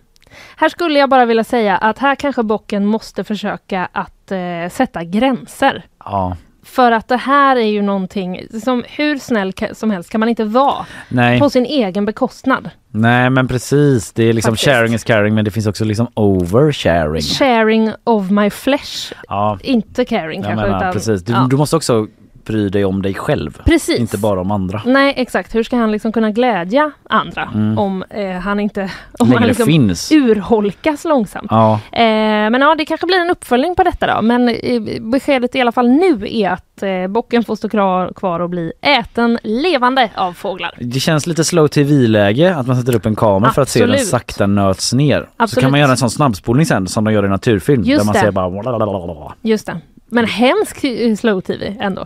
Här 0.56 0.70
skulle 0.70 1.00
jag 1.00 1.10
bara 1.10 1.26
vilja 1.26 1.44
säga 1.44 1.78
att 1.78 1.98
här 2.00 2.16
kanske 2.16 2.44
bocken 2.44 2.86
måste 2.86 3.24
försöka 3.24 3.90
att 3.92 4.32
eh, 4.32 4.70
sätta 4.72 5.04
gränser. 5.04 5.86
Ja. 6.06 6.38
För 6.64 6.92
att 6.92 7.08
det 7.08 7.18
här 7.18 7.56
är 7.56 7.68
ju 7.68 7.82
någonting 7.82 8.42
som 8.64 8.84
hur 8.88 9.18
snäll 9.18 9.54
som 9.74 9.92
helst 9.92 10.10
kan 10.10 10.20
man 10.20 10.30
inte 10.30 10.44
vara 10.44 10.86
Nej. 11.10 11.40
på 11.40 11.50
sin 11.50 11.66
egen 11.66 12.06
bekostnad. 12.06 12.70
Nej 12.92 13.30
men 13.30 13.48
precis, 13.48 14.14
det 14.14 14.24
är 14.24 14.34
liksom 14.34 14.52
Faktiskt. 14.52 14.72
sharing 14.72 14.94
is 14.94 15.04
caring 15.04 15.36
men 15.36 15.46
det 15.46 15.52
finns 15.52 15.68
också 15.68 15.86
liksom 15.86 16.08
oversharing. 16.14 17.22
Sharing 17.22 17.92
of 18.04 18.30
my 18.32 18.50
flesh, 18.50 19.14
Ja, 19.28 19.60
inte 19.64 20.06
caring 20.06 20.42
jag 20.42 20.50
kanske. 20.50 20.66
menar 20.66 20.80
utan, 20.80 20.94
precis. 20.94 21.24
Du, 21.24 21.34
ja. 21.34 21.48
du 21.50 21.58
måste 21.58 21.76
också 21.76 22.08
bry 22.46 22.70
dig 22.70 22.86
om 22.86 23.02
dig 23.02 23.14
själv. 23.14 23.62
Precis. 23.66 24.00
Inte 24.00 24.18
bara 24.18 24.42
om 24.42 24.52
andra. 24.52 24.82
Nej 24.86 25.14
exakt, 25.18 25.56
hur 25.56 25.64
ska 25.64 25.78
han 25.78 25.92
liksom 25.92 26.12
kunna 26.12 26.32
glädja 26.32 26.92
andra 27.10 27.50
Mm. 27.54 27.78
om 27.78 28.04
eh, 28.10 28.32
han 28.32 28.60
inte 28.60 28.82
om 29.20 29.28
Längre 29.28 29.40
han 29.40 29.48
liksom 29.48 29.66
finns. 29.66 30.12
urholkas 30.12 31.06
långsamt. 31.06 31.48
Ja. 31.50 31.74
Eh, 31.92 32.02
men 32.50 32.62
ja, 32.62 32.76
det 32.76 32.86
kanske 32.86 33.06
blir 33.08 33.20
en 33.20 33.30
uppföljning 33.30 33.76
på 33.76 33.84
detta 33.84 34.16
då. 34.16 34.22
Men 34.22 34.50
eh, 34.50 34.82
beskedet 35.02 35.56
i 35.56 35.62
alla 35.62 35.72
fall 35.72 35.90
nu 35.90 36.28
är 36.30 36.50
att 36.50 36.84
eh, 36.84 37.08
bocken 37.08 37.44
får 37.44 37.56
stå 37.56 37.70
kvar, 37.70 38.12
kvar 38.16 38.40
och 38.40 38.50
bli 38.50 38.72
äten 38.82 39.40
levande 39.44 40.10
av 40.16 40.34
fåglar. 40.34 40.72
Det 40.80 41.00
känns 41.00 41.28
lite 41.28 41.44
slow 41.44 41.68
tv-läge 41.68 42.56
att 42.56 42.68
man 42.68 42.76
sätter 42.76 42.96
upp 42.96 43.06
en 43.06 43.16
kamera 43.16 43.52
för 43.52 43.62
att 43.62 43.70
se 43.70 43.80
hur 43.80 43.88
den 43.88 43.94
Absolut. 43.94 44.10
sakta 44.10 44.48
nöts 44.48 44.94
ner. 44.94 45.20
Så 45.22 45.28
Absolut. 45.44 45.62
kan 45.64 45.72
man 45.72 45.80
göra 45.80 45.92
en 45.92 45.98
sån 45.98 46.10
snabbspolning 46.10 46.66
sen 46.66 46.88
som 46.88 47.04
de 47.04 47.14
gör 47.14 47.26
i 47.26 47.30
naturfilm. 47.30 47.84
Just 47.84 48.00
där 48.00 48.06
man 48.06 48.14
det. 48.14 48.20
ser 48.20 48.32
bara... 48.32 49.32
Just 49.42 49.66
det. 49.66 49.78
Men 50.10 50.26
hemsk 50.26 50.84
eh, 50.84 51.16
slow-tv 51.16 51.76
ändå. 51.80 52.06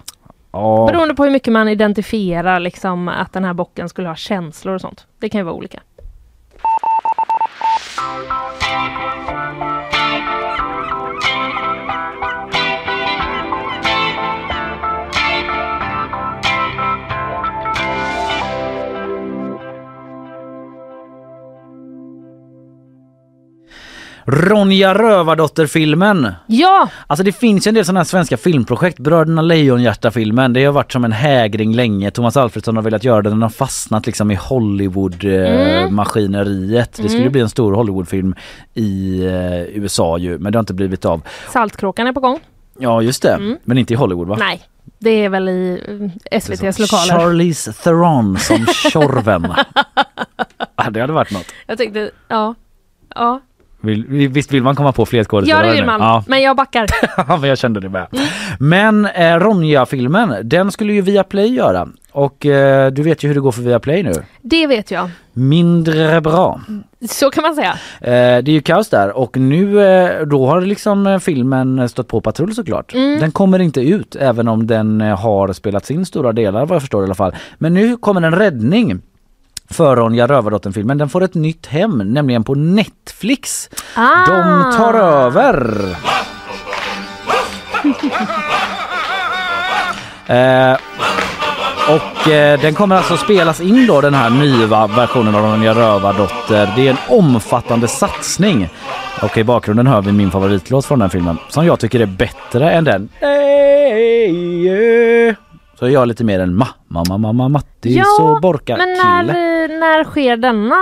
Ja. 0.56 0.86
Beroende 0.92 1.16
på 1.16 1.24
hur 1.24 1.32
mycket 1.32 1.54
man 1.54 1.68
identifierar 1.68 2.60
liksom 2.60 3.08
att 3.08 3.34
den 3.34 3.44
här 3.44 3.54
bocken 3.54 3.90
skulle 3.90 4.08
ha 4.08 4.16
känslor 4.16 4.76
och 4.76 4.82
sånt. 4.82 5.08
Det 5.20 5.30
kan 5.30 5.40
ju 5.40 5.44
vara 5.46 5.56
olika. 5.56 5.82
Ronja 24.28 24.94
Rövardotter-filmen. 24.94 26.32
Ja! 26.48 26.90
Alltså 27.08 27.24
det 27.24 27.32
finns 27.32 27.68
ju 27.68 27.70
en 27.70 27.76
del 27.76 27.86
sådana 27.86 28.00
här 28.00 28.06
svenska 28.06 28.38
filmprojekt. 28.38 29.00
Bröderna 29.00 29.42
Lejonhjärta-filmen. 29.42 30.54
Det 30.54 30.66
har 30.66 30.74
varit 30.74 30.92
som 30.92 31.06
en 31.06 31.12
hägring 31.12 31.76
länge. 31.76 32.12
Thomas 32.12 32.38
Alfredsson 32.38 32.76
har 32.76 32.84
velat 32.84 33.04
göra 33.04 33.22
den. 33.22 33.32
Den 33.32 33.42
har 33.42 33.50
fastnat 33.50 34.06
liksom 34.06 34.32
i 34.32 34.36
Hollywood-maskineriet. 34.36 36.98
Det 36.98 37.10
skulle 37.10 37.22
Mm. 37.22 37.32
bli 37.32 37.42
en 37.42 37.50
stor 37.50 37.74
Hollywoodfilm 37.74 38.36
i 38.74 39.22
eh, 39.26 39.62
USA 39.62 40.18
ju. 40.18 40.38
Men 40.40 40.52
det 40.52 40.58
har 40.58 40.62
inte 40.62 40.74
blivit 40.74 41.06
av. 41.06 41.22
Saltkråkan 41.54 42.08
är 42.08 42.14
på 42.14 42.20
gång. 42.20 42.40
Ja 42.80 43.02
just 43.02 43.22
det. 43.22 43.34
Mm. 43.34 43.58
Men 43.64 43.78
inte 43.78 43.94
i 43.94 43.96
Hollywood 43.96 44.28
va? 44.28 44.36
Nej, 44.40 44.62
Det 45.00 45.10
är 45.26 45.30
väl 45.30 45.50
i 45.50 45.82
eh, 46.32 46.38
SVTs 46.38 46.80
lokaler. 46.80 47.20
Charlize 47.20 47.74
Theron 47.74 48.38
som 48.38 48.66
Tjorven. 48.92 49.54
Det 50.92 51.02
hade 51.02 51.14
varit 51.14 51.32
något. 51.32 51.46
Jag 51.68 51.78
tänkte, 51.78 52.12
ja. 52.28 52.56
Ja, 53.16 53.42
Vill, 53.86 54.30
visst 54.30 54.52
vill 54.52 54.64
man 54.64 54.76
komma 54.76 54.92
på 54.92 55.06
fler 55.06 55.20
ja 55.20 55.24
skådespelare 55.24 55.68
det 55.68 55.74
vill 55.74 55.86
man. 55.86 56.02
Ja, 56.02 56.24
Men 56.28 56.42
jag 56.42 56.56
backar. 56.56 56.88
men 57.40 57.50
jag 57.50 57.58
kände 57.58 57.80
det 57.80 57.90
med. 57.90 58.08
Men 58.60 59.06
eh, 59.06 59.40
Ronja-filmen, 59.40 60.36
den 60.44 60.72
skulle 60.72 60.94
ju 60.94 61.02
Viaplay 61.02 61.54
göra. 61.54 61.88
Och 62.12 62.46
eh, 62.46 62.92
du 62.92 63.04
vet 63.04 63.24
ju 63.24 63.28
hur 63.28 63.36
det 63.36 63.42
går 63.42 63.52
för 63.52 63.62
Viaplay 63.62 64.04
nu. 64.04 64.14
Det 64.42 64.68
vet 64.68 64.92
jag. 64.92 65.10
Mindre 65.34 66.22
bra. 66.22 66.62
Så 67.10 67.30
kan 67.30 67.42
man 67.42 67.56
säga. 67.56 67.72
Eh, 68.02 68.44
det 68.44 68.52
är 68.52 68.54
ju 68.54 68.62
kaos 68.62 68.90
där 68.90 69.18
och 69.18 69.38
nu 69.38 69.88
eh, 69.88 70.26
då 70.26 70.48
har 70.48 70.62
liksom 70.62 71.08
eh, 71.08 71.20
filmen 71.20 71.90
stått 71.90 72.08
på 72.08 72.22
patrull 72.22 72.56
såklart. 72.56 72.94
Mm. 72.94 73.20
Den 73.20 73.32
kommer 73.32 73.60
inte 73.60 73.82
ut 73.82 74.16
även 74.16 74.48
om 74.48 74.68
den 74.68 75.02
eh, 75.02 75.20
har 75.20 75.54
spelats 75.54 75.92
in 75.92 76.06
stora 76.06 76.32
delar 76.32 76.66
vad 76.66 76.76
jag 76.76 76.82
förstår 76.82 77.02
i 77.02 77.06
alla 77.06 77.16
fall. 77.16 77.36
Men 77.58 77.74
nu 77.74 77.98
kommer 77.98 78.22
en 78.22 78.36
räddning 78.36 79.02
för 79.70 79.96
Ronja 79.96 80.28
Rövardottern-filmen. 80.28 80.98
Den 80.98 81.10
får 81.10 81.24
ett 81.24 81.34
nytt 81.34 81.66
hem, 81.66 81.98
nämligen 81.98 82.44
på 82.44 82.56
Netflix. 82.56 83.70
Ah. 83.96 84.26
De 84.26 84.72
tar 84.78 84.94
över. 84.94 85.80
Eh, 90.28 90.78
och 91.90 92.28
eh, 92.28 92.62
den 92.62 92.74
kommer 92.74 92.96
alltså 92.96 93.18
spelas 93.18 93.62
in 93.62 93.88
då 93.88 94.02
den 94.02 94.14
här 94.14 94.30
nya 94.30 94.88
versionen 94.88 95.36
av 95.36 95.42
Ronja 95.42 95.74
Rövardotter. 95.74 96.74
Det 96.76 96.88
är 96.88 96.92
en 96.92 97.18
omfattande 97.18 97.88
satsning. 97.88 98.70
Och 99.22 99.38
i 99.38 99.44
bakgrunden 99.44 99.88
hör 99.88 100.02
vi 100.02 100.12
min 100.12 100.32
favoritlåt 100.32 100.86
från 100.86 101.00
den 101.00 101.10
filmen 101.10 101.38
som 101.50 101.66
jag 101.66 101.80
tycker 101.80 102.00
är 102.00 102.06
bättre 102.06 102.72
än 102.72 102.84
den. 102.84 103.10
Hey, 103.20 104.32
yeah. 104.66 105.36
Så 105.80 105.90
jag 105.90 106.02
är 106.02 106.06
lite 106.06 106.24
mer 106.24 106.40
en 106.40 106.56
ma, 106.56 106.68
mamma, 106.88 107.18
mamma, 107.18 107.50
Mattis 107.50 108.04
och 108.22 108.42
Borka 108.42 108.78
men 108.78 108.90
när, 108.90 109.22
kille. 109.22 109.80
när 109.80 110.04
sker 110.04 110.38
denna 110.38 110.76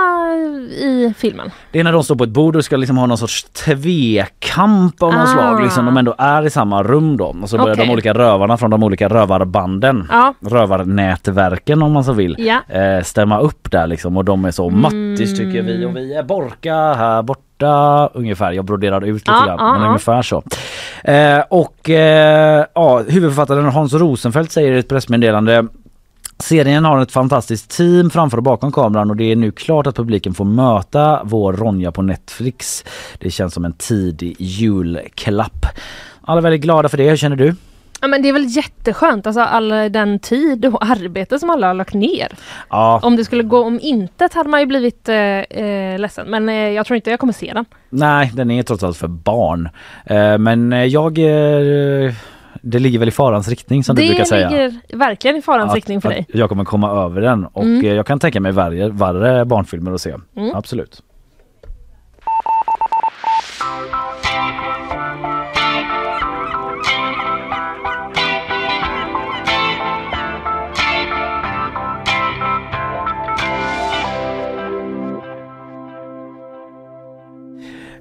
i 0.84 1.14
filmen? 1.18 1.50
Det 1.72 1.80
är 1.80 1.84
när 1.84 1.92
de 1.92 2.04
står 2.04 2.16
på 2.16 2.24
ett 2.24 2.30
bord 2.30 2.56
och 2.56 2.64
ska 2.64 2.76
liksom 2.76 2.98
ha 2.98 3.06
någon 3.06 3.18
sorts 3.18 3.44
tvekamp 3.44 5.02
av 5.02 5.12
något 5.12 5.22
Ah. 5.22 5.26
slag. 5.32 5.62
Liksom 5.62 5.84
de 5.86 5.96
ändå 5.96 6.14
är 6.18 6.46
i 6.46 6.50
samma 6.50 6.82
rum 6.82 7.16
då. 7.16 7.36
Och 7.42 7.50
så 7.50 7.56
börjar 7.58 7.74
Okej. 7.74 7.86
de 7.86 7.92
olika 7.92 8.14
rövarna 8.14 8.56
från 8.56 8.70
de 8.70 8.82
olika 8.82 9.08
rövarbanden, 9.08 10.06
Ja. 10.10 10.34
rövarnätverken 10.40 11.82
om 11.82 11.92
man 11.92 12.04
så 12.04 12.12
vill, 12.12 12.36
Ja. 12.38 12.74
eh, 12.78 13.02
stämma 13.02 13.38
upp 13.40 13.70
där 13.70 13.86
liksom. 13.86 14.16
Och 14.16 14.24
de 14.24 14.44
är 14.44 14.50
så 14.50 14.70
Mattis 14.70 15.38
tycker 15.38 15.62
vi 15.62 15.84
och 15.84 15.96
vi 15.96 16.14
är 16.14 16.22
Borka 16.22 16.74
här 16.74 17.22
borta. 17.22 17.40
Ungefär, 18.14 18.52
jag 18.52 18.64
broderar 18.64 19.00
ut 19.04 19.14
lite 19.14 19.30
Ja, 19.30 19.46
grann. 19.46 19.56
ja, 19.58 19.72
men 19.72 19.82
ja. 19.82 19.86
ungefär 19.88 20.22
så. 20.22 20.42
Eh, 21.04 21.40
och 21.50 21.90
eh, 21.90 22.64
ja, 22.74 22.98
huvudförfattaren 23.08 23.64
Hans 23.64 23.92
Rosenfeldt 23.92 24.52
säger 24.52 24.72
i 24.72 24.78
ett 24.78 24.88
pressmeddelande 24.88 25.66
Serien 26.38 26.84
har 26.84 27.00
ett 27.00 27.12
fantastiskt 27.12 27.70
team 27.70 28.10
framför 28.10 28.36
och 28.36 28.42
bakom 28.42 28.72
kameran 28.72 29.10
och 29.10 29.16
det 29.16 29.24
är 29.32 29.36
nu 29.36 29.50
klart 29.50 29.86
att 29.86 29.96
publiken 29.96 30.34
får 30.34 30.44
möta 30.44 31.20
vår 31.24 31.52
Ronja 31.52 31.92
på 31.92 32.02
Netflix. 32.02 32.84
Det 33.18 33.30
känns 33.30 33.54
som 33.54 33.64
en 33.64 33.72
tidig 33.72 34.36
julklapp. 34.38 35.66
Alla 36.22 36.38
är 36.38 36.42
väldigt 36.42 36.60
glada 36.60 36.88
för 36.88 36.96
det, 36.96 37.08
hur 37.10 37.16
känner 37.16 37.36
du? 37.36 37.54
Ja, 38.04 38.08
men 38.08 38.22
det 38.22 38.28
är 38.28 38.32
väl 38.32 38.46
jätteskönt, 38.48 39.26
alltså 39.26 39.40
all 39.40 39.68
den 39.68 40.18
tid 40.18 40.66
och 40.66 40.84
arbete 40.84 41.38
som 41.38 41.50
alla 41.50 41.66
har 41.66 41.74
lagt 41.74 41.94
ner. 41.94 42.28
Ja, 42.70 43.00
Om 43.02 43.16
det 43.16 43.24
skulle 43.24 43.42
gå 43.42 43.62
om 43.64 43.78
intet 43.82 44.34
hade 44.34 44.48
man 44.48 44.60
ju 44.60 44.66
blivit 44.66 45.08
eh, 45.08 45.16
eh, 45.16 45.98
ledsen. 45.98 46.26
Men 46.30 46.48
eh, 46.48 46.54
jag 46.54 46.86
tror 46.86 46.96
inte 46.96 47.10
jag 47.10 47.20
kommer 47.20 47.32
se 47.32 47.52
den. 47.54 47.64
nej 47.90 48.30
den 48.34 48.50
är 48.50 48.62
trots 48.62 48.82
allt 48.82 48.96
för 48.96 49.08
barn. 49.08 49.68
Eh, 50.06 50.38
men 50.38 50.72
eh, 50.72 50.84
jag... 50.84 51.18
Eh, 51.18 52.12
det 52.66 52.78
ligger 52.78 52.98
väl 52.98 53.08
i 53.08 53.10
farans 53.10 53.48
riktning 53.48 53.84
som 53.84 53.96
du 53.96 54.02
det 54.02 54.08
brukar 54.08 54.24
säga. 54.24 54.50
ligger 54.50 54.74
verkligen 54.96 55.36
i 55.36 55.42
farans 55.42 55.74
riktning 55.74 56.00
för 56.00 56.08
att 56.08 56.14
dig. 56.14 56.26
jag 56.28 56.48
kommer 56.48 56.64
komma 56.64 56.90
över 57.04 57.20
den 57.20 57.44
och 57.46 57.62
Mm. 57.64 57.96
jag 57.96 58.06
kan 58.06 58.18
tänka 58.18 58.40
mig 58.40 58.52
värre, 58.52 58.88
värre 58.88 59.44
barnfilmer 59.44 59.92
att 59.92 60.00
se. 60.00 60.14
Mm. 60.36 60.54
Absolut. 60.54 61.02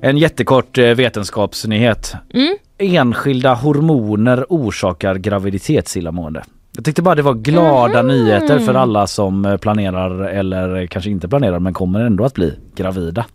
En 0.05 0.17
jättekort 0.17 0.77
eh, 0.77 0.85
vetenskapsnyhet. 0.85 2.13
Mm. 2.33 2.57
Enskilda 2.77 3.53
hormoner 3.53 4.45
orsakar 4.49 5.15
graviditetsillamående. 5.15 6.43
Jag 6.75 6.85
tyckte 6.85 7.01
bara 7.01 7.15
det 7.15 7.21
var 7.21 7.33
glada 7.33 8.01
nyheter 8.01 8.59
för 8.59 8.73
alla 8.73 9.07
som 9.07 9.45
eh, 9.45 9.57
planerar 9.57 10.23
eller 10.23 10.87
kanske 10.87 11.09
inte 11.09 11.27
planerar 11.27 11.59
men 11.59 11.73
kommer 11.73 11.99
ändå 11.99 12.25
att 12.25 12.33
bli 12.33 12.53
gravida. 12.75 13.25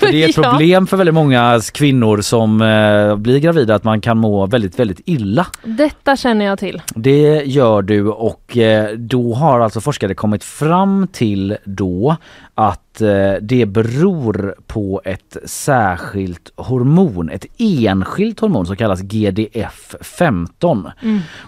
Det 0.00 0.24
är 0.24 0.28
ett 0.28 0.34
problem 0.50 0.86
för 0.86 0.96
väldigt 0.96 1.14
många 1.14 1.60
kvinnor 1.72 2.20
som 2.20 2.62
eh, 2.62 3.16
blir 3.16 3.38
gravida 3.38 3.74
att 3.74 3.84
man 3.84 4.00
kan 4.00 4.18
må 4.18 4.46
väldigt, 4.46 4.78
väldigt 4.78 5.00
illa. 5.04 5.46
Detta 5.64 6.16
känner 6.16 6.44
jag 6.44 6.58
till. 6.58 6.82
Det 6.94 7.42
gör 7.44 7.82
du 7.82 8.08
och 8.08 8.56
eh, 8.56 8.96
då 8.96 9.34
har 9.34 9.60
alltså 9.60 9.80
forskare 9.80 10.14
kommit 10.14 10.44
fram 10.44 11.08
till 11.12 11.56
då 11.64 12.16
att 12.54 13.00
eh, 13.00 13.32
det 13.40 13.66
beror 13.66 14.54
på 14.66 15.00
ett 15.04 15.36
särskilt 15.44 16.52
hormon, 16.56 17.30
ett 17.30 17.46
enskilt 17.58 18.40
hormon 18.40 18.66
som 18.66 18.76
kallas 18.76 19.00
GDF-15. 19.02 20.90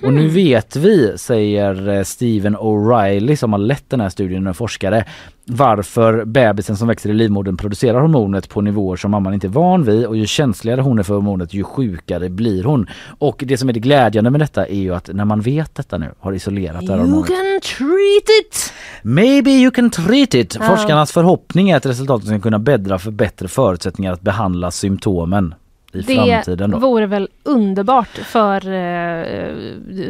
Och 0.02 0.12
nu 0.12 0.28
vet 0.28 0.76
vi, 0.76 1.18
säger 1.18 1.88
eh, 1.88 2.02
Steven 2.02 2.56
O'Reilly 2.56 3.36
som 3.36 3.52
har 3.52 3.58
lett 3.58 3.90
den 3.90 4.00
här 4.00 4.08
studien, 4.08 4.46
en 4.46 4.54
forskare, 4.54 5.04
varför 5.46 6.24
bebisen 6.24 6.76
som 6.76 6.88
växer 6.88 7.10
i 7.10 7.12
livmodern 7.12 7.56
producerar 7.56 8.00
hormonet 8.00 8.48
på 8.48 8.60
nivåer 8.60 8.96
som 8.96 9.10
mamman 9.10 9.34
inte 9.34 9.46
är 9.46 9.48
van 9.48 9.84
vid 9.84 10.06
och 10.06 10.16
ju 10.16 10.26
känsligare 10.26 10.80
hon 10.80 10.98
är 10.98 11.02
för 11.02 11.14
hormonet 11.14 11.54
ju 11.54 11.64
sjukare 11.64 12.28
blir 12.28 12.64
hon. 12.64 12.86
Och 13.18 13.44
det 13.46 13.56
som 13.56 13.68
är 13.68 13.72
det 13.72 13.80
glädjande 13.80 14.30
med 14.30 14.40
detta 14.40 14.66
är 14.66 14.78
ju 14.78 14.94
att 14.94 15.10
när 15.12 15.24
man 15.24 15.40
vet 15.40 15.74
detta 15.74 15.98
nu, 15.98 16.10
har 16.20 16.32
isolerat 16.32 16.86
det 16.86 16.92
här 16.92 16.98
You 16.98 17.08
hormonet. 17.08 17.28
can 17.28 17.60
treat 17.60 18.40
it! 18.40 18.72
Maybe 19.02 19.50
you 19.50 19.70
can 19.70 19.90
treat 19.90 20.34
it. 20.34 20.56
Ja. 20.60 20.66
Forskarnas 20.66 21.12
förhoppning 21.12 21.70
är 21.70 21.76
att 21.76 21.86
resultatet 21.86 22.28
ska 22.28 22.40
kunna 22.40 22.58
bäddra 22.58 22.98
för 22.98 23.10
bättre 23.10 23.48
förutsättningar 23.48 24.12
att 24.12 24.20
behandla 24.20 24.70
symptomen 24.70 25.54
i 25.94 26.00
Det 26.00 26.14
framtiden. 26.14 26.70
Då. 26.70 26.78
vore 26.78 27.06
väl 27.06 27.28
underbart 27.42 28.08
för 28.08 28.72
eh, 28.72 29.52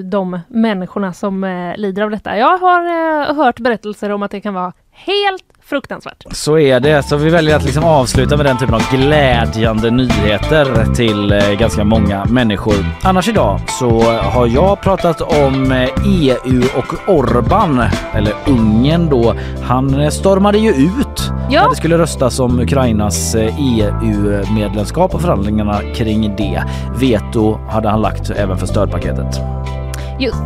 de 0.02 0.40
människorna 0.48 1.12
som 1.12 1.44
eh, 1.44 1.77
lider 1.77 2.02
av 2.02 2.11
detta. 2.11 2.39
Jag 2.39 2.59
har 2.59 2.82
eh, 2.82 3.35
hört 3.36 3.59
berättelser 3.59 4.11
om 4.11 4.23
att 4.23 4.31
det 4.31 4.40
kan 4.40 4.55
vara 4.55 4.73
helt 4.90 5.44
fruktansvärt. 5.62 6.24
Så 6.31 6.59
är 6.59 6.81
det. 6.81 7.02
Så 7.02 7.16
vi 7.16 7.31
väljer 7.31 7.56
att 7.56 7.65
liksom 7.65 7.85
avsluta 7.85 8.36
med 8.36 8.47
den 8.47 8.59
typen 8.59 8.74
av 8.74 8.82
glädjande 8.90 9.90
nyheter 9.90 10.94
till 10.94 11.43
ganska 11.59 11.85
många 11.85 12.24
människor. 12.24 12.74
Annars 13.02 13.28
idag 13.28 13.61
så 13.69 14.01
har 14.12 14.47
jag 14.47 14.81
pratat 14.81 15.20
om 15.20 15.86
EU 16.06 16.62
och 16.77 17.15
Orban, 17.15 17.82
eller 18.15 18.32
Ungern 18.47 19.09
då. 19.11 19.35
Han 19.62 20.12
stormade 20.12 20.59
ju 20.59 20.70
ut 20.70 21.34
Ja. 21.50 21.62
när 21.62 21.70
det 21.70 21.76
skulle 21.76 21.98
röstas 21.98 22.40
om 22.40 22.60
Ukrainas 22.60 23.34
eh, 23.34 23.54
EU-medlemskap 23.58 25.14
och 25.14 25.20
förhandlingarna 25.20 25.80
kring 25.94 26.36
det. 26.36 26.62
Veto 26.96 27.58
hade 27.68 27.88
han 27.88 28.00
lagt 28.00 28.30
även 28.30 28.58
för 28.58 28.66
stödpaketet. 28.66 29.40
Just, 30.20 30.42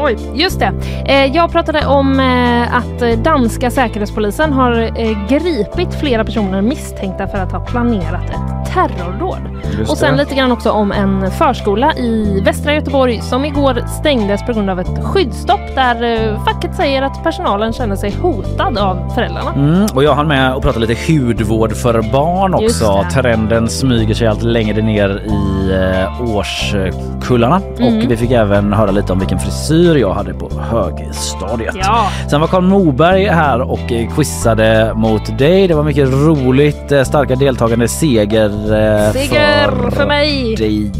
oj, 0.00 0.16
just 0.34 0.58
det. 0.60 0.72
Eh, 1.06 1.26
jag 1.36 1.52
pratade 1.52 1.86
om 1.86 2.20
eh, 2.20 2.76
att 2.76 3.24
danska 3.24 3.70
säkerhetspolisen 3.70 4.52
har 4.52 4.72
eh, 5.00 5.26
gripit 5.28 5.94
flera 6.00 6.24
personer 6.24 6.62
misstänkta 6.62 7.28
för 7.28 7.38
att 7.38 7.52
ha 7.52 7.60
planerat 7.60 8.30
ett 8.30 8.72
terrordåd. 8.74 9.38
Just 9.78 9.90
Och 9.92 9.98
sen 9.98 10.12
det. 10.16 10.22
lite 10.22 10.34
grann 10.34 10.52
också 10.52 10.70
om 10.70 10.92
en 10.92 11.30
förskola 11.30 11.94
i 11.96 12.40
västra 12.44 12.74
Göteborg 12.74 13.20
som 13.20 13.44
igår 13.44 13.84
stängdes 14.00 14.42
på 14.46 14.52
grund 14.52 14.70
av 14.70 14.80
ett 14.80 15.04
skyddsstopp 15.04 15.74
där 15.74 16.36
facket 16.44 16.74
säger 16.76 17.02
att 17.02 17.24
personalen 17.24 17.72
känner 17.72 17.96
sig 17.96 18.10
hotad 18.22 18.78
av 18.78 19.10
föräldrarna. 19.14 19.52
Mm, 19.54 19.86
och 19.94 20.04
jag 20.04 20.14
hann 20.14 20.28
med 20.28 20.52
att 20.52 20.62
prata 20.62 20.78
lite 20.78 21.12
hudvård 21.12 21.72
för 21.72 22.02
barn 22.12 22.54
också. 22.54 23.06
Trenden 23.12 23.68
smyger 23.68 24.14
sig 24.14 24.26
allt 24.26 24.42
längre 24.42 24.82
ner 24.82 25.08
i 25.10 25.72
årskullarna 26.34 27.60
Mm. 27.78 27.96
och 28.04 28.10
vi 28.10 28.16
fick 28.16 28.30
även 28.30 28.72
höra 28.72 28.90
lite 28.90 29.12
om 29.12 29.18
vilken 29.18 29.38
frisyr 29.38 29.81
jag 29.84 30.14
hade 30.14 30.34
på 30.34 30.50
högstadiet. 30.60 31.74
Ja. 31.78 32.08
Sen 32.30 32.40
var 32.40 32.48
Karl 32.48 32.62
Moberg 32.64 33.24
här 33.26 33.60
och 33.60 33.92
eh, 33.92 34.14
quizade 34.14 34.92
mot 34.94 35.38
dig. 35.38 35.68
Det 35.68 35.74
var 35.74 35.82
mycket 35.84 36.08
roligt. 36.08 36.92
eh, 36.92 37.02
Starka 37.04 37.36
deltagande 37.36 37.88
seger, 37.88 38.46
eh, 38.48 39.12
Seger 39.12 39.90
för 39.90 40.06
mig! 40.06 40.56
dig. 40.56 40.90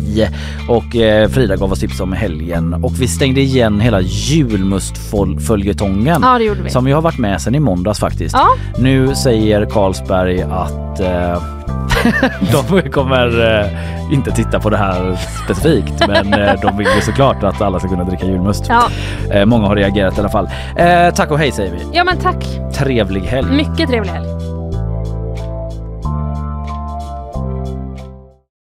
Och 0.69 0.97
eh, 0.97 1.29
Frida 1.29 1.57
gav 1.57 1.73
oss 1.73 1.81
tips 1.81 2.01
om 2.01 2.13
helgen 2.13 2.75
och 2.85 2.93
vi 3.01 3.09
stängde 3.09 3.41
igen 3.41 3.81
hela 3.81 4.01
julmustföljetongen 4.01 6.21
Ja, 6.23 6.39
det 6.39 6.45
gjorde 6.45 6.63
vi. 6.63 6.71
som 6.71 6.89
ju 6.89 6.95
har 6.95 7.03
varit 7.03 7.19
med 7.19 7.41
sedan 7.41 7.55
i 7.55 7.61
måndags 7.61 8.01
faktiskt. 8.01 8.35
Ja. 8.35 8.47
Nu 8.79 9.15
säger 9.15 9.65
Carlsberg 9.65 10.43
att 10.43 11.01
eh, 11.01 11.43
de 12.73 12.91
kommer 12.91 13.61
eh, 13.61 14.13
inte 14.13 14.31
titta 14.31 14.61
på 14.61 14.71
det 14.71 14.77
här 14.77 15.17
specifikt 15.45 16.07
men 16.09 16.35
eh, 16.35 16.61
de 16.63 16.77
vill 16.77 16.87
ju 16.97 17.01
såklart 17.01 17.43
att 17.43 17.61
alla 17.61 17.79
ska 17.79 17.89
kunna 17.89 18.05
dricka 18.05 18.27
julmust. 18.27 18.65
Ja. 18.69 18.89
Eh, 19.31 19.45
många 19.45 19.67
har 19.67 19.77
reagerat 19.77 20.17
i 20.17 20.21
alla 20.21 20.29
fall. 20.29 20.49
Eh, 20.77 21.15
tack 21.15 21.31
och 21.31 21.39
hej 21.39 21.53
säger 21.53 21.73
vi. 21.73 21.79
Ja 21.93 22.05
men 22.05 22.19
tack. 22.19 22.47
Trevlig 22.75 23.21
helg. 23.21 23.49
Mycket 23.51 23.89
trevlig 23.89 24.11
helg. 24.11 24.52